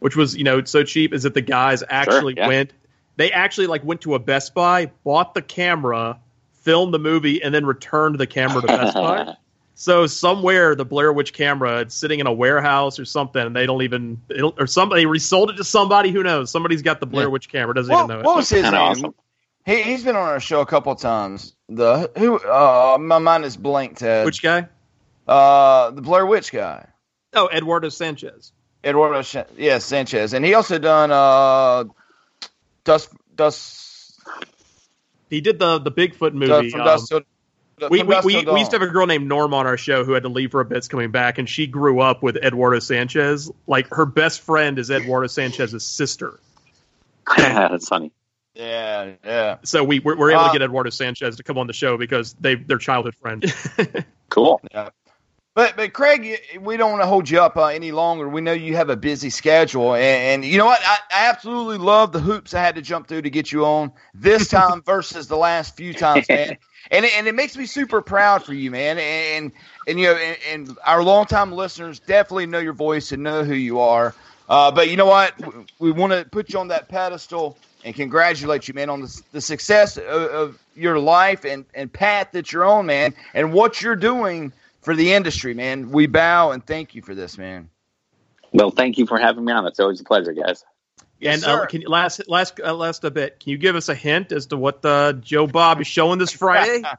which 0.00 0.14
was 0.14 0.36
you 0.36 0.44
know 0.44 0.62
so 0.64 0.84
cheap 0.84 1.14
is 1.14 1.22
that 1.22 1.34
the 1.34 1.40
guys 1.40 1.82
actually 1.88 2.34
yeah. 2.36 2.48
went, 2.48 2.72
they 3.16 3.32
actually 3.32 3.66
like 3.66 3.82
went 3.82 4.02
to 4.02 4.14
a 4.14 4.18
Best 4.18 4.54
Buy, 4.54 4.90
bought 5.04 5.34
the 5.34 5.42
camera, 5.42 6.20
filmed 6.52 6.92
the 6.92 6.98
movie, 6.98 7.42
and 7.42 7.54
then 7.54 7.64
returned 7.64 8.18
the 8.18 8.26
camera 8.26 8.60
to 8.60 8.66
Best 8.66 8.94
Buy. 8.94 9.34
So 9.78 10.06
somewhere 10.06 10.74
the 10.74 10.86
Blair 10.86 11.12
Witch 11.12 11.34
camera 11.34 11.80
it's 11.80 11.94
sitting 11.94 12.18
in 12.18 12.26
a 12.26 12.32
warehouse 12.32 12.98
or 12.98 13.04
something, 13.04 13.42
and 13.42 13.54
they 13.54 13.66
don't 13.66 13.82
even 13.82 14.22
they 14.26 14.38
don't, 14.38 14.58
or 14.58 14.66
somebody 14.66 15.04
resold 15.04 15.50
it 15.50 15.56
to 15.58 15.64
somebody 15.64 16.10
who 16.10 16.22
knows. 16.22 16.50
Somebody's 16.50 16.80
got 16.80 16.98
the 16.98 17.04
Blair 17.06 17.28
Witch 17.28 17.50
camera, 17.50 17.74
doesn't 17.74 17.92
What, 17.92 18.04
even 18.04 18.08
know 18.16 18.20
it. 18.20 18.24
what 18.24 18.36
was 18.36 18.48
his 18.48 18.62
name? 18.62 18.74
awesome. 18.74 19.14
He 19.66 19.82
he's 19.82 20.02
been 20.02 20.16
on 20.16 20.22
our 20.28 20.40
show 20.40 20.62
a 20.62 20.66
couple 20.66 20.94
times. 20.94 21.54
The 21.68 22.10
who? 22.16 22.38
Uh, 22.38 22.96
my 22.98 23.18
mind 23.18 23.44
is 23.44 23.56
blank. 23.58 23.98
Ted. 23.98 24.24
Which 24.24 24.42
guy? 24.42 24.66
Uh, 25.28 25.90
the 25.90 26.00
Blair 26.00 26.24
Witch 26.24 26.50
guy. 26.52 26.86
Oh, 27.34 27.48
Eduardo 27.52 27.90
Sanchez. 27.90 28.52
Eduardo, 28.82 29.20
Sh- 29.20 29.36
yeah, 29.58 29.76
Sanchez, 29.78 30.32
and 30.32 30.42
he 30.44 30.54
also 30.54 30.78
done 30.78 31.10
uh, 31.10 31.84
Dust 32.84 33.10
Dust 33.34 34.20
He 35.28 35.40
did 35.42 35.58
the 35.58 35.80
the 35.80 35.90
Bigfoot 35.90 36.32
movie. 36.32 36.46
Dust 36.46 36.70
from 36.70 36.80
um, 36.80 36.86
Dusk 36.86 37.08
till 37.08 37.20
we, 37.90 38.02
we, 38.02 38.20
we, 38.24 38.44
we 38.44 38.58
used 38.58 38.70
to 38.70 38.78
have 38.78 38.88
a 38.88 38.90
girl 38.92 39.06
named 39.06 39.26
Norm 39.28 39.52
on 39.52 39.66
our 39.66 39.76
show 39.76 40.04
who 40.04 40.12
had 40.12 40.22
to 40.22 40.28
leave 40.28 40.50
for 40.50 40.60
a 40.60 40.64
bit's 40.64 40.88
coming 40.88 41.10
back, 41.10 41.38
and 41.38 41.48
she 41.48 41.66
grew 41.66 42.00
up 42.00 42.22
with 42.22 42.36
Eduardo 42.36 42.78
Sanchez. 42.78 43.50
Like 43.66 43.88
her 43.88 44.06
best 44.06 44.40
friend 44.40 44.78
is 44.78 44.90
Eduardo 44.90 45.26
Sanchez's 45.26 45.84
sister. 45.84 46.40
That's 47.36 47.88
funny. 47.88 48.12
Yeah, 48.54 49.12
yeah. 49.22 49.58
So 49.64 49.84
we 49.84 49.98
we're, 49.98 50.16
we're 50.16 50.30
able 50.30 50.40
Uh, 50.42 50.52
to 50.52 50.58
get 50.58 50.64
Eduardo 50.64 50.88
Sanchez 50.90 51.36
to 51.36 51.42
come 51.42 51.58
on 51.58 51.66
the 51.66 51.74
show 51.74 51.98
because 51.98 52.32
they 52.40 52.54
they're 52.54 52.78
childhood 52.78 53.14
friends. 53.14 53.52
Cool. 54.28 54.60
Yeah. 54.72 54.90
But 55.56 55.74
but 55.74 55.94
Craig, 55.94 56.38
we 56.60 56.76
don't 56.76 56.90
want 56.90 57.02
to 57.02 57.06
hold 57.06 57.30
you 57.30 57.40
up 57.40 57.56
uh, 57.56 57.68
any 57.68 57.90
longer. 57.90 58.28
We 58.28 58.42
know 58.42 58.52
you 58.52 58.76
have 58.76 58.90
a 58.90 58.96
busy 58.96 59.30
schedule, 59.30 59.94
and, 59.94 60.04
and 60.04 60.44
you 60.44 60.58
know 60.58 60.66
what? 60.66 60.82
I, 60.84 60.98
I, 61.10 61.28
absolutely 61.28 61.78
love 61.78 62.12
the 62.12 62.20
hoops 62.20 62.52
I 62.52 62.60
had 62.60 62.74
to 62.74 62.82
jump 62.82 63.08
through 63.08 63.22
to 63.22 63.30
get 63.30 63.50
you 63.50 63.64
on 63.64 63.90
this 64.12 64.48
time 64.50 64.82
versus 64.82 65.28
the 65.28 65.38
last 65.38 65.74
few 65.74 65.94
times, 65.94 66.28
man. 66.28 66.58
And 66.88 67.04
it, 67.04 67.10
and 67.16 67.26
it 67.26 67.34
makes 67.34 67.56
me 67.56 67.66
super 67.66 68.00
proud 68.00 68.44
for 68.44 68.54
you, 68.54 68.70
man. 68.70 68.96
And 68.96 69.50
and 69.88 69.98
you 69.98 70.06
know, 70.06 70.14
and, 70.14 70.36
and 70.48 70.78
our 70.86 71.02
longtime 71.02 71.50
listeners 71.50 71.98
definitely 71.98 72.46
know 72.46 72.60
your 72.60 72.74
voice 72.74 73.10
and 73.10 73.24
know 73.24 73.42
who 73.42 73.54
you 73.54 73.80
are. 73.80 74.14
Uh, 74.48 74.70
but 74.70 74.88
you 74.88 74.96
know 74.96 75.06
what? 75.06 75.34
We, 75.44 75.64
we 75.80 75.90
want 75.90 76.12
to 76.12 76.24
put 76.30 76.52
you 76.52 76.60
on 76.60 76.68
that 76.68 76.88
pedestal 76.88 77.58
and 77.84 77.92
congratulate 77.92 78.68
you, 78.68 78.74
man, 78.74 78.88
on 78.88 79.00
the, 79.00 79.22
the 79.32 79.40
success 79.40 79.96
of, 79.96 80.06
of 80.06 80.58
your 80.76 81.00
life 81.00 81.44
and, 81.44 81.64
and 81.74 81.92
path 81.92 82.30
that 82.32 82.52
you're 82.52 82.64
on, 82.64 82.86
man, 82.86 83.14
and 83.34 83.52
what 83.52 83.82
you're 83.82 83.96
doing 83.96 84.52
for 84.86 84.94
the 84.94 85.12
industry, 85.12 85.52
man. 85.52 85.90
We 85.90 86.06
bow 86.06 86.52
and 86.52 86.64
thank 86.64 86.94
you 86.94 87.02
for 87.02 87.12
this, 87.12 87.36
man. 87.36 87.68
Well, 88.52 88.70
thank 88.70 88.98
you 88.98 89.06
for 89.06 89.18
having 89.18 89.44
me 89.44 89.52
on. 89.52 89.66
It's 89.66 89.80
always 89.80 90.00
a 90.00 90.04
pleasure, 90.04 90.32
guys. 90.32 90.64
and 91.20 91.44
uh, 91.44 91.66
can 91.66 91.82
you, 91.82 91.88
last 91.88 92.28
last 92.28 92.60
uh, 92.64 92.72
last 92.72 93.02
a 93.02 93.10
bit, 93.10 93.40
can 93.40 93.50
you 93.50 93.58
give 93.58 93.74
us 93.74 93.88
a 93.88 93.96
hint 93.96 94.30
as 94.30 94.46
to 94.46 94.56
what 94.56 94.82
the 94.82 95.20
Joe 95.20 95.48
Bob 95.48 95.80
is 95.80 95.88
showing 95.88 96.20
this 96.20 96.30
Friday? 96.30 96.84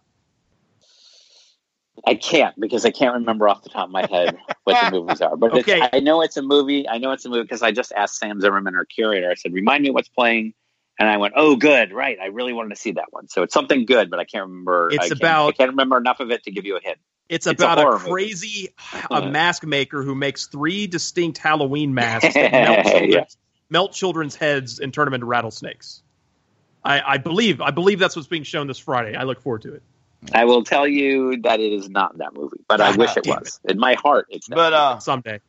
I 2.06 2.16
can't 2.16 2.60
because 2.60 2.86
I 2.86 2.92
can't 2.92 3.14
remember 3.14 3.48
off 3.48 3.64
the 3.64 3.70
top 3.70 3.86
of 3.86 3.92
my 3.92 4.06
head 4.06 4.38
what 4.66 4.84
the 4.84 4.92
movies 4.92 5.22
are. 5.22 5.38
But 5.38 5.54
okay. 5.54 5.88
I 5.94 6.02
know 6.02 6.22
it's 6.22 6.36
a 6.36 6.42
movie. 6.42 6.90
I 6.90 6.98
know 6.98 7.14
it's 7.14 7.26
a 7.26 7.30
movie 7.30 7.44
because 7.44 7.64
I 7.64 7.72
just 7.72 7.94
asked 7.94 8.18
Sam 8.18 8.42
Zimmerman, 8.42 8.76
our 8.76 8.86
curator. 8.86 9.32
I 9.32 9.36
said, 9.36 9.54
"Remind 9.54 9.84
me 9.84 9.92
what's 9.92 10.10
playing." 10.10 10.54
And 11.00 11.08
I 11.08 11.16
went, 11.18 11.36
"Oh, 11.38 11.56
good, 11.56 11.94
right. 11.94 12.18
I 12.22 12.26
really 12.26 12.52
wanted 12.52 12.70
to 12.70 12.76
see 12.76 12.92
that 12.94 13.06
one." 13.12 13.30
So 13.30 13.44
it's 13.44 13.54
something 13.54 13.86
good, 13.86 14.10
but 14.10 14.20
I 14.20 14.26
can't 14.26 14.46
remember. 14.46 14.90
It's 14.92 15.10
I 15.10 15.16
about. 15.16 15.48
I 15.48 15.52
can't 15.54 15.70
remember 15.70 15.98
enough 15.98 16.20
of 16.20 16.32
it 16.32 16.44
to 16.44 16.52
give 16.52 16.66
you 16.66 16.76
a 16.76 16.82
hint. 16.82 16.98
It's, 17.30 17.46
it's 17.46 17.62
about 17.62 17.80
a, 17.80 17.88
a 17.88 18.00
crazy 18.00 18.70
a 19.12 19.30
mask 19.30 19.66
maker 19.66 20.04
who 20.04 20.16
makes 20.16 20.48
three 20.48 20.88
distinct 20.88 21.38
Halloween 21.38 21.94
masks 21.94 22.34
that 22.34 22.52
melt, 22.52 22.86
children's, 22.86 23.14
yeah. 23.14 23.26
melt 23.70 23.94
children's 23.94 24.36
heads 24.36 24.80
and 24.80 24.94
turn 24.94 25.06
them 25.06 25.14
into 25.14 25.26
rattlesnakes. 25.26 26.04
I, 26.84 27.02
I, 27.02 27.18
believe 27.18 27.60
I 27.60 27.72
believe 27.72 28.00
that's 28.00 28.16
what's 28.16 28.30
being 28.30 28.44
shown 28.44 28.68
this 28.68 28.80
Friday. 28.80 29.16
I 29.16 29.24
look 29.24 29.42
forward 29.42 29.64
to 29.64 29.74
it. 29.74 29.84
I 30.34 30.46
will 30.46 30.64
tell 30.64 30.88
you 30.88 31.42
that 31.42 31.60
it 31.60 31.74
is 31.74 31.90
not 31.90 32.14
in 32.14 32.20
that 32.20 32.34
movie, 32.34 32.64
but 32.68 32.82
I 32.82 32.96
wish 32.96 33.16
it 33.18 33.28
was. 33.28 33.60
It. 33.64 33.72
In 33.72 33.80
my 33.80 33.96
heart, 33.96 34.28
it's 34.30 34.48
but 34.48 34.74
uh, 34.74 35.00
someday. 35.00 35.42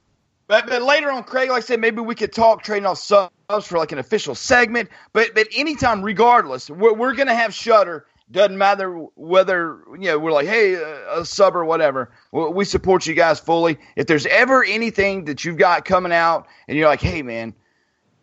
But, 0.46 0.66
but 0.66 0.82
later 0.82 1.10
on, 1.10 1.24
Craig, 1.24 1.50
like 1.50 1.58
I 1.58 1.66
said, 1.66 1.78
maybe 1.78 2.00
we 2.00 2.14
could 2.14 2.32
talk 2.32 2.62
trading 2.62 2.86
off 2.86 2.98
subs 2.98 3.30
for 3.66 3.78
like 3.78 3.92
an 3.92 3.98
official 3.98 4.34
segment. 4.34 4.88
But 5.12 5.34
but 5.34 5.48
anytime, 5.54 6.02
regardless, 6.02 6.70
we're, 6.70 6.94
we're 6.94 7.14
going 7.14 7.28
to 7.28 7.34
have 7.34 7.54
Shudder 7.54 8.06
doesn't 8.30 8.58
matter 8.58 8.90
whether 9.16 9.82
you 9.98 10.06
know 10.06 10.18
we're 10.18 10.32
like, 10.32 10.46
hey, 10.46 10.74
a, 10.74 11.20
a 11.20 11.24
sub 11.24 11.56
or 11.56 11.64
whatever. 11.64 12.10
We 12.32 12.64
support 12.64 13.06
you 13.06 13.14
guys 13.14 13.40
fully. 13.40 13.78
If 13.96 14.06
there's 14.06 14.26
ever 14.26 14.64
anything 14.64 15.24
that 15.26 15.44
you've 15.44 15.56
got 15.56 15.84
coming 15.84 16.12
out, 16.12 16.46
and 16.68 16.76
you're 16.76 16.88
like, 16.88 17.00
hey, 17.00 17.22
man, 17.22 17.54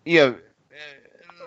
you 0.06 0.20
know, 0.20 0.36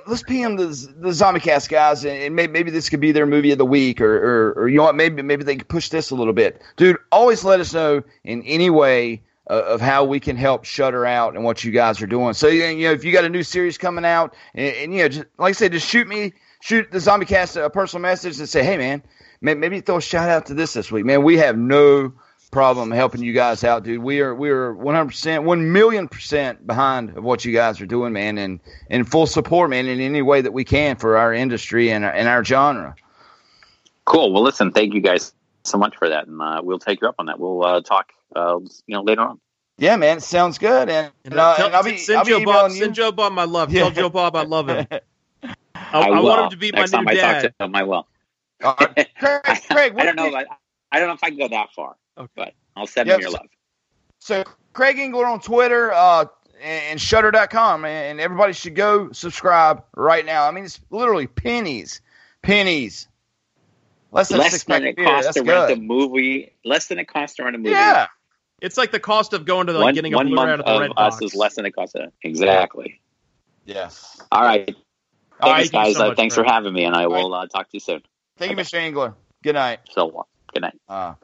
let's 0.06 0.22
PM 0.22 0.56
the 0.56 0.66
the 0.98 1.12
Zombie 1.12 1.40
Cast 1.40 1.68
guys, 1.68 2.04
and 2.04 2.34
maybe, 2.34 2.52
maybe 2.52 2.70
this 2.70 2.88
could 2.88 3.00
be 3.00 3.12
their 3.12 3.26
movie 3.26 3.52
of 3.52 3.58
the 3.58 3.66
week, 3.66 4.00
or, 4.00 4.16
or, 4.16 4.52
or 4.54 4.68
you 4.68 4.78
know 4.78 4.84
what, 4.84 4.96
maybe 4.96 5.22
maybe 5.22 5.44
they 5.44 5.56
could 5.56 5.68
push 5.68 5.88
this 5.88 6.10
a 6.10 6.14
little 6.14 6.32
bit, 6.32 6.60
dude. 6.76 6.96
Always 7.12 7.44
let 7.44 7.60
us 7.60 7.72
know 7.72 8.02
in 8.24 8.42
any 8.42 8.70
way 8.70 9.22
uh, 9.48 9.62
of 9.66 9.80
how 9.80 10.04
we 10.04 10.18
can 10.18 10.36
help 10.36 10.64
Shudder 10.64 11.06
out 11.06 11.34
and 11.34 11.44
what 11.44 11.62
you 11.62 11.70
guys 11.70 12.02
are 12.02 12.06
doing. 12.06 12.34
So 12.34 12.48
you 12.48 12.82
know, 12.82 12.92
if 12.92 13.04
you 13.04 13.12
got 13.12 13.24
a 13.24 13.28
new 13.28 13.44
series 13.44 13.78
coming 13.78 14.04
out, 14.04 14.34
and, 14.54 14.74
and 14.74 14.94
you 14.94 15.02
know, 15.02 15.08
just, 15.08 15.26
like 15.38 15.50
I 15.50 15.52
said, 15.52 15.72
just 15.72 15.86
shoot 15.86 16.08
me 16.08 16.32
shoot 16.60 16.90
the 16.90 17.00
zombie 17.00 17.26
cast 17.26 17.56
a 17.56 17.70
personal 17.70 18.02
message 18.02 18.38
and 18.38 18.48
say, 18.48 18.64
hey 18.64 18.76
man, 18.76 19.02
maybe 19.40 19.80
throw 19.80 19.96
a 19.96 20.02
shout 20.02 20.28
out 20.28 20.46
to 20.46 20.54
this 20.54 20.72
this 20.72 20.90
week, 20.90 21.04
man. 21.04 21.22
We 21.22 21.38
have 21.38 21.56
no 21.56 22.12
problem 22.50 22.90
helping 22.90 23.22
you 23.22 23.32
guys 23.32 23.62
out, 23.64 23.84
dude. 23.84 24.02
We 24.02 24.20
are 24.20 24.34
we 24.34 24.50
are 24.50 24.72
one 24.72 24.94
hundred 24.94 25.08
percent, 25.08 25.44
one 25.44 25.72
million 25.72 26.08
percent 26.08 26.66
behind 26.66 27.16
of 27.16 27.24
what 27.24 27.44
you 27.44 27.52
guys 27.52 27.80
are 27.80 27.86
doing, 27.86 28.12
man, 28.12 28.38
and 28.38 28.60
in 28.90 29.04
full 29.04 29.26
support, 29.26 29.70
man, 29.70 29.86
in 29.86 30.00
any 30.00 30.22
way 30.22 30.40
that 30.40 30.52
we 30.52 30.64
can 30.64 30.96
for 30.96 31.16
our 31.16 31.32
industry 31.32 31.90
and 31.90 32.04
and 32.04 32.28
our 32.28 32.44
genre. 32.44 32.94
Cool. 34.04 34.32
Well, 34.32 34.42
listen, 34.42 34.72
thank 34.72 34.94
you 34.94 35.00
guys 35.00 35.34
so 35.64 35.76
much 35.76 35.96
for 35.96 36.08
that, 36.08 36.26
and 36.26 36.40
uh, 36.40 36.60
we'll 36.64 36.78
take 36.78 37.02
you 37.02 37.08
up 37.08 37.16
on 37.18 37.26
that. 37.26 37.38
We'll 37.38 37.62
uh, 37.62 37.80
talk, 37.82 38.12
uh, 38.34 38.58
you 38.86 38.94
know, 38.94 39.02
later 39.02 39.20
on. 39.20 39.38
Yeah, 39.76 39.96
man, 39.96 40.18
sounds 40.20 40.58
good. 40.58 40.88
And, 40.88 41.12
and, 41.24 41.34
uh, 41.34 41.56
tell, 41.56 41.66
and 41.66 41.76
I'll 41.76 41.84
be, 41.84 41.98
send 41.98 42.18
I'll 42.18 42.24
Joe 42.24 42.44
Bob, 42.44 42.72
send 42.72 42.94
Joe 42.94 43.12
Bob 43.12 43.32
my 43.32 43.44
love. 43.44 43.72
Yeah. 43.72 43.82
Tell 43.82 43.90
Joe 43.90 44.10
Bob 44.10 44.34
I 44.34 44.42
love 44.42 44.68
him. 44.68 44.86
I, 45.92 46.00
I, 46.00 46.08
I 46.08 46.20
want 46.20 46.44
him 46.44 46.50
to 46.50 46.56
be 46.56 46.70
Next 46.70 46.92
my 46.92 47.00
new 47.00 47.04
time 47.06 47.14
dad. 47.14 47.36
I 47.36 47.42
talk 47.42 47.58
to 47.58 47.64
him, 47.64 47.74
I 47.74 47.82
will. 47.82 48.06
Uh, 48.60 48.72
Craig, 48.74 49.06
Craig 49.70 49.94
I 49.96 50.04
don't 50.04 50.16
know. 50.16 50.26
If 50.26 50.34
I, 50.34 50.44
I, 50.90 50.98
don't 50.98 51.06
know 51.06 51.14
if 51.14 51.22
I 51.22 51.28
can 51.28 51.38
go 51.38 51.46
that 51.46 51.72
far, 51.72 51.94
okay. 52.18 52.28
but 52.34 52.54
I'll 52.74 52.88
send 52.88 53.06
yep. 53.06 53.18
him 53.18 53.22
your 53.22 53.30
love. 53.30 53.46
So 54.18 54.42
Craig 54.72 54.98
Engler 54.98 55.26
on 55.26 55.38
Twitter 55.38 55.92
uh, 55.92 56.24
and 56.60 57.00
Shudder.com, 57.00 57.84
and 57.84 58.20
everybody 58.20 58.52
should 58.52 58.74
go 58.74 59.12
subscribe 59.12 59.84
right 59.94 60.26
now. 60.26 60.48
I 60.48 60.50
mean, 60.50 60.64
it's 60.64 60.80
literally 60.90 61.28
pennies, 61.28 62.00
pennies. 62.42 63.06
Less 64.10 64.28
than, 64.30 64.38
less 64.38 64.64
than 64.64 64.84
it 64.84 64.96
costs 64.96 65.34
to 65.34 65.42
rent 65.42 65.72
a 65.72 65.76
movie. 65.76 66.52
Less 66.64 66.88
than 66.88 66.98
it 66.98 67.06
costs 67.06 67.36
to 67.36 67.44
rent 67.44 67.54
a 67.54 67.58
movie. 67.58 67.70
Yeah. 67.70 68.08
It's 68.60 68.76
like 68.76 68.90
the 68.90 69.00
cost 69.00 69.32
of 69.34 69.44
going 69.44 69.68
to 69.68 69.72
like 69.72 69.82
one, 69.82 69.94
getting 69.94 70.14
a 70.14 70.16
one 70.16 70.26
Blu-ray 70.26 70.46
month 70.46 70.50
out 70.50 70.60
of 70.60 70.66
the 70.66 70.80
red 70.80 70.90
of 70.90 70.96
box. 70.96 71.16
us 71.16 71.22
is 71.22 71.34
less 71.34 71.54
than 71.54 71.66
it 71.66 71.72
costs. 71.72 71.92
To, 71.92 72.10
exactly. 72.22 73.00
Yes. 73.66 74.20
All 74.32 74.42
right. 74.42 74.74
All 75.40 75.52
Thanks, 75.52 75.72
right, 75.72 75.84
guys. 75.84 75.96
so 75.96 76.10
uh, 76.10 76.14
thanks 76.14 76.34
Fred. 76.34 76.46
for 76.46 76.52
having 76.52 76.72
me, 76.72 76.84
and 76.84 76.96
I 76.96 77.06
will 77.06 77.32
uh, 77.32 77.46
talk 77.46 77.68
to 77.70 77.76
you 77.76 77.80
soon. 77.80 78.02
Thank 78.36 78.50
you, 78.50 78.56
Mr. 78.56 78.74
Engler. 78.74 79.14
Good 79.42 79.54
night. 79.54 79.80
So, 79.90 80.26
good 80.52 80.62
night. 80.62 80.78
Uh, 80.88 81.14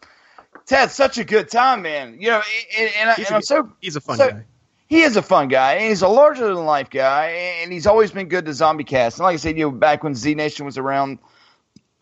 Ted, 0.67 0.91
such 0.91 1.19
a 1.19 1.25
good 1.25 1.49
time, 1.51 1.83
man. 1.83 2.17
You 2.21 2.29
know, 2.29 2.43
and, 2.79 2.91
and, 2.99 3.11
I, 3.11 3.15
and 3.15 3.27
a, 3.27 3.35
I'm 3.35 3.43
so 3.43 3.73
he's 3.81 3.97
a 3.97 4.01
fun 4.01 4.17
so, 4.17 4.31
guy. 4.31 4.45
He 4.87 5.03
is 5.03 5.17
a 5.17 5.23
fun 5.23 5.49
guy, 5.49 5.75
and 5.75 5.89
he's 5.89 6.03
a 6.03 6.09
larger 6.09 6.47
than 6.47 6.65
life 6.65 6.91
guy, 6.91 7.27
and 7.62 7.73
he's 7.73 7.87
always 7.87 8.12
been 8.12 8.29
good 8.29 8.45
to 8.45 8.55
Zombie 8.55 8.85
Cast. 8.85 9.19
And 9.19 9.25
like 9.25 9.35
I 9.35 9.37
said, 9.37 9.57
you 9.57 9.65
know, 9.65 9.71
back 9.71 10.05
when 10.05 10.15
Z 10.15 10.35
Nation 10.35 10.67
was 10.67 10.79
around, 10.79 11.19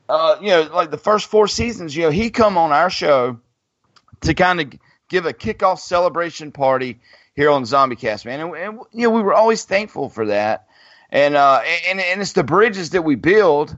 uh, 0.08 0.36
you 0.40 0.48
know, 0.48 0.62
like 0.62 0.90
the 0.90 0.98
first 0.98 1.26
four 1.26 1.48
seasons, 1.48 1.96
you 1.96 2.02
know, 2.02 2.10
he 2.10 2.28
come 2.30 2.58
on 2.58 2.72
our 2.72 2.90
show 2.90 3.40
to 4.22 4.34
kind 4.34 4.60
of 4.60 4.72
give 5.08 5.26
a 5.26 5.32
kickoff 5.32 5.78
celebration 5.78 6.52
party 6.52 7.00
here 7.34 7.50
on 7.50 7.64
Zombie 7.64 7.96
Cast, 7.96 8.26
man. 8.26 8.40
And, 8.40 8.54
and 8.54 8.78
you 8.92 9.08
know, 9.08 9.10
we 9.10 9.22
were 9.22 9.34
always 9.34 9.64
thankful 9.64 10.08
for 10.08 10.26
that. 10.26 10.66
And 11.12 11.36
uh, 11.36 11.60
and 11.88 12.00
and 12.00 12.22
it's 12.22 12.32
the 12.32 12.42
bridges 12.42 12.90
that 12.90 13.02
we 13.02 13.14
build 13.16 13.76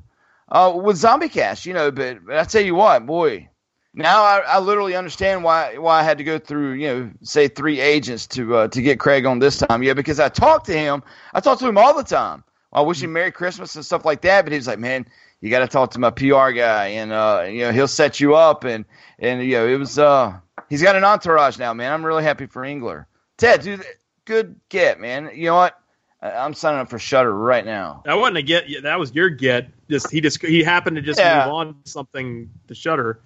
uh, 0.51 0.73
with 0.75 0.97
Zombie 0.97 1.29
Cast, 1.29 1.67
you 1.67 1.75
know. 1.75 1.91
But, 1.91 2.25
but 2.25 2.39
I 2.39 2.45
tell 2.45 2.63
you 2.63 2.77
what, 2.77 3.05
boy, 3.07 3.49
now 3.93 4.23
I, 4.23 4.39
I 4.47 4.59
literally 4.61 4.95
understand 4.95 5.43
why 5.43 5.77
why 5.77 5.99
I 5.99 6.05
had 6.05 6.17
to 6.19 6.25
go 6.25 6.39
through, 6.39 6.75
you 6.75 6.87
know, 6.87 7.11
say 7.23 7.49
three 7.49 7.81
agents 7.81 8.29
to 8.29 8.57
uh, 8.57 8.69
to 8.69 8.81
get 8.81 9.01
Craig 9.01 9.27
on 9.27 9.41
this 9.41 9.59
time. 9.59 9.83
Yeah, 9.83 9.95
because 9.95 10.21
I 10.21 10.29
talked 10.29 10.67
to 10.67 10.79
him. 10.79 11.03
I 11.35 11.41
talked 11.41 11.61
to 11.61 11.69
him 11.69 11.77
all 11.77 11.93
the 11.93 12.05
time. 12.05 12.45
I 12.73 12.81
wish 12.83 13.03
him 13.03 13.13
Merry 13.13 13.33
Christmas 13.33 13.75
and 13.75 13.85
stuff 13.85 14.05
like 14.05 14.21
that. 14.23 14.45
But 14.45 14.53
he 14.53 14.59
was 14.59 14.69
like, 14.69 14.79
man, 14.79 15.05
you 15.41 15.51
got 15.51 15.61
to 15.61 15.69
talk 15.69 15.91
to 15.91 15.99
my 15.99 16.11
PR 16.11 16.51
guy, 16.51 16.87
and 16.87 17.11
uh, 17.11 17.47
you 17.49 17.63
know, 17.63 17.73
he'll 17.73 17.89
set 17.89 18.21
you 18.21 18.37
up. 18.37 18.63
And 18.63 18.85
and 19.19 19.43
you 19.43 19.57
know, 19.57 19.67
it 19.67 19.77
was 19.77 19.99
uh, 19.99 20.39
he's 20.69 20.83
got 20.83 20.95
an 20.95 21.05
entourage 21.05 21.59
now, 21.59 21.75
man. 21.75 21.93
I'm 21.93 22.07
really 22.07 22.23
happy 22.23 22.47
for 22.47 22.65
Engler. 22.65 23.09
Ted, 23.39 23.63
dude, 23.63 23.85
good 24.25 24.61
get, 24.69 25.01
man. 25.01 25.31
You 25.35 25.47
know 25.47 25.57
what? 25.57 25.81
I'm 26.25 26.55
signing 26.55 26.81
up 26.81 26.89
for 26.89 26.99
Shudder 26.99 27.33
right 27.35 27.65
now. 27.65 28.03
That 28.07 28.15
wasn't 28.19 28.39
a 28.39 28.43
get. 28.43 28.65
That 28.83 28.99
was 28.99 29.15
your 29.15 29.29
get. 29.29 29.69
Just 29.91 30.11
he 30.11 30.21
just 30.21 30.41
he 30.43 30.63
happened 30.63 30.97
to 30.97 31.03
just 31.03 31.21
Yeah. 31.21 31.45
move 31.45 31.55
on 31.55 31.77
something 31.85 32.51
to 32.69 32.75
Shudder. 32.75 33.21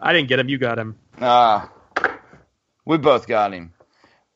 I 0.00 0.12
didn't 0.12 0.28
get 0.28 0.38
him. 0.38 0.48
You 0.48 0.58
got 0.58 0.78
him. 0.78 0.96
Ah, 1.20 1.70
we 2.84 2.96
both 2.98 3.26
got 3.26 3.52
him. 3.52 3.72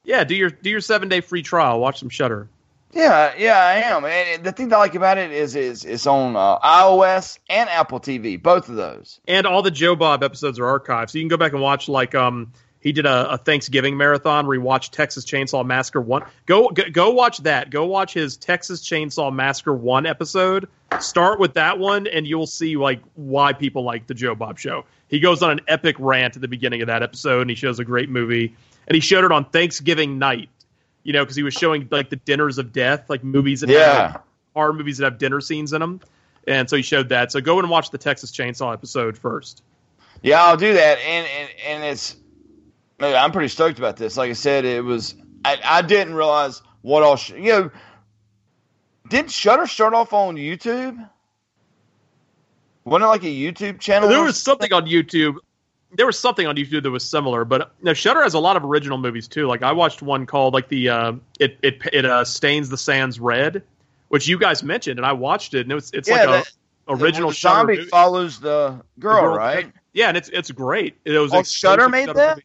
Yeah, 0.05 0.25
do 0.25 0.35
your 0.35 0.51
do 0.51 0.71
your 0.71 0.81
seven 0.81 1.09
day 1.09 1.21
free 1.21 1.43
trial. 1.43 1.79
Watch 1.81 2.01
some 2.01 2.09
Shudder. 2.09 2.49
Yeah, 2.93 3.35
yeah, 3.37 3.59
I 3.59 3.75
am. 3.95 4.05
And 4.07 4.43
the 4.43 4.51
thing 4.51 4.71
that 4.71 4.77
I 4.77 4.79
like 4.79 4.95
about 4.95 5.19
it 5.19 5.31
is, 5.31 5.55
is 5.55 5.85
it's 5.85 6.07
on 6.07 6.35
uh, 6.37 6.59
iOS 6.61 7.39
and 7.51 7.69
Apple 7.69 8.01
TV, 8.01 8.43
both 8.43 8.71
of 8.71 8.77
those. 8.77 9.21
And 9.29 9.47
all 9.47 9.61
the 9.61 9.71
Joe 9.71 9.95
Bob 9.95 10.25
episodes 10.25 10.59
are 10.59 10.81
archived, 10.81 11.11
so 11.11 11.19
you 11.19 11.23
can 11.25 11.29
go 11.29 11.37
back 11.37 11.53
and 11.53 11.61
watch. 11.61 11.87
Like, 11.91 12.15
um, 12.15 12.51
he 12.81 12.93
did 12.93 13.07
a, 13.07 13.33
a 13.33 13.39
Thanksgiving 13.39 13.97
marathon 13.97 14.47
where 14.47 14.55
he 14.55 14.61
watched 14.61 14.93
Texas 14.95 15.25
Chainsaw 15.25 15.65
Massacre 15.67 16.01
one. 16.01 16.23
Go, 16.47 16.69
go 16.69 16.85
go 16.91 17.11
watch 17.11 17.39
that. 17.39 17.71
Go 17.71 17.87
watch 17.87 18.15
his 18.15 18.37
Texas 18.37 18.81
Chainsaw 18.83 19.33
Massacre 19.33 19.75
one 19.75 20.07
episode. 20.07 20.69
Start 21.01 21.39
with 21.41 21.55
that 21.55 21.79
one, 21.79 22.07
and 22.07 22.27
you'll 22.27 22.47
see 22.47 22.77
like 22.77 23.01
why 23.15 23.53
people 23.53 23.83
like 23.83 24.07
the 24.07 24.15
Joe 24.15 24.35
Bob 24.35 24.59
show. 24.59 24.85
He 25.09 25.21
goes 25.21 25.43
on 25.43 25.51
an 25.51 25.61
epic 25.69 25.97
rant 25.99 26.37
at 26.37 26.43
the 26.43 26.49
beginning 26.49 26.81
of 26.83 26.87
that 26.87 27.03
episode, 27.03 27.43
and 27.43 27.51
he 27.51 27.57
shows 27.57 27.79
a 27.79 27.85
great 27.85 28.09
movie. 28.11 28.55
And 28.87 28.95
he 28.95 29.01
showed 29.01 29.25
it 29.25 29.33
on 29.33 29.45
Thanksgiving 29.47 30.19
night, 30.19 30.49
you 31.03 31.13
know, 31.13 31.23
because 31.25 31.37
he 31.37 31.43
was 31.43 31.55
showing 31.55 31.89
like 31.91 32.09
the 32.11 32.17
dinners 32.17 32.59
of 32.59 32.73
death, 32.73 33.11
like 33.11 33.23
movies 33.25 33.61
that 33.61 33.71
Yeah. 33.71 34.13
have 34.13 34.23
horror 34.55 34.73
movies 34.73 34.99
that 34.99 35.05
have 35.05 35.19
dinner 35.19 35.41
scenes 35.41 35.73
in 35.73 35.81
them. 35.81 36.01
And 36.47 36.71
so 36.71 36.77
he 36.77 36.83
showed 36.83 37.11
that. 37.11 37.31
So 37.33 37.41
go 37.41 37.59
and 37.59 37.69
watch 37.69 37.91
the 37.91 37.99
Texas 37.99 38.31
Chainsaw 38.33 38.73
episode 38.73 39.19
first. 39.19 39.63
Yeah, 40.23 40.43
I'll 40.43 40.57
do 40.57 40.73
that. 40.73 40.99
And 40.99 41.27
and, 41.27 41.51
and 41.67 41.85
it's, 41.85 42.17
I'm 43.01 43.33
pretty 43.33 43.49
stoked 43.49 43.79
about 43.79 43.97
this. 43.97 44.17
Like 44.17 44.31
I 44.31 44.35
said, 44.35 44.65
it 44.65 44.83
was, 44.85 45.15
I, 45.45 45.59
I 45.65 45.83
didn't 45.83 46.15
realize 46.15 46.63
what 46.83 47.03
all, 47.03 47.17
sh- 47.17 47.31
you 47.31 47.53
know, 47.53 47.71
didn't 49.09 49.31
Shudder 49.31 49.67
start 49.67 49.95
off 49.95 50.13
on 50.13 50.37
YouTube? 50.37 51.09
Wasn't 52.85 53.05
it 53.05 53.09
like 53.09 53.23
a 53.23 53.27
YouTube 53.27 53.79
channel? 53.81 54.09
There 54.09 54.23
was 54.23 54.41
something 54.43 54.73
on 54.73 54.87
YouTube. 54.87 55.37
there 55.93 56.07
was 56.07 56.19
something 56.19 56.47
on 56.47 56.57
YouTube 56.57 56.83
that 56.83 56.91
was 56.91 57.05
similar, 57.05 57.45
but 57.45 57.73
now 57.83 57.93
Shudder 57.93 58.23
has 58.23 58.35
a 58.35 58.39
lot 58.39 58.57
of 58.57 58.65
original 58.65 58.99
movies 58.99 59.29
too. 59.29 59.47
Like 59.47 59.63
I 59.63 59.73
watched 59.73 60.03
one 60.03 60.27
called 60.27 60.55
like 60.55 60.69
the 60.69 60.89
uh, 60.89 61.13
it 61.39 61.59
it 61.63 61.81
it 61.93 62.05
uh, 62.05 62.25
stains 62.25 62.69
the 62.71 62.79
sands 62.79 63.21
red, 63.21 63.63
which 64.09 64.27
you 64.27 64.39
guys 64.39 64.63
mentioned, 64.63 64.99
and 64.99 65.05
I 65.07 65.13
watched 65.13 65.55
it, 65.55 65.61
and 65.61 65.73
it 65.73 65.75
was 65.75 65.91
it's 65.93 66.09
Yeah, 66.09 66.25
like 66.25 66.47
a 66.89 66.93
original 66.93 67.29
the 67.31 67.37
zombie 67.37 67.77
movie. 67.77 67.89
follows 67.89 68.41
the 68.41 68.81
girl, 68.99 69.21
girl- 69.23 69.37
right? 69.37 69.71
Yeah, 69.93 70.09
and 70.09 70.17
it's 70.17 70.31
it's 70.31 70.51
great. 70.51 70.97
It 71.05 71.19
was 71.19 71.33
Oh, 71.35 71.43
Shudder 71.43 71.89
made 71.91 72.09
that? 72.09 72.37
movie. 72.37 72.45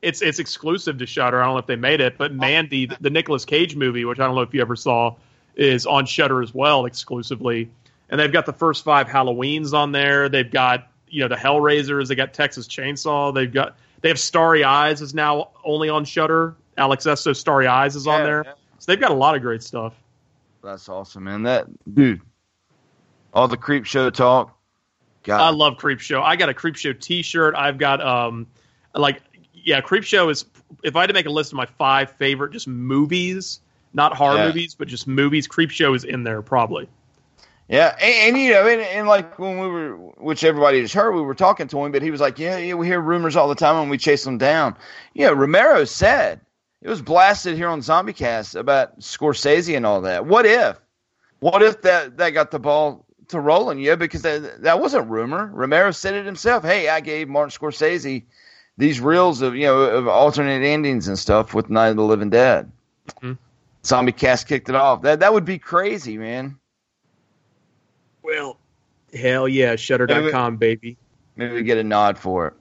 It's 0.00 0.22
it's 0.22 0.38
exclusive 0.38 0.98
to 0.98 1.06
Shudder. 1.06 1.40
I 1.42 1.46
don't 1.46 1.54
know 1.54 1.58
if 1.58 1.66
they 1.66 1.76
made 1.76 2.00
it, 2.00 2.16
but 2.18 2.32
Mandy, 2.32 2.86
the, 2.86 2.96
the 3.00 3.10
Nicolas 3.10 3.44
Cage 3.44 3.74
movie, 3.74 4.04
which 4.04 4.20
I 4.20 4.26
don't 4.26 4.36
know 4.36 4.42
if 4.42 4.54
you 4.54 4.60
ever 4.60 4.76
saw, 4.76 5.16
is 5.56 5.86
on 5.86 6.06
Shudder 6.06 6.40
as 6.42 6.54
well 6.54 6.86
exclusively. 6.86 7.70
And 8.08 8.20
they've 8.20 8.32
got 8.32 8.46
the 8.46 8.52
first 8.52 8.84
five 8.84 9.08
Halloweens 9.08 9.72
on 9.74 9.92
there. 9.92 10.28
They've 10.28 10.50
got 10.50 10.88
you 11.08 11.22
know 11.22 11.28
the 11.28 11.34
Hellraisers. 11.36 12.08
They 12.08 12.14
got 12.14 12.32
Texas 12.32 12.68
Chainsaw. 12.68 13.34
They've 13.34 13.52
got 13.52 13.76
they 14.00 14.08
have 14.08 14.20
Starry 14.20 14.62
Eyes 14.62 15.02
is 15.02 15.14
now 15.14 15.50
only 15.64 15.88
on 15.88 16.04
Shudder. 16.04 16.54
Alex 16.76 17.04
Essoe 17.06 17.32
Starry 17.32 17.66
Eyes 17.66 17.96
is 17.96 18.06
on 18.06 18.20
Yeah, 18.20 18.24
there. 18.24 18.42
yeah. 18.46 18.52
So 18.78 18.92
they've 18.92 19.00
got 19.00 19.10
a 19.10 19.14
lot 19.14 19.34
of 19.34 19.42
great 19.42 19.62
stuff. 19.62 19.94
That's 20.62 20.88
awesome, 20.88 21.24
man. 21.24 21.42
That 21.42 21.66
dude, 21.92 22.20
all 23.34 23.48
the 23.48 23.56
Creepshow 23.56 24.12
talk. 24.12 24.56
God, 25.24 25.40
I 25.40 25.50
love 25.50 25.74
Creepshow. 25.78 26.22
I 26.22 26.36
got 26.36 26.48
a 26.48 26.54
Creepshow 26.54 26.98
T-shirt. 26.98 27.54
I've 27.56 27.78
got 27.78 28.00
um, 28.00 28.46
like 28.94 29.20
yeah, 29.64 29.80
Creepshow 29.80 30.30
is. 30.30 30.44
If 30.82 30.96
I 30.96 31.00
had 31.00 31.06
to 31.08 31.14
make 31.14 31.26
a 31.26 31.30
list 31.30 31.52
of 31.52 31.56
my 31.56 31.66
five 31.66 32.10
favorite 32.12 32.52
just 32.52 32.68
movies, 32.68 33.60
not 33.94 34.14
horror 34.14 34.36
Yeah. 34.36 34.46
movies, 34.46 34.74
but 34.74 34.88
just 34.88 35.06
movies, 35.06 35.48
Creepshow 35.48 35.94
is 35.96 36.04
in 36.04 36.24
there 36.24 36.42
probably. 36.42 36.88
Yeah, 37.68 37.94
and, 38.00 38.34
and 38.34 38.38
you 38.42 38.52
know, 38.52 38.66
and, 38.66 38.80
and 38.80 39.06
like 39.08 39.38
when 39.38 39.58
we 39.58 39.66
were, 39.66 39.96
which 39.96 40.42
everybody 40.42 40.80
just 40.80 40.94
heard, 40.94 41.12
we 41.12 41.20
were 41.20 41.34
talking 41.34 41.68
to 41.68 41.84
him, 41.84 41.92
but 41.92 42.00
he 42.00 42.10
was 42.10 42.20
like, 42.20 42.38
"Yeah, 42.38 42.56
yeah, 42.56 42.74
we 42.74 42.86
hear 42.86 43.00
rumors 43.00 43.36
all 43.36 43.48
the 43.48 43.54
time, 43.54 43.76
and 43.76 43.90
we 43.90 43.98
chase 43.98 44.24
them 44.24 44.38
down." 44.38 44.74
Yeah, 45.12 45.28
Romero 45.28 45.84
said 45.84 46.40
it 46.80 46.88
was 46.88 47.02
blasted 47.02 47.56
here 47.56 47.68
on 47.68 47.80
ZombieCast 47.80 48.58
about 48.58 48.98
Scorsese 49.00 49.76
and 49.76 49.84
all 49.84 50.00
that. 50.02 50.24
What 50.24 50.46
if? 50.46 50.80
What 51.40 51.62
if 51.62 51.82
that 51.82 52.16
that 52.16 52.30
got 52.30 52.50
the 52.50 52.58
ball 52.58 53.04
to 53.28 53.38
rolling? 53.38 53.78
Yeah, 53.80 53.96
because 53.96 54.22
that 54.22 54.62
that 54.62 54.80
wasn't 54.80 55.10
rumor. 55.10 55.50
Romero 55.52 55.90
said 55.90 56.14
it 56.14 56.24
himself. 56.24 56.64
Hey, 56.64 56.88
I 56.88 57.00
gave 57.00 57.28
Martin 57.28 57.50
Scorsese 57.50 58.24
these 58.78 59.00
reels 59.00 59.42
of 59.42 59.54
you 59.54 59.66
know 59.66 59.80
of 59.80 60.08
alternate 60.08 60.62
endings 60.64 61.08
and 61.08 61.18
stuff 61.18 61.52
with 61.52 61.68
Night 61.68 61.88
of 61.88 61.96
the 61.96 62.02
Living 62.04 62.30
Dead. 62.30 62.70
Mhm. 63.22 63.36
ZombieCast 63.82 64.46
kicked 64.46 64.68
it 64.68 64.74
off. 64.74 65.02
That 65.02 65.20
that 65.20 65.32
would 65.34 65.44
be 65.44 65.58
crazy, 65.58 66.16
man. 66.16 66.56
Well, 68.22 68.58
hell 69.14 69.48
yeah, 69.48 69.76
Shudder.com, 69.76 70.56
baby. 70.56 70.96
Maybe 71.36 71.54
we 71.54 71.62
get 71.62 71.78
a 71.78 71.84
nod 71.84 72.18
for 72.18 72.48
it. 72.48 72.54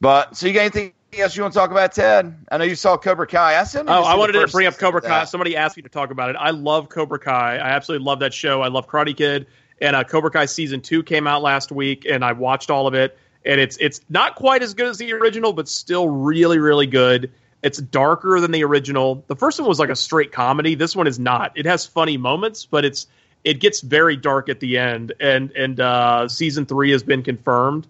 But 0.00 0.36
so 0.36 0.46
you 0.46 0.52
got 0.54 0.60
anything 0.60 0.92
else 1.18 1.36
you 1.36 1.42
want 1.42 1.52
to 1.54 1.58
talk 1.60 1.70
about, 1.70 1.92
Ted? 1.92 2.34
I 2.50 2.58
know 2.58 2.64
you 2.64 2.74
saw 2.74 2.96
Cobra 2.96 3.26
Kai. 3.26 3.60
I 3.60 3.64
still 3.64 3.84
need 3.84 3.92
Oh, 3.92 4.02
I 4.02 4.16
wanted 4.16 4.32
to 4.32 4.46
bring 4.48 4.66
up 4.66 4.76
Cobra 4.78 5.00
Kai. 5.00 5.08
that. 5.08 5.28
Somebody 5.28 5.56
asked 5.56 5.76
me 5.76 5.82
to 5.82 5.88
talk 5.88 6.10
about 6.10 6.30
it. 6.30 6.36
I 6.38 6.50
love 6.50 6.88
Cobra 6.88 7.18
Kai. 7.18 7.56
I 7.58 7.68
absolutely 7.70 8.04
love 8.04 8.18
that 8.20 8.34
show. 8.34 8.62
I 8.62 8.68
love 8.68 8.88
Karate 8.88 9.16
Kid, 9.16 9.46
and 9.80 9.94
uh, 9.94 10.02
Cobra 10.04 10.30
Kai 10.30 10.46
season 10.46 10.80
two 10.80 11.02
came 11.02 11.26
out 11.26 11.42
last 11.42 11.70
week, 11.70 12.06
and 12.10 12.24
I 12.24 12.32
watched 12.32 12.70
all 12.70 12.86
of 12.86 12.94
it. 12.94 13.16
And 13.44 13.60
it's 13.60 13.76
it's 13.78 14.00
not 14.08 14.36
quite 14.36 14.62
as 14.62 14.74
good 14.74 14.86
as 14.86 14.98
the 14.98 15.12
original, 15.12 15.52
but 15.52 15.68
still 15.68 16.08
really 16.08 16.58
really 16.58 16.86
good. 16.86 17.32
It's 17.62 17.78
darker 17.78 18.40
than 18.40 18.50
the 18.50 18.64
original. 18.64 19.24
The 19.28 19.36
first 19.36 19.60
one 19.60 19.68
was 19.68 19.78
like 19.78 19.90
a 19.90 19.96
straight 19.96 20.32
comedy. 20.32 20.74
This 20.74 20.96
one 20.96 21.06
is 21.06 21.18
not. 21.18 21.56
It 21.56 21.66
has 21.66 21.86
funny 21.86 22.16
moments, 22.16 22.66
but 22.66 22.84
it's 22.84 23.06
it 23.44 23.60
gets 23.60 23.80
very 23.80 24.16
dark 24.16 24.48
at 24.48 24.60
the 24.60 24.78
end. 24.78 25.12
And 25.20 25.52
and 25.52 25.80
uh, 25.80 26.28
season 26.28 26.66
three 26.66 26.90
has 26.90 27.02
been 27.02 27.22
confirmed. 27.22 27.86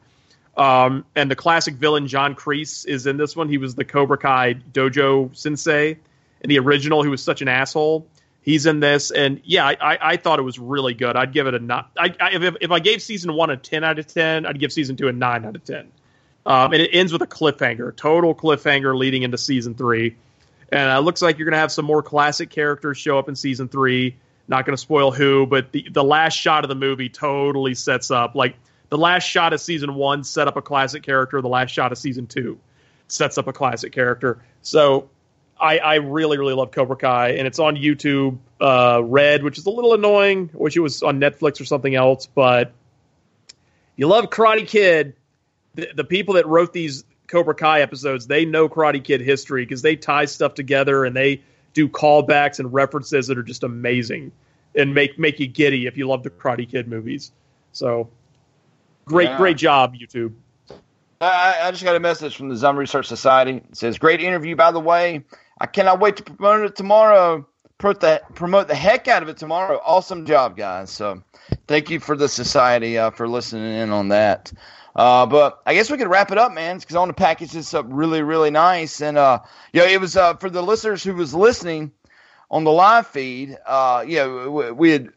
Um, 0.56 1.06
and 1.16 1.30
the 1.30 1.36
classic 1.36 1.74
villain 1.76 2.06
John 2.06 2.34
Kreese 2.34 2.86
is 2.86 3.06
in 3.06 3.16
this 3.16 3.34
one. 3.34 3.48
He 3.48 3.56
was 3.56 3.74
the 3.74 3.84
Cobra 3.84 4.18
Kai 4.18 4.54
dojo 4.54 5.34
sensei 5.34 5.98
in 6.42 6.48
the 6.48 6.58
original. 6.58 7.02
He 7.02 7.08
was 7.08 7.22
such 7.22 7.40
an 7.40 7.48
asshole. 7.48 8.06
He's 8.42 8.66
in 8.66 8.80
this, 8.80 9.12
and 9.12 9.40
yeah, 9.44 9.64
I, 9.66 9.76
I, 9.80 9.98
I 10.00 10.16
thought 10.16 10.40
it 10.40 10.42
was 10.42 10.58
really 10.58 10.94
good. 10.94 11.14
I'd 11.14 11.32
give 11.32 11.46
it 11.46 11.54
a 11.54 11.60
not. 11.60 11.92
I, 11.96 12.12
I, 12.18 12.30
if, 12.32 12.56
if 12.60 12.70
I 12.72 12.80
gave 12.80 13.00
season 13.00 13.32
one 13.34 13.50
a 13.50 13.56
ten 13.56 13.84
out 13.84 14.00
of 14.00 14.06
ten, 14.08 14.46
I'd 14.46 14.58
give 14.58 14.72
season 14.72 14.96
two 14.96 15.06
a 15.06 15.12
nine 15.12 15.44
out 15.44 15.54
of 15.54 15.64
ten. 15.64 15.92
Um, 16.44 16.72
and 16.72 16.82
it 16.82 16.90
ends 16.92 17.12
with 17.12 17.22
a 17.22 17.26
cliffhanger, 17.26 17.94
total 17.94 18.34
cliffhanger 18.34 18.98
leading 18.98 19.22
into 19.22 19.38
season 19.38 19.74
three. 19.74 20.16
And 20.70 20.90
it 20.90 21.02
looks 21.02 21.22
like 21.22 21.38
you're 21.38 21.44
going 21.44 21.52
to 21.52 21.58
have 21.58 21.70
some 21.70 21.84
more 21.84 22.02
classic 22.02 22.50
characters 22.50 22.98
show 22.98 23.16
up 23.16 23.28
in 23.28 23.36
season 23.36 23.68
three. 23.68 24.16
Not 24.48 24.66
going 24.66 24.74
to 24.74 24.80
spoil 24.80 25.12
who, 25.12 25.46
but 25.46 25.70
the, 25.70 25.86
the 25.90 26.02
last 26.02 26.34
shot 26.34 26.64
of 26.64 26.68
the 26.68 26.74
movie 26.74 27.08
totally 27.08 27.74
sets 27.74 28.10
up 28.10 28.34
like 28.34 28.56
the 28.88 28.98
last 28.98 29.22
shot 29.22 29.52
of 29.52 29.60
season 29.60 29.94
one 29.94 30.24
set 30.24 30.48
up 30.48 30.56
a 30.56 30.62
classic 30.62 31.04
character. 31.04 31.40
The 31.40 31.48
last 31.48 31.70
shot 31.70 31.92
of 31.92 31.98
season 31.98 32.26
two 32.26 32.58
sets 33.06 33.38
up 33.38 33.46
a 33.46 33.52
classic 33.52 33.92
character. 33.92 34.42
So 34.62 35.10
I, 35.62 35.78
I 35.78 35.94
really, 35.96 36.38
really 36.38 36.54
love 36.54 36.72
Cobra 36.72 36.96
Kai, 36.96 37.30
and 37.34 37.46
it's 37.46 37.60
on 37.60 37.76
YouTube 37.76 38.38
uh, 38.60 39.00
Red, 39.04 39.44
which 39.44 39.58
is 39.58 39.66
a 39.66 39.70
little 39.70 39.94
annoying. 39.94 40.50
I 40.52 40.56
wish 40.58 40.76
it 40.76 40.80
was 40.80 41.04
on 41.04 41.20
Netflix 41.20 41.60
or 41.60 41.64
something 41.64 41.94
else, 41.94 42.26
but 42.26 42.72
you 43.96 44.08
love 44.08 44.24
Karate 44.28 44.66
Kid. 44.66 45.14
The, 45.76 45.88
the 45.94 46.04
people 46.04 46.34
that 46.34 46.46
wrote 46.46 46.72
these 46.72 47.04
Cobra 47.28 47.54
Kai 47.54 47.80
episodes, 47.80 48.26
they 48.26 48.44
know 48.44 48.68
Karate 48.68 49.02
Kid 49.02 49.20
history 49.20 49.64
because 49.64 49.82
they 49.82 49.94
tie 49.94 50.24
stuff 50.24 50.54
together 50.54 51.04
and 51.04 51.14
they 51.14 51.42
do 51.74 51.88
callbacks 51.88 52.58
and 52.58 52.72
references 52.72 53.28
that 53.28 53.38
are 53.38 53.42
just 53.44 53.62
amazing 53.62 54.32
and 54.74 54.94
make 54.94 55.18
make 55.18 55.38
you 55.38 55.46
giddy 55.46 55.86
if 55.86 55.96
you 55.96 56.08
love 56.08 56.24
the 56.24 56.30
Karate 56.30 56.68
Kid 56.68 56.88
movies. 56.88 57.30
So 57.72 58.10
great, 59.04 59.28
Yeah. 59.28 59.36
great 59.36 59.56
job, 59.56 59.94
YouTube. 59.94 60.32
I, 61.20 61.60
I 61.62 61.70
just 61.70 61.84
got 61.84 61.94
a 61.94 62.00
message 62.00 62.36
from 62.36 62.48
the 62.48 62.56
Zombie 62.56 62.80
Research 62.80 63.06
Society. 63.06 63.58
It 63.58 63.76
says, 63.76 63.96
"Great 63.98 64.20
interview, 64.20 64.56
by 64.56 64.72
the 64.72 64.80
way. 64.80 65.22
I 65.62 65.66
cannot 65.66 66.00
wait 66.00 66.18
to 66.18 66.24
promote 66.24 66.66
it 66.66 66.76
tomorrow. 66.76 67.46
Promote 67.78 68.00
the 68.00 68.22
promote 68.34 68.68
the 68.68 68.74
heck 68.76 69.08
out 69.08 69.22
of 69.22 69.30
it 69.30 69.38
tomorrow. 69.38 69.80
Awesome 69.84 70.26
job, 70.26 70.56
guys. 70.56 70.90
So, 70.90 71.22
thank 71.68 71.90
you 71.90 72.00
for 72.00 72.16
the 72.16 72.28
society 72.28 72.98
uh, 72.98 73.10
for 73.10 73.28
listening 73.28 73.74
in 73.74 73.90
on 73.90 74.08
that. 74.08 74.52
Uh, 74.96 75.26
but 75.26 75.62
I 75.66 75.74
guess 75.74 75.90
we 75.90 75.98
could 75.98 76.08
wrap 76.08 76.32
it 76.32 76.38
up, 76.38 76.52
man, 76.52 76.78
because 76.78 76.96
I 76.96 77.00
want 77.00 77.10
to 77.10 77.22
package 77.22 77.52
this 77.52 77.74
up 77.74 77.86
really, 77.88 78.22
really 78.22 78.50
nice. 78.50 79.00
And 79.02 79.18
uh, 79.18 79.40
yeah, 79.72 79.84
it 79.84 80.00
was 80.00 80.16
uh, 80.16 80.34
for 80.36 80.50
the 80.50 80.62
listeners 80.62 81.02
who 81.04 81.14
was 81.14 81.34
listening 81.34 81.92
on 82.50 82.64
the 82.64 82.72
live 82.72 83.06
feed. 83.06 83.56
Uh, 83.66 84.04
yeah, 84.06 84.46
we, 84.48 84.72
we 84.72 84.90
had 84.90 85.10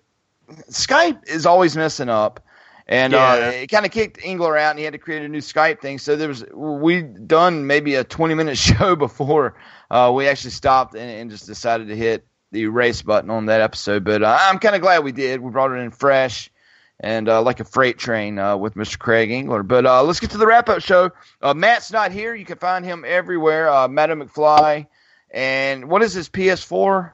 Skype 0.70 1.28
is 1.28 1.46
always 1.46 1.76
messing 1.78 2.10
up. 2.10 2.42
And 2.88 3.16
Yeah. 3.16 3.34
uh, 3.34 3.52
it 3.64 3.68
kind 3.72 3.86
of 3.86 3.92
kicked 3.92 4.20
Engler 4.24 4.58
out, 4.58 4.72
and 4.72 4.80
he 4.80 4.86
had 4.86 4.94
to 4.94 5.00
create 5.00 5.24
a 5.24 5.30
new 5.30 5.40
Skype 5.40 5.82
thing. 5.82 6.00
So 6.00 6.16
there 6.16 6.28
was 6.30 6.46
we 6.54 7.02
done 7.02 7.68
maybe 7.68 7.96
a 7.96 8.04
twenty 8.04 8.36
minute 8.36 8.58
show 8.60 8.96
before 8.96 9.56
uh, 9.96 10.12
we 10.12 10.28
actually 10.28 10.52
stopped 10.52 10.94
and, 10.94 11.10
and 11.10 11.32
just 11.32 11.46
decided 11.46 11.88
to 11.88 11.96
hit 11.96 12.28
the 12.52 12.64
erase 12.64 13.02
button 13.02 13.30
on 13.30 13.46
that 13.46 13.62
episode. 13.62 14.04
But 14.04 14.24
uh, 14.24 14.38
I'm 14.42 14.60
kind 14.60 14.76
of 14.76 14.82
glad 14.82 15.06
we 15.06 15.14
did. 15.14 15.40
We 15.40 15.52
brought 15.52 15.72
it 15.72 15.76
in 15.76 15.92
fresh 15.92 16.52
and 17.00 17.30
uh, 17.30 17.42
like 17.42 17.62
a 17.62 17.64
freight 17.64 17.98
train 17.98 18.38
uh, 18.38 18.58
with 18.58 18.76
Mr. 18.76 19.00
Craig 19.00 19.32
Engler. 19.32 19.64
But 19.64 19.86
uh, 19.86 20.04
let's 20.04 20.20
get 20.20 20.32
to 20.32 20.38
the 20.38 20.48
wrap 20.48 20.68
up 20.68 20.82
show. 20.82 21.12
Uh, 21.42 21.54
Matt's 21.54 21.94
not 21.94 22.12
here. 22.12 22.36
You 22.36 22.44
can 22.44 22.58
find 22.58 22.84
him 22.84 23.06
everywhere. 23.08 23.70
Uh, 23.70 23.88
McFly. 23.88 24.88
And 25.32 25.90
what 25.90 26.02
is 26.02 26.14
his 26.14 26.28
PS4? 26.28 27.14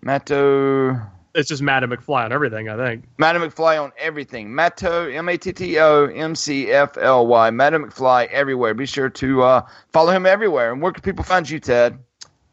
Matto. 0.00 1.00
It's 1.34 1.48
just 1.48 1.62
Madam 1.62 1.90
McFly 1.90 2.24
on 2.24 2.32
everything, 2.32 2.68
I 2.68 2.76
think. 2.76 3.04
Matto 3.16 3.38
McFly 3.38 3.82
on 3.82 3.92
everything. 3.96 4.54
Matto, 4.54 5.08
M 5.08 5.28
A 5.28 5.38
T 5.38 5.52
T 5.52 5.78
O 5.78 6.06
M 6.06 6.34
C 6.34 6.70
F 6.70 6.98
L 6.98 7.26
Y. 7.26 7.50
Matto 7.50 7.78
McFly 7.78 8.26
everywhere. 8.28 8.74
Be 8.74 8.84
sure 8.84 9.08
to 9.08 9.42
uh, 9.42 9.66
follow 9.92 10.12
him 10.12 10.26
everywhere. 10.26 10.72
And 10.72 10.82
where 10.82 10.92
can 10.92 11.02
people 11.02 11.24
find 11.24 11.48
you, 11.48 11.58
Ted? 11.58 11.98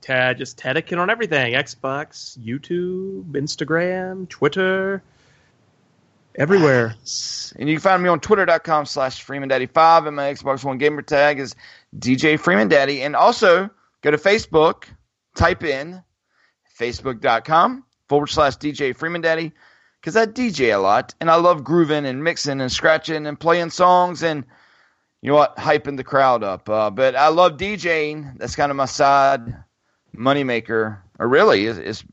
Ted, 0.02 0.38
just 0.38 0.58
Tedikin 0.58 0.98
on 0.98 1.10
everything 1.10 1.54
Xbox, 1.54 2.40
YouTube, 2.40 3.32
Instagram, 3.34 4.30
Twitter, 4.30 5.04
everywhere. 6.36 6.96
And 7.58 7.68
you 7.68 7.76
can 7.76 7.82
find 7.82 8.02
me 8.02 8.08
on 8.08 8.22
twitter.com 8.22 8.86
slash 8.86 9.26
FreemanDaddy5. 9.26 10.08
And 10.08 10.16
my 10.16 10.34
Xbox 10.34 10.64
One 10.64 10.78
gamer 10.78 11.02
tag 11.02 11.40
is 11.40 11.54
DJ 11.98 12.40
Freeman 12.40 12.70
Daddy. 12.70 13.02
And 13.02 13.16
also 13.18 13.70
go 14.02 14.12
to 14.12 14.18
Facebook, 14.18 14.86
type 15.36 15.64
in 15.66 16.02
facebook.com 16.80 17.84
forward 18.10 18.28
slash 18.28 18.58
DJ 18.58 18.96
Freeman 18.96 19.22
Daddy 19.22 19.54
because 20.02 20.18
I 20.18 20.26
DJ 20.26 20.76
a 20.76 20.80
lot 20.80 21.16
and 21.22 21.32
I 21.32 21.36
love 21.36 21.64
grooving 21.64 22.06
and 22.06 22.24
mixing 22.24 22.62
and 22.62 22.72
scratching 22.72 23.28
and 23.28 23.40
playing 23.40 23.72
songs 23.72 24.24
and 24.24 24.46
you 25.22 25.32
know 25.32 25.38
what, 25.38 25.58
hyping 25.58 25.98
the 25.98 26.04
crowd 26.04 26.44
up. 26.44 26.70
Uh, 26.70 26.90
but 26.90 27.16
I 27.16 27.30
love 27.30 27.58
DJing. 27.58 28.38
That's 28.38 28.56
kind 28.56 28.72
of 28.72 28.78
my 28.78 28.86
side 28.86 29.64
moneymaker, 30.16 31.00
or 31.20 31.28
really 31.28 31.66
is, 31.66 31.78
is 31.78 32.04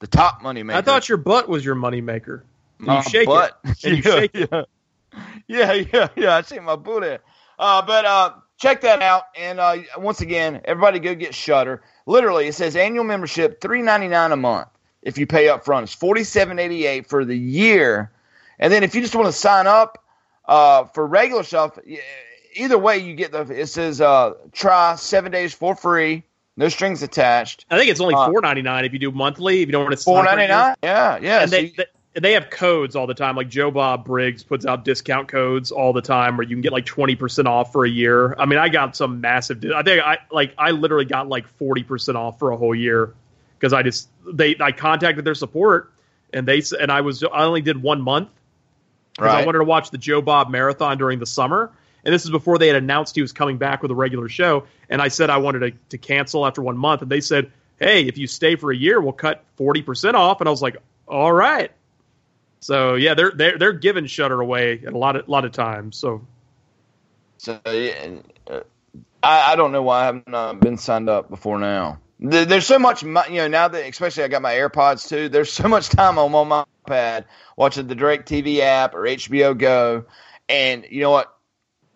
the 0.00 0.06
top 0.06 0.42
moneymaker. 0.42 0.74
I 0.74 0.82
thought 0.82 1.08
your 1.08 1.18
butt 1.18 1.48
was 1.48 1.64
your 1.64 1.76
moneymaker. 1.76 2.42
You 2.80 2.86
My 2.86 3.02
shake 3.02 3.26
butt. 3.26 3.52
it. 3.64 3.76
And 3.84 3.96
you 3.96 4.02
Yeah, 4.02 4.02
shake 4.02 4.32
it. 4.34 4.50
yeah. 4.52 4.62
Yeah, 5.46 5.72
yeah, 5.74 6.08
yeah. 6.16 6.36
I 6.36 6.42
see 6.42 6.58
my 6.60 6.76
booty. 6.76 7.18
Uh, 7.58 7.82
but 7.86 8.04
uh, 8.04 8.32
check 8.58 8.82
that 8.82 9.02
out. 9.02 9.24
And 9.38 9.60
uh, 9.60 9.76
once 9.98 10.20
again, 10.20 10.60
everybody 10.64 10.98
go 11.00 11.14
get 11.14 11.34
Shudder. 11.34 11.82
Literally, 12.06 12.48
it 12.48 12.54
says 12.54 12.76
annual 12.76 13.04
membership 13.04 13.60
three 13.60 13.82
ninety 13.82 14.08
nine 14.08 14.32
a 14.32 14.36
month. 14.36 14.68
If 15.04 15.18
you 15.18 15.26
pay 15.26 15.48
up 15.48 15.64
front, 15.64 15.84
it's 15.84 15.94
forty 15.94 16.24
seven 16.24 16.58
eighty 16.58 16.86
eight 16.86 17.06
for 17.06 17.24
the 17.24 17.36
year. 17.36 18.10
And 18.58 18.72
then 18.72 18.82
if 18.82 18.94
you 18.94 19.00
just 19.02 19.14
want 19.14 19.26
to 19.26 19.32
sign 19.32 19.66
up 19.66 20.02
uh, 20.46 20.84
for 20.84 21.06
regular 21.06 21.42
stuff, 21.42 21.78
either 22.54 22.78
way, 22.78 22.98
you 22.98 23.14
get 23.14 23.30
the 23.30 23.42
it 23.42 23.66
says 23.66 24.00
uh, 24.00 24.32
try 24.52 24.94
seven 24.96 25.30
days 25.30 25.52
for 25.52 25.76
free, 25.76 26.24
no 26.56 26.68
strings 26.68 27.02
attached. 27.02 27.66
I 27.70 27.78
think 27.78 27.90
it's 27.90 28.00
only 28.00 28.14
Uh, 28.14 28.30
four 28.30 28.40
ninety 28.40 28.62
nine 28.62 28.86
if 28.86 28.92
you 28.92 28.98
do 28.98 29.10
monthly. 29.10 29.60
If 29.60 29.68
you 29.68 29.72
don't 29.72 29.84
want 29.84 29.96
to 29.96 30.02
Four 30.02 30.24
ninety 30.24 30.46
nine. 30.46 30.74
Yeah, 30.82 31.18
yeah. 31.20 31.42
and 31.42 31.50
so 31.50 31.56
they, 31.56 31.68
they 31.68 31.84
they 32.20 32.32
have 32.32 32.48
codes 32.48 32.96
all 32.96 33.06
the 33.06 33.14
time. 33.14 33.36
Like 33.36 33.48
Joe 33.48 33.70
Bob 33.70 34.04
Briggs 34.04 34.42
puts 34.42 34.64
out 34.64 34.84
discount 34.84 35.28
codes 35.28 35.70
all 35.70 35.92
the 35.92 36.00
time, 36.00 36.36
where 36.36 36.46
you 36.46 36.54
can 36.54 36.62
get 36.62 36.72
like 36.72 36.86
twenty 36.86 37.16
percent 37.16 37.48
off 37.48 37.72
for 37.72 37.84
a 37.84 37.90
year. 37.90 38.34
I 38.38 38.46
mean, 38.46 38.58
I 38.58 38.68
got 38.68 38.96
some 38.96 39.20
massive. 39.20 39.62
I 39.74 39.82
think 39.82 40.02
I 40.02 40.18
like 40.30 40.54
I 40.56 40.70
literally 40.70 41.04
got 41.04 41.28
like 41.28 41.46
forty 41.46 41.82
percent 41.82 42.16
off 42.16 42.38
for 42.38 42.52
a 42.52 42.56
whole 42.56 42.74
year 42.74 43.12
because 43.64 43.72
I 43.72 43.82
just 43.82 44.10
they 44.26 44.56
I 44.60 44.72
contacted 44.72 45.24
their 45.24 45.34
support 45.34 45.90
and 46.34 46.46
they 46.46 46.62
and 46.78 46.92
I 46.92 47.00
was 47.00 47.24
I 47.24 47.44
only 47.44 47.62
did 47.62 47.80
one 47.80 48.02
month 48.02 48.28
because 49.14 49.32
I 49.32 49.46
wanted 49.46 49.58
to 49.58 49.64
watch 49.64 49.90
the 49.90 49.96
Joe 49.96 50.20
Bob 50.20 50.50
marathon 50.50 50.98
during 50.98 51.18
the 51.18 51.24
summer. 51.24 51.72
And 52.04 52.12
this 52.12 52.24
is 52.24 52.30
before 52.30 52.58
they 52.58 52.66
had 52.66 52.76
announced 52.76 53.14
he 53.14 53.22
was 53.22 53.32
coming 53.32 53.56
back 53.56 53.80
with 53.80 53.90
a 53.90 53.94
regular 53.94 54.28
show. 54.28 54.64
And 54.90 55.00
I 55.00 55.08
said 55.08 55.30
I 55.30 55.38
wanted 55.38 55.60
to, 55.60 55.70
to 55.88 55.96
cancel 55.96 56.46
after 56.46 56.60
one 56.60 56.76
month. 56.76 57.00
And 57.00 57.10
they 57.10 57.22
said, 57.22 57.50
hey, 57.78 58.06
if 58.06 58.18
you 58.18 58.26
stay 58.26 58.56
for 58.56 58.70
a 58.70 58.76
year, 58.76 59.00
we'll 59.00 59.14
cut 59.14 59.42
40% 59.58 60.12
off. 60.12 60.42
And 60.42 60.48
I 60.48 60.50
was 60.50 60.60
like, 60.60 60.76
all 61.08 61.32
right. 61.32 61.72
So 62.60 62.96
yeah, 62.96 63.14
they're 63.14 63.30
they're 63.30 63.56
they're 63.56 63.72
giving 63.72 64.04
Shudder 64.04 64.42
away 64.42 64.82
a 64.86 64.90
lot 64.90 65.16
of 65.16 65.26
lot 65.26 65.46
of 65.46 65.52
times. 65.52 65.96
So 65.96 66.26
So 67.38 67.58
yeah, 67.66 68.16
uh, 68.46 68.60
I, 69.22 69.52
I 69.52 69.56
don't 69.56 69.72
know 69.72 69.82
why 69.82 70.02
I 70.02 70.04
haven't 70.04 70.34
uh, 70.34 70.52
been 70.52 70.76
signed 70.76 71.08
up 71.08 71.30
before 71.30 71.58
now. 71.58 71.98
There- 72.30 72.44
There's 72.44 72.66
so 72.66 72.78
much, 72.78 73.02
you 73.02 73.10
know, 73.12 73.48
now 73.48 73.68
that 73.68 73.86
especially 73.88 74.24
I 74.24 74.28
got 74.28 74.42
my 74.42 74.54
AirPods 74.54 75.08
too. 75.08 75.28
There's 75.28 75.52
so 75.52 75.68
much 75.68 75.88
time 75.88 76.18
I'm 76.18 76.34
on 76.34 76.48
my 76.48 76.64
iPad 76.86 77.24
watching 77.56 77.86
the 77.86 77.94
Direct 77.94 78.28
TV 78.28 78.60
app 78.60 78.94
or 78.94 79.02
HBO 79.06 79.56
Go, 79.56 80.04
and 80.48 80.86
you 80.90 81.00
know 81.02 81.10
what? 81.10 81.30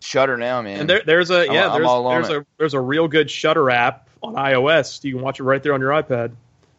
Shudder 0.01 0.37
now, 0.37 0.61
man. 0.61 0.79
and 0.81 0.89
there, 0.89 1.01
there's 1.05 1.29
a 1.29 1.39
I'm- 1.41 1.51
yeah 1.53 1.67
I'm 1.67 1.73
there's 1.73 1.87
all 1.87 2.07
on 2.07 2.13
there's 2.21 2.29
it. 2.29 2.37
a 2.37 2.45
there's 2.57 2.73
a 2.73 2.79
real 2.79 3.07
good 3.09 3.29
Shudder 3.29 3.69
app 3.69 4.09
on 4.23 4.35
iOS. 4.35 5.03
You 5.03 5.13
can 5.15 5.21
watch 5.21 5.39
it 5.39 5.43
right 5.43 5.61
there 5.61 5.73
on 5.73 5.81
your 5.81 5.91
iPad. 5.91 6.31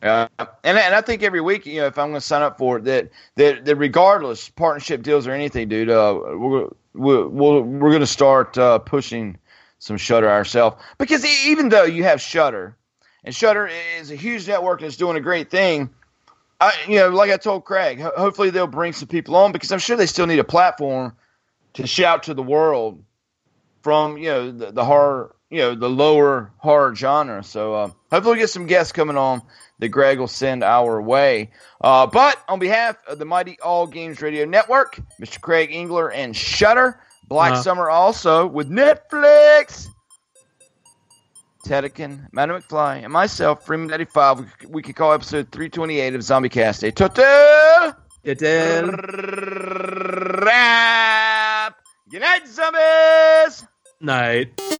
Yeah, 0.02 0.28
and 0.38 0.78
and 0.78 0.94
I 0.94 1.02
think 1.02 1.22
every 1.22 1.42
week, 1.42 1.66
you 1.66 1.82
know, 1.82 1.86
if 1.86 1.98
I'm 1.98 2.08
going 2.08 2.14
to 2.20 2.26
sign 2.26 2.40
up 2.40 2.56
for 2.56 2.78
it, 2.78 2.84
that 2.84 3.10
that, 3.36 3.66
that 3.66 3.76
regardless 3.76 4.48
partnership 4.48 5.02
deals 5.02 5.26
or 5.26 5.32
anything, 5.32 5.68
dude, 5.68 5.90
uh, 5.90 6.18
we're 6.18 6.68
we're 6.94 7.28
we're, 7.28 7.60
we're 7.60 7.90
going 7.90 8.00
to 8.00 8.06
start 8.06 8.56
uh, 8.56 8.78
pushing 8.78 9.36
some 9.80 9.98
Shudder 9.98 10.30
ourselves 10.30 10.76
because 10.96 11.22
even 11.46 11.68
though 11.68 11.84
you 11.84 12.04
have 12.04 12.22
Shudder, 12.22 12.74
and 13.24 13.34
Shudder 13.34 13.68
is 13.98 14.10
a 14.10 14.16
huge 14.16 14.46
network 14.48 14.80
and 14.80 14.88
it's 14.88 14.96
doing 14.96 15.16
a 15.16 15.20
great 15.20 15.50
thing. 15.50 15.90
I, 16.60 16.72
you 16.88 16.96
know, 16.96 17.08
like 17.08 17.30
I 17.30 17.36
told 17.38 17.64
Craig, 17.64 18.00
ho- 18.00 18.12
hopefully 18.16 18.50
they'll 18.50 18.66
bring 18.66 18.92
some 18.92 19.08
people 19.08 19.34
on 19.36 19.52
because 19.52 19.72
I'm 19.72 19.78
sure 19.78 19.96
they 19.96 20.06
still 20.06 20.26
need 20.26 20.38
a 20.40 20.44
platform 20.44 21.14
to 21.74 21.86
shout 21.86 22.24
to 22.24 22.34
the 22.34 22.42
world 22.42 23.02
from 23.82 24.18
you 24.18 24.28
know 24.28 24.50
the, 24.50 24.70
the 24.72 24.84
horror, 24.84 25.34
you 25.48 25.58
know, 25.60 25.74
the 25.74 25.88
lower 25.88 26.52
horror 26.58 26.94
genre. 26.94 27.42
So 27.42 27.74
uh, 27.74 27.90
hopefully 28.10 28.34
we 28.34 28.40
get 28.40 28.50
some 28.50 28.66
guests 28.66 28.92
coming 28.92 29.16
on 29.16 29.40
that 29.78 29.88
Greg 29.88 30.18
will 30.18 30.28
send 30.28 30.62
our 30.62 31.00
way. 31.00 31.50
Uh, 31.80 32.06
but 32.06 32.36
on 32.46 32.58
behalf 32.58 32.96
of 33.08 33.18
the 33.18 33.24
mighty 33.24 33.58
All 33.60 33.86
Games 33.86 34.20
Radio 34.20 34.44
Network, 34.44 35.00
Mr. 35.18 35.40
Craig 35.40 35.70
Engler 35.72 36.12
and 36.12 36.36
Shudder, 36.36 37.00
Black 37.26 37.52
Uh-huh. 37.52 37.62
Summer 37.62 37.88
also 37.88 38.46
with 38.46 38.68
Netflix. 38.68 39.88
Tedekin, 41.64 42.28
Matto 42.32 42.58
McFly, 42.58 43.04
and 43.04 43.12
myself, 43.12 43.66
Freeman95, 43.66 44.38
we, 44.40 44.66
we 44.66 44.82
could 44.82 44.96
call 44.96 45.12
episode 45.12 45.50
328 45.52 46.14
of 46.14 46.22
Zombie 46.22 46.48
Cast 46.48 46.82
a 46.82 46.90
total 46.92 47.24
wrap. 50.44 51.76
Good 52.10 52.20
night, 52.20 52.46
zombies! 52.48 53.66
Night. 54.00 54.79